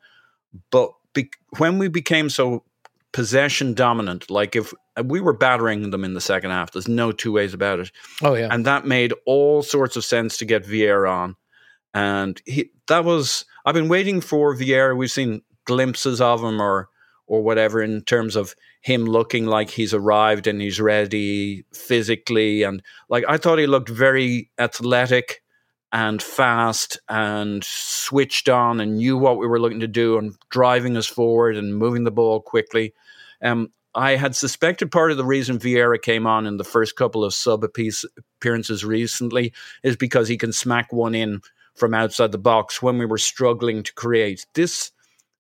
But 0.71 0.91
be- 1.13 1.31
when 1.59 1.79
we 1.79 1.89
became 1.89 2.31
so 2.31 2.65
possession 3.13 3.75
dominant, 3.75 4.31
like 4.31 4.57
if 4.57 4.73
we 5.05 5.21
were 5.21 5.33
battering 5.33 5.91
them 5.91 6.05
in 6.05 6.15
the 6.15 6.21
second 6.21 6.51
half, 6.51 6.73
there's 6.73 6.89
no 6.89 7.13
two 7.13 7.33
ways 7.33 7.55
about 7.55 7.81
it. 7.81 7.93
Oh 8.23 8.35
yeah, 8.35 8.49
and 8.51 8.65
that 8.67 8.87
made 8.87 9.13
all 9.27 9.63
sorts 9.63 9.97
of 9.97 10.05
sense 10.05 10.39
to 10.39 10.45
get 10.45 10.67
Vieira 10.67 11.11
on, 11.11 11.37
and 11.95 12.41
he 12.47 12.71
that 12.87 13.05
was 13.05 13.45
I've 13.65 13.75
been 13.75 13.89
waiting 13.89 14.21
for 14.21 14.55
Vieira. 14.57 14.97
We've 14.97 15.11
seen 15.11 15.43
glimpses 15.69 16.21
of 16.21 16.43
him 16.43 16.61
or 16.61 16.89
or 17.27 17.43
whatever 17.43 17.83
in 17.83 18.01
terms 18.01 18.37
of 18.37 18.55
him 18.81 19.05
looking 19.05 19.45
like 19.45 19.69
he's 19.69 19.93
arrived 19.93 20.47
and 20.47 20.62
he's 20.62 20.81
ready 20.81 21.62
physically 21.75 22.62
and 22.62 22.83
like 23.11 23.25
I 23.29 23.37
thought 23.37 23.59
he 23.59 23.66
looked 23.66 23.91
very 23.91 24.51
athletic 24.59 25.43
and 25.93 26.23
fast 26.23 26.99
and 27.09 27.62
switched 27.64 28.49
on 28.49 28.81
and 28.81 28.97
knew 28.97 29.16
what 29.16 29.39
we 29.39 29.47
were 29.47 29.61
looking 29.61 29.81
to 29.81 29.89
do 29.89 30.19
and 30.19 30.35
driving 30.51 30.97
us 30.97 31.07
forward 31.07 31.57
and 31.57 31.77
moving 31.77 32.05
the 32.05 32.11
ball 32.11 32.41
quickly. 32.41 32.93
Um, 33.43 33.73
I 33.95 34.16
had 34.16 34.37
suspected 34.37 34.91
part 34.91 35.11
of 35.11 35.16
the 35.16 35.25
reason 35.25 35.59
Vieira 35.59 36.01
came 36.01 36.27
on 36.27 36.47
in 36.47 36.59
the 36.59 36.64
first 36.64 36.97
couple 36.97 37.25
of 37.25 37.35
sub 37.35 37.64
appearances 37.64 38.85
recently 38.85 39.53
is 39.83 39.97
because 39.97 40.29
he 40.29 40.37
can 40.37 40.53
smack 40.53 40.93
one 40.93 41.14
in 41.14 41.41
from 41.75 41.95
outside 41.95 42.33
the 42.33 42.39
box 42.39 42.83
when 42.83 42.99
we 42.99 43.07
were 43.07 43.19
struggling 43.19 43.83
to 43.83 43.95
create. 43.95 44.47
This 44.55 44.93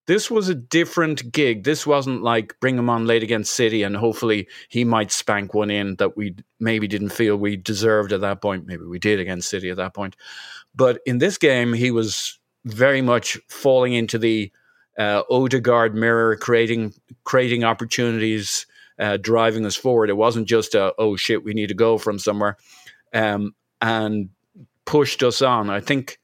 this 0.08 0.30
was 0.30 0.48
a 0.48 0.54
different 0.54 1.32
gig. 1.32 1.64
This 1.64 1.86
wasn't 1.86 2.22
like 2.22 2.58
bring 2.60 2.78
him 2.78 2.88
on 2.88 3.06
late 3.06 3.22
against 3.22 3.52
City 3.52 3.82
and 3.82 3.94
hopefully 3.94 4.48
he 4.70 4.82
might 4.82 5.12
spank 5.12 5.52
one 5.52 5.70
in 5.70 5.96
that 5.96 6.16
we 6.16 6.34
maybe 6.58 6.88
didn't 6.88 7.10
feel 7.10 7.36
we 7.36 7.56
deserved 7.56 8.14
at 8.14 8.22
that 8.22 8.40
point. 8.40 8.66
Maybe 8.66 8.84
we 8.84 8.98
did 8.98 9.20
against 9.20 9.50
City 9.50 9.68
at 9.68 9.76
that 9.76 9.92
point. 9.92 10.16
But 10.74 11.00
in 11.04 11.18
this 11.18 11.36
game, 11.36 11.74
he 11.74 11.90
was 11.90 12.38
very 12.64 13.02
much 13.02 13.38
falling 13.50 13.92
into 13.92 14.16
the 14.16 14.50
uh, 14.98 15.24
Odegaard 15.30 15.94
mirror, 15.94 16.36
creating 16.36 16.94
creating 17.24 17.62
opportunities, 17.64 18.66
uh, 18.98 19.18
driving 19.18 19.66
us 19.66 19.76
forward. 19.76 20.08
It 20.08 20.16
wasn't 20.16 20.48
just 20.48 20.74
a 20.74 20.94
oh 20.96 21.16
shit, 21.16 21.44
we 21.44 21.52
need 21.52 21.68
to 21.68 21.74
go 21.74 21.98
from 21.98 22.18
somewhere, 22.18 22.56
um, 23.12 23.54
and 23.82 24.30
pushed 24.86 25.22
us 25.22 25.42
on. 25.42 25.68
I 25.68 25.80
think 25.80 26.18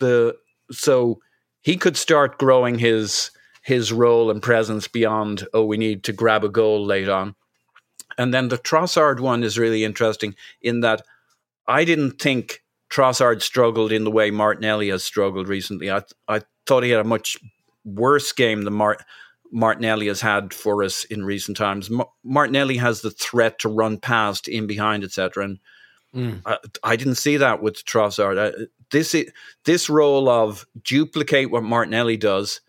the 0.00 0.36
so 0.72 1.20
he 1.68 1.76
could 1.76 1.98
start 1.98 2.38
growing 2.38 2.78
his 2.78 3.30
his 3.62 3.92
role 3.92 4.30
and 4.30 4.40
presence 4.40 4.88
beyond 4.88 5.46
oh 5.52 5.66
we 5.66 5.76
need 5.76 6.02
to 6.02 6.14
grab 6.14 6.42
a 6.42 6.48
goal 6.48 6.82
late 6.82 7.10
on 7.10 7.34
and 8.16 8.32
then 8.32 8.48
the 8.48 8.56
Trossard 8.56 9.20
one 9.20 9.44
is 9.44 9.58
really 9.58 9.84
interesting 9.84 10.34
in 10.62 10.80
that 10.80 11.02
I 11.66 11.84
didn't 11.84 12.12
think 12.12 12.62
Trossard 12.90 13.42
struggled 13.42 13.92
in 13.92 14.04
the 14.04 14.10
way 14.10 14.30
Martinelli 14.30 14.88
has 14.88 15.04
struggled 15.04 15.46
recently. 15.46 15.90
I 15.90 16.04
I 16.26 16.40
thought 16.66 16.84
he 16.84 16.90
had 16.90 17.00
a 17.00 17.14
much 17.16 17.36
worse 17.84 18.32
game 18.32 18.62
than 18.62 18.72
Mart- 18.72 19.04
Martinelli 19.52 20.06
has 20.06 20.22
had 20.22 20.54
for 20.54 20.82
us 20.82 21.04
in 21.04 21.26
recent 21.26 21.58
times. 21.58 21.90
Martinelli 22.24 22.78
has 22.78 23.02
the 23.02 23.10
threat 23.10 23.58
to 23.58 23.68
run 23.68 23.98
past, 23.98 24.48
in 24.48 24.66
behind, 24.66 25.04
etc. 25.04 25.44
And 25.44 25.58
mm. 26.14 26.40
I, 26.44 26.58
I, 26.82 26.96
didn't 26.96 27.16
see 27.16 27.36
that 27.36 27.62
with 27.62 27.84
Trossard. 27.84 28.38
I, 28.38 28.66
this 28.90 29.14
this 29.64 29.90
role 29.90 30.28
of 30.28 30.66
duplicate 30.82 31.50
what 31.50 31.62
Martinelli 31.62 32.16
does 32.16 32.60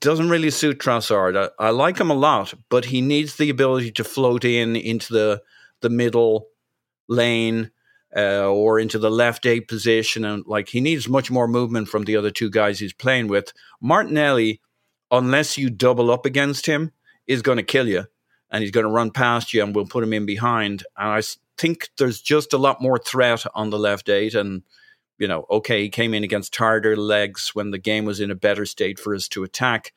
doesn't 0.00 0.30
really 0.30 0.50
suit 0.50 0.78
Trossard. 0.78 1.36
I, 1.36 1.66
I, 1.66 1.70
like 1.70 1.98
him 1.98 2.10
a 2.10 2.14
lot, 2.14 2.54
but 2.68 2.86
he 2.86 3.00
needs 3.00 3.36
the 3.36 3.50
ability 3.50 3.92
to 3.92 4.04
float 4.04 4.44
in 4.44 4.76
into 4.76 5.12
the 5.12 5.42
the 5.80 5.90
middle 5.90 6.48
lane 7.08 7.70
uh, 8.16 8.46
or 8.46 8.78
into 8.78 8.98
the 8.98 9.10
left 9.10 9.46
eight 9.46 9.68
position, 9.68 10.24
and 10.24 10.44
like 10.46 10.68
he 10.70 10.80
needs 10.80 11.08
much 11.08 11.30
more 11.30 11.46
movement 11.46 11.88
from 11.88 12.04
the 12.04 12.16
other 12.16 12.30
two 12.30 12.50
guys 12.50 12.78
he's 12.78 12.92
playing 12.92 13.28
with. 13.28 13.52
Martinelli, 13.80 14.60
unless 15.10 15.56
you 15.56 15.70
double 15.70 16.10
up 16.10 16.26
against 16.26 16.66
him, 16.66 16.92
is 17.26 17.42
going 17.42 17.58
to 17.58 17.62
kill 17.62 17.88
you, 17.88 18.06
and 18.50 18.62
he's 18.62 18.72
going 18.72 18.86
to 18.86 18.92
run 18.92 19.10
past 19.10 19.54
you, 19.54 19.62
and 19.62 19.74
we'll 19.74 19.86
put 19.86 20.04
him 20.04 20.12
in 20.12 20.26
behind. 20.26 20.84
And 20.96 21.10
I 21.10 21.20
think 21.60 21.90
there's 21.98 22.20
just 22.20 22.52
a 22.52 22.58
lot 22.58 22.80
more 22.80 22.98
threat 22.98 23.44
on 23.54 23.70
the 23.70 23.78
left 23.78 24.08
eight, 24.08 24.34
and 24.34 24.62
you 25.18 25.28
know, 25.28 25.44
okay, 25.50 25.82
he 25.82 25.88
came 25.90 26.14
in 26.14 26.24
against 26.24 26.56
harder 26.56 26.96
legs 26.96 27.50
when 27.54 27.70
the 27.70 27.78
game 27.78 28.06
was 28.06 28.20
in 28.20 28.30
a 28.30 28.34
better 28.34 28.64
state 28.64 28.98
for 28.98 29.14
us 29.14 29.28
to 29.28 29.44
attack. 29.44 29.92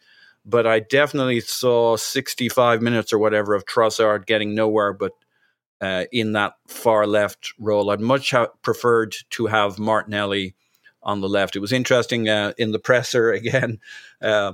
But 0.46 0.68
I 0.68 0.80
definitely 0.80 1.40
saw 1.40 1.96
65 1.96 2.82
minutes 2.82 3.14
or 3.14 3.18
whatever 3.18 3.54
of 3.54 3.66
Trossard 3.66 4.26
getting 4.26 4.54
nowhere 4.54 4.92
but 4.92 5.14
uh, 5.80 6.06
in 6.12 6.34
that 6.34 6.54
far 6.68 7.08
left 7.08 7.54
role. 7.58 7.90
I'd 7.90 8.02
much 8.02 8.32
ha- 8.32 8.48
preferred 8.62 9.16
to 9.32 9.48
have 9.48 9.80
Martinelli 9.80 10.56
on 11.02 11.22
the 11.22 11.30
left. 11.30 11.56
It 11.56 11.60
was 11.60 11.74
interesting 11.74 12.28
uh, 12.28 12.54
in 12.58 12.72
the 12.72 12.80
presser 12.80 13.32
again. 13.34 13.80
Uh, 14.22 14.54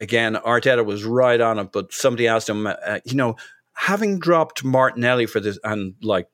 again, 0.00 0.34
Arteta 0.34 0.84
was 0.84 1.04
right 1.04 1.40
on 1.40 1.58
it, 1.58 1.72
but 1.72 1.92
somebody 1.92 2.28
asked 2.28 2.48
him, 2.48 2.66
uh, 2.66 3.00
you 3.04 3.14
know, 3.14 3.36
having 3.74 4.18
dropped 4.18 4.64
Martinelli 4.64 5.26
for 5.26 5.40
this, 5.40 5.58
and 5.64 5.94
like 6.02 6.28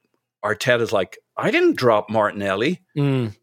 Arteta's 0.44 0.92
like, 0.92 1.18
I 1.36 1.50
didn't 1.50 1.76
drop 1.76 2.10
Martinelli. 2.10 2.82
Mm. 2.96 3.36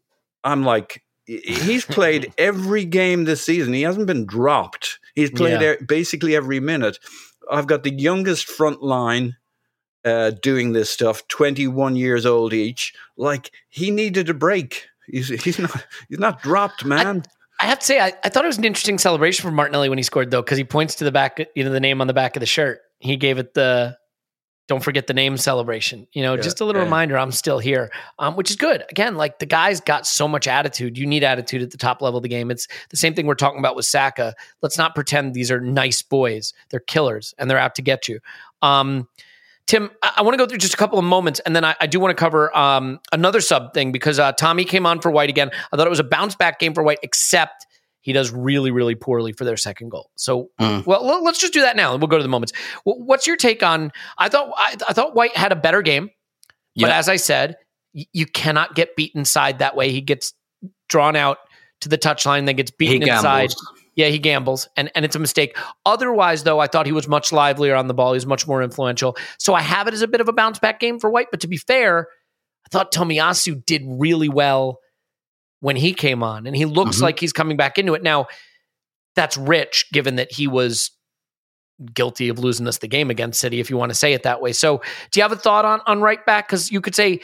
I'm 0.44 0.64
like, 0.64 1.02
he's 1.26 1.84
played 1.84 2.32
every 2.38 2.84
game 2.84 3.24
this 3.24 3.42
season. 3.44 3.74
He 3.74 3.82
hasn't 3.82 4.06
been 4.06 4.26
dropped. 4.26 4.98
He's 5.14 5.30
played 5.30 5.60
yeah. 5.60 5.74
basically 5.86 6.34
every 6.36 6.60
minute. 6.60 6.98
I've 7.50 7.66
got 7.66 7.82
the 7.82 7.92
youngest 7.92 8.46
front 8.46 8.82
line 8.82 9.36
uh, 10.04 10.30
doing 10.30 10.72
this 10.72 10.90
stuff, 10.90 11.26
21 11.28 11.96
years 11.96 12.24
old 12.24 12.52
each. 12.52 12.94
Like 13.16 13.50
he 13.68 13.90
needed 13.90 14.28
a 14.30 14.34
break. 14.34 14.86
He's, 15.06 15.28
he's 15.28 15.58
not 15.58 15.86
he's 16.08 16.18
not 16.18 16.42
dropped, 16.42 16.84
man. 16.84 17.24
I, 17.60 17.64
I 17.64 17.66
have 17.66 17.80
to 17.80 17.86
say, 17.86 17.98
I, 17.98 18.12
I 18.24 18.28
thought 18.28 18.44
it 18.44 18.48
was 18.48 18.58
an 18.58 18.64
interesting 18.64 18.98
celebration 18.98 19.42
for 19.42 19.50
Martinelli 19.50 19.88
when 19.88 19.98
he 19.98 20.04
scored, 20.04 20.30
though, 20.30 20.42
because 20.42 20.58
he 20.58 20.64
points 20.64 20.94
to 20.96 21.04
the 21.04 21.10
back, 21.10 21.40
you 21.56 21.64
know, 21.64 21.70
the 21.70 21.80
name 21.80 22.00
on 22.00 22.06
the 22.06 22.14
back 22.14 22.36
of 22.36 22.40
the 22.40 22.46
shirt. 22.46 22.80
He 23.00 23.16
gave 23.16 23.38
it 23.38 23.54
the 23.54 23.97
don't 24.68 24.84
forget 24.84 25.06
the 25.06 25.14
name 25.14 25.36
celebration. 25.36 26.06
You 26.12 26.22
know, 26.22 26.34
yeah, 26.34 26.42
just 26.42 26.60
a 26.60 26.64
little 26.64 26.80
yeah. 26.80 26.84
reminder 26.84 27.18
I'm 27.18 27.32
still 27.32 27.58
here, 27.58 27.90
um, 28.18 28.36
which 28.36 28.50
is 28.50 28.56
good. 28.56 28.84
Again, 28.90 29.16
like 29.16 29.38
the 29.38 29.46
guy's 29.46 29.80
got 29.80 30.06
so 30.06 30.28
much 30.28 30.46
attitude. 30.46 30.96
You 30.96 31.06
need 31.06 31.24
attitude 31.24 31.62
at 31.62 31.70
the 31.70 31.78
top 31.78 32.00
level 32.00 32.18
of 32.18 32.22
the 32.22 32.28
game. 32.28 32.50
It's 32.50 32.68
the 32.90 32.96
same 32.96 33.14
thing 33.14 33.26
we're 33.26 33.34
talking 33.34 33.58
about 33.58 33.74
with 33.74 33.86
Saka. 33.86 34.34
Let's 34.62 34.78
not 34.78 34.94
pretend 34.94 35.34
these 35.34 35.50
are 35.50 35.60
nice 35.60 36.02
boys. 36.02 36.52
They're 36.68 36.80
killers 36.80 37.34
and 37.38 37.50
they're 37.50 37.58
out 37.58 37.74
to 37.76 37.82
get 37.82 38.08
you. 38.08 38.20
Um, 38.62 39.08
Tim, 39.66 39.90
I, 40.02 40.14
I 40.18 40.22
want 40.22 40.34
to 40.34 40.38
go 40.38 40.46
through 40.46 40.58
just 40.58 40.74
a 40.74 40.78
couple 40.78 40.98
of 40.98 41.04
moments, 41.04 41.40
and 41.40 41.56
then 41.56 41.64
I, 41.64 41.74
I 41.80 41.86
do 41.86 41.98
want 41.98 42.16
to 42.16 42.20
cover 42.20 42.56
um, 42.56 43.00
another 43.10 43.40
sub 43.40 43.74
thing 43.74 43.90
because 43.90 44.18
uh, 44.18 44.32
Tommy 44.32 44.64
came 44.64 44.86
on 44.86 45.00
for 45.00 45.10
White 45.10 45.30
again. 45.30 45.50
I 45.72 45.76
thought 45.76 45.86
it 45.86 45.90
was 45.90 46.00
a 46.00 46.04
bounce 46.04 46.34
back 46.34 46.58
game 46.58 46.74
for 46.74 46.82
White, 46.82 46.98
except 47.02 47.66
he 48.00 48.12
does 48.12 48.30
really, 48.30 48.70
really 48.70 48.94
poorly 48.94 49.32
for 49.32 49.44
their 49.44 49.56
second 49.56 49.90
goal. 49.90 50.10
So, 50.16 50.50
Mm. 50.60 50.86
well, 50.86 51.22
let's 51.22 51.38
just 51.38 51.52
do 51.52 51.60
that 51.62 51.76
now, 51.76 51.92
and 51.92 52.00
we'll 52.00 52.08
go 52.08 52.16
to 52.16 52.22
the 52.22 52.28
moments. 52.28 52.52
What's 52.84 53.26
your 53.26 53.36
take 53.36 53.62
on? 53.62 53.92
I 54.16 54.28
thought 54.28 54.52
I, 54.56 54.76
I 54.88 54.92
thought 54.92 55.14
White 55.14 55.36
had 55.36 55.52
a 55.52 55.56
better 55.56 55.82
game, 55.82 56.10
but 56.76 56.90
as 56.90 57.08
I 57.08 57.16
said, 57.16 57.56
you 57.92 58.26
cannot 58.26 58.74
get 58.74 58.94
beat 58.96 59.12
inside 59.14 59.58
that 59.58 59.74
way. 59.76 59.90
He 59.90 60.00
gets 60.00 60.32
drawn 60.88 61.16
out 61.16 61.38
to 61.80 61.88
the 61.88 61.98
touchline, 61.98 62.46
then 62.46 62.56
gets 62.56 62.70
beaten 62.70 63.02
inside. 63.16 63.50
Yeah, 63.94 64.06
he 64.08 64.18
gambles, 64.20 64.68
and 64.76 64.90
and 64.94 65.04
it's 65.04 65.16
a 65.16 65.18
mistake. 65.18 65.56
Otherwise, 65.84 66.44
though, 66.44 66.60
I 66.60 66.68
thought 66.68 66.86
he 66.86 66.92
was 66.92 67.08
much 67.08 67.32
livelier 67.32 67.74
on 67.74 67.88
the 67.88 67.94
ball. 67.94 68.12
He 68.12 68.16
was 68.16 68.26
much 68.26 68.46
more 68.46 68.62
influential. 68.62 69.16
So 69.38 69.54
I 69.54 69.60
have 69.60 69.88
it 69.88 69.94
as 69.94 70.02
a 70.02 70.08
bit 70.08 70.20
of 70.20 70.28
a 70.28 70.32
bounce 70.32 70.60
back 70.60 70.78
game 70.78 71.00
for 71.00 71.10
White. 71.10 71.28
But 71.32 71.40
to 71.40 71.48
be 71.48 71.56
fair, 71.56 72.06
I 72.64 72.68
thought 72.70 72.92
Tomiyasu 72.92 73.64
did 73.66 73.82
really 73.86 74.28
well 74.28 74.78
when 75.60 75.76
he 75.76 75.92
came 75.94 76.22
on, 76.22 76.46
and 76.46 76.54
he 76.56 76.64
looks 76.64 76.98
Mhm. 76.98 77.02
like 77.02 77.20
he's 77.20 77.32
coming 77.32 77.56
back 77.56 77.78
into 77.78 77.94
it 77.94 78.02
now. 78.02 78.26
That's 79.16 79.36
rich, 79.36 79.86
given 79.92 80.16
that 80.16 80.30
he 80.32 80.46
was 80.46 80.90
guilty 81.94 82.28
of 82.28 82.38
losing 82.38 82.66
us 82.66 82.78
the 82.78 82.88
game 82.88 83.10
against 83.10 83.40
City, 83.40 83.60
if 83.60 83.70
you 83.70 83.76
want 83.76 83.90
to 83.90 83.94
say 83.94 84.12
it 84.12 84.24
that 84.24 84.40
way. 84.40 84.52
So, 84.52 84.78
do 85.10 85.18
you 85.20 85.22
have 85.22 85.32
a 85.32 85.36
thought 85.36 85.64
on 85.64 85.80
on 85.86 86.00
right 86.00 86.24
back? 86.26 86.48
Because 86.48 86.70
you 86.72 86.80
could 86.80 86.94
say 86.94 87.20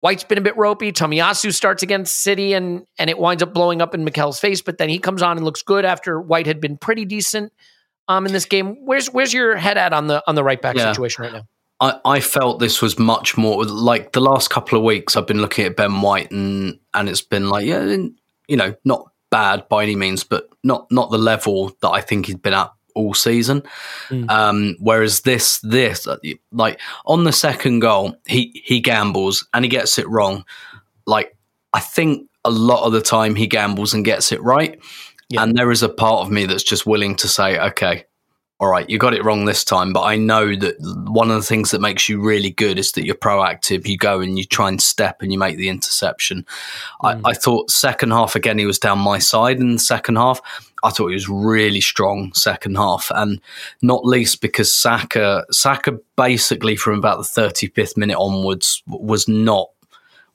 White's 0.00 0.24
been 0.24 0.38
a 0.38 0.42
bit 0.42 0.56
ropey. 0.56 0.90
Tomiyasu 0.90 1.52
starts 1.54 1.82
against 1.82 2.22
City 2.22 2.54
and 2.54 2.84
and 2.98 3.08
it 3.08 3.18
winds 3.18 3.42
up 3.42 3.54
blowing 3.54 3.80
up 3.80 3.94
in 3.94 4.02
Mikel's 4.04 4.40
face, 4.40 4.60
but 4.62 4.78
then 4.78 4.88
he 4.88 4.98
comes 4.98 5.22
on 5.22 5.36
and 5.36 5.44
looks 5.44 5.62
good 5.62 5.84
after 5.84 6.20
White 6.20 6.46
had 6.46 6.60
been 6.60 6.76
pretty 6.76 7.04
decent 7.04 7.52
um 8.08 8.26
in 8.26 8.32
this 8.32 8.44
game. 8.46 8.84
Where's 8.84 9.06
where's 9.08 9.32
your 9.32 9.56
head 9.56 9.78
at 9.78 9.92
on 9.92 10.08
the 10.08 10.22
on 10.26 10.34
the 10.34 10.42
right 10.42 10.60
back 10.60 10.76
Yeah. 10.76 10.90
situation 10.92 11.22
right 11.22 11.32
now? 11.32 11.42
I, 11.82 12.00
I 12.04 12.20
felt 12.20 12.60
this 12.60 12.80
was 12.80 12.96
much 12.96 13.36
more 13.36 13.64
like 13.64 14.12
the 14.12 14.20
last 14.20 14.50
couple 14.50 14.78
of 14.78 14.84
weeks. 14.84 15.16
I've 15.16 15.26
been 15.26 15.40
looking 15.42 15.66
at 15.66 15.76
Ben 15.76 16.00
White 16.00 16.30
and 16.30 16.78
and 16.94 17.08
it's 17.08 17.22
been 17.22 17.48
like 17.48 17.66
yeah, 17.66 17.96
you 18.46 18.56
know, 18.56 18.76
not 18.84 19.10
bad 19.30 19.68
by 19.68 19.82
any 19.82 19.96
means, 19.96 20.22
but 20.22 20.48
not 20.62 20.86
not 20.92 21.10
the 21.10 21.18
level 21.18 21.76
that 21.82 21.90
I 21.90 22.00
think 22.00 22.26
he'd 22.26 22.40
been 22.40 22.54
at 22.54 22.70
all 22.94 23.14
season. 23.14 23.62
Mm. 24.10 24.30
Um, 24.30 24.76
whereas 24.78 25.22
this 25.22 25.58
this 25.60 26.06
like 26.52 26.80
on 27.04 27.24
the 27.24 27.32
second 27.32 27.80
goal, 27.80 28.14
he 28.28 28.62
he 28.64 28.80
gambles 28.80 29.46
and 29.52 29.64
he 29.64 29.68
gets 29.68 29.98
it 29.98 30.08
wrong. 30.08 30.44
Like 31.04 31.36
I 31.72 31.80
think 31.80 32.30
a 32.44 32.50
lot 32.50 32.84
of 32.84 32.92
the 32.92 33.02
time 33.02 33.34
he 33.34 33.48
gambles 33.48 33.92
and 33.92 34.04
gets 34.04 34.30
it 34.30 34.40
right. 34.40 34.78
Yeah. 35.30 35.42
And 35.42 35.56
there 35.56 35.72
is 35.72 35.82
a 35.82 35.88
part 35.88 36.20
of 36.20 36.30
me 36.30 36.46
that's 36.46 36.62
just 36.62 36.86
willing 36.86 37.16
to 37.16 37.28
say, 37.28 37.58
okay, 37.58 38.04
all 38.62 38.68
right, 38.68 38.88
you 38.88 38.96
got 38.96 39.12
it 39.12 39.24
wrong 39.24 39.44
this 39.44 39.64
time, 39.64 39.92
but 39.92 40.02
I 40.02 40.14
know 40.14 40.54
that 40.54 40.76
one 41.08 41.32
of 41.32 41.36
the 41.36 41.42
things 41.42 41.72
that 41.72 41.80
makes 41.80 42.08
you 42.08 42.20
really 42.20 42.50
good 42.50 42.78
is 42.78 42.92
that 42.92 43.04
you're 43.04 43.16
proactive. 43.16 43.88
You 43.88 43.98
go 43.98 44.20
and 44.20 44.38
you 44.38 44.44
try 44.44 44.68
and 44.68 44.80
step 44.80 45.20
and 45.20 45.32
you 45.32 45.38
make 45.38 45.56
the 45.56 45.68
interception. 45.68 46.46
I, 47.02 47.14
hmm. 47.14 47.26
I 47.26 47.34
thought 47.34 47.72
second 47.72 48.12
half 48.12 48.36
again, 48.36 48.58
he 48.58 48.66
was 48.66 48.78
down 48.78 49.00
my 49.00 49.18
side 49.18 49.58
in 49.58 49.72
the 49.72 49.78
second 49.80 50.14
half. 50.14 50.40
I 50.84 50.90
thought 50.90 51.08
he 51.08 51.14
was 51.14 51.28
really 51.28 51.80
strong 51.80 52.32
second 52.34 52.76
half, 52.76 53.10
and 53.12 53.40
not 53.82 54.04
least 54.04 54.40
because 54.40 54.72
Saka, 54.72 55.44
Saka 55.50 55.98
basically 56.16 56.76
from 56.76 56.96
about 56.96 57.18
the 57.18 57.42
35th 57.42 57.96
minute 57.96 58.16
onwards 58.16 58.80
was 58.86 59.26
not 59.26 59.70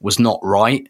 was 0.02 0.20
not 0.20 0.42
right. 0.44 0.86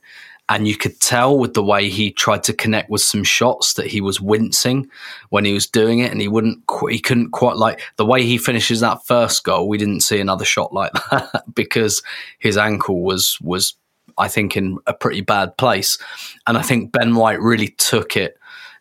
And 0.49 0.67
you 0.67 0.77
could 0.77 0.99
tell 1.01 1.37
with 1.37 1.53
the 1.53 1.63
way 1.63 1.89
he 1.89 2.11
tried 2.11 2.43
to 2.43 2.53
connect 2.53 2.89
with 2.89 3.01
some 3.01 3.23
shots 3.23 3.73
that 3.73 3.87
he 3.87 3.99
was 3.99 4.21
wincing 4.21 4.89
when 5.29 5.43
he 5.43 5.53
was 5.53 5.67
doing 5.67 5.99
it, 5.99 6.11
and 6.11 6.21
he 6.21 6.27
wouldn't, 6.27 6.63
he 6.89 6.99
couldn't 6.99 7.31
quite 7.31 7.57
like 7.57 7.81
the 7.97 8.05
way 8.05 8.23
he 8.23 8.37
finishes 8.37 8.79
that 8.79 9.05
first 9.05 9.43
goal. 9.43 9.67
We 9.67 9.77
didn't 9.77 10.01
see 10.01 10.19
another 10.19 10.45
shot 10.45 10.73
like 10.73 10.93
that 11.11 11.43
because 11.53 12.01
his 12.39 12.57
ankle 12.57 13.01
was 13.01 13.37
was, 13.41 13.75
I 14.17 14.29
think, 14.29 14.55
in 14.55 14.77
a 14.87 14.93
pretty 14.93 15.21
bad 15.21 15.57
place, 15.57 15.97
and 16.47 16.57
I 16.57 16.61
think 16.61 16.91
Ben 16.91 17.15
White 17.15 17.41
really 17.41 17.69
took 17.77 18.15
it 18.15 18.37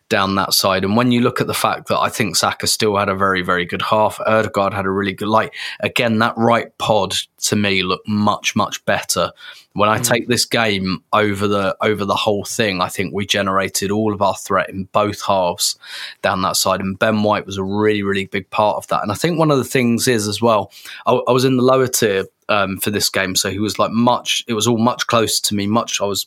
down 0.09 0.35
that 0.35 0.53
side. 0.53 0.83
And 0.83 0.95
when 0.95 1.11
you 1.11 1.21
look 1.21 1.41
at 1.41 1.47
the 1.47 1.53
fact 1.53 1.87
that 1.87 1.99
I 1.99 2.09
think 2.09 2.35
Saka 2.35 2.67
still 2.67 2.97
had 2.97 3.09
a 3.09 3.15
very, 3.15 3.41
very 3.41 3.65
good 3.65 3.81
half, 3.81 4.19
Odegaard 4.25 4.73
had 4.73 4.85
a 4.85 4.89
really 4.89 5.13
good 5.13 5.27
like 5.27 5.53
again, 5.79 6.19
that 6.19 6.37
right 6.37 6.75
pod 6.77 7.15
to 7.43 7.55
me 7.55 7.83
looked 7.83 8.07
much, 8.07 8.55
much 8.55 8.83
better. 8.85 9.31
When 9.73 9.89
I 9.89 9.99
take 9.99 10.27
this 10.27 10.45
game 10.45 11.03
over 11.13 11.47
the 11.47 11.77
over 11.81 12.03
the 12.03 12.15
whole 12.15 12.43
thing, 12.43 12.81
I 12.81 12.87
think 12.87 13.13
we 13.13 13.27
generated 13.27 13.91
all 13.91 14.11
of 14.11 14.23
our 14.23 14.35
threat 14.35 14.71
in 14.71 14.85
both 14.85 15.21
halves 15.21 15.77
down 16.23 16.41
that 16.41 16.55
side, 16.55 16.79
and 16.79 16.97
Ben 16.97 17.21
White 17.21 17.45
was 17.45 17.57
a 17.57 17.63
really, 17.63 18.01
really 18.01 18.25
big 18.25 18.49
part 18.49 18.77
of 18.77 18.87
that. 18.87 19.03
And 19.03 19.11
I 19.11 19.15
think 19.15 19.37
one 19.37 19.51
of 19.51 19.59
the 19.59 19.63
things 19.63 20.07
is 20.07 20.27
as 20.27 20.41
well, 20.41 20.71
I, 21.05 21.13
I 21.13 21.31
was 21.31 21.45
in 21.45 21.57
the 21.57 21.63
lower 21.63 21.85
tier 21.85 22.25
um, 22.49 22.77
for 22.77 22.89
this 22.89 23.09
game, 23.09 23.35
so 23.35 23.51
he 23.51 23.59
was 23.59 23.77
like 23.77 23.91
much. 23.91 24.43
It 24.47 24.53
was 24.53 24.65
all 24.65 24.79
much 24.79 25.05
closer 25.05 25.43
to 25.43 25.55
me. 25.55 25.67
Much 25.67 26.01
I 26.01 26.05
was 26.05 26.25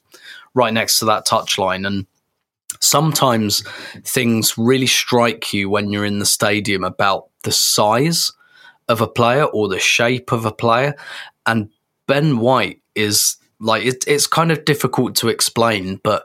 right 0.55 0.73
next 0.73 1.01
to 1.01 1.07
that 1.07 1.27
touchline, 1.27 1.85
and 1.85 2.07
sometimes 2.81 3.63
things 4.05 4.57
really 4.57 4.87
strike 4.87 5.53
you 5.53 5.69
when 5.71 5.91
you're 5.91 6.05
in 6.05 6.19
the 6.19 6.27
stadium 6.27 6.85
about 6.85 7.29
the 7.43 7.53
size 7.53 8.33
of 8.89 9.01
a 9.01 9.09
player 9.09 9.45
or 9.45 9.69
the 9.69 9.79
shape 9.79 10.33
of 10.33 10.45
a 10.45 10.53
player. 10.53 10.95
And 11.47 11.71
Ben 12.07 12.39
White 12.39 12.83
is 12.95 13.37
like, 13.61 13.85
it, 13.85 14.05
it's 14.07 14.27
kind 14.27 14.51
of 14.51 14.65
difficult 14.65 15.15
to 15.17 15.29
explain, 15.29 16.01
but 16.03 16.25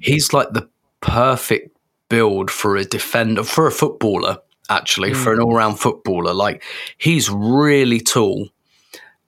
he's 0.00 0.32
like 0.32 0.50
the 0.52 0.68
perfect 1.00 1.76
build 2.08 2.50
for 2.50 2.76
a 2.76 2.84
defender, 2.84 3.42
for 3.42 3.66
a 3.66 3.72
footballer, 3.72 4.38
actually, 4.70 5.12
for 5.12 5.30
mm. 5.30 5.34
an 5.34 5.42
all 5.42 5.54
round 5.54 5.78
footballer. 5.78 6.32
Like, 6.32 6.62
he's 6.98 7.28
really 7.30 8.00
tall 8.00 8.48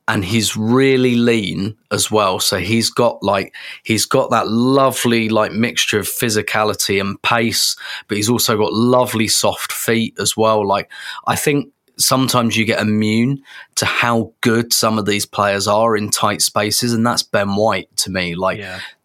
and 0.09 0.25
he's 0.25 0.57
really 0.57 1.15
lean 1.15 1.77
as 1.93 2.11
well. 2.11 2.41
So 2.41 2.59
he's 2.59 2.91
got 2.91 3.23
like 3.23 3.55
he's 3.85 4.07
got 4.07 4.31
that 4.31 4.49
lovely 4.49 5.29
like 5.29 5.53
mixture 5.53 6.01
of 6.01 6.07
physicality 6.07 6.99
and 6.99 7.21
pace, 7.23 7.77
but 8.09 8.17
he's 8.17 8.31
also 8.31 8.57
got 8.57 8.73
lovely 8.73 9.29
soft 9.29 9.71
feet 9.71 10.17
as 10.19 10.37
well. 10.37 10.67
Like 10.67 10.91
I 11.27 11.37
think 11.37 11.73
sometimes 11.99 12.57
you 12.57 12.65
get 12.65 12.81
immune 12.81 13.43
to 13.75 13.85
how 13.85 14.33
good 14.41 14.73
some 14.73 14.99
of 14.99 15.05
these 15.05 15.27
players 15.27 15.69
are 15.69 15.95
in 15.95 16.09
tight 16.11 16.41
spaces, 16.41 16.95
and 16.95 17.07
that's 17.07 17.23
Ben 17.23 17.55
White 17.55 17.95
to 17.99 18.11
me. 18.11 18.35
Like 18.35 18.59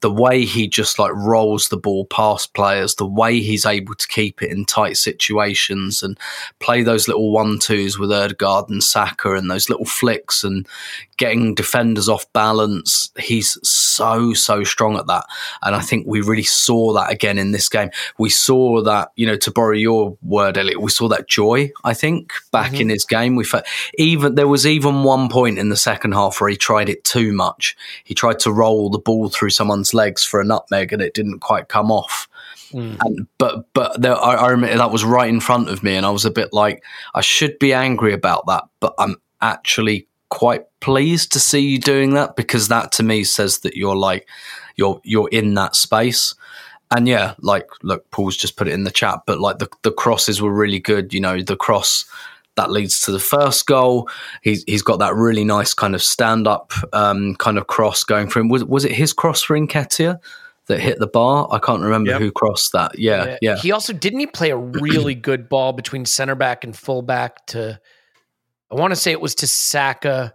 the 0.04 0.12
way 0.12 0.44
he 0.44 0.68
just 0.68 1.00
like 1.00 1.14
rolls 1.16 1.70
the 1.70 1.78
ball 1.78 2.04
past 2.06 2.54
players, 2.54 2.96
the 2.96 3.06
way 3.06 3.40
he's 3.40 3.66
able 3.66 3.96
to 3.96 4.06
keep 4.06 4.44
it 4.44 4.52
in 4.52 4.66
tight 4.66 4.98
situations 4.98 6.04
and 6.04 6.20
play 6.60 6.84
those 6.84 7.08
little 7.08 7.32
one 7.32 7.58
twos 7.58 7.98
with 7.98 8.12
Odegaard 8.12 8.70
and 8.70 8.84
Saka 8.84 9.34
and 9.36 9.50
those 9.50 9.70
little 9.70 9.86
flicks 9.86 10.44
and 10.44 10.68
getting 11.16 11.56
defenders 11.56 12.10
off 12.10 12.32
balance. 12.34 13.12
He's 13.18 13.58
so, 13.66 14.34
so 14.34 14.66
strong 14.66 14.98
at 14.98 15.08
that. 15.08 15.24
And 15.62 15.74
I 15.74 15.80
think 15.80 16.06
we 16.06 16.20
really 16.20 16.44
saw 16.44 16.92
that 16.94 17.10
again 17.10 17.38
in 17.38 17.54
this 17.54 17.70
game. 17.70 17.90
We 18.18 18.30
saw 18.30 18.82
that, 18.82 19.12
you 19.16 19.26
know, 19.26 19.38
to 19.38 19.52
borrow 19.52 19.76
your 19.76 20.18
word, 20.22 20.58
Elliot, 20.58 20.82
we 20.82 20.92
saw 20.92 21.08
that 21.08 21.30
joy, 21.30 21.72
I 21.86 21.94
think, 21.94 22.34
back 22.52 22.74
mm-hmm. 22.74 22.82
in 22.82 22.90
his 22.90 23.06
game. 23.06 23.38
We 23.38 23.46
felt 23.46 23.64
even 23.98 24.36
there 24.36 24.50
was 24.50 24.68
even 24.68 25.04
one 25.04 25.30
point 25.30 25.60
in 25.60 25.70
the 25.70 25.78
second 25.78 26.12
half 26.12 26.42
where 26.42 26.50
he 26.50 26.58
tried 26.58 26.90
it 26.90 27.06
too 27.06 27.32
much. 27.32 27.78
He 28.04 28.14
tried 28.14 28.40
to 28.40 28.52
roll 28.52 28.90
the 28.90 29.00
ball 29.00 29.30
through 29.30 29.52
someone's 29.52 29.93
legs 29.94 30.24
for 30.24 30.40
a 30.40 30.46
nutmeg 30.46 30.94
and 30.94 31.02
it 31.02 31.14
didn't 31.14 31.40
quite 31.40 31.68
come 31.68 31.92
off. 31.92 32.28
Mm. 32.72 32.98
And, 33.02 33.28
but 33.38 33.72
but 33.74 34.02
there, 34.02 34.16
I, 34.16 34.36
I 34.36 34.50
remember 34.50 34.78
that 34.78 34.92
was 34.92 35.04
right 35.04 35.30
in 35.30 35.40
front 35.40 35.70
of 35.70 35.84
me, 35.84 35.96
and 35.96 36.06
I 36.06 36.10
was 36.10 36.26
a 36.26 36.32
bit 36.32 36.54
like 36.54 36.84
I 37.14 37.22
should 37.22 37.60
be 37.60 37.74
angry 37.74 38.14
about 38.14 38.48
that, 38.48 38.64
but 38.80 38.96
I'm 38.98 39.18
actually 39.42 40.08
quite 40.30 40.64
pleased 40.80 41.32
to 41.32 41.40
see 41.40 41.60
you 41.60 41.78
doing 41.78 42.16
that 42.16 42.36
because 42.36 42.68
that 42.68 42.92
to 42.94 43.04
me 43.04 43.24
says 43.24 43.60
that 43.60 43.76
you're 43.76 43.96
like 43.96 44.28
you're 44.76 45.00
you're 45.04 45.30
in 45.30 45.54
that 45.54 45.76
space. 45.76 46.34
And 46.90 47.08
yeah, 47.08 47.36
like 47.40 47.68
look, 47.82 48.10
Paul's 48.12 48.38
just 48.38 48.56
put 48.56 48.68
it 48.68 48.74
in 48.74 48.84
the 48.84 48.92
chat, 48.92 49.22
but 49.28 49.40
like 49.40 49.60
the 49.60 49.70
the 49.84 49.92
crosses 49.92 50.42
were 50.42 50.54
really 50.54 50.80
good. 50.80 51.14
You 51.14 51.22
know, 51.22 51.42
the 51.42 51.56
cross 51.56 52.06
that 52.56 52.70
leads 52.72 53.02
to 53.02 53.12
the 53.12 53.20
first 53.20 53.66
goal. 53.66 54.10
He's 54.42 54.64
he's 54.68 54.82
got 54.84 55.00
that 55.00 55.16
really 55.16 55.44
nice 55.44 55.74
kind 55.74 55.96
of 55.96 56.04
stand 56.04 56.48
up 56.48 56.72
um, 56.94 57.36
kind 57.36 57.58
of 57.58 57.68
cross 57.68 58.04
going 58.04 58.28
for 58.28 58.40
him. 58.40 58.50
Was 58.50 58.64
was 58.64 58.86
it 58.86 58.92
his 58.92 59.14
cross 59.14 59.42
for 59.42 59.58
Nketiah 59.58 60.20
that 60.68 60.80
hit 60.80 61.00
the 61.00 61.08
bar? 61.08 61.48
I 61.52 61.60
can't 61.60 61.82
remember 61.82 62.12
Yep. 62.12 62.22
who 62.22 62.32
crossed 62.32 62.72
that. 62.74 62.98
Yeah, 63.00 63.38
yeah. 63.42 63.58
He 63.58 63.72
also 63.72 63.92
didn't 63.94 64.20
he 64.20 64.28
play 64.28 64.52
a 64.52 64.58
really 64.58 65.16
good 65.16 65.50
ball 65.50 65.74
between 65.74 66.06
center 66.06 66.36
back 66.36 66.64
and 66.64 66.76
full 66.76 67.02
back 67.02 67.46
to 67.48 67.80
I 68.72 68.76
want 68.76 68.92
to 68.92 68.96
say 68.96 69.12
it 69.12 69.22
was 69.22 69.36
to 69.36 69.48
Saka 69.48 70.34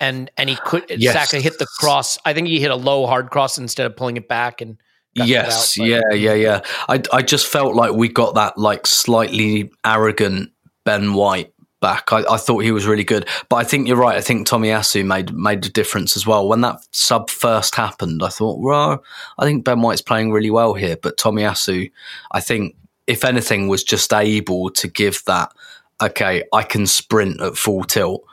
and 0.00 0.30
and 0.36 0.48
he 0.48 0.56
could 0.56 0.84
Yes. 0.88 1.12
Saka 1.30 1.42
hit 1.42 1.58
the 1.58 1.66
cross. 1.78 2.18
I 2.24 2.32
think 2.32 2.48
he 2.48 2.60
hit 2.60 2.70
a 2.70 2.76
low 2.76 3.06
hard 3.06 3.30
cross 3.30 3.58
instead 3.58 3.86
of 3.86 3.96
pulling 3.96 4.16
it 4.16 4.28
back 4.28 4.60
and 4.60 4.78
Yes, 5.14 5.76
out, 5.80 5.86
yeah, 5.86 6.00
yeah, 6.12 6.34
yeah. 6.34 6.60
I 6.88 7.02
I 7.12 7.22
just 7.22 7.46
felt 7.48 7.74
like 7.74 7.92
we 7.92 8.08
got 8.08 8.36
that 8.36 8.56
like 8.56 8.86
slightly 8.86 9.68
arrogant 9.84 10.50
Ben 10.84 11.14
White 11.14 11.52
back. 11.80 12.12
I, 12.12 12.24
I 12.28 12.36
thought 12.36 12.64
he 12.64 12.72
was 12.72 12.86
really 12.86 13.04
good, 13.04 13.28
but 13.48 13.56
I 13.56 13.64
think 13.64 13.86
you're 13.86 13.96
right. 13.96 14.16
I 14.16 14.20
think 14.20 14.46
Tomiyasu 14.46 15.04
made 15.04 15.32
made 15.32 15.64
a 15.64 15.70
difference 15.70 16.16
as 16.16 16.26
well. 16.26 16.48
When 16.48 16.60
that 16.62 16.80
sub 16.92 17.30
first 17.30 17.74
happened, 17.74 18.22
I 18.22 18.28
thought, 18.28 18.58
well, 18.60 19.02
I 19.38 19.44
think 19.44 19.64
Ben 19.64 19.82
White's 19.82 20.02
playing 20.02 20.32
really 20.32 20.50
well 20.50 20.74
here, 20.74 20.96
but 20.96 21.16
Tomiyasu, 21.16 21.90
I 22.32 22.40
think 22.40 22.76
if 23.06 23.24
anything, 23.24 23.68
was 23.68 23.84
just 23.84 24.12
able 24.12 24.70
to 24.70 24.88
give 24.88 25.22
that. 25.26 25.52
Okay, 26.00 26.44
I 26.52 26.62
can 26.62 26.86
sprint 26.86 27.40
at 27.40 27.56
full 27.56 27.84
tilt. 27.84 28.24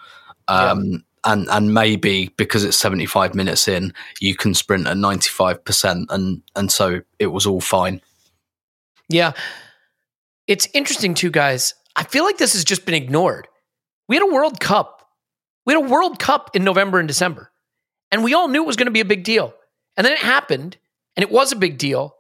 Um, 0.48 1.04
and 1.24 1.48
and 1.50 1.74
maybe 1.74 2.32
because 2.38 2.64
it's 2.64 2.78
75 2.78 3.34
minutes 3.34 3.68
in, 3.68 3.94
you 4.20 4.36
can 4.36 4.54
sprint 4.54 4.86
at 4.86 4.96
95%, 4.96 6.06
and 6.10 6.42
and 6.56 6.72
so 6.72 7.02
it 7.18 7.28
was 7.28 7.48
all 7.48 7.62
fine. 7.62 8.02
Yeah. 9.10 9.34
It's 10.48 10.68
interesting 10.74 11.16
too, 11.16 11.32
guys. 11.32 11.74
I 11.96 12.04
feel 12.04 12.24
like 12.24 12.38
this 12.38 12.54
has 12.54 12.64
just 12.64 12.86
been 12.86 12.96
ignored. 12.96 13.48
We 14.08 14.16
had 14.16 14.24
a 14.24 14.34
World 14.34 14.60
Cup. 14.60 15.08
We 15.66 15.74
had 15.74 15.84
a 15.84 15.90
World 15.90 16.20
Cup 16.20 16.56
in 16.56 16.64
November 16.64 17.00
and 17.00 17.08
December. 17.08 17.52
And 18.12 18.24
we 18.24 18.34
all 18.34 18.48
knew 18.48 18.64
it 18.64 18.68
was 18.68 18.76
going 18.76 18.86
to 18.88 18.92
be 18.92 19.00
a 19.00 19.06
big 19.06 19.24
deal. 19.24 19.54
And 19.98 20.06
then 20.06 20.14
it 20.14 20.20
happened, 20.20 20.78
and 21.16 21.24
it 21.24 21.32
was 21.32 21.52
a 21.52 21.56
big 21.56 21.78
deal. 21.78 22.16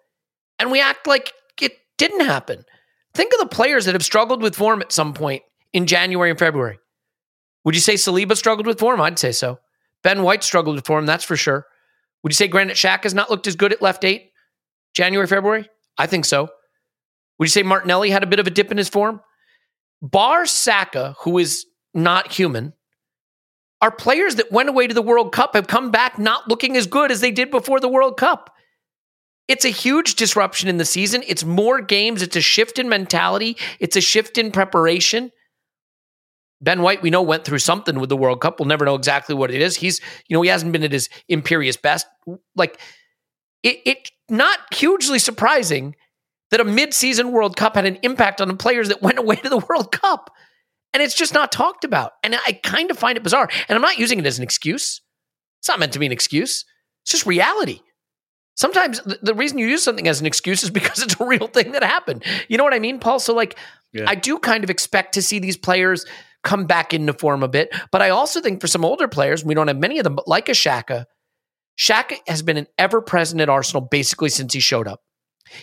And 0.57 0.71
we 0.71 0.81
act 0.81 1.07
like 1.07 1.33
it 1.61 1.73
didn't 1.97 2.25
happen. 2.25 2.65
Think 3.13 3.33
of 3.33 3.39
the 3.39 3.55
players 3.55 3.85
that 3.85 3.95
have 3.95 4.03
struggled 4.03 4.41
with 4.41 4.55
form 4.55 4.81
at 4.81 4.91
some 4.91 5.13
point 5.13 5.43
in 5.73 5.85
January 5.85 6.29
and 6.29 6.39
February. 6.39 6.79
Would 7.63 7.75
you 7.75 7.81
say 7.81 7.95
Saliba 7.95 8.35
struggled 8.35 8.67
with 8.67 8.79
form? 8.79 9.01
I'd 9.01 9.19
say 9.19 9.31
so. 9.31 9.59
Ben 10.03 10.23
White 10.23 10.43
struggled 10.43 10.75
with 10.75 10.85
form, 10.85 11.05
that's 11.05 11.23
for 11.23 11.35
sure. 11.35 11.65
Would 12.23 12.31
you 12.31 12.35
say 12.35 12.47
Granit 12.47 12.75
Xhaka 12.75 13.03
has 13.03 13.13
not 13.13 13.29
looked 13.29 13.47
as 13.47 13.55
good 13.55 13.73
at 13.73 13.81
left 13.81 14.03
eight 14.03 14.31
January, 14.93 15.27
February? 15.27 15.69
I 15.97 16.07
think 16.07 16.25
so. 16.25 16.49
Would 17.39 17.45
you 17.45 17.49
say 17.49 17.63
Martinelli 17.63 18.09
had 18.09 18.23
a 18.23 18.27
bit 18.27 18.39
of 18.39 18.47
a 18.47 18.51
dip 18.51 18.71
in 18.71 18.77
his 18.77 18.89
form? 18.89 19.21
Bar 20.11 20.45
Saka, 20.45 21.15
who 21.21 21.39
is 21.39 21.65
not 21.93 22.31
human, 22.31 22.73
are 23.81 23.91
players 23.91 24.35
that 24.35 24.51
went 24.51 24.69
away 24.69 24.87
to 24.87 24.93
the 24.93 25.01
World 25.01 25.31
Cup 25.31 25.55
have 25.55 25.67
come 25.67 25.89
back 25.89 26.19
not 26.19 26.47
looking 26.47 26.77
as 26.77 26.85
good 26.85 27.11
as 27.11 27.21
they 27.21 27.31
did 27.31 27.49
before 27.49 27.79
the 27.79 27.89
World 27.89 28.17
Cup. 28.17 28.51
It's 29.47 29.65
a 29.65 29.69
huge 29.69 30.15
disruption 30.15 30.69
in 30.69 30.77
the 30.77 30.85
season. 30.85 31.23
It's 31.25 31.43
more 31.43 31.81
games. 31.81 32.21
It's 32.21 32.35
a 32.35 32.41
shift 32.41 32.79
in 32.79 32.87
mentality. 32.87 33.57
It's 33.79 33.95
a 33.95 34.01
shift 34.01 34.37
in 34.37 34.51
preparation. 34.51 35.31
Ben 36.61 36.81
White, 36.81 37.01
we 37.01 37.09
know, 37.09 37.21
went 37.21 37.43
through 37.43 37.59
something 37.59 37.99
with 37.99 38.09
the 38.09 38.17
World 38.17 38.41
Cup. 38.41 38.59
We'll 38.59 38.67
never 38.67 38.85
know 38.85 38.95
exactly 38.95 39.35
what 39.35 39.51
it 39.51 39.61
is. 39.61 39.75
He's, 39.75 40.01
you 40.27 40.35
know, 40.35 40.41
he 40.41 40.49
hasn't 40.49 40.71
been 40.71 40.83
at 40.83 40.91
his 40.91 41.09
imperious 41.27 41.77
best. 41.77 42.07
Like, 42.55 42.79
it, 43.61 43.79
it 43.85 44.11
not 44.29 44.59
hugely 44.73 45.19
surprising 45.19 45.95
that 46.55 46.61
a 46.61 46.71
mid-season 46.71 47.33
World 47.33 47.57
Cup 47.57 47.75
had 47.75 47.85
an 47.85 47.97
impact 48.01 48.39
on 48.39 48.47
the 48.47 48.55
players 48.55 48.87
that 48.87 49.01
went 49.01 49.19
away 49.19 49.35
to 49.35 49.49
the 49.49 49.57
World 49.57 49.91
Cup. 49.91 50.31
And 50.93 51.03
it's 51.03 51.13
just 51.13 51.33
not 51.33 51.51
talked 51.51 51.83
about. 51.83 52.13
And 52.23 52.33
I 52.33 52.53
kind 52.63 52.89
of 52.89 52.97
find 52.97 53.17
it 53.17 53.23
bizarre. 53.23 53.49
And 53.67 53.75
I'm 53.75 53.81
not 53.81 53.97
using 53.97 54.19
it 54.19 54.25
as 54.25 54.37
an 54.37 54.43
excuse. 54.43 55.01
It's 55.59 55.67
not 55.67 55.79
meant 55.79 55.91
to 55.93 55.99
be 55.99 56.05
an 56.05 56.13
excuse. 56.13 56.63
It's 57.03 57.11
just 57.11 57.25
reality. 57.25 57.81
Sometimes 58.55 59.01
the, 59.21 59.35
reason 59.35 59.57
you 59.57 59.67
use 59.67 59.83
something 59.83 60.07
as 60.07 60.21
an 60.21 60.25
excuse 60.25 60.63
is 60.63 60.69
because 60.69 61.01
it's 61.03 61.19
a 61.19 61.25
real 61.25 61.47
thing 61.47 61.73
that 61.73 61.83
happened. 61.83 62.23
You 62.47 62.57
know 62.57 62.63
what 62.63 62.73
I 62.73 62.79
mean, 62.79 62.99
Paul? 62.99 63.19
So, 63.19 63.33
like, 63.33 63.59
Yeah. 63.91 64.05
I 64.07 64.15
do 64.15 64.39
kind 64.39 64.63
of 64.63 64.69
expect 64.69 65.15
to 65.15 65.21
see 65.21 65.39
these 65.39 65.57
players 65.57 66.05
come 66.45 66.67
back 66.67 66.93
into 66.93 67.11
form 67.11 67.43
a 67.43 67.49
bit. 67.49 67.75
But 67.91 68.01
I 68.01 68.11
also 68.11 68.39
think 68.39 68.61
for 68.61 68.67
some 68.67 68.85
older 68.85 69.09
players, 69.09 69.43
we 69.43 69.55
don't 69.55 69.67
have 69.67 69.77
many 69.77 69.99
of 69.99 70.05
them, 70.05 70.15
but 70.15 70.25
like 70.25 70.47
a 70.47 70.53
Xhaka, 70.53 71.03
Xhaka 71.77 72.19
has 72.27 72.41
been 72.41 72.55
an 72.55 72.67
ever 72.77 73.01
present 73.01 73.41
at 73.41 73.49
Arsenal 73.49 73.81
basically 73.81 74.29
since 74.29 74.53
he 74.53 74.61
showed 74.61 74.87
up. 74.87 75.01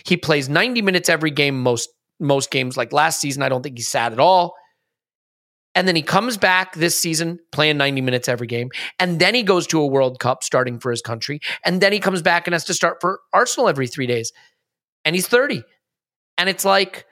He 0.05 0.17
plays 0.17 0.49
90 0.49 0.81
minutes 0.81 1.09
every 1.09 1.31
game, 1.31 1.61
most 1.61 1.89
most 2.19 2.51
games. 2.51 2.77
Like 2.77 2.93
last 2.93 3.19
season, 3.19 3.43
I 3.43 3.49
don't 3.49 3.63
think 3.63 3.77
he 3.77 3.83
sat 3.83 4.13
at 4.13 4.19
all. 4.19 4.55
And 5.75 5.87
then 5.87 5.95
he 5.95 6.03
comes 6.03 6.37
back 6.37 6.75
this 6.75 6.97
season 6.97 7.39
playing 7.51 7.77
90 7.77 8.01
minutes 8.01 8.29
every 8.29 8.47
game. 8.47 8.69
And 8.99 9.19
then 9.19 9.33
he 9.33 9.41
goes 9.41 9.65
to 9.67 9.81
a 9.81 9.87
World 9.87 10.19
Cup 10.19 10.43
starting 10.43 10.79
for 10.79 10.91
his 10.91 11.01
country. 11.01 11.39
And 11.65 11.81
then 11.81 11.91
he 11.91 11.99
comes 11.99 12.21
back 12.21 12.45
and 12.45 12.53
has 12.53 12.65
to 12.65 12.73
start 12.73 12.99
for 13.01 13.21
Arsenal 13.33 13.67
every 13.67 13.87
three 13.87 14.05
days. 14.05 14.31
And 15.03 15.15
he's 15.15 15.27
30. 15.27 15.63
And 16.37 16.47
it's 16.47 16.63
like, 16.63 17.05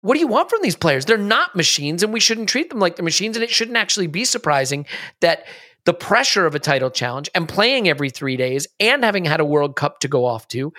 what 0.00 0.14
do 0.14 0.20
you 0.20 0.26
want 0.26 0.50
from 0.50 0.60
these 0.62 0.76
players? 0.76 1.04
They're 1.04 1.16
not 1.16 1.54
machines, 1.54 2.02
and 2.02 2.12
we 2.12 2.18
shouldn't 2.18 2.48
treat 2.48 2.70
them 2.70 2.80
like 2.80 2.96
they're 2.96 3.04
machines. 3.04 3.36
And 3.36 3.44
it 3.44 3.50
shouldn't 3.50 3.76
actually 3.76 4.08
be 4.08 4.24
surprising 4.24 4.86
that 5.20 5.44
the 5.84 5.94
pressure 5.94 6.46
of 6.46 6.56
a 6.56 6.60
title 6.60 6.90
challenge 6.90 7.30
and 7.34 7.48
playing 7.48 7.88
every 7.88 8.10
three 8.10 8.36
days 8.36 8.66
and 8.80 9.04
having 9.04 9.24
had 9.24 9.40
a 9.40 9.44
World 9.44 9.76
Cup 9.76 10.00
to 10.00 10.08
go 10.08 10.24
off 10.24 10.48
to 10.48 10.72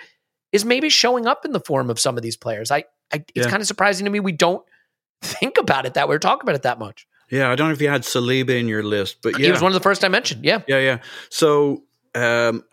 is 0.53 0.63
maybe 0.63 0.87
showing 0.87 1.25
up 1.27 1.43
in 1.43 1.51
the 1.51 1.59
form 1.59 1.89
of 1.89 1.99
some 1.99 2.15
of 2.15 2.23
these 2.23 2.37
players. 2.37 2.71
I, 2.71 2.85
I 3.11 3.25
it's 3.35 3.45
Yeah. 3.45 3.49
kind 3.49 3.59
of 3.61 3.67
surprising 3.67 4.05
to 4.05 4.11
me 4.11 4.21
we 4.21 4.31
don't 4.31 4.63
think 5.21 5.57
about 5.57 5.85
it 5.85 5.95
that 5.95 6.07
way 6.07 6.15
or 6.15 6.19
talk 6.19 6.41
about 6.43 6.55
it 6.55 6.61
that 6.61 6.79
much. 6.79 7.05
Yeah, 7.29 7.49
I 7.51 7.55
don't 7.55 7.67
know 7.69 7.73
if 7.73 7.81
you 7.81 7.89
had 7.89 8.03
Saliba 8.03 8.51
in 8.59 8.67
your 8.67 8.83
list, 8.83 9.17
but 9.23 9.39
yeah, 9.39 9.47
He 9.47 9.51
was 9.51 9.61
one 9.61 9.71
of 9.71 9.73
the 9.73 9.79
first 9.83 10.05
I 10.05 10.07
mentioned. 10.07 10.45
Yeah. 10.45 10.61
yeah, 10.67 10.79
yeah. 10.79 10.97
So, 11.29 11.83
um, 12.15 12.63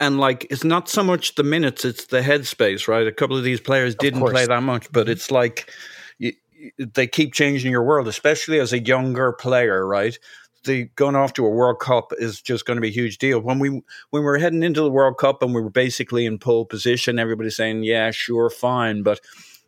and 0.00 0.18
like, 0.18 0.46
it's 0.48 0.64
not 0.64 0.88
so 0.88 1.02
much 1.04 1.34
the 1.34 1.42
minutes; 1.42 1.84
it's 1.84 2.06
the 2.06 2.20
headspace, 2.22 2.88
right? 2.88 3.06
A 3.06 3.12
couple 3.12 3.36
of 3.36 3.44
these 3.44 3.60
players 3.60 3.94
didn't 3.94 4.24
play 4.26 4.46
that 4.46 4.62
much, 4.62 4.90
but 4.90 5.08
it's 5.08 5.30
like 5.30 5.70
you- 6.18 6.32
they 6.78 7.06
keep 7.06 7.34
changing 7.34 7.70
your 7.72 7.82
world, 7.82 8.08
especially 8.08 8.58
as 8.58 8.72
a 8.72 8.78
younger 8.78 9.32
player, 9.32 9.86
right? 9.86 10.18
The 10.64 10.84
going 10.96 11.16
off 11.16 11.34
to 11.34 11.46
a 11.46 11.50
World 11.50 11.80
Cup 11.80 12.12
is 12.18 12.40
just 12.40 12.64
going 12.64 12.76
to 12.76 12.80
be 12.80 12.88
a 12.88 12.92
huge 12.92 13.18
deal. 13.18 13.40
When 13.40 13.58
we 13.58 13.68
when 13.68 13.82
we 14.12 14.20
were 14.20 14.38
heading 14.38 14.62
into 14.62 14.80
the 14.80 14.90
World 14.90 15.18
Cup 15.18 15.42
and 15.42 15.54
we 15.54 15.60
were 15.60 15.70
basically 15.70 16.26
in 16.26 16.38
pole 16.38 16.64
position, 16.64 17.18
everybody's 17.18 17.56
saying, 17.56 17.84
"Yeah, 17.84 18.10
sure, 18.10 18.50
fine," 18.50 19.02
but 19.02 19.20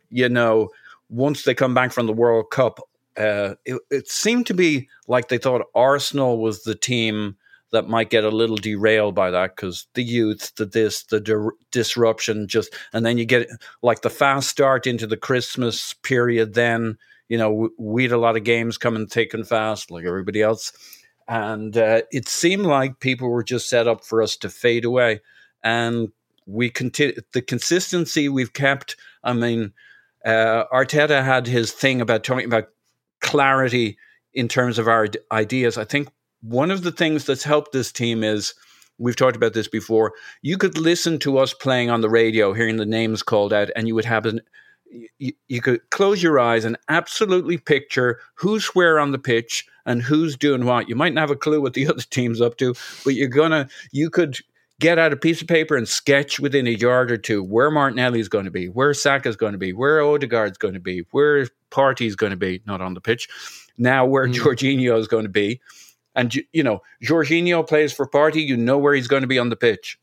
you 0.09 0.29
know, 0.29 0.69
once 1.09 1.43
they 1.43 1.53
come 1.53 1.73
back 1.73 1.91
from 1.91 2.07
the 2.07 2.13
World 2.13 2.49
Cup, 2.51 2.79
uh, 3.17 3.55
it, 3.65 3.81
it 3.89 4.07
seemed 4.07 4.47
to 4.47 4.53
be 4.53 4.87
like 5.07 5.27
they 5.27 5.37
thought 5.37 5.63
Arsenal 5.75 6.39
was 6.39 6.63
the 6.63 6.75
team 6.75 7.37
that 7.71 7.89
might 7.89 8.09
get 8.09 8.23
a 8.23 8.29
little 8.29 8.55
derailed 8.55 9.13
by 9.13 9.29
that 9.31 9.55
because 9.55 9.87
the 9.93 10.03
youth, 10.03 10.53
the 10.55 10.65
this, 10.65 11.03
the 11.03 11.19
dir- 11.19 11.53
disruption, 11.71 12.47
just 12.47 12.73
and 12.93 13.05
then 13.05 13.17
you 13.17 13.25
get 13.25 13.49
like 13.81 14.01
the 14.01 14.09
fast 14.09 14.49
start 14.49 14.87
into 14.87 15.07
the 15.07 15.17
Christmas 15.17 15.93
period. 15.93 16.53
Then 16.53 16.97
you 17.29 17.37
know 17.37 17.69
we 17.77 18.03
had 18.03 18.11
a 18.11 18.17
lot 18.17 18.37
of 18.37 18.43
games 18.43 18.77
coming 18.77 19.07
thick 19.07 19.33
and 19.33 19.47
fast, 19.47 19.91
like 19.91 20.05
everybody 20.05 20.41
else, 20.41 20.71
and 21.27 21.77
uh, 21.77 22.01
it 22.11 22.27
seemed 22.27 22.65
like 22.65 22.99
people 22.99 23.29
were 23.29 23.43
just 23.43 23.69
set 23.69 23.87
up 23.87 24.03
for 24.03 24.21
us 24.21 24.37
to 24.37 24.49
fade 24.49 24.85
away, 24.85 25.21
and 25.63 26.11
we 26.45 26.69
continue 26.69 27.15
the 27.33 27.41
consistency 27.41 28.29
we've 28.29 28.53
kept. 28.53 28.95
I 29.23 29.33
mean, 29.33 29.73
uh, 30.25 30.65
Arteta 30.73 31.23
had 31.23 31.47
his 31.47 31.71
thing 31.71 32.01
about 32.01 32.23
talking 32.23 32.45
about 32.45 32.69
clarity 33.19 33.97
in 34.33 34.47
terms 34.47 34.79
of 34.79 34.87
our 34.87 35.07
ideas. 35.31 35.77
I 35.77 35.83
think 35.83 36.09
one 36.41 36.71
of 36.71 36.83
the 36.83 36.91
things 36.91 37.25
that's 37.25 37.43
helped 37.43 37.71
this 37.71 37.91
team 37.91 38.23
is 38.23 38.53
we've 38.97 39.15
talked 39.15 39.35
about 39.35 39.53
this 39.53 39.67
before. 39.67 40.13
You 40.41 40.57
could 40.57 40.77
listen 40.77 41.19
to 41.19 41.37
us 41.37 41.53
playing 41.53 41.89
on 41.89 42.01
the 42.01 42.09
radio, 42.09 42.53
hearing 42.53 42.77
the 42.77 42.85
names 42.85 43.23
called 43.23 43.53
out, 43.53 43.69
and 43.75 43.87
you 43.87 43.95
would 43.95 44.05
have 44.05 44.25
an 44.25 44.41
you, 45.17 45.33
you 45.47 45.61
could 45.61 45.89
close 45.89 46.21
your 46.21 46.39
eyes 46.39 46.65
and 46.65 46.77
absolutely 46.89 47.57
picture 47.57 48.19
who's 48.35 48.67
where 48.67 48.99
on 48.99 49.11
the 49.11 49.19
pitch 49.19 49.65
and 49.85 50.01
who's 50.01 50.35
doing 50.35 50.65
what. 50.65 50.89
You 50.89 50.95
might 50.95 51.13
not 51.13 51.21
have 51.21 51.31
a 51.31 51.35
clue 51.35 51.61
what 51.61 51.73
the 51.73 51.87
other 51.89 52.01
team's 52.01 52.41
up 52.41 52.57
to, 52.57 52.75
but 53.03 53.13
you're 53.15 53.27
gonna 53.27 53.67
you 53.91 54.09
could 54.09 54.37
get 54.79 54.99
out 54.99 55.13
a 55.13 55.17
piece 55.17 55.41
of 55.41 55.47
paper 55.47 55.75
and 55.75 55.87
sketch 55.87 56.39
within 56.39 56.67
a 56.67 56.71
yard 56.71 57.11
or 57.11 57.17
two 57.17 57.43
where 57.43 57.71
Martinelli's 57.71 58.27
going 58.29 58.45
to 58.45 58.51
be, 58.51 58.69
where 58.69 58.93
Saka's 58.93 59.35
going 59.35 59.53
to 59.53 59.57
be, 59.57 59.73
where 59.73 60.01
Odegaard's 60.01 60.57
going 60.57 60.75
to 60.75 60.79
be, 60.79 61.03
where 61.11 61.47
Partey's 61.71 62.15
going 62.15 62.29
to 62.29 62.37
be, 62.37 62.61
not 62.67 62.81
on 62.81 62.93
the 62.93 63.01
pitch. 63.01 63.27
Now 63.77 64.05
where 64.05 64.27
Jorginho 64.27 64.97
is 64.99 65.07
going 65.07 65.23
to 65.23 65.29
be. 65.29 65.59
And 66.15 66.33
you, 66.33 66.43
you 66.53 66.63
know, 66.63 66.81
Jorginho 67.03 67.67
plays 67.67 67.93
for 67.93 68.07
Party, 68.07 68.41
you 68.41 68.57
know 68.57 68.77
where 68.77 68.93
he's 68.93 69.07
going 69.07 69.21
to 69.21 69.27
be 69.27 69.39
on 69.39 69.49
the 69.49 69.55
pitch. 69.55 69.97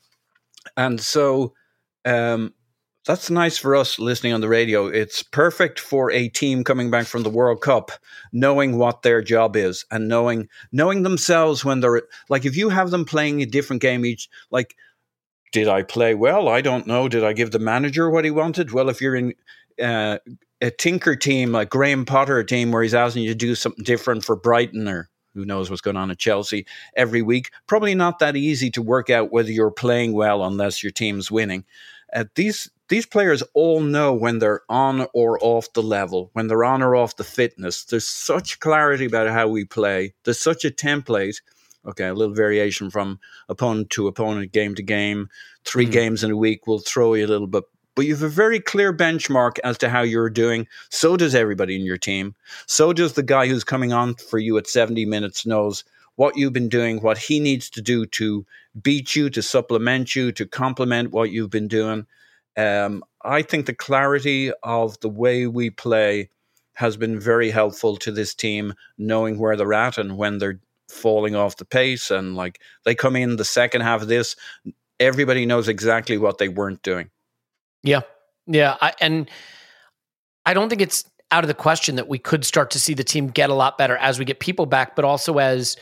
And 0.77 1.01
so 1.01 1.55
um 2.05 2.53
that's 3.07 3.31
nice 3.31 3.59
for 3.59 3.77
us 3.77 3.99
listening 3.99 4.33
on 4.33 4.41
the 4.41 4.49
radio. 4.49 4.87
It's 4.87 5.23
perfect 5.23 5.79
for 5.79 6.11
a 6.11 6.29
team 6.29 6.65
coming 6.65 6.91
back 6.91 7.07
from 7.07 7.23
the 7.23 7.31
World 7.31 7.61
Cup, 7.61 7.91
knowing 8.33 8.79
what 8.79 9.03
their 9.03 9.23
job 9.23 9.57
is 9.57 9.85
and 9.91 10.09
knowing 10.09 10.49
knowing 10.73 11.03
themselves 11.03 11.65
when 11.65 11.81
they're 11.81 12.03
like 12.29 12.45
if 12.45 12.57
you 12.57 12.71
have 12.71 12.91
them 12.91 13.05
playing 13.05 13.43
a 13.43 13.47
different 13.47 13.83
game 13.83 14.05
each 14.05 14.29
like 14.51 14.75
did 15.53 15.69
I 15.69 15.83
play 15.83 16.17
well? 16.17 16.49
I 16.49 16.63
don't 16.63 16.85
know. 16.85 17.09
Did 17.09 17.23
I 17.23 17.33
give 17.33 17.53
the 17.53 17.61
manager 17.61 18.11
what 18.11 18.25
he 18.25 18.33
wanted? 18.33 18.73
Well, 18.73 18.89
if 18.89 19.01
you're 19.01 19.15
in 19.15 19.35
uh, 19.81 20.19
a 20.61 20.71
tinker 20.73 21.15
team, 21.15 21.53
like 21.53 21.71
Graham 21.71 22.05
Potter 22.05 22.43
team, 22.43 22.73
where 22.73 22.83
he's 22.83 22.93
asking 22.93 23.23
you 23.23 23.29
to 23.29 23.35
do 23.37 23.55
something 23.55 23.85
different 23.85 24.25
for 24.25 24.35
Brighton 24.35 24.89
or 24.89 25.09
who 25.33 25.45
knows 25.45 25.71
what's 25.71 25.81
going 25.81 25.97
on 25.97 26.11
at 26.11 26.19
Chelsea 26.19 26.67
every 26.97 27.23
week, 27.23 27.51
probably 27.69 27.95
not 27.95 28.19
that 28.19 28.35
easy 28.35 28.69
to 28.73 28.83
work 28.83 29.11
out 29.11 29.31
whether 29.31 29.53
you're 29.53 29.71
playing 29.71 30.13
well 30.13 30.43
unless 30.45 30.83
your 30.83 30.91
team's 30.91 31.31
winning. 31.31 31.65
Uh, 32.13 32.25
these 32.35 32.69
these 32.89 33.07
players 33.07 33.43
all 33.55 33.81
know 33.81 34.13
when 34.13 34.39
they're 34.39 34.63
on 34.69 35.07
or 35.15 35.39
off 35.43 35.73
the 35.73 35.83
level, 35.83 36.31
when 36.35 36.49
they're 36.49 36.65
on 36.65 36.83
or 36.83 36.95
off 36.97 37.17
the 37.17 37.25
fitness. 37.25 37.85
There's 37.85 38.07
such 38.07 38.61
clarity 38.61 39.07
about 39.07 39.29
how 39.29 39.49
we 39.49 39.65
play. 39.65 40.15
There's 40.25 40.41
such 40.41 40.65
a 40.65 40.71
template. 40.71 41.41
Okay, 41.87 42.07
a 42.07 42.15
little 42.15 42.35
variation 42.35 42.91
from 42.91 43.21
opponent 43.49 43.91
to 43.91 44.07
opponent, 44.07 44.53
game 44.53 44.75
to 44.75 44.83
game. 44.83 45.29
3 45.65 45.85
mm-hmm. 45.85 45.93
games 45.93 46.25
in 46.25 46.31
a 46.31 46.37
week 46.37 46.67
will 46.67 46.79
throw 46.79 47.15
you 47.15 47.27
a 47.27 47.29
little 47.29 47.47
bit. 47.47 47.65
But 47.95 48.07
you 48.07 48.15
have 48.15 48.23
a 48.23 48.29
very 48.29 48.59
clear 48.59 48.93
benchmark 48.93 49.59
as 49.63 49.79
to 49.79 49.89
how 49.89 50.03
you're 50.03 50.31
doing. 50.31 50.67
So 50.91 51.17
does 51.17 51.35
everybody 51.35 51.77
in 51.77 51.83
your 51.83 51.99
team. 51.99 52.35
So 52.67 52.93
does 52.93 53.13
the 53.13 53.23
guy 53.23 53.47
who's 53.47 53.65
coming 53.65 53.93
on 53.93 54.15
for 54.15 54.39
you 54.39 54.59
at 54.59 54.67
70 54.67 55.05
minutes 55.07 55.47
knows 55.47 55.85
what 56.17 56.37
you've 56.37 56.53
been 56.53 56.69
doing, 56.69 57.01
what 57.01 57.19
he 57.19 57.39
needs 57.39 57.71
to 57.71 57.83
do 57.83 58.07
to 58.07 58.45
beat 58.83 59.15
you, 59.15 59.31
to 59.31 59.43
supplement 59.43 60.17
you, 60.17 60.33
to 60.33 60.47
complement 60.47 61.13
what 61.13 61.31
you've 61.31 61.51
been 61.51 61.69
doing. 61.69 62.07
Um, 62.57 63.05
I 63.23 63.43
think 63.43 63.67
the 63.67 63.75
clarity 63.75 64.53
of 64.63 64.99
the 65.01 65.09
way 65.09 65.47
we 65.47 65.71
play 65.71 66.29
has 66.75 66.97
been 66.97 67.19
very 67.19 67.51
helpful 67.51 67.97
to 67.99 68.13
this 68.13 68.35
team, 68.35 68.75
knowing 68.99 69.39
where 69.39 69.57
they're 69.57 69.73
at 69.73 69.99
and 69.99 70.17
when 70.17 70.39
they're 70.39 70.61
falling 70.89 71.35
off 71.35 71.57
the 71.57 71.65
pace. 71.65 72.11
And 72.11 72.37
like 72.37 72.61
they 72.85 72.95
come 72.95 73.17
in 73.17 73.37
the 73.37 73.45
second 73.45 73.83
half 73.83 74.03
of 74.03 74.09
this, 74.09 74.37
everybody 75.01 75.47
knows 75.47 75.69
exactly 75.69 76.19
what 76.19 76.39
they 76.39 76.49
weren't 76.49 76.83
doing. 76.83 77.11
Yeah. 77.83 78.01
Yeah, 78.47 78.77
I, 78.81 78.93
and 79.01 79.31
I 80.45 80.53
don't 80.53 80.69
think 80.69 80.83
it's 80.83 81.05
out 81.31 81.45
of 81.45 81.49
the 81.49 81.55
question 81.55 81.97
that 81.97 82.09
we 82.09 82.19
could 82.19 82.45
start 82.45 82.71
to 82.73 82.79
see 82.79 82.95
the 82.95 83.05
team 83.05 83.29
get 83.29 83.51
a 83.51 83.55
lot 83.55 83.79
better 83.79 83.97
as 83.97 84.19
we 84.19 84.25
get 84.25 84.39
people 84.39 84.67
back, 84.67 84.95
but 84.95 85.05
also 85.05 85.39
as 85.39 85.77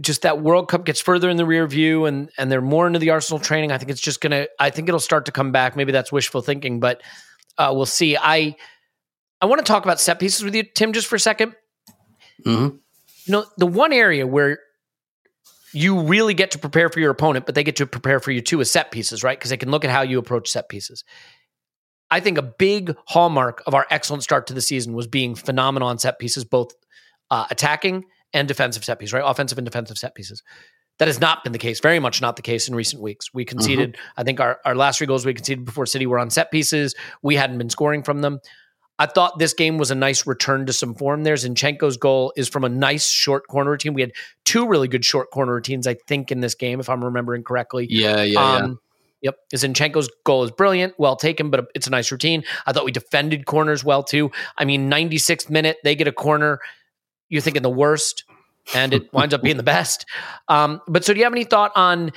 just 0.00 0.22
that 0.22 0.40
World 0.40 0.68
Cup 0.68 0.84
gets 0.84 1.00
further 1.00 1.30
in 1.30 1.36
the 1.36 1.46
rear 1.46 1.66
view 1.66 2.04
and 2.06 2.30
and 2.36 2.50
they're 2.50 2.60
more 2.60 2.86
into 2.86 2.98
the 2.98 3.10
Arsenal 3.10 3.38
training. 3.38 3.72
I 3.72 3.78
think 3.78 3.90
it's 3.90 4.00
just 4.00 4.20
gonna. 4.20 4.46
I 4.58 4.70
think 4.70 4.88
it'll 4.88 5.00
start 5.00 5.26
to 5.26 5.32
come 5.32 5.52
back. 5.52 5.76
Maybe 5.76 5.92
that's 5.92 6.10
wishful 6.10 6.42
thinking, 6.42 6.80
but 6.80 7.02
uh, 7.58 7.72
we'll 7.74 7.86
see. 7.86 8.16
I 8.16 8.56
I 9.40 9.46
want 9.46 9.64
to 9.64 9.70
talk 9.70 9.84
about 9.84 10.00
set 10.00 10.18
pieces 10.18 10.42
with 10.42 10.54
you, 10.54 10.62
Tim, 10.62 10.92
just 10.92 11.06
for 11.06 11.16
a 11.16 11.18
2nd 11.18 11.54
mm-hmm. 12.46 12.76
You 13.26 13.32
know, 13.32 13.46
the 13.56 13.66
one 13.66 13.92
area 13.92 14.26
where 14.26 14.58
you 15.72 16.02
really 16.02 16.34
get 16.34 16.52
to 16.52 16.58
prepare 16.58 16.88
for 16.88 17.00
your 17.00 17.10
opponent, 17.10 17.46
but 17.46 17.54
they 17.54 17.64
get 17.64 17.76
to 17.76 17.86
prepare 17.86 18.20
for 18.20 18.30
you 18.30 18.40
too 18.40 18.60
is 18.60 18.70
set 18.70 18.90
pieces, 18.90 19.22
right? 19.22 19.38
Because 19.38 19.50
they 19.50 19.56
can 19.56 19.70
look 19.70 19.84
at 19.84 19.90
how 19.90 20.02
you 20.02 20.18
approach 20.18 20.50
set 20.50 20.68
pieces. 20.68 21.04
I 22.10 22.20
think 22.20 22.38
a 22.38 22.42
big 22.42 22.96
hallmark 23.06 23.62
of 23.66 23.74
our 23.74 23.86
excellent 23.90 24.22
start 24.22 24.46
to 24.48 24.54
the 24.54 24.60
season 24.60 24.92
was 24.92 25.06
being 25.06 25.34
phenomenal 25.34 25.88
on 25.88 25.98
set 25.98 26.18
pieces, 26.18 26.44
both 26.44 26.72
uh, 27.30 27.46
attacking 27.50 28.04
and 28.34 28.46
defensive 28.46 28.84
set 28.84 28.98
pieces, 28.98 29.12
right? 29.12 29.22
Offensive 29.24 29.56
and 29.56 29.64
defensive 29.64 29.96
set 29.96 30.14
pieces. 30.14 30.42
That 30.98 31.08
has 31.08 31.20
not 31.20 31.42
been 31.42 31.52
the 31.52 31.58
case, 31.58 31.80
very 31.80 31.98
much 31.98 32.20
not 32.20 32.36
the 32.36 32.42
case 32.42 32.68
in 32.68 32.74
recent 32.74 33.02
weeks. 33.02 33.32
We 33.34 33.44
conceded, 33.44 33.96
I 34.16 34.22
think 34.22 34.38
our, 34.38 34.60
our 34.64 34.76
last 34.76 34.98
three 34.98 35.08
goals 35.08 35.26
we 35.26 35.34
conceded 35.34 35.64
before 35.64 35.86
City 35.86 36.06
were 36.06 36.20
on 36.20 36.30
set 36.30 36.52
pieces. 36.52 36.94
We 37.22 37.34
hadn't 37.34 37.58
been 37.58 37.70
scoring 37.70 38.02
from 38.04 38.20
them. 38.20 38.40
I 38.96 39.06
thought 39.06 39.40
this 39.40 39.54
game 39.54 39.76
was 39.76 39.90
a 39.90 39.96
nice 39.96 40.24
return 40.24 40.66
to 40.66 40.72
some 40.72 40.94
form 40.94 41.24
there. 41.24 41.34
Zinchenko's 41.34 41.96
goal 41.96 42.32
is 42.36 42.48
from 42.48 42.62
a 42.62 42.68
nice 42.68 43.08
short 43.08 43.48
corner 43.48 43.72
routine. 43.72 43.92
We 43.92 44.02
had 44.02 44.12
two 44.44 44.68
really 44.68 44.86
good 44.86 45.04
short 45.04 45.32
corner 45.32 45.52
routines, 45.52 45.88
I 45.88 45.94
think, 45.94 46.30
in 46.30 46.38
this 46.40 46.54
game, 46.54 46.78
if 46.78 46.88
I'm 46.88 47.04
remembering 47.04 47.42
correctly. 47.42 47.88
Yeah, 47.90 48.22
yeah, 48.22 48.22
yeah. 48.22 48.56
Um, 48.56 48.78
Yep. 49.24 49.38
Zinchenko's 49.54 50.10
goal 50.24 50.44
is 50.44 50.50
brilliant, 50.50 50.92
well 50.98 51.16
taken, 51.16 51.48
but 51.48 51.68
it's 51.74 51.86
a 51.86 51.90
nice 51.90 52.12
routine. 52.12 52.44
I 52.66 52.72
thought 52.72 52.84
we 52.84 52.92
defended 52.92 53.46
corners 53.46 53.82
well 53.82 54.02
too. 54.02 54.30
I 54.58 54.66
mean, 54.66 54.90
96th 54.90 55.48
minute, 55.48 55.78
they 55.82 55.96
get 55.96 56.06
a 56.06 56.12
corner. 56.12 56.60
You're 57.28 57.42
thinking 57.42 57.62
the 57.62 57.70
worst, 57.70 58.24
and 58.74 58.94
it 58.94 59.12
winds 59.12 59.34
up 59.34 59.42
being 59.42 59.56
the 59.56 59.62
best. 59.74 60.06
Um, 60.48 60.80
but 60.88 61.04
so, 61.04 61.12
do 61.12 61.18
you 61.18 61.24
have 61.24 61.32
any 61.32 61.44
thought 61.44 61.72
on? 61.74 62.12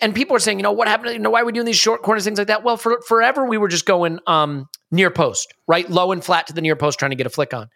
And 0.00 0.14
people 0.14 0.34
are 0.34 0.40
saying, 0.40 0.58
you 0.58 0.62
know, 0.62 0.72
what 0.72 0.88
happened? 0.88 1.12
You 1.12 1.18
know, 1.18 1.28
why 1.28 1.42
are 1.42 1.44
we 1.44 1.52
doing 1.52 1.66
these 1.66 1.76
short 1.76 2.02
corners, 2.02 2.24
things 2.24 2.38
like 2.38 2.46
that? 2.46 2.64
Well, 2.64 2.78
for 2.78 3.02
forever 3.06 3.44
we 3.44 3.58
were 3.58 3.68
just 3.68 3.84
going 3.84 4.18
um, 4.26 4.66
near 4.90 5.10
post, 5.10 5.52
right, 5.68 5.88
low 5.90 6.10
and 6.10 6.24
flat 6.24 6.46
to 6.46 6.54
the 6.54 6.62
near 6.62 6.74
post, 6.74 6.98
trying 6.98 7.10
to 7.10 7.16
get 7.16 7.26
a 7.26 7.30
flick 7.30 7.52
on. 7.52 7.68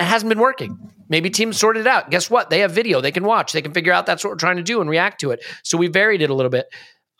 It 0.00 0.04
hasn't 0.04 0.28
been 0.28 0.40
working. 0.40 0.76
Maybe 1.08 1.30
teams 1.30 1.56
sorted 1.56 1.82
it 1.82 1.86
out. 1.86 2.10
Guess 2.10 2.30
what? 2.30 2.50
They 2.50 2.60
have 2.60 2.72
video. 2.72 3.00
They 3.00 3.12
can 3.12 3.22
watch. 3.22 3.52
They 3.52 3.62
can 3.62 3.72
figure 3.72 3.92
out 3.92 4.06
that's 4.06 4.24
what 4.24 4.30
we're 4.30 4.38
trying 4.38 4.56
to 4.56 4.62
do 4.64 4.80
and 4.80 4.90
react 4.90 5.20
to 5.20 5.30
it. 5.30 5.44
So 5.62 5.78
we 5.78 5.86
varied 5.86 6.22
it 6.22 6.30
a 6.30 6.34
little 6.34 6.50
bit. 6.50 6.66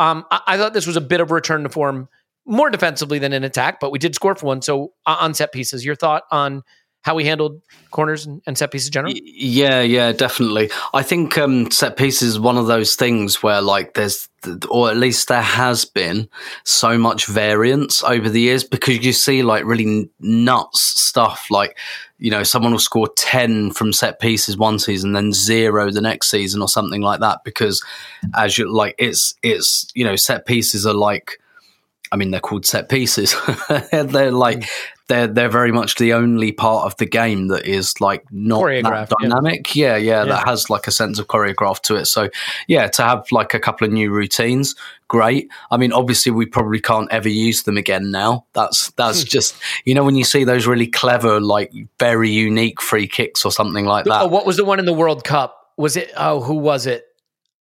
Um, 0.01 0.25
I, 0.31 0.41
I 0.47 0.57
thought 0.57 0.73
this 0.73 0.87
was 0.87 0.97
a 0.97 1.01
bit 1.01 1.21
of 1.21 1.31
a 1.31 1.35
return 1.35 1.63
to 1.63 1.69
form, 1.69 2.09
more 2.47 2.71
defensively 2.71 3.19
than 3.19 3.33
in 3.33 3.45
attack, 3.45 3.79
but 3.81 3.93
we 3.93 3.99
did 3.99 4.15
score 4.15 4.35
for 4.35 4.47
one. 4.47 4.63
So 4.63 4.93
uh, 5.07 5.19
on 5.21 5.35
set 5.35 5.53
pieces, 5.53 5.85
your 5.85 5.95
thought 5.95 6.25
on 6.33 6.63
how 7.03 7.15
we 7.15 7.25
handled 7.25 7.63
corners 7.91 8.27
and, 8.27 8.43
and 8.47 8.59
set 8.59 8.71
pieces 8.71 8.91
generally? 8.91 9.23
Yeah, 9.25 9.81
yeah, 9.81 10.13
definitely. 10.13 10.71
I 10.93 11.03
think 11.03 11.39
um, 11.39 11.71
set 11.71 11.97
pieces 11.97 12.31
is 12.31 12.41
one 12.41 12.59
of 12.59 12.67
those 12.67 12.95
things 12.95 13.43
where, 13.43 13.63
like, 13.63 13.95
there's, 13.95 14.29
or 14.69 14.91
at 14.91 14.97
least 14.97 15.29
there 15.29 15.41
has 15.41 15.85
been 15.87 16.29
so 16.65 16.99
much 16.99 17.27
variance 17.27 18.03
over 18.03 18.29
the 18.29 18.41
years 18.41 18.65
because 18.65 19.05
you 19.05 19.13
see, 19.13 19.43
like, 19.43 19.65
really 19.65 20.11
nuts 20.21 20.81
stuff. 20.81 21.51
Like, 21.51 21.79
you 22.19 22.31
know, 22.31 22.43
someone 22.43 22.73
will 22.73 22.79
score 22.79 23.09
10 23.17 23.71
from 23.73 23.95
set 23.95 24.21
pieces 24.21 24.59
one 24.59 24.79
season, 24.79 25.15
then 25.15 25.33
zero 25.33 25.91
the 25.91 26.03
next 26.03 26.31
season 26.31 26.61
or 26.61 26.69
something 26.69 27.01
like 27.01 27.21
that. 27.21 27.45
Because 27.45 27.83
as 28.37 28.59
you 28.59 28.71
like, 28.71 28.95
it's, 28.99 29.35
it's, 29.43 29.87
you 29.95 30.05
know, 30.05 30.17
set 30.17 30.45
pieces 30.45 30.85
are 30.85 30.95
like, 30.95 31.41
I 32.13 32.17
mean, 32.17 32.31
they're 32.31 32.41
called 32.41 32.67
set 32.67 32.89
pieces. 32.89 33.35
they're 33.91 34.33
like 34.33 34.69
they're 35.11 35.27
they're 35.27 35.51
very 35.51 35.73
much 35.73 35.97
the 35.97 36.15
only 36.15 36.53
part 36.53 36.87
of 36.87 36.97
the 36.97 37.05
game 37.05 37.49
that 37.49 37.67
is 37.67 38.01
like 38.01 38.25
not 38.31 38.65
that 38.65 38.85
yeah. 38.85 39.07
dynamic. 39.21 39.75
Yeah. 39.75 39.97
yeah, 39.97 40.23
Yeah. 40.23 40.25
that 40.27 40.47
has 40.47 40.71
like 40.71 40.87
a 40.87 40.91
sense 40.91 41.19
of 41.19 41.27
choreograph 41.27 41.81
to 41.83 41.97
it. 41.97 42.07
So 42.07 42.31
yeah, 42.69 42.87
to 42.89 43.03
have 43.03 43.27
like 43.33 43.53
a 43.53 43.59
couple 43.61 43.87
of 43.87 43.93
new 43.93 44.11
routines, 44.11 44.77
great. 45.09 45.51
I 45.71 45.77
mean, 45.77 45.93
obviously, 45.93 46.31
we 46.33 46.47
probably 46.47 46.81
can't 46.81 47.11
ever 47.11 47.29
use 47.29 47.65
them 47.65 47.77
again 47.77 48.11
now. 48.11 48.47
That's 48.55 48.93
that's 48.93 49.25
just 49.25 49.57
you 49.85 49.95
know 49.95 50.05
when 50.05 50.15
you 50.15 50.25
see 50.25 50.45
those 50.45 50.67
really 50.67 50.87
clever, 50.87 51.41
like 51.41 51.73
very 51.99 52.31
unique 52.31 52.81
free 52.81 53.09
kicks 53.09 53.45
or 53.45 53.51
something 53.53 53.85
like 53.85 54.05
that. 54.07 54.23
Oh, 54.23 54.27
what 54.29 54.47
was 54.47 54.57
the 54.57 54.65
one 54.65 54.79
in 54.79 54.87
the 54.87 54.95
World 54.95 55.25
Cup? 55.25 55.73
Was 55.77 55.97
it? 55.97 56.13
Oh, 56.17 56.41
who 56.41 56.55
was 56.55 56.87
it? 56.87 57.05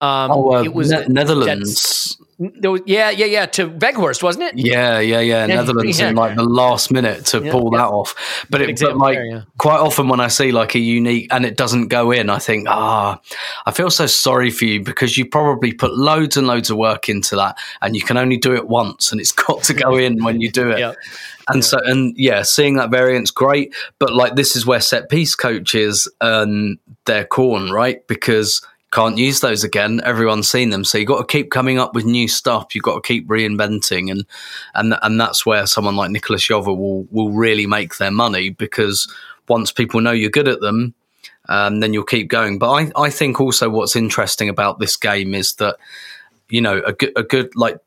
Um, 0.01 0.31
Oh, 0.31 0.55
uh, 0.55 0.63
it 0.63 0.73
was 0.73 0.89
Ne- 0.89 1.05
Netherlands. 1.07 2.17
Was- 2.37 2.81
yeah, 2.85 3.09
yeah, 3.11 3.25
yeah. 3.25 3.45
To 3.45 3.69
Weghorst, 3.69 4.21
wasn't 4.21 4.45
it? 4.45 4.57
Yeah, 4.57 4.99
yeah, 4.99 5.21
yeah. 5.21 5.45
Yeah, 5.45 5.55
Netherlands 5.55 5.99
in 5.99 6.15
like 6.15 6.35
the 6.35 6.43
last 6.43 6.91
minute 6.91 7.25
to 7.27 7.41
Yeah, 7.41 7.51
pull 7.51 7.69
yeah. 7.71 7.79
that 7.79 7.87
off. 7.87 8.45
But 8.49 8.61
it, 8.61 8.79
but 8.79 8.97
like 8.97 9.17
there, 9.17 9.25
yeah. 9.25 9.41
quite 9.57 9.79
often 9.79 10.09
when 10.09 10.19
I 10.19 10.27
see 10.27 10.51
like 10.51 10.75
a 10.75 10.79
unique 10.79 11.27
and 11.31 11.45
it 11.45 11.55
doesn't 11.55 11.87
go 11.87 12.11
in, 12.11 12.29
I 12.29 12.39
think, 12.39 12.67
ah, 12.69 13.21
I 13.65 13.71
feel 13.71 13.89
so 13.89 14.05
sorry 14.05 14.51
for 14.51 14.65
you 14.65 14.83
because 14.83 15.17
you 15.17 15.25
probably 15.25 15.71
put 15.71 15.95
loads 15.95 16.35
and 16.35 16.45
loads 16.45 16.69
of 16.69 16.77
work 16.77 17.07
into 17.07 17.37
that, 17.37 17.57
and 17.81 17.95
you 17.95 18.01
can 18.01 18.17
only 18.17 18.37
do 18.37 18.53
it 18.53 18.67
once, 18.67 19.11
and 19.11 19.21
it's 19.21 19.31
got 19.47 19.63
to 19.63 19.73
go 19.73 19.95
in 19.95 20.23
when 20.23 20.41
you 20.41 20.51
do 20.51 20.69
it. 20.71 20.79
Yeah. 20.79 20.93
And 21.47 21.63
so, 21.63 21.77
and 21.85 22.17
yeah, 22.17 22.41
seeing 22.41 22.75
that 22.77 22.89
variance, 22.89 23.29
great. 23.31 23.73
But 23.99 24.13
like, 24.13 24.35
this 24.35 24.55
is 24.55 24.65
where 24.65 24.81
set 24.81 25.09
piece 25.09 25.35
coaches 25.35 26.11
earn 26.21 26.79
their 27.05 27.23
corn, 27.23 27.71
right? 27.71 28.05
Because 28.07 28.65
can't 28.95 29.17
use 29.17 29.41
those 29.41 29.65
again. 29.65 29.99
Everyone's 30.05 30.49
seen 30.49 30.69
them, 30.69 30.85
so 30.85 30.97
you've 30.97 31.09
got 31.09 31.19
to 31.19 31.25
keep 31.25 31.51
coming 31.51 31.77
up 31.77 31.93
with 31.93 32.05
new 32.05 32.29
stuff. 32.29 32.73
You've 32.73 32.85
got 32.85 32.95
to 32.95 33.01
keep 33.05 33.27
reinventing, 33.27 34.09
and 34.09 34.25
and 34.73 34.95
and 35.01 35.19
that's 35.19 35.45
where 35.45 35.67
someone 35.67 35.97
like 35.97 36.11
Nicolas 36.11 36.47
Jover 36.47 36.75
will 36.77 37.03
will 37.11 37.31
really 37.31 37.67
make 37.67 37.97
their 37.97 38.09
money 38.09 38.51
because 38.51 39.13
once 39.49 39.69
people 39.69 39.99
know 39.99 40.13
you're 40.13 40.29
good 40.29 40.47
at 40.47 40.61
them, 40.61 40.93
um, 41.49 41.81
then 41.81 41.91
you'll 41.91 42.05
keep 42.05 42.29
going. 42.29 42.57
But 42.57 42.71
I 42.71 42.91
I 42.95 43.09
think 43.09 43.41
also 43.41 43.69
what's 43.69 43.97
interesting 43.97 44.47
about 44.47 44.79
this 44.79 44.95
game 44.95 45.33
is 45.33 45.55
that 45.55 45.75
you 46.47 46.61
know 46.61 46.81
a 46.85 46.93
good 46.93 47.11
a 47.17 47.23
good 47.23 47.53
like 47.53 47.77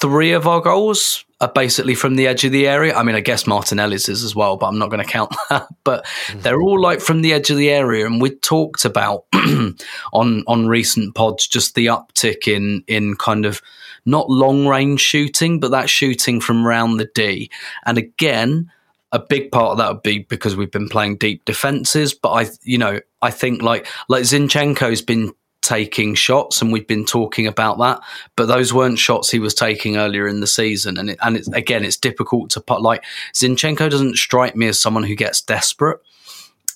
three 0.00 0.30
of 0.30 0.46
our 0.46 0.60
goals 0.60 1.24
are 1.40 1.52
basically 1.52 1.94
from 1.94 2.16
the 2.16 2.26
edge 2.26 2.44
of 2.44 2.52
the 2.52 2.68
area. 2.68 2.94
I 2.94 3.02
mean, 3.02 3.14
I 3.14 3.20
guess 3.20 3.46
Martinelli's 3.46 4.08
is 4.08 4.22
as 4.22 4.36
well, 4.36 4.56
but 4.56 4.66
I'm 4.66 4.78
not 4.78 4.90
going 4.90 5.02
to 5.02 5.10
count 5.10 5.34
that. 5.50 5.66
But 5.84 6.04
mm-hmm. 6.04 6.40
they're 6.40 6.60
all 6.60 6.80
like 6.80 7.00
from 7.00 7.22
the 7.22 7.32
edge 7.32 7.50
of 7.50 7.56
the 7.56 7.70
area, 7.70 8.06
and 8.06 8.20
we 8.20 8.30
talked 8.30 8.84
about 8.84 9.24
on 9.32 10.44
on 10.46 10.68
recent 10.68 11.14
pods 11.14 11.46
just 11.46 11.74
the 11.74 11.86
uptick 11.86 12.46
in 12.46 12.84
in 12.86 13.16
kind 13.16 13.46
of 13.46 13.62
not 14.06 14.30
long 14.30 14.66
range 14.66 15.00
shooting, 15.00 15.60
but 15.60 15.70
that 15.70 15.90
shooting 15.90 16.40
from 16.40 16.66
round 16.66 17.00
the 17.00 17.10
D. 17.14 17.50
And 17.84 17.98
again, 17.98 18.70
a 19.12 19.18
big 19.18 19.50
part 19.50 19.72
of 19.72 19.78
that 19.78 19.92
would 19.92 20.02
be 20.02 20.20
because 20.20 20.56
we've 20.56 20.70
been 20.70 20.88
playing 20.88 21.16
deep 21.16 21.44
defenses. 21.44 22.14
But 22.14 22.30
I, 22.30 22.46
you 22.62 22.78
know, 22.78 23.00
I 23.22 23.30
think 23.30 23.62
like 23.62 23.86
like 24.08 24.22
Zinchenko's 24.22 25.02
been 25.02 25.32
taking 25.62 26.14
shots, 26.14 26.60
and 26.60 26.72
we've 26.72 26.86
been 26.86 27.04
talking 27.04 27.46
about 27.46 27.78
that. 27.78 28.00
But 28.36 28.46
those 28.46 28.72
weren't 28.72 28.98
shots 28.98 29.30
he 29.30 29.38
was 29.38 29.54
taking 29.54 29.96
earlier 29.96 30.26
in 30.26 30.40
the 30.40 30.46
season, 30.46 30.96
and 30.98 31.10
it, 31.10 31.18
and 31.22 31.36
it's 31.36 31.48
again, 31.48 31.84
it's 31.84 31.96
difficult 31.96 32.50
to 32.50 32.60
put. 32.60 32.82
Like 32.82 33.04
Zinchenko 33.34 33.90
doesn't 33.90 34.16
strike 34.16 34.56
me 34.56 34.68
as 34.68 34.80
someone 34.80 35.04
who 35.04 35.14
gets 35.14 35.42
desperate, 35.42 36.00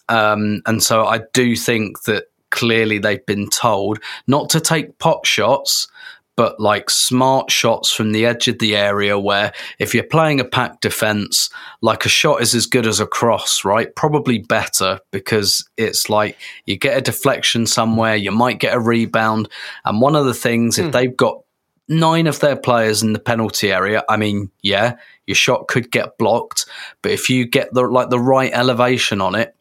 um, 0.09 0.63
and 0.67 0.83
so 0.83 1.07
I 1.07 1.21
do 1.33 1.57
think 1.57 2.03
that 2.03 2.25
clearly 2.51 2.99
they've 2.99 3.27
been 3.27 3.51
told 3.51 3.99
not 4.27 4.49
to 4.51 4.61
take 4.61 4.99
pot 4.99 5.27
shots. 5.27 5.89
But 6.37 6.59
like 6.59 6.91
smart 6.91 7.51
shots 7.51 7.93
from 7.93 8.11
the 8.11 8.27
edge 8.27 8.49
of 8.49 8.59
the 8.59 8.77
area, 8.77 9.19
where 9.19 9.53
if 9.79 9.95
you're 9.95 10.03
playing 10.03 10.41
a 10.41 10.45
pack 10.45 10.81
defense, 10.81 11.49
like 11.81 12.05
a 12.05 12.09
shot 12.09 12.43
is 12.43 12.55
as 12.55 12.67
good 12.67 12.87
as 12.87 12.99
a 12.99 13.07
cross, 13.07 13.65
right? 13.65 13.95
Probably 13.95 14.39
better 14.39 14.99
because 15.13 15.69
it's 15.77 16.11
like 16.11 16.37
you 16.67 16.77
get 16.77 16.99
a 16.99 17.01
deflection 17.01 17.67
somewhere, 17.67 18.17
you 18.17 18.33
might 18.33 18.59
get 18.59 18.75
a 18.75 18.81
rebound. 18.81 19.49
And 19.85 20.01
one 20.01 20.17
of 20.17 20.27
the 20.27 20.35
things, 20.35 20.79
if 20.79 20.87
hmm. 20.87 20.91
they've 20.91 21.17
got 21.17 21.41
nine 21.89 22.27
of 22.27 22.41
their 22.41 22.57
players 22.57 23.03
in 23.03 23.13
the 23.13 23.19
penalty 23.19 23.73
area, 23.73 24.03
I 24.09 24.17
mean, 24.17 24.51
yeah, 24.63 24.97
your 25.27 25.35
shot 25.35 25.69
could 25.69 25.91
get 25.91 26.19
blocked, 26.19 26.67
but 27.03 27.13
if 27.13 27.31
you 27.31 27.47
get 27.47 27.73
the 27.73 27.83
like 27.83 28.11
the 28.11 28.21
right 28.21 28.53
elevation 28.53 29.21
on 29.21 29.35
it, 29.35 29.55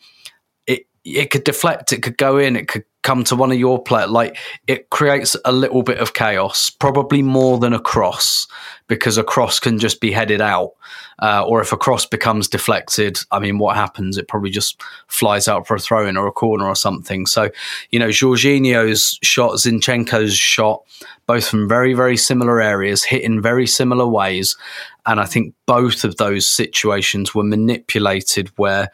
it 0.67 0.87
it 1.03 1.29
could 1.31 1.43
deflect, 1.43 1.93
it 1.93 2.01
could 2.01 2.17
go 2.17 2.37
in, 2.37 2.55
it 2.55 2.67
could 2.67 2.85
come 3.03 3.23
to 3.25 3.35
one 3.35 3.51
of 3.51 3.59
your 3.59 3.81
players. 3.81 4.09
Like 4.09 4.37
it 4.67 4.89
creates 4.89 5.35
a 5.45 5.51
little 5.51 5.83
bit 5.83 5.99
of 5.99 6.13
chaos, 6.13 6.69
probably 6.69 7.21
more 7.21 7.59
than 7.59 7.73
a 7.73 7.79
cross, 7.79 8.47
because 8.87 9.17
a 9.17 9.23
cross 9.23 9.59
can 9.59 9.77
just 9.77 10.01
be 10.01 10.11
headed 10.11 10.41
out. 10.41 10.71
Uh, 11.19 11.45
or 11.47 11.61
if 11.61 11.71
a 11.71 11.77
cross 11.77 12.05
becomes 12.05 12.47
deflected, 12.47 13.17
I 13.31 13.39
mean, 13.39 13.57
what 13.59 13.75
happens? 13.75 14.17
It 14.17 14.27
probably 14.27 14.49
just 14.49 14.81
flies 15.07 15.47
out 15.47 15.67
for 15.67 15.75
a 15.75 15.79
throw 15.79 16.07
in 16.07 16.17
or 16.17 16.27
a 16.27 16.31
corner 16.31 16.65
or 16.65 16.75
something. 16.75 17.27
So, 17.27 17.49
you 17.91 17.99
know, 17.99 18.09
Jorginho's 18.09 19.19
shot, 19.21 19.53
Zinchenko's 19.53 20.35
shot, 20.35 20.83
both 21.27 21.47
from 21.47 21.69
very, 21.69 21.93
very 21.93 22.17
similar 22.17 22.59
areas, 22.59 23.03
hit 23.03 23.21
in 23.21 23.41
very 23.41 23.67
similar 23.67 24.07
ways. 24.07 24.57
And 25.05 25.19
I 25.19 25.25
think 25.25 25.53
both 25.65 26.03
of 26.03 26.17
those 26.17 26.47
situations 26.47 27.35
were 27.35 27.43
manipulated 27.43 28.49
where 28.57 28.89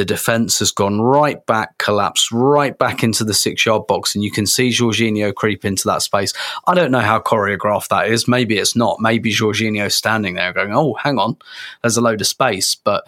the 0.00 0.04
defence 0.06 0.60
has 0.60 0.70
gone 0.70 0.98
right 0.98 1.44
back, 1.44 1.76
collapsed 1.76 2.32
right 2.32 2.78
back 2.78 3.02
into 3.02 3.22
the 3.22 3.34
six 3.34 3.66
yard 3.66 3.86
box, 3.86 4.14
and 4.14 4.24
you 4.24 4.30
can 4.30 4.46
see 4.46 4.70
Jorginho 4.70 5.34
creep 5.34 5.62
into 5.62 5.86
that 5.88 6.00
space. 6.00 6.32
I 6.66 6.74
don't 6.74 6.90
know 6.90 7.00
how 7.00 7.20
choreographed 7.20 7.88
that 7.88 8.08
is. 8.08 8.26
Maybe 8.26 8.56
it's 8.56 8.74
not. 8.74 8.96
Maybe 8.98 9.30
Jorginho's 9.30 9.94
standing 9.94 10.36
there 10.36 10.54
going, 10.54 10.72
oh, 10.72 10.94
hang 10.94 11.18
on, 11.18 11.36
there's 11.82 11.98
a 11.98 12.00
load 12.00 12.22
of 12.22 12.26
space. 12.26 12.74
But, 12.76 13.04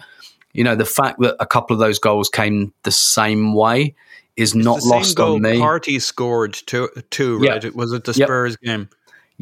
you 0.51 0.63
know, 0.63 0.75
the 0.75 0.85
fact 0.85 1.19
that 1.21 1.35
a 1.39 1.47
couple 1.47 1.73
of 1.73 1.79
those 1.79 1.97
goals 1.97 2.29
came 2.29 2.71
the 2.83 2.91
same 2.91 3.55
way 3.55 3.95
is 4.35 4.53
It's 4.53 4.63
not 4.63 4.83
lost 4.83 5.19
on 5.19 5.41
me. 5.41 5.57
Partey 5.57 5.99
scored 5.99 6.53
two, 6.53 6.89
two 7.09 7.39
right? 7.39 7.63
It 7.63 7.75
Was 7.75 7.91
it 7.91 8.03
the 8.03 8.13
Yep. 8.13 8.27
Spurs 8.27 8.57
game? 8.57 8.87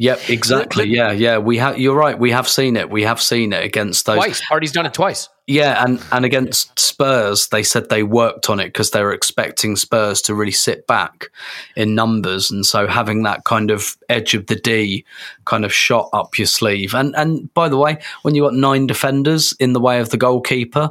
Yep, 0.02 0.30
exactly. 0.30 0.88
Yeah, 0.88 1.12
yeah. 1.12 1.38
We 1.38 1.58
have. 1.58 1.78
You're 1.78 1.94
right. 1.94 2.18
We 2.18 2.32
have 2.32 2.48
seen 2.48 2.74
it. 2.74 2.90
We 2.90 3.04
have 3.04 3.22
seen 3.22 3.52
it 3.52 3.64
against 3.64 4.04
those. 4.04 4.16
Twice. 4.16 4.42
Partey's 4.44 4.72
done 4.72 4.84
it 4.84 4.94
twice. 4.94 5.28
Yeah, 5.46 5.80
and 5.84 6.02
and 6.10 6.24
against 6.24 6.76
Spurs, 6.76 7.46
they 7.48 7.62
said 7.62 7.88
they 7.88 8.02
worked 8.02 8.50
on 8.50 8.58
it 8.58 8.66
because 8.66 8.90
they 8.90 9.00
were 9.04 9.12
expecting 9.12 9.76
Spurs 9.76 10.20
to 10.22 10.34
really 10.34 10.50
sit 10.50 10.88
back 10.88 11.30
in 11.76 11.94
numbers, 11.94 12.50
and 12.50 12.66
so 12.66 12.88
having 12.88 13.22
that 13.22 13.44
kind 13.44 13.70
of 13.70 13.96
edge 14.08 14.34
of 14.34 14.48
the 14.48 14.56
D 14.56 15.04
kind 15.44 15.64
of 15.64 15.72
shot 15.72 16.08
up 16.12 16.36
your 16.36 16.48
sleeve. 16.48 16.94
And 16.94 17.14
and 17.14 17.54
by 17.54 17.68
the 17.68 17.78
way, 17.78 17.98
when 18.22 18.34
you 18.34 18.42
got 18.42 18.54
nine 18.54 18.88
defenders 18.88 19.54
in 19.60 19.72
the 19.72 19.80
way 19.80 20.00
of 20.00 20.10
the 20.10 20.16
goalkeeper, 20.16 20.90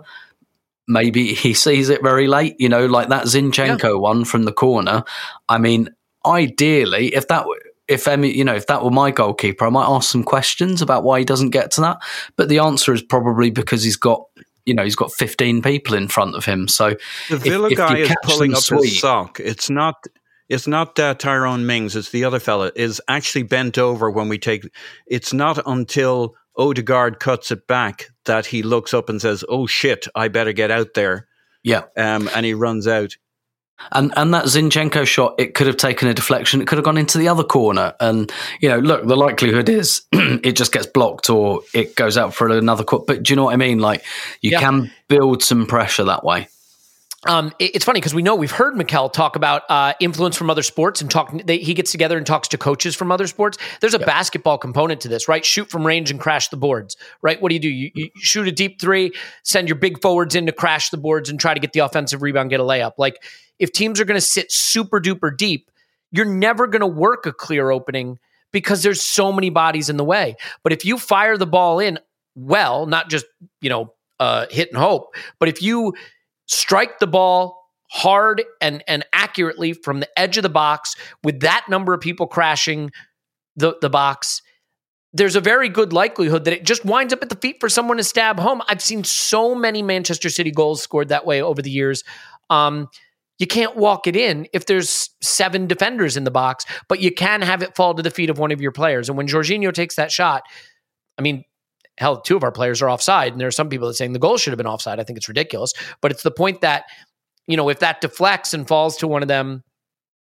maybe 0.88 1.33
he 1.33 1.53
sees 1.53 1.89
it 1.89 2.01
very 2.01 2.27
late. 2.27 2.55
You 2.59 2.69
know, 2.69 2.85
like 2.85 3.09
that 3.09 3.25
Zinchenko 3.25 3.99
one 3.99 4.23
from 4.23 4.43
the 4.43 4.53
corner. 4.53 5.03
I 5.49 5.57
mean, 5.57 5.89
ideally, 6.25 7.13
if 7.13 7.27
that. 7.27 7.45
If 7.88 8.06
Emi, 8.06 8.34
you 8.34 8.44
know, 8.45 8.56
if 8.56 8.68
that 8.68 8.84
were 8.84 8.91
my 8.91 9.12
goalkeeper, 9.12 9.66
I 9.66 9.70
might 9.70 9.88
ask 9.88 10.10
some 10.10 10.24
questions 10.24 10.82
about 10.82 11.03
why 11.03 11.20
he 11.20 11.26
doesn't 11.26 11.49
get 11.49 11.72
to 11.72 11.82
that. 11.82 11.98
But 12.38 12.48
the 12.48 12.60
answer 12.60 12.94
is 12.94 13.02
probably 13.02 13.49
because 13.49 13.84
he's 13.84 13.98
got, 13.98 14.24
you 14.66 14.74
know, 14.74 14.84
he's 14.84 14.95
got 14.95 15.12
15 15.12 15.62
people 15.62 15.95
in 15.95 16.08
front 16.08 16.36
of 16.36 16.45
him. 16.45 16.68
So 16.68 16.95
The 17.30 17.38
Villa 17.38 17.70
if 17.70 17.78
guy 17.78 17.98
is 17.98 18.16
pulling 18.24 18.53
up 18.53 18.60
sweet- 18.62 18.90
his 18.90 18.99
sock. 18.99 19.40
It's 19.40 19.70
not. 19.70 19.95
It's 20.48 20.68
not 20.68 20.99
uh, 20.99 21.14
Tyrone 21.14 21.66
Mings. 21.66 21.95
It's 21.95 22.10
the 22.10 22.26
other 22.26 22.40
fella. 22.40 22.74
Is 22.76 23.02
actually 23.08 23.44
bent 23.44 23.78
over 23.78 24.12
when 24.12 24.28
we 24.28 24.38
take. 24.38 24.68
It's 25.08 25.32
not 25.32 25.66
until 25.66 26.36
Odegaard 26.58 27.22
cuts 27.22 27.52
it 27.52 27.68
back 27.68 28.08
that 28.26 28.45
he 28.48 28.62
looks 28.62 28.94
up 28.94 29.08
and 29.08 29.22
says, 29.22 29.45
"Oh 29.48 29.66
shit, 29.66 30.08
I 30.14 30.28
better 30.28 30.52
get 30.52 30.70
out 30.70 30.94
there." 30.94 31.28
Yeah. 31.64 31.84
Um, 31.95 32.30
and 32.36 32.45
he 32.45 32.53
runs 32.53 32.86
out. 32.86 33.16
And 33.91 34.14
and 34.16 34.34
that 34.34 34.45
Zinchenko 34.45 35.06
shot, 35.06 35.36
it 35.38 35.53
could 35.53 35.68
have 35.68 35.78
taken 35.78 36.08
a 36.08 36.14
deflection. 36.14 36.62
It 36.62 36.68
could 36.68 36.78
have 36.78 36.86
gone 36.86 36.98
into 36.98 37.18
the 37.18 37.28
other 37.28 37.44
corner. 37.44 37.94
And 37.99 38.32
you 38.60 38.70
know, 38.70 38.80
look, 38.80 39.06
the 39.06 39.16
likelihood 39.18 39.70
is 39.70 40.03
it 40.12 40.53
just 40.53 40.72
gets 40.72 40.88
blocked 40.88 41.30
or 41.30 41.62
it 41.74 41.95
goes 41.95 42.18
out 42.18 42.34
for 42.34 42.49
another 42.49 42.84
cut. 42.84 43.08
But 43.08 43.24
do 43.24 43.32
you 43.32 43.36
know 43.36 43.45
what 43.45 43.53
I 43.53 43.58
mean? 43.58 43.80
Like 43.80 44.03
you 44.41 44.52
Yeah. 44.52 44.60
can 44.60 44.91
build 45.08 45.44
some 45.44 45.66
pressure 45.66 46.03
that 46.06 46.24
way. 46.24 46.48
Um, 47.28 47.53
it- 47.60 47.76
it's 47.76 47.86
funny 47.86 47.99
because 47.99 48.16
we 48.16 48.24
know 48.24 48.34
we've 48.34 48.49
heard 48.49 48.76
Mikel 48.76 49.08
talk 49.08 49.36
about 49.36 49.62
uh, 49.70 49.94
influence 49.99 50.36
from 50.36 50.49
other 50.49 50.64
sports 50.64 51.02
and 51.02 51.12
talk. 51.12 51.32
They, 51.45 51.60
he 51.60 51.76
gets 51.76 51.91
together 51.91 52.18
and 52.18 52.26
talks 52.26 52.48
to 52.48 52.58
coaches 52.58 52.95
from 52.95 53.12
other 53.12 53.28
sports. 53.28 53.60
There's 53.80 53.94
a 53.94 53.99
basketball 53.99 54.58
component 54.58 55.02
to 55.02 55.08
this, 55.08 55.28
right? 55.28 55.45
Shoot 55.45 55.70
from 55.70 55.86
range 55.86 56.10
and 56.10 56.20
crash 56.20 56.48
the 56.48 56.58
boards, 56.58 56.98
right? 57.22 57.40
What 57.40 57.49
do 57.49 57.53
you 57.56 57.60
do? 57.62 57.70
You, 57.70 57.91
you 57.94 58.10
shoot 58.16 58.48
a 58.48 58.52
deep 58.52 58.82
three, 58.82 59.12
send 59.44 59.70
your 59.70 59.76
big 59.76 60.02
forwards 60.02 60.34
in 60.34 60.48
to 60.48 60.52
crash 60.52 60.90
the 60.90 60.98
boards 60.98 61.30
and 61.30 61.40
try 61.40 61.53
to 61.53 61.60
get 61.60 61.74
the 61.74 61.82
offensive 61.82 62.24
rebound, 62.24 62.49
get 62.49 62.60
a 62.60 62.64
layup. 62.64 62.94
Like 62.98 63.22
if 63.61 63.71
teams 63.71 64.01
are 64.01 64.05
going 64.05 64.19
to 64.19 64.25
sit 64.25 64.51
super 64.51 64.99
duper 64.99 65.35
deep, 65.35 65.71
you're 66.11 66.25
never 66.25 66.67
going 66.67 66.81
to 66.81 66.88
work 66.88 67.25
a 67.25 67.31
clear 67.31 67.71
opening 67.71 68.19
because 68.51 68.83
there's 68.83 69.01
so 69.01 69.31
many 69.31 69.49
bodies 69.49 69.89
in 69.89 69.95
the 69.95 70.03
way. 70.03 70.35
But 70.63 70.73
if 70.73 70.83
you 70.83 70.97
fire 70.97 71.38
the 71.38 71.47
ball 71.47 71.79
in 71.79 71.99
well, 72.35 72.85
not 72.85 73.09
just 73.09 73.25
you 73.61 73.69
know 73.69 73.93
uh, 74.19 74.47
hit 74.49 74.69
and 74.69 74.77
hope, 74.77 75.15
but 75.39 75.47
if 75.47 75.61
you 75.61 75.93
strike 76.47 76.99
the 76.99 77.07
ball 77.07 77.61
hard 77.89 78.43
and 78.59 78.83
and 78.88 79.05
accurately 79.13 79.73
from 79.73 79.99
the 79.99 80.19
edge 80.19 80.38
of 80.38 80.43
the 80.43 80.49
box 80.49 80.95
with 81.23 81.41
that 81.41 81.65
number 81.69 81.93
of 81.93 81.99
people 81.99 82.25
crashing 82.25 82.89
the 83.57 83.75
the 83.81 83.89
box 83.89 84.41
there's 85.13 85.35
a 85.35 85.41
very 85.41 85.67
good 85.67 85.91
likelihood 85.91 86.45
that 86.45 86.53
it 86.53 86.63
just 86.63 86.85
winds 86.85 87.11
up 87.11 87.21
at 87.21 87.27
the 87.27 87.35
feet 87.35 87.57
for 87.59 87.67
someone 87.67 87.97
to 87.97 88.03
stab 88.03 88.39
home 88.39 88.61
i've 88.69 88.81
seen 88.81 89.03
so 89.03 89.53
many 89.53 89.81
manchester 89.81 90.29
city 90.29 90.51
goals 90.51 90.81
scored 90.81 91.09
that 91.09 91.25
way 91.25 91.41
over 91.41 91.61
the 91.61 91.69
years 91.69 92.05
um 92.49 92.88
you 93.41 93.47
can't 93.47 93.76
walk 93.76 94.05
it 94.05 94.15
in 94.15 94.47
if 94.53 94.68
there's 94.68 95.09
seven 95.19 95.65
defenders 95.65 96.15
in 96.15 96.26
the 96.26 96.31
box, 96.31 96.63
but 96.88 96.99
you 96.99 97.11
can 97.11 97.41
have 97.41 97.63
it 97.63 97.76
fall 97.76 97.95
to 97.95 98.03
the 98.03 98.11
feet 98.11 98.30
of 98.30 98.38
one 98.38 98.51
of 98.51 98.61
your 98.61 98.72
players. 98.72 99.09
And 99.09 99.18
when 99.18 99.27
Jorginho 99.27 99.73
takes 99.73 99.95
that 99.95 100.11
shot, 100.11 100.43
I 101.18 101.23
mean, 101.23 101.43
hell, 101.97 102.22
two 102.22 102.38
of 102.38 102.43
our 102.43 102.51
players 102.51 102.84
are 102.84 102.89
offside, 102.89 103.31
and 103.31 103.41
there 103.41 103.47
are 103.47 103.51
some 103.51 103.68
people 103.68 103.88
that 103.88 103.95
saying 103.95 104.13
the 104.13 104.19
goal 104.19 104.38
should 104.38 104.51
have 104.51 104.59
been 104.59 104.68
offside. 104.68 104.99
I 104.99 105.03
think 105.03 105.18
it's 105.18 105.27
ridiculous, 105.27 105.73
but 106.01 106.11
it's 106.11 106.22
the 106.22 106.30
point 106.30 106.61
that 106.61 106.84
you 107.47 107.57
know 107.57 107.68
if 107.69 107.80
that 107.80 107.99
deflects 107.99 108.53
and 108.53 108.68
falls 108.68 108.95
to 108.97 109.07
one 109.07 109.23
of 109.23 109.27
them, 109.27 109.63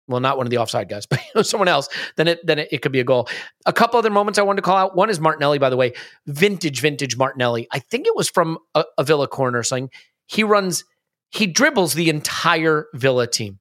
well, 0.09 0.19
not 0.19 0.37
one 0.37 0.49
of 0.49 0.51
the 0.51 0.59
offside 0.59 0.89
guys, 0.89 1.07
but 1.11 1.21
you 1.21 1.31
know, 1.37 1.43
someone 1.43 1.69
else, 1.69 1.89
then 2.17 2.27
it 2.27 2.45
then 2.45 2.59
it, 2.59 2.69
it 2.73 2.83
could 2.83 2.91
be 2.91 3.01
a 3.01 3.05
goal. 3.05 3.29
A 3.67 3.73
couple 3.73 4.01
other 4.01 4.11
moments 4.11 4.37
I 4.37 4.43
wanted 4.43 4.63
to 4.63 4.63
call 4.63 4.79
out. 4.79 4.97
One 4.97 5.11
is 5.11 5.21
Martinelli, 5.21 5.61
by 5.61 5.71
the 5.71 5.77
way, 5.77 5.93
vintage, 6.27 6.81
vintage 6.81 7.17
Martinelli. 7.17 7.69
I 7.71 7.79
think 7.79 8.09
it 8.09 8.17
was 8.17 8.29
from 8.29 8.59
a, 8.75 8.85
a 8.99 9.05
Villa 9.05 9.29
corner. 9.29 9.63
Saying 9.63 9.91
he 10.27 10.43
runs, 10.43 10.85
he 11.31 11.47
dribbles 11.47 11.95
the 11.95 12.09
entire 12.09 12.87
Villa 12.95 13.27
team 13.27 13.59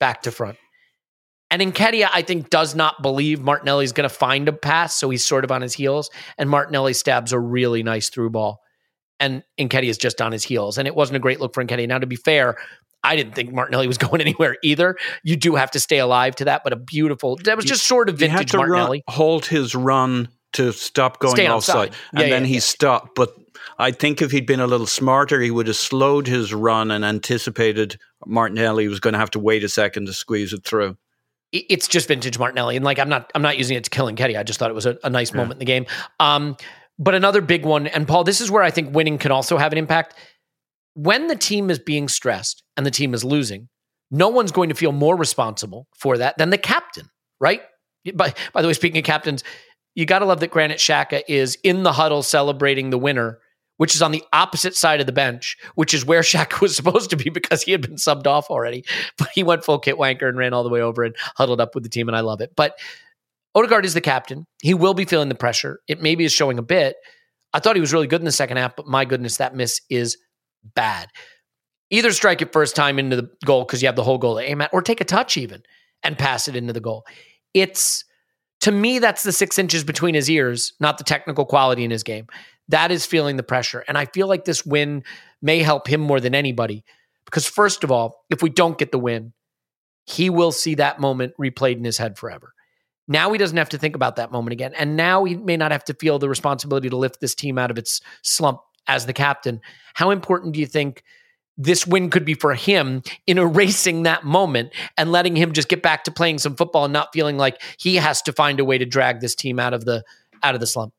back 0.00 0.22
to 0.22 0.30
front. 0.30 0.58
And 1.50 1.60
Nketiah, 1.60 2.08
I 2.12 2.22
think, 2.22 2.48
does 2.48 2.74
not 2.74 3.02
believe 3.02 3.40
Martinelli's 3.42 3.92
going 3.92 4.08
to 4.08 4.14
find 4.14 4.48
a 4.48 4.52
pass, 4.54 4.94
so 4.94 5.10
he's 5.10 5.24
sort 5.26 5.44
of 5.44 5.52
on 5.52 5.60
his 5.60 5.74
heels. 5.74 6.08
And 6.38 6.48
Martinelli 6.48 6.94
stabs 6.94 7.32
a 7.32 7.38
really 7.38 7.82
nice 7.82 8.08
through 8.08 8.30
ball, 8.30 8.62
and 9.20 9.42
Nketiah 9.60 9.90
is 9.90 9.98
just 9.98 10.22
on 10.22 10.32
his 10.32 10.42
heels. 10.42 10.78
And 10.78 10.88
it 10.88 10.94
wasn't 10.94 11.16
a 11.16 11.20
great 11.20 11.40
look 11.40 11.52
for 11.52 11.62
Nketiah. 11.62 11.86
Now, 11.86 11.98
to 11.98 12.06
be 12.06 12.16
fair, 12.16 12.56
I 13.04 13.16
didn't 13.16 13.34
think 13.34 13.52
Martinelli 13.52 13.86
was 13.86 13.98
going 13.98 14.22
anywhere 14.22 14.56
either. 14.62 14.96
You 15.24 15.36
do 15.36 15.54
have 15.56 15.70
to 15.72 15.80
stay 15.80 15.98
alive 15.98 16.34
to 16.36 16.46
that, 16.46 16.64
but 16.64 16.72
a 16.72 16.76
beautiful. 16.76 17.36
That 17.44 17.56
was 17.56 17.66
just 17.66 17.86
sort 17.86 18.08
of 18.08 18.18
He 18.18 18.28
had 18.28 18.38
vintage 18.38 18.52
to 18.52 18.56
run, 18.58 18.68
Martinelli. 18.70 19.04
hold 19.08 19.44
his 19.44 19.74
run 19.74 20.28
to 20.52 20.72
stop 20.72 21.18
going 21.18 21.36
Stay 21.36 21.48
offside, 21.48 21.88
offside. 21.90 22.00
and 22.12 22.20
Yeah, 22.22 22.28
then 22.28 22.42
yeah, 22.42 22.48
he 22.48 22.54
yeah. 22.54 22.60
stopped. 22.60 23.14
But 23.14 23.34
I 23.78 23.90
think 23.90 24.20
if 24.22 24.30
he'd 24.30 24.46
been 24.46 24.60
a 24.60 24.66
little 24.66 24.86
smarter, 24.86 25.40
he 25.40 25.50
would 25.50 25.66
have 25.66 25.76
slowed 25.76 26.26
his 26.26 26.52
run 26.52 26.90
and 26.90 27.04
anticipated 27.04 27.98
Martinelli 28.26 28.88
was 28.88 29.00
going 29.00 29.12
to 29.14 29.18
have 29.18 29.30
to 29.32 29.38
wait 29.38 29.64
a 29.64 29.68
second 29.68 30.06
to 30.06 30.12
squeeze 30.12 30.52
it 30.52 30.64
through. 30.64 30.96
it's 31.52 31.86
just 31.88 32.08
vintage 32.08 32.38
Martinelli. 32.38 32.76
And 32.76 32.84
like 32.84 32.98
I'm 32.98 33.08
not 33.08 33.30
I'm 33.34 33.42
not 33.42 33.58
using 33.58 33.76
it 33.76 33.84
to 33.84 33.90
kill 33.90 34.06
Nketiah. 34.06 34.38
I 34.38 34.42
just 34.42 34.58
thought 34.58 34.70
it 34.70 34.74
was 34.74 34.86
a, 34.86 34.96
a 35.04 35.10
nice 35.10 35.32
moment 35.34 35.54
in 35.54 35.58
the 35.58 35.64
game. 35.64 35.86
Um, 36.20 36.56
but 36.98 37.14
another 37.14 37.40
big 37.40 37.64
one, 37.64 37.86
and 37.88 38.06
Paul, 38.06 38.24
this 38.24 38.40
is 38.40 38.50
where 38.50 38.62
I 38.62 38.70
think 38.70 38.94
winning 38.94 39.18
can 39.18 39.32
also 39.32 39.56
have 39.56 39.72
an 39.72 39.78
impact. 39.78 40.14
When 40.94 41.26
the 41.26 41.36
team 41.36 41.70
is 41.70 41.78
being 41.78 42.08
stressed 42.08 42.62
and 42.76 42.84
the 42.86 42.90
team 42.90 43.14
is 43.14 43.24
losing, 43.24 43.68
no 44.10 44.28
one's 44.28 44.52
going 44.52 44.68
to 44.68 44.74
feel 44.74 44.92
more 44.92 45.16
responsible 45.16 45.88
for 45.96 46.18
that 46.18 46.36
than 46.38 46.50
the 46.50 46.58
captain, 46.58 47.08
right? 47.40 47.62
By, 48.14 48.34
by 48.52 48.60
the 48.62 48.68
way, 48.68 48.74
speaking 48.74 48.98
of 48.98 49.04
captains, 49.04 49.42
you 49.94 50.06
got 50.06 50.20
to 50.20 50.24
love 50.24 50.40
that 50.40 50.50
Granit 50.50 50.78
Xhaka 50.78 51.22
is 51.28 51.56
in 51.62 51.82
the 51.82 51.92
huddle 51.92 52.22
celebrating 52.22 52.90
the 52.90 52.98
winner, 52.98 53.38
which 53.76 53.94
is 53.94 54.02
on 54.02 54.12
the 54.12 54.24
opposite 54.32 54.74
side 54.74 55.00
of 55.00 55.06
the 55.06 55.12
bench, 55.12 55.56
which 55.74 55.92
is 55.94 56.04
where 56.04 56.22
Shaka 56.22 56.58
was 56.60 56.74
supposed 56.74 57.10
to 57.10 57.16
be 57.16 57.30
because 57.30 57.62
he 57.62 57.72
had 57.72 57.82
been 57.82 57.96
subbed 57.96 58.26
off 58.26 58.50
already. 58.50 58.84
But 59.18 59.28
he 59.34 59.42
went 59.42 59.64
full 59.64 59.78
kit 59.78 59.96
wanker 59.96 60.28
and 60.28 60.38
ran 60.38 60.54
all 60.54 60.64
the 60.64 60.70
way 60.70 60.80
over 60.80 61.02
and 61.02 61.14
huddled 61.36 61.60
up 61.60 61.74
with 61.74 61.84
the 61.84 61.90
team, 61.90 62.08
and 62.08 62.16
I 62.16 62.20
love 62.20 62.40
it. 62.40 62.52
But 62.56 62.78
Odegaard 63.54 63.84
is 63.84 63.94
the 63.94 64.00
captain. 64.00 64.46
He 64.62 64.74
will 64.74 64.94
be 64.94 65.04
feeling 65.04 65.28
the 65.28 65.34
pressure. 65.34 65.80
It 65.86 66.00
maybe 66.00 66.24
is 66.24 66.32
showing 66.32 66.58
a 66.58 66.62
bit. 66.62 66.96
I 67.52 67.60
thought 67.60 67.76
he 67.76 67.80
was 67.80 67.92
really 67.92 68.06
good 68.06 68.20
in 68.20 68.24
the 68.24 68.32
second 68.32 68.56
half, 68.56 68.76
but 68.76 68.86
my 68.86 69.04
goodness, 69.04 69.36
that 69.36 69.54
miss 69.54 69.80
is 69.90 70.16
bad. 70.74 71.08
Either 71.90 72.12
strike 72.12 72.40
it 72.40 72.52
first 72.52 72.74
time 72.74 72.98
into 72.98 73.16
the 73.16 73.30
goal 73.44 73.64
because 73.64 73.82
you 73.82 73.88
have 73.88 73.96
the 73.96 74.02
whole 74.02 74.16
goal 74.16 74.36
to 74.36 74.42
aim 74.42 74.62
at, 74.62 74.72
or 74.72 74.80
take 74.80 75.02
a 75.02 75.04
touch 75.04 75.36
even 75.36 75.62
and 76.02 76.16
pass 76.16 76.48
it 76.48 76.56
into 76.56 76.72
the 76.72 76.80
goal. 76.80 77.04
It's 77.52 78.04
to 78.62 78.70
me, 78.70 79.00
that's 79.00 79.24
the 79.24 79.32
six 79.32 79.58
inches 79.58 79.82
between 79.82 80.14
his 80.14 80.30
ears, 80.30 80.72
not 80.78 80.96
the 80.96 81.04
technical 81.04 81.44
quality 81.44 81.84
in 81.84 81.90
his 81.90 82.04
game. 82.04 82.28
That 82.68 82.92
is 82.92 83.04
feeling 83.04 83.36
the 83.36 83.42
pressure. 83.42 83.84
And 83.88 83.98
I 83.98 84.06
feel 84.06 84.28
like 84.28 84.44
this 84.44 84.64
win 84.64 85.02
may 85.42 85.58
help 85.58 85.88
him 85.88 86.00
more 86.00 86.20
than 86.20 86.34
anybody. 86.34 86.84
Because, 87.24 87.46
first 87.46 87.82
of 87.82 87.90
all, 87.90 88.24
if 88.30 88.40
we 88.40 88.50
don't 88.50 88.78
get 88.78 88.92
the 88.92 89.00
win, 89.00 89.32
he 90.06 90.30
will 90.30 90.52
see 90.52 90.76
that 90.76 91.00
moment 91.00 91.34
replayed 91.40 91.76
in 91.76 91.84
his 91.84 91.98
head 91.98 92.16
forever. 92.16 92.54
Now 93.08 93.32
he 93.32 93.38
doesn't 93.38 93.56
have 93.56 93.70
to 93.70 93.78
think 93.78 93.96
about 93.96 94.16
that 94.16 94.30
moment 94.30 94.52
again. 94.52 94.74
And 94.74 94.96
now 94.96 95.24
he 95.24 95.36
may 95.36 95.56
not 95.56 95.72
have 95.72 95.84
to 95.84 95.94
feel 95.94 96.20
the 96.20 96.28
responsibility 96.28 96.88
to 96.88 96.96
lift 96.96 97.20
this 97.20 97.34
team 97.34 97.58
out 97.58 97.72
of 97.72 97.78
its 97.78 98.00
slump 98.22 98.60
as 98.86 99.06
the 99.06 99.12
captain. 99.12 99.60
How 99.94 100.10
important 100.10 100.54
do 100.54 100.60
you 100.60 100.66
think 100.66 101.02
this 101.58 101.86
win 101.86 102.10
could 102.10 102.24
be 102.24 102.34
for 102.34 102.54
him 102.54 103.02
in 103.26 103.38
erasing 103.38 104.04
that 104.04 104.24
moment 104.24 104.72
and 104.96 105.12
letting 105.12 105.36
him 105.36 105.52
just 105.52 105.68
get 105.68 105.82
back 105.82 106.04
to 106.04 106.10
playing 106.10 106.38
some 106.38 106.56
football 106.56 106.84
and 106.84 106.92
not 106.92 107.12
feeling 107.12 107.36
like 107.36 107.60
he 107.76 107.96
has 107.96 108.22
to 108.22 108.32
find 108.32 108.58
a 108.58 108.64
way 108.64 108.78
to 108.78 108.86
drag 108.86 109.20
this 109.20 109.34
team 109.34 109.58
out 109.58 109.74
of 109.74 109.84
the 109.84 110.02
out 110.42 110.54
of 110.54 110.60
the 110.60 110.66
slump? 110.66 110.92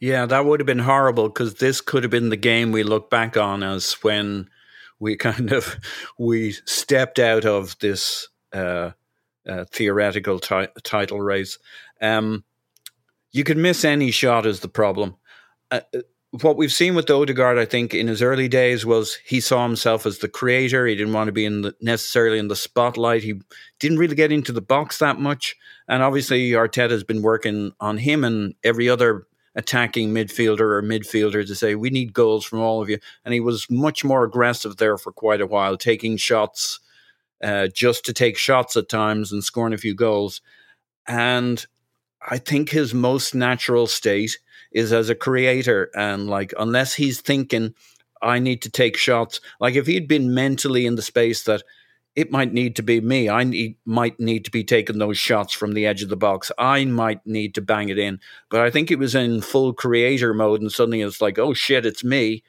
Yeah, 0.00 0.26
that 0.26 0.44
would 0.44 0.60
have 0.60 0.66
been 0.66 0.80
horrible 0.80 1.28
because 1.28 1.54
this 1.54 1.80
could 1.80 2.02
have 2.02 2.10
been 2.10 2.28
the 2.28 2.36
game 2.36 2.72
we 2.72 2.82
look 2.82 3.08
back 3.08 3.36
on 3.36 3.62
as 3.62 3.92
when 4.02 4.50
we 4.98 5.16
kind 5.16 5.52
of 5.52 5.76
we 6.18 6.52
stepped 6.64 7.18
out 7.18 7.44
of 7.44 7.78
this 7.78 8.28
uh, 8.52 8.90
uh, 9.48 9.64
theoretical 9.70 10.38
ti- 10.38 10.68
title 10.82 11.20
race. 11.20 11.58
Um, 12.00 12.44
you 13.32 13.44
could 13.44 13.56
miss 13.56 13.84
any 13.84 14.10
shot 14.10 14.46
is 14.46 14.60
the 14.60 14.68
problem. 14.68 15.16
Uh, 15.70 15.80
what 16.42 16.56
we've 16.56 16.72
seen 16.72 16.94
with 16.94 17.10
Odegaard, 17.10 17.58
I 17.58 17.64
think, 17.64 17.94
in 17.94 18.08
his 18.08 18.20
early 18.20 18.48
days 18.48 18.84
was 18.84 19.18
he 19.24 19.40
saw 19.40 19.62
himself 19.62 20.04
as 20.04 20.18
the 20.18 20.28
creator. 20.28 20.86
He 20.86 20.96
didn't 20.96 21.12
want 21.12 21.28
to 21.28 21.32
be 21.32 21.44
in 21.44 21.62
the, 21.62 21.74
necessarily 21.80 22.38
in 22.38 22.48
the 22.48 22.56
spotlight. 22.56 23.22
He 23.22 23.40
didn't 23.78 23.98
really 23.98 24.16
get 24.16 24.32
into 24.32 24.50
the 24.50 24.60
box 24.60 24.98
that 24.98 25.20
much. 25.20 25.54
And 25.86 26.02
obviously, 26.02 26.50
Arteta 26.50 26.90
has 26.90 27.04
been 27.04 27.22
working 27.22 27.72
on 27.78 27.98
him 27.98 28.24
and 28.24 28.54
every 28.64 28.88
other 28.88 29.26
attacking 29.54 30.12
midfielder 30.12 30.60
or 30.60 30.82
midfielder 30.82 31.46
to 31.46 31.54
say, 31.54 31.76
we 31.76 31.90
need 31.90 32.12
goals 32.12 32.44
from 32.44 32.60
all 32.60 32.82
of 32.82 32.88
you. 32.88 32.98
And 33.24 33.32
he 33.32 33.40
was 33.40 33.70
much 33.70 34.04
more 34.04 34.24
aggressive 34.24 34.78
there 34.78 34.98
for 34.98 35.12
quite 35.12 35.40
a 35.40 35.46
while, 35.46 35.76
taking 35.76 36.16
shots 36.16 36.80
uh, 37.42 37.68
just 37.68 38.04
to 38.06 38.12
take 38.12 38.36
shots 38.36 38.76
at 38.76 38.88
times 38.88 39.30
and 39.30 39.44
scoring 39.44 39.72
a 39.72 39.78
few 39.78 39.94
goals. 39.94 40.40
And 41.06 41.64
I 42.28 42.38
think 42.38 42.70
his 42.70 42.92
most 42.92 43.34
natural 43.34 43.86
state 43.86 44.38
is 44.74 44.92
as 44.92 45.08
a 45.08 45.14
creator 45.14 45.90
and 45.94 46.28
like 46.28 46.52
unless 46.58 46.94
he's 46.94 47.20
thinking 47.20 47.74
I 48.20 48.38
need 48.38 48.60
to 48.62 48.70
take 48.70 48.96
shots 48.96 49.40
like 49.60 49.76
if 49.76 49.86
he'd 49.86 50.08
been 50.08 50.34
mentally 50.34 50.84
in 50.84 50.96
the 50.96 51.02
space 51.02 51.44
that 51.44 51.62
it 52.16 52.30
might 52.30 52.52
need 52.52 52.76
to 52.76 52.82
be 52.82 53.00
me 53.00 53.30
I 53.30 53.44
need, 53.44 53.76
might 53.86 54.20
need 54.20 54.44
to 54.44 54.50
be 54.50 54.64
taking 54.64 54.98
those 54.98 55.16
shots 55.16 55.54
from 55.54 55.72
the 55.72 55.86
edge 55.86 56.02
of 56.02 56.08
the 56.08 56.16
box 56.16 56.50
I 56.58 56.84
might 56.84 57.24
need 57.26 57.54
to 57.54 57.62
bang 57.62 57.88
it 57.88 57.98
in 57.98 58.20
but 58.50 58.60
I 58.60 58.70
think 58.70 58.90
it 58.90 58.98
was 58.98 59.14
in 59.14 59.40
full 59.40 59.72
creator 59.72 60.34
mode 60.34 60.60
and 60.60 60.72
suddenly 60.72 61.00
it's 61.00 61.22
like 61.22 61.38
oh 61.38 61.54
shit 61.54 61.86
it's 61.86 62.04
me 62.04 62.42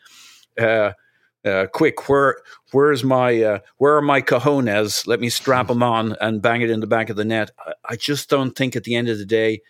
uh, 0.60 0.92
uh, 1.46 1.68
quick, 1.72 2.10
where 2.10 2.38
where's 2.72 3.04
my 3.04 3.42
uh, 3.42 3.60
where 3.78 3.96
are 3.96 4.02
my 4.02 4.22
cojones? 4.22 5.06
Let 5.06 5.20
me 5.20 5.30
strap 5.30 5.68
them 5.68 5.84
on 5.84 6.16
and 6.20 6.42
bang 6.42 6.62
it 6.62 6.72
in 6.72 6.80
the 6.80 6.88
back 6.88 7.10
of 7.10 7.18
the 7.18 7.26
net. 7.26 7.52
I, 7.60 7.74
I 7.90 7.96
just 7.96 8.30
don't 8.30 8.56
think 8.56 8.76
at 8.76 8.84
the 8.84 8.96
end 8.96 9.10
of 9.10 9.20
the 9.20 9.26
day 9.26 9.62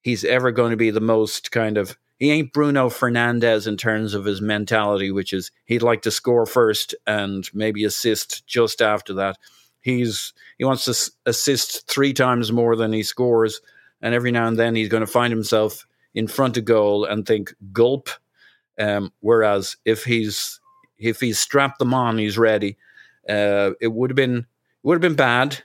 he's 0.00 0.24
ever 0.24 0.50
going 0.50 0.70
to 0.70 0.76
be 0.76 0.90
the 0.90 1.00
most 1.00 1.50
kind 1.50 1.76
of 1.76 1.96
he 2.18 2.32
ain't 2.32 2.52
Bruno 2.52 2.88
Fernandes 2.88 3.68
in 3.68 3.76
terms 3.76 4.12
of 4.12 4.24
his 4.24 4.40
mentality, 4.40 5.12
which 5.12 5.32
is 5.32 5.52
he'd 5.66 5.82
like 5.82 6.02
to 6.02 6.10
score 6.10 6.46
first 6.46 6.94
and 7.06 7.48
maybe 7.54 7.84
assist 7.84 8.44
just 8.46 8.82
after 8.82 9.14
that. 9.14 9.38
He's 9.80 10.32
he 10.58 10.64
wants 10.64 10.84
to 10.86 11.12
assist 11.26 11.86
three 11.86 12.12
times 12.12 12.50
more 12.50 12.74
than 12.74 12.92
he 12.92 13.04
scores, 13.04 13.60
and 14.02 14.14
every 14.14 14.32
now 14.32 14.48
and 14.48 14.58
then 14.58 14.74
he's 14.74 14.88
going 14.88 15.02
to 15.02 15.06
find 15.06 15.32
himself 15.32 15.86
in 16.12 16.26
front 16.26 16.56
of 16.56 16.64
goal 16.64 17.04
and 17.04 17.24
think 17.24 17.54
gulp. 17.72 18.08
Um, 18.78 19.12
whereas 19.20 19.76
if 19.84 20.04
he's 20.04 20.60
if 20.98 21.20
he's 21.20 21.38
strapped 21.38 21.78
them 21.78 21.94
on, 21.94 22.18
he's 22.18 22.36
ready. 22.36 22.76
Uh, 23.28 23.72
it 23.80 23.92
would 23.92 24.10
have 24.10 24.16
been 24.16 24.46
would 24.82 24.94
have 24.94 25.02
been 25.02 25.14
bad, 25.14 25.62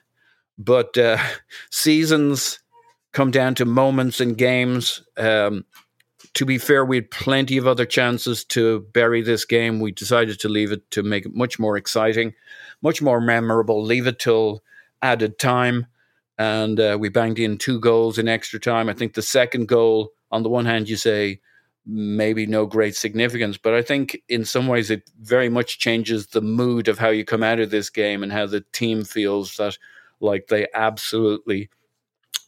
but 0.60 0.96
uh, 1.00 1.18
seasons 1.72 2.60
come 3.14 3.32
down 3.32 3.56
to 3.56 3.66
moments 3.66 4.20
and 4.20 4.38
games. 4.38 5.04
Um, 5.18 5.66
to 6.34 6.46
be 6.46 6.58
fair, 6.58 6.84
we 6.84 6.98
had 6.98 7.12
plenty 7.12 7.58
of 7.58 7.68
other 7.68 7.86
chances 7.86 8.44
to 8.46 8.82
bury 8.92 9.22
this 9.22 9.46
game. 9.46 9.80
We 9.80 9.92
decided 9.92 10.40
to 10.40 10.50
leave 10.50 10.72
it 10.72 10.90
to 10.92 11.04
make 11.04 11.26
it 11.26 11.36
much 11.36 11.60
more 11.60 11.78
exciting, 11.78 12.34
much 12.82 13.02
more 13.02 13.22
memorable. 13.22 13.84
Leave 13.84 14.08
it 14.08 14.20
till 14.20 14.64
added 15.02 15.38
time, 15.38 15.86
and 16.38 16.80
uh, 16.80 16.98
we 17.00 17.10
banged 17.10 17.40
in 17.40 17.58
two 17.58 17.80
goals 17.80 18.18
in 18.18 18.28
extra 18.28 18.60
time. 18.60 18.90
I 18.90 18.94
think 18.94 19.14
the 19.14 19.22
second 19.22 19.68
goal, 19.68 20.12
on 20.32 20.42
the 20.42 20.50
one 20.50 20.66
hand, 20.66 20.90
you 20.90 20.96
say 20.96 21.40
maybe 21.86 22.46
no 22.46 22.66
great 22.66 22.96
significance, 22.96 23.58
but 23.58 23.74
I 23.74 23.82
think 23.82 24.22
in 24.30 24.46
some 24.46 24.68
ways 24.68 24.90
it 24.90 25.10
very 25.22 25.50
much 25.50 25.80
changes 25.80 26.28
the 26.28 26.42
mood 26.42 26.88
of 26.88 26.98
how 26.98 27.10
you 27.10 27.26
come 27.26 27.44
out 27.44 27.60
of 27.60 27.72
this 27.72 27.90
game 27.90 28.24
and 28.24 28.32
how 28.32 28.46
the 28.46 28.62
team 28.72 29.04
feels 29.04 29.58
that 29.58 29.78
like 30.22 30.48
they 30.48 30.68
absolutely 30.74 31.70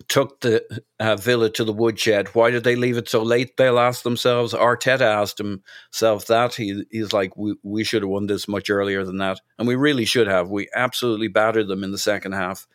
took 0.07 0.41
the 0.41 0.63
uh, 0.99 1.15
Villa 1.15 1.49
to 1.51 1.63
the 1.63 1.73
woodshed. 1.73 2.27
Why 2.29 2.51
did 2.51 2.63
they 2.63 2.75
leave 2.75 2.97
it 2.97 3.09
so 3.09 3.23
late? 3.23 3.57
They'll 3.57 3.79
ask 3.79 4.03
themselves. 4.03 4.53
Arteta 4.53 5.01
asked 5.01 5.37
himself 5.37 6.27
that. 6.27 6.55
He, 6.55 6.85
he's 6.91 7.13
like, 7.13 7.35
we, 7.37 7.55
we 7.63 7.83
should 7.83 8.01
have 8.01 8.09
won 8.09 8.27
this 8.27 8.47
much 8.47 8.69
earlier 8.69 9.03
than 9.03 9.17
that. 9.17 9.41
And 9.57 9.67
we 9.67 9.75
really 9.75 10.05
should 10.05 10.27
have. 10.27 10.49
We 10.49 10.69
absolutely 10.75 11.27
battered 11.27 11.67
them 11.67 11.83
in 11.83 11.91
the 11.91 11.97
second 11.97 12.33
half. 12.33 12.67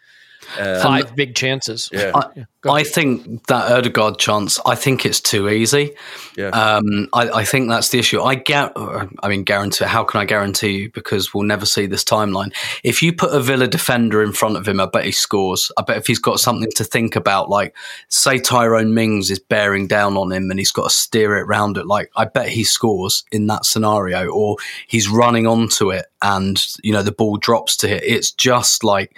Uh, 0.59 0.83
Five 0.83 1.15
big 1.15 1.35
chances. 1.35 1.89
Yeah. 1.93 2.12
I, 2.15 2.47
I, 2.69 2.83
think 2.83 3.47
that 3.47 3.71
Odegaard 3.71 4.19
chance, 4.19 4.59
I 4.67 4.75
think 4.75 5.07
it's 5.07 5.21
too 5.21 5.49
easy. 5.49 5.93
Yeah. 6.37 6.49
Um, 6.49 7.09
I, 7.12 7.31
I, 7.31 7.45
think 7.45 7.69
that's 7.69 7.91
the 7.91 7.99
issue. 7.99 8.21
I 8.21 8.35
get, 8.35 8.73
I 8.77 9.29
mean, 9.29 9.45
guarantee, 9.45 9.85
how 9.85 10.03
can 10.03 10.21
I 10.21 10.25
guarantee 10.25 10.71
you? 10.71 10.91
Because 10.91 11.33
we'll 11.33 11.45
never 11.45 11.67
see 11.67 11.87
this 11.87 12.05
timeline. 12.05 12.53
If 12.83 13.03
you 13.03 13.12
put 13.12 13.33
a 13.33 13.41
Villa 13.41 13.69
defender 13.69 14.23
in 14.23 14.33
front 14.33 14.57
of 14.57 14.67
him, 14.67 14.81
I 14.81 14.87
bet 14.87 15.05
he 15.05 15.12
scores. 15.12 15.71
I 15.77 15.83
bet 15.83 15.99
if 15.99 16.07
he's 16.07 16.19
got 16.19 16.41
something 16.41 16.71
to 16.77 16.85
think 16.85 17.17
about, 17.17 17.49
like 17.49 17.77
say 18.09 18.39
Tyrone 18.39 18.93
Mings 18.93 19.31
is 19.31 19.39
bearing 19.39 19.87
down 19.87 20.17
on 20.17 20.33
him 20.33 20.51
and 20.51 20.59
he's 20.59 20.73
got 20.73 20.85
to 20.85 20.95
steer 20.95 21.37
it 21.37 21.45
round 21.45 21.77
it, 21.77 21.87
like 21.87 22.11
I 22.17 22.25
bet 22.25 22.49
he 22.49 22.65
scores 22.65 23.25
in 23.31 23.47
that 23.47 23.67
scenario 23.67 24.29
or 24.29 24.57
he's 24.87 25.09
running 25.09 25.47
onto 25.47 25.91
it 25.91 26.07
and, 26.23 26.61
you 26.83 26.93
know, 26.93 27.03
the 27.03 27.12
ball 27.12 27.37
drops 27.37 27.77
to 27.79 27.89
hit. 27.89 28.03
It's 28.05 28.33
just 28.33 28.83
like, 28.83 29.17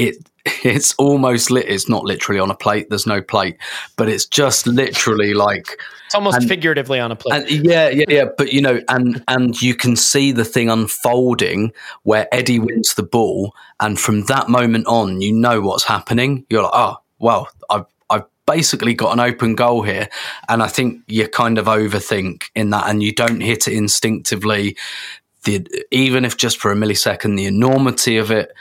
it 0.00 0.29
it's 0.44 0.94
almost 0.94 1.50
lit. 1.50 1.68
It's 1.68 1.88
not 1.88 2.04
literally 2.04 2.40
on 2.40 2.50
a 2.50 2.54
plate. 2.54 2.88
There's 2.88 3.06
no 3.06 3.20
plate, 3.20 3.56
but 3.96 4.08
it's 4.08 4.26
just 4.26 4.66
literally 4.66 5.34
like 5.34 5.78
it's 6.06 6.14
almost 6.14 6.38
and, 6.38 6.48
figuratively 6.48 6.98
on 6.98 7.12
a 7.12 7.16
plate. 7.16 7.42
And 7.42 7.64
yeah, 7.64 7.88
yeah, 7.88 8.04
yeah. 8.08 8.24
But 8.36 8.52
you 8.52 8.60
know, 8.60 8.80
and 8.88 9.22
and 9.28 9.60
you 9.60 9.74
can 9.74 9.96
see 9.96 10.32
the 10.32 10.44
thing 10.44 10.70
unfolding 10.70 11.72
where 12.02 12.26
Eddie 12.32 12.58
wins 12.58 12.94
the 12.94 13.02
ball, 13.02 13.54
and 13.78 13.98
from 13.98 14.22
that 14.24 14.48
moment 14.48 14.86
on, 14.86 15.20
you 15.20 15.32
know 15.32 15.60
what's 15.60 15.84
happening. 15.84 16.46
You're 16.48 16.62
like, 16.62 16.72
oh, 16.74 16.96
well, 17.18 17.48
I've 17.68 17.86
I've 18.08 18.24
basically 18.46 18.94
got 18.94 19.12
an 19.12 19.20
open 19.20 19.54
goal 19.54 19.82
here, 19.82 20.08
and 20.48 20.62
I 20.62 20.68
think 20.68 21.02
you 21.06 21.28
kind 21.28 21.58
of 21.58 21.66
overthink 21.66 22.44
in 22.54 22.70
that, 22.70 22.88
and 22.88 23.02
you 23.02 23.12
don't 23.12 23.40
hit 23.40 23.68
it 23.68 23.74
instinctively. 23.74 24.76
The, 25.44 25.66
even 25.90 26.24
if 26.24 26.36
just 26.36 26.58
for 26.58 26.70
a 26.70 26.74
millisecond, 26.74 27.36
the 27.36 27.46
enormity 27.46 28.18
of 28.18 28.30
it 28.30 28.52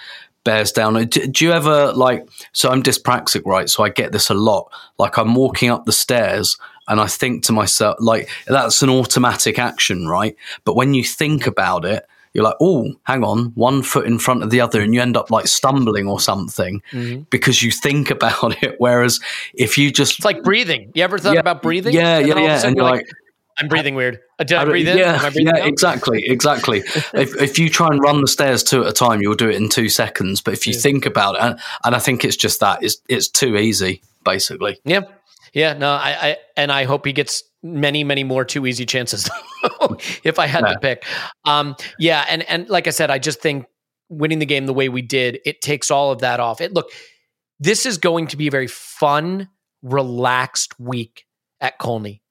bears 0.44 0.72
down. 0.72 0.94
Do, 1.06 1.28
do, 1.28 1.46
you 1.46 1.52
ever 1.52 1.92
like? 1.94 2.28
So 2.54 2.70
I'm 2.70 2.84
dyspraxic, 2.84 3.46
right? 3.46 3.70
So 3.70 3.84
I 3.84 3.90
get 3.90 4.12
this 4.12 4.30
a 4.30 4.34
lot. 4.34 4.72
Like 4.98 5.18
I'm 5.18 5.36
walking 5.36 5.70
up 5.70 5.86
the 5.86 5.92
stairs 5.92 6.58
and 6.90 7.00
I 7.00 7.08
think 7.08 7.44
to 7.46 7.54
myself, 7.54 7.98
like 8.00 8.30
that's 8.48 8.82
an 8.82 8.90
automatic 8.90 9.60
action, 9.60 10.08
right? 10.08 10.36
But 10.66 10.76
when 10.76 10.94
you 10.94 11.04
think 11.04 11.48
about 11.48 11.86
it, 11.86 12.06
you're 12.34 12.44
like, 12.44 12.58
oh, 12.62 12.94
hang 13.04 13.24
on, 13.24 13.46
one 13.56 13.82
foot 13.82 14.06
in 14.06 14.20
front 14.20 14.44
of 14.44 14.50
the 14.50 14.62
other, 14.62 14.82
and 14.82 14.94
you 14.94 15.02
end 15.02 15.18
up 15.18 15.32
like 15.32 15.48
stumbling 15.48 16.08
or 16.08 16.20
something 16.20 16.82
mm-hmm. 16.92 17.22
because 17.30 17.64
you 17.64 17.72
think 17.72 18.12
about 18.12 18.62
it. 18.64 18.76
Whereas 18.80 19.20
if 19.54 19.78
you 19.78 19.92
just, 19.92 20.20
it's 20.20 20.26
like 20.26 20.44
breathing. 20.44 20.92
You 20.94 21.04
ever 21.04 21.18
thought 21.18 21.34
yeah, 21.34 21.40
about 21.40 21.62
breathing? 21.62 21.94
Yeah, 21.94 22.20
yeah, 22.20 22.40
yeah. 22.40 22.66
And 22.66 22.76
you're 22.76 22.86
like, 22.86 23.02
like 23.02 23.10
I'm 23.60 23.68
breathing 23.68 23.96
weird. 23.96 24.20
Uh, 24.38 24.44
did 24.44 24.58
I, 24.58 24.66
breathe 24.66 24.88
in? 24.88 24.98
Yeah, 24.98 25.30
yeah, 25.36 25.52
out? 25.52 25.68
exactly, 25.68 26.24
exactly. 26.26 26.80
if, 27.14 27.36
if 27.42 27.60
you 27.60 27.70
try 27.70 27.88
and 27.88 28.02
run 28.02 28.22
the 28.22 28.28
stairs 28.28 28.64
two 28.64 28.84
at 28.84 28.88
a 28.88 28.94
time, 28.94 29.22
you'll 29.22 29.36
do 29.36 29.50
it 29.50 29.56
in 29.56 29.70
two 29.70 29.90
seconds. 29.90 30.42
But 30.42 30.54
if 30.54 30.66
you 30.66 30.74
yeah. 30.74 30.80
think 30.80 31.06
about 31.06 31.36
it, 31.36 31.42
and, 31.42 31.60
and 31.84 31.96
I 31.96 32.00
think 32.00 32.24
it's 32.24 32.38
just 32.38 32.60
that 32.62 32.84
it's 32.84 32.98
it's 33.10 33.28
too 33.28 33.58
easy, 33.58 34.02
basically. 34.24 34.80
Yeah, 34.86 35.02
yeah. 35.54 35.74
No, 35.74 35.92
I, 35.92 36.18
I 36.22 36.38
and 36.56 36.72
I 36.72 36.86
hope 36.86 37.06
he 37.06 37.14
gets 37.14 37.44
many, 37.62 38.04
many 38.04 38.24
more 38.24 38.46
too 38.46 38.66
easy 38.66 38.86
chances. 38.86 39.30
if 40.24 40.40
I 40.40 40.48
had 40.48 40.64
yeah. 40.66 40.74
to 40.74 40.80
pick, 40.80 41.06
um, 41.46 41.76
yeah, 41.98 42.26
and 42.30 42.44
and 42.44 42.70
like 42.70 42.88
I 42.88 42.92
said, 42.92 43.12
I 43.12 43.20
just 43.20 43.42
think 43.42 43.66
winning 44.10 44.40
the 44.40 44.46
game 44.46 44.66
the 44.66 44.74
way 44.74 44.90
we 44.90 45.02
did, 45.02 45.40
it 45.46 45.62
takes 45.62 45.92
all 45.92 46.12
of 46.12 46.20
that 46.20 46.40
off. 46.40 46.62
It 46.62 46.74
look, 46.74 46.90
this 47.60 47.86
is 47.86 47.98
going 47.98 48.28
to 48.28 48.38
be 48.38 48.48
a 48.48 48.52
very 48.52 48.68
fun, 48.68 49.50
relaxed 49.82 50.80
week 50.80 51.26
at 51.62 51.78
Colney. 51.78 52.22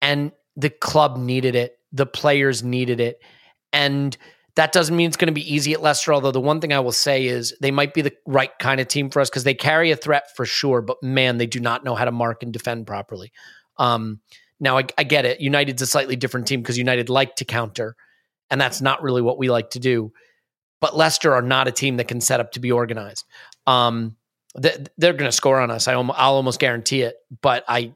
And 0.00 0.32
the 0.58 0.70
club 0.70 1.16
needed 1.16 1.54
it, 1.54 1.78
the 1.92 2.04
players 2.04 2.62
needed 2.62 3.00
it. 3.00 3.22
And 3.72 4.16
that 4.56 4.72
doesn't 4.72 4.96
mean 4.96 5.06
it's 5.06 5.16
going 5.16 5.28
to 5.28 5.32
be 5.32 5.54
easy 5.54 5.72
at 5.72 5.80
Leicester. 5.80 6.12
Although 6.12 6.32
the 6.32 6.40
one 6.40 6.60
thing 6.60 6.72
I 6.72 6.80
will 6.80 6.90
say 6.90 7.26
is 7.26 7.54
they 7.60 7.70
might 7.70 7.94
be 7.94 8.02
the 8.02 8.12
right 8.26 8.50
kind 8.58 8.80
of 8.80 8.88
team 8.88 9.08
for 9.08 9.20
us 9.20 9.30
because 9.30 9.44
they 9.44 9.54
carry 9.54 9.92
a 9.92 9.96
threat 9.96 10.34
for 10.34 10.44
sure. 10.44 10.82
But 10.82 11.00
man, 11.00 11.38
they 11.38 11.46
do 11.46 11.60
not 11.60 11.84
know 11.84 11.94
how 11.94 12.04
to 12.04 12.10
mark 12.10 12.42
and 12.42 12.52
defend 12.52 12.86
properly. 12.86 13.30
Um, 13.76 14.20
now 14.58 14.76
I, 14.76 14.86
I 14.98 15.04
get 15.04 15.24
it. 15.24 15.40
United's 15.40 15.80
a 15.80 15.86
slightly 15.86 16.16
different 16.16 16.48
team 16.48 16.60
because 16.60 16.76
United 16.76 17.08
like 17.08 17.36
to 17.36 17.44
counter, 17.44 17.94
and 18.50 18.60
that's 18.60 18.80
not 18.80 19.00
really 19.00 19.22
what 19.22 19.38
we 19.38 19.48
like 19.48 19.70
to 19.70 19.78
do. 19.78 20.12
But 20.80 20.96
Leicester 20.96 21.32
are 21.34 21.42
not 21.42 21.68
a 21.68 21.72
team 21.72 21.96
that 21.98 22.08
can 22.08 22.20
set 22.20 22.40
up 22.40 22.52
to 22.52 22.60
be 22.60 22.72
organized. 22.72 23.24
Um, 23.66 24.16
they're 24.56 25.12
going 25.12 25.18
to 25.18 25.32
score 25.32 25.60
on 25.60 25.70
us. 25.70 25.86
I, 25.86 25.94
will 25.94 26.10
almost 26.10 26.58
guarantee 26.58 27.02
it. 27.02 27.14
But 27.42 27.64
I 27.68 27.94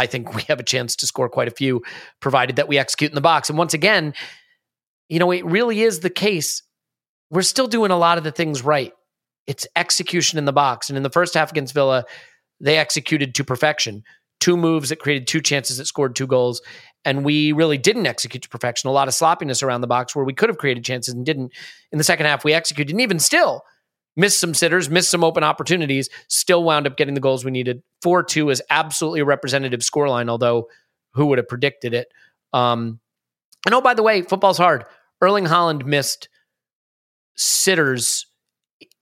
I 0.00 0.06
think 0.06 0.34
we 0.34 0.42
have 0.48 0.58
a 0.58 0.64
chance 0.64 0.96
to 0.96 1.06
score 1.06 1.28
quite 1.28 1.48
a 1.48 1.52
few, 1.52 1.82
provided 2.20 2.56
that 2.56 2.68
we 2.68 2.78
execute 2.78 3.10
in 3.10 3.14
the 3.14 3.20
box. 3.20 3.50
And 3.50 3.58
once 3.58 3.74
again, 3.74 4.14
you 5.10 5.18
know, 5.18 5.30
it 5.30 5.44
really 5.44 5.82
is 5.82 6.00
the 6.00 6.10
case. 6.10 6.62
We're 7.30 7.42
still 7.42 7.66
doing 7.68 7.90
a 7.90 7.98
lot 7.98 8.16
of 8.16 8.24
the 8.24 8.32
things 8.32 8.64
right. 8.64 8.92
It's 9.46 9.66
execution 9.76 10.38
in 10.38 10.46
the 10.46 10.52
box. 10.52 10.88
And 10.88 10.96
in 10.96 11.02
the 11.02 11.10
first 11.10 11.34
half 11.34 11.50
against 11.50 11.74
Villa, 11.74 12.04
they 12.60 12.78
executed 12.78 13.34
to 13.34 13.44
perfection. 13.44 14.02
Two 14.40 14.56
moves 14.56 14.88
that 14.88 15.00
created 15.00 15.26
two 15.26 15.42
chances 15.42 15.76
that 15.76 15.86
scored 15.86 16.16
two 16.16 16.26
goals. 16.26 16.62
And 17.04 17.24
we 17.24 17.52
really 17.52 17.76
didn't 17.76 18.06
execute 18.06 18.42
to 18.42 18.48
perfection. 18.48 18.88
A 18.88 18.92
lot 18.92 19.08
of 19.08 19.14
sloppiness 19.14 19.62
around 19.62 19.82
the 19.82 19.86
box 19.86 20.16
where 20.16 20.24
we 20.24 20.32
could 20.32 20.48
have 20.48 20.58
created 20.58 20.84
chances 20.84 21.12
and 21.12 21.26
didn't. 21.26 21.52
In 21.92 21.98
the 21.98 22.04
second 22.04 22.26
half, 22.26 22.42
we 22.42 22.54
executed. 22.54 22.92
And 22.92 23.02
even 23.02 23.18
still, 23.18 23.64
missed 24.20 24.38
some 24.38 24.54
sitters, 24.54 24.90
missed 24.90 25.10
some 25.10 25.24
open 25.24 25.42
opportunities, 25.42 26.10
still 26.28 26.62
wound 26.62 26.86
up 26.86 26.96
getting 26.96 27.14
the 27.14 27.20
goals 27.20 27.44
we 27.44 27.50
needed. 27.50 27.82
4 28.02 28.22
2 28.22 28.50
is 28.50 28.62
absolutely 28.70 29.20
a 29.20 29.24
representative 29.24 29.80
scoreline, 29.80 30.28
although 30.28 30.68
who 31.14 31.26
would 31.26 31.38
have 31.38 31.48
predicted 31.48 31.94
it? 31.94 32.12
Um, 32.52 33.00
and 33.66 33.74
oh, 33.74 33.80
by 33.80 33.94
the 33.94 34.02
way, 34.02 34.22
football's 34.22 34.58
hard. 34.58 34.84
Erling 35.20 35.46
Haaland 35.46 35.84
missed 35.84 36.28
sitters 37.34 38.26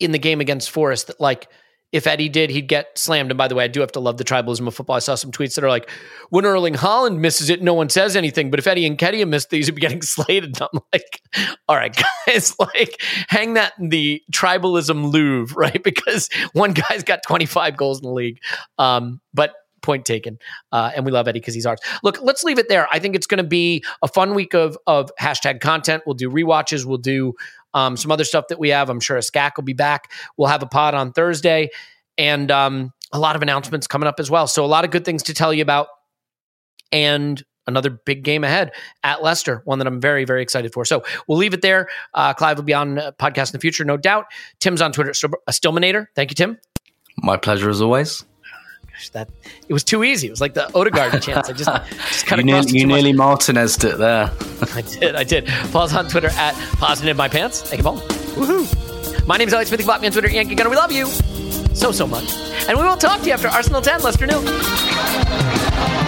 in 0.00 0.12
the 0.12 0.18
game 0.18 0.40
against 0.40 0.70
Forest 0.70 1.08
that 1.08 1.20
like 1.20 1.48
if 1.90 2.06
Eddie 2.06 2.28
did, 2.28 2.50
he'd 2.50 2.68
get 2.68 2.98
slammed. 2.98 3.30
And 3.30 3.38
by 3.38 3.48
the 3.48 3.54
way, 3.54 3.64
I 3.64 3.68
do 3.68 3.80
have 3.80 3.92
to 3.92 4.00
love 4.00 4.18
the 4.18 4.24
tribalism 4.24 4.66
of 4.66 4.74
football. 4.74 4.96
I 4.96 4.98
saw 4.98 5.14
some 5.14 5.32
tweets 5.32 5.54
that 5.54 5.64
are 5.64 5.70
like, 5.70 5.90
when 6.28 6.44
Erling 6.44 6.74
Haaland 6.74 7.18
misses 7.18 7.48
it, 7.48 7.62
no 7.62 7.72
one 7.72 7.88
says 7.88 8.14
anything. 8.14 8.50
But 8.50 8.58
if 8.58 8.66
Eddie 8.66 8.84
and 8.86 8.98
Nketiah 8.98 9.26
miss 9.26 9.46
these, 9.46 9.66
he'd 9.66 9.74
be 9.74 9.80
getting 9.80 10.02
slated. 10.02 10.60
And 10.60 10.68
I'm 10.72 10.80
like, 10.92 11.22
all 11.66 11.76
right, 11.76 11.96
guys, 12.26 12.54
like 12.74 13.00
hang 13.28 13.54
that 13.54 13.72
in 13.78 13.88
the 13.88 14.22
tribalism 14.32 15.12
Louvre, 15.12 15.56
right? 15.56 15.82
Because 15.82 16.28
one 16.52 16.72
guy's 16.72 17.04
got 17.04 17.22
25 17.22 17.76
goals 17.76 18.00
in 18.00 18.06
the 18.06 18.14
league. 18.14 18.38
Um, 18.76 19.20
but 19.32 19.54
point 19.80 20.04
taken. 20.04 20.38
Uh, 20.72 20.90
and 20.94 21.06
we 21.06 21.12
love 21.12 21.28
Eddie 21.28 21.40
because 21.40 21.54
he's 21.54 21.64
ours. 21.64 21.80
Look, 22.02 22.20
let's 22.20 22.44
leave 22.44 22.58
it 22.58 22.68
there. 22.68 22.86
I 22.92 22.98
think 22.98 23.14
it's 23.16 23.26
going 23.26 23.42
to 23.42 23.48
be 23.48 23.82
a 24.02 24.08
fun 24.08 24.34
week 24.34 24.54
of 24.54 24.76
of 24.86 25.10
hashtag 25.18 25.60
content. 25.60 26.02
We'll 26.04 26.14
do 26.14 26.30
rewatches. 26.30 26.84
We'll 26.84 26.98
do 26.98 27.34
um, 27.74 27.96
some 27.96 28.10
other 28.10 28.24
stuff 28.24 28.46
that 28.48 28.58
we 28.58 28.70
have. 28.70 28.90
I'm 28.90 29.00
sure 29.00 29.16
a 29.16 29.20
SCAC 29.20 29.52
will 29.56 29.64
be 29.64 29.72
back. 29.72 30.10
We'll 30.36 30.48
have 30.48 30.62
a 30.62 30.66
pod 30.66 30.94
on 30.94 31.12
Thursday, 31.12 31.70
and 32.16 32.50
um, 32.50 32.92
a 33.12 33.18
lot 33.18 33.36
of 33.36 33.42
announcements 33.42 33.86
coming 33.86 34.06
up 34.06 34.20
as 34.20 34.30
well. 34.30 34.46
So 34.46 34.64
a 34.64 34.66
lot 34.66 34.84
of 34.84 34.90
good 34.90 35.04
things 35.04 35.24
to 35.24 35.34
tell 35.34 35.52
you 35.52 35.62
about, 35.62 35.88
and 36.92 37.42
another 37.66 37.90
big 37.90 38.24
game 38.24 38.42
ahead 38.42 38.72
at 39.04 39.22
Leicester, 39.22 39.62
one 39.64 39.78
that 39.78 39.86
I'm 39.86 40.00
very, 40.00 40.24
very 40.24 40.42
excited 40.42 40.72
for. 40.72 40.84
So 40.84 41.04
we'll 41.28 41.38
leave 41.38 41.54
it 41.54 41.62
there. 41.62 41.88
Uh, 42.14 42.32
Clive 42.32 42.56
will 42.56 42.64
be 42.64 42.74
on 42.74 42.98
uh, 42.98 43.12
podcast 43.12 43.50
in 43.50 43.52
the 43.52 43.60
future, 43.60 43.84
no 43.84 43.96
doubt. 43.96 44.24
Tim's 44.58 44.82
on 44.82 44.90
Twitter, 44.90 45.10
a 45.46 45.52
Stillmanator. 45.52 46.06
Thank 46.16 46.30
you, 46.30 46.34
Tim. 46.34 46.58
My 47.18 47.36
pleasure 47.36 47.68
as 47.68 47.82
always. 47.82 48.24
Gosh, 48.98 49.10
that 49.10 49.28
it 49.68 49.72
was 49.72 49.84
too 49.84 50.02
easy. 50.02 50.26
It 50.26 50.30
was 50.30 50.40
like 50.40 50.54
the 50.54 50.76
Odegaard 50.76 51.22
chance. 51.22 51.48
I 51.48 51.52
just, 51.52 51.70
just 51.70 52.26
kind 52.26 52.42
you 52.42 52.56
of 52.56 52.66
nearly, 52.66 52.80
you 52.80 52.86
nearly 52.86 53.12
Martinez'd 53.12 53.84
it 53.84 53.96
there. 53.96 54.28
I 54.74 54.80
did. 54.82 55.14
I 55.14 55.22
did. 55.22 55.46
Paul's 55.70 55.94
on 55.94 56.08
Twitter 56.08 56.30
at 56.32 56.54
positive 56.78 57.16
my 57.16 57.28
pants. 57.28 57.62
Thank 57.62 57.78
you, 57.78 57.84
Paul. 57.84 57.98
Woohoo. 57.98 59.26
My 59.28 59.36
name 59.36 59.46
is 59.46 59.54
Alex 59.54 59.68
Smith. 59.68 59.78
You 59.78 59.86
block 59.86 60.00
me 60.00 60.08
on 60.08 60.12
Twitter. 60.12 60.28
Yankee 60.28 60.56
Gunner. 60.56 60.70
We 60.70 60.74
love 60.74 60.90
you 60.90 61.06
so 61.76 61.92
so 61.92 62.08
much, 62.08 62.34
and 62.68 62.76
we 62.76 62.82
will 62.82 62.96
talk 62.96 63.20
to 63.20 63.26
you 63.26 63.32
after 63.34 63.46
Arsenal 63.46 63.80
10, 63.80 64.02
Leicester 64.02 64.26
new. 64.26 66.07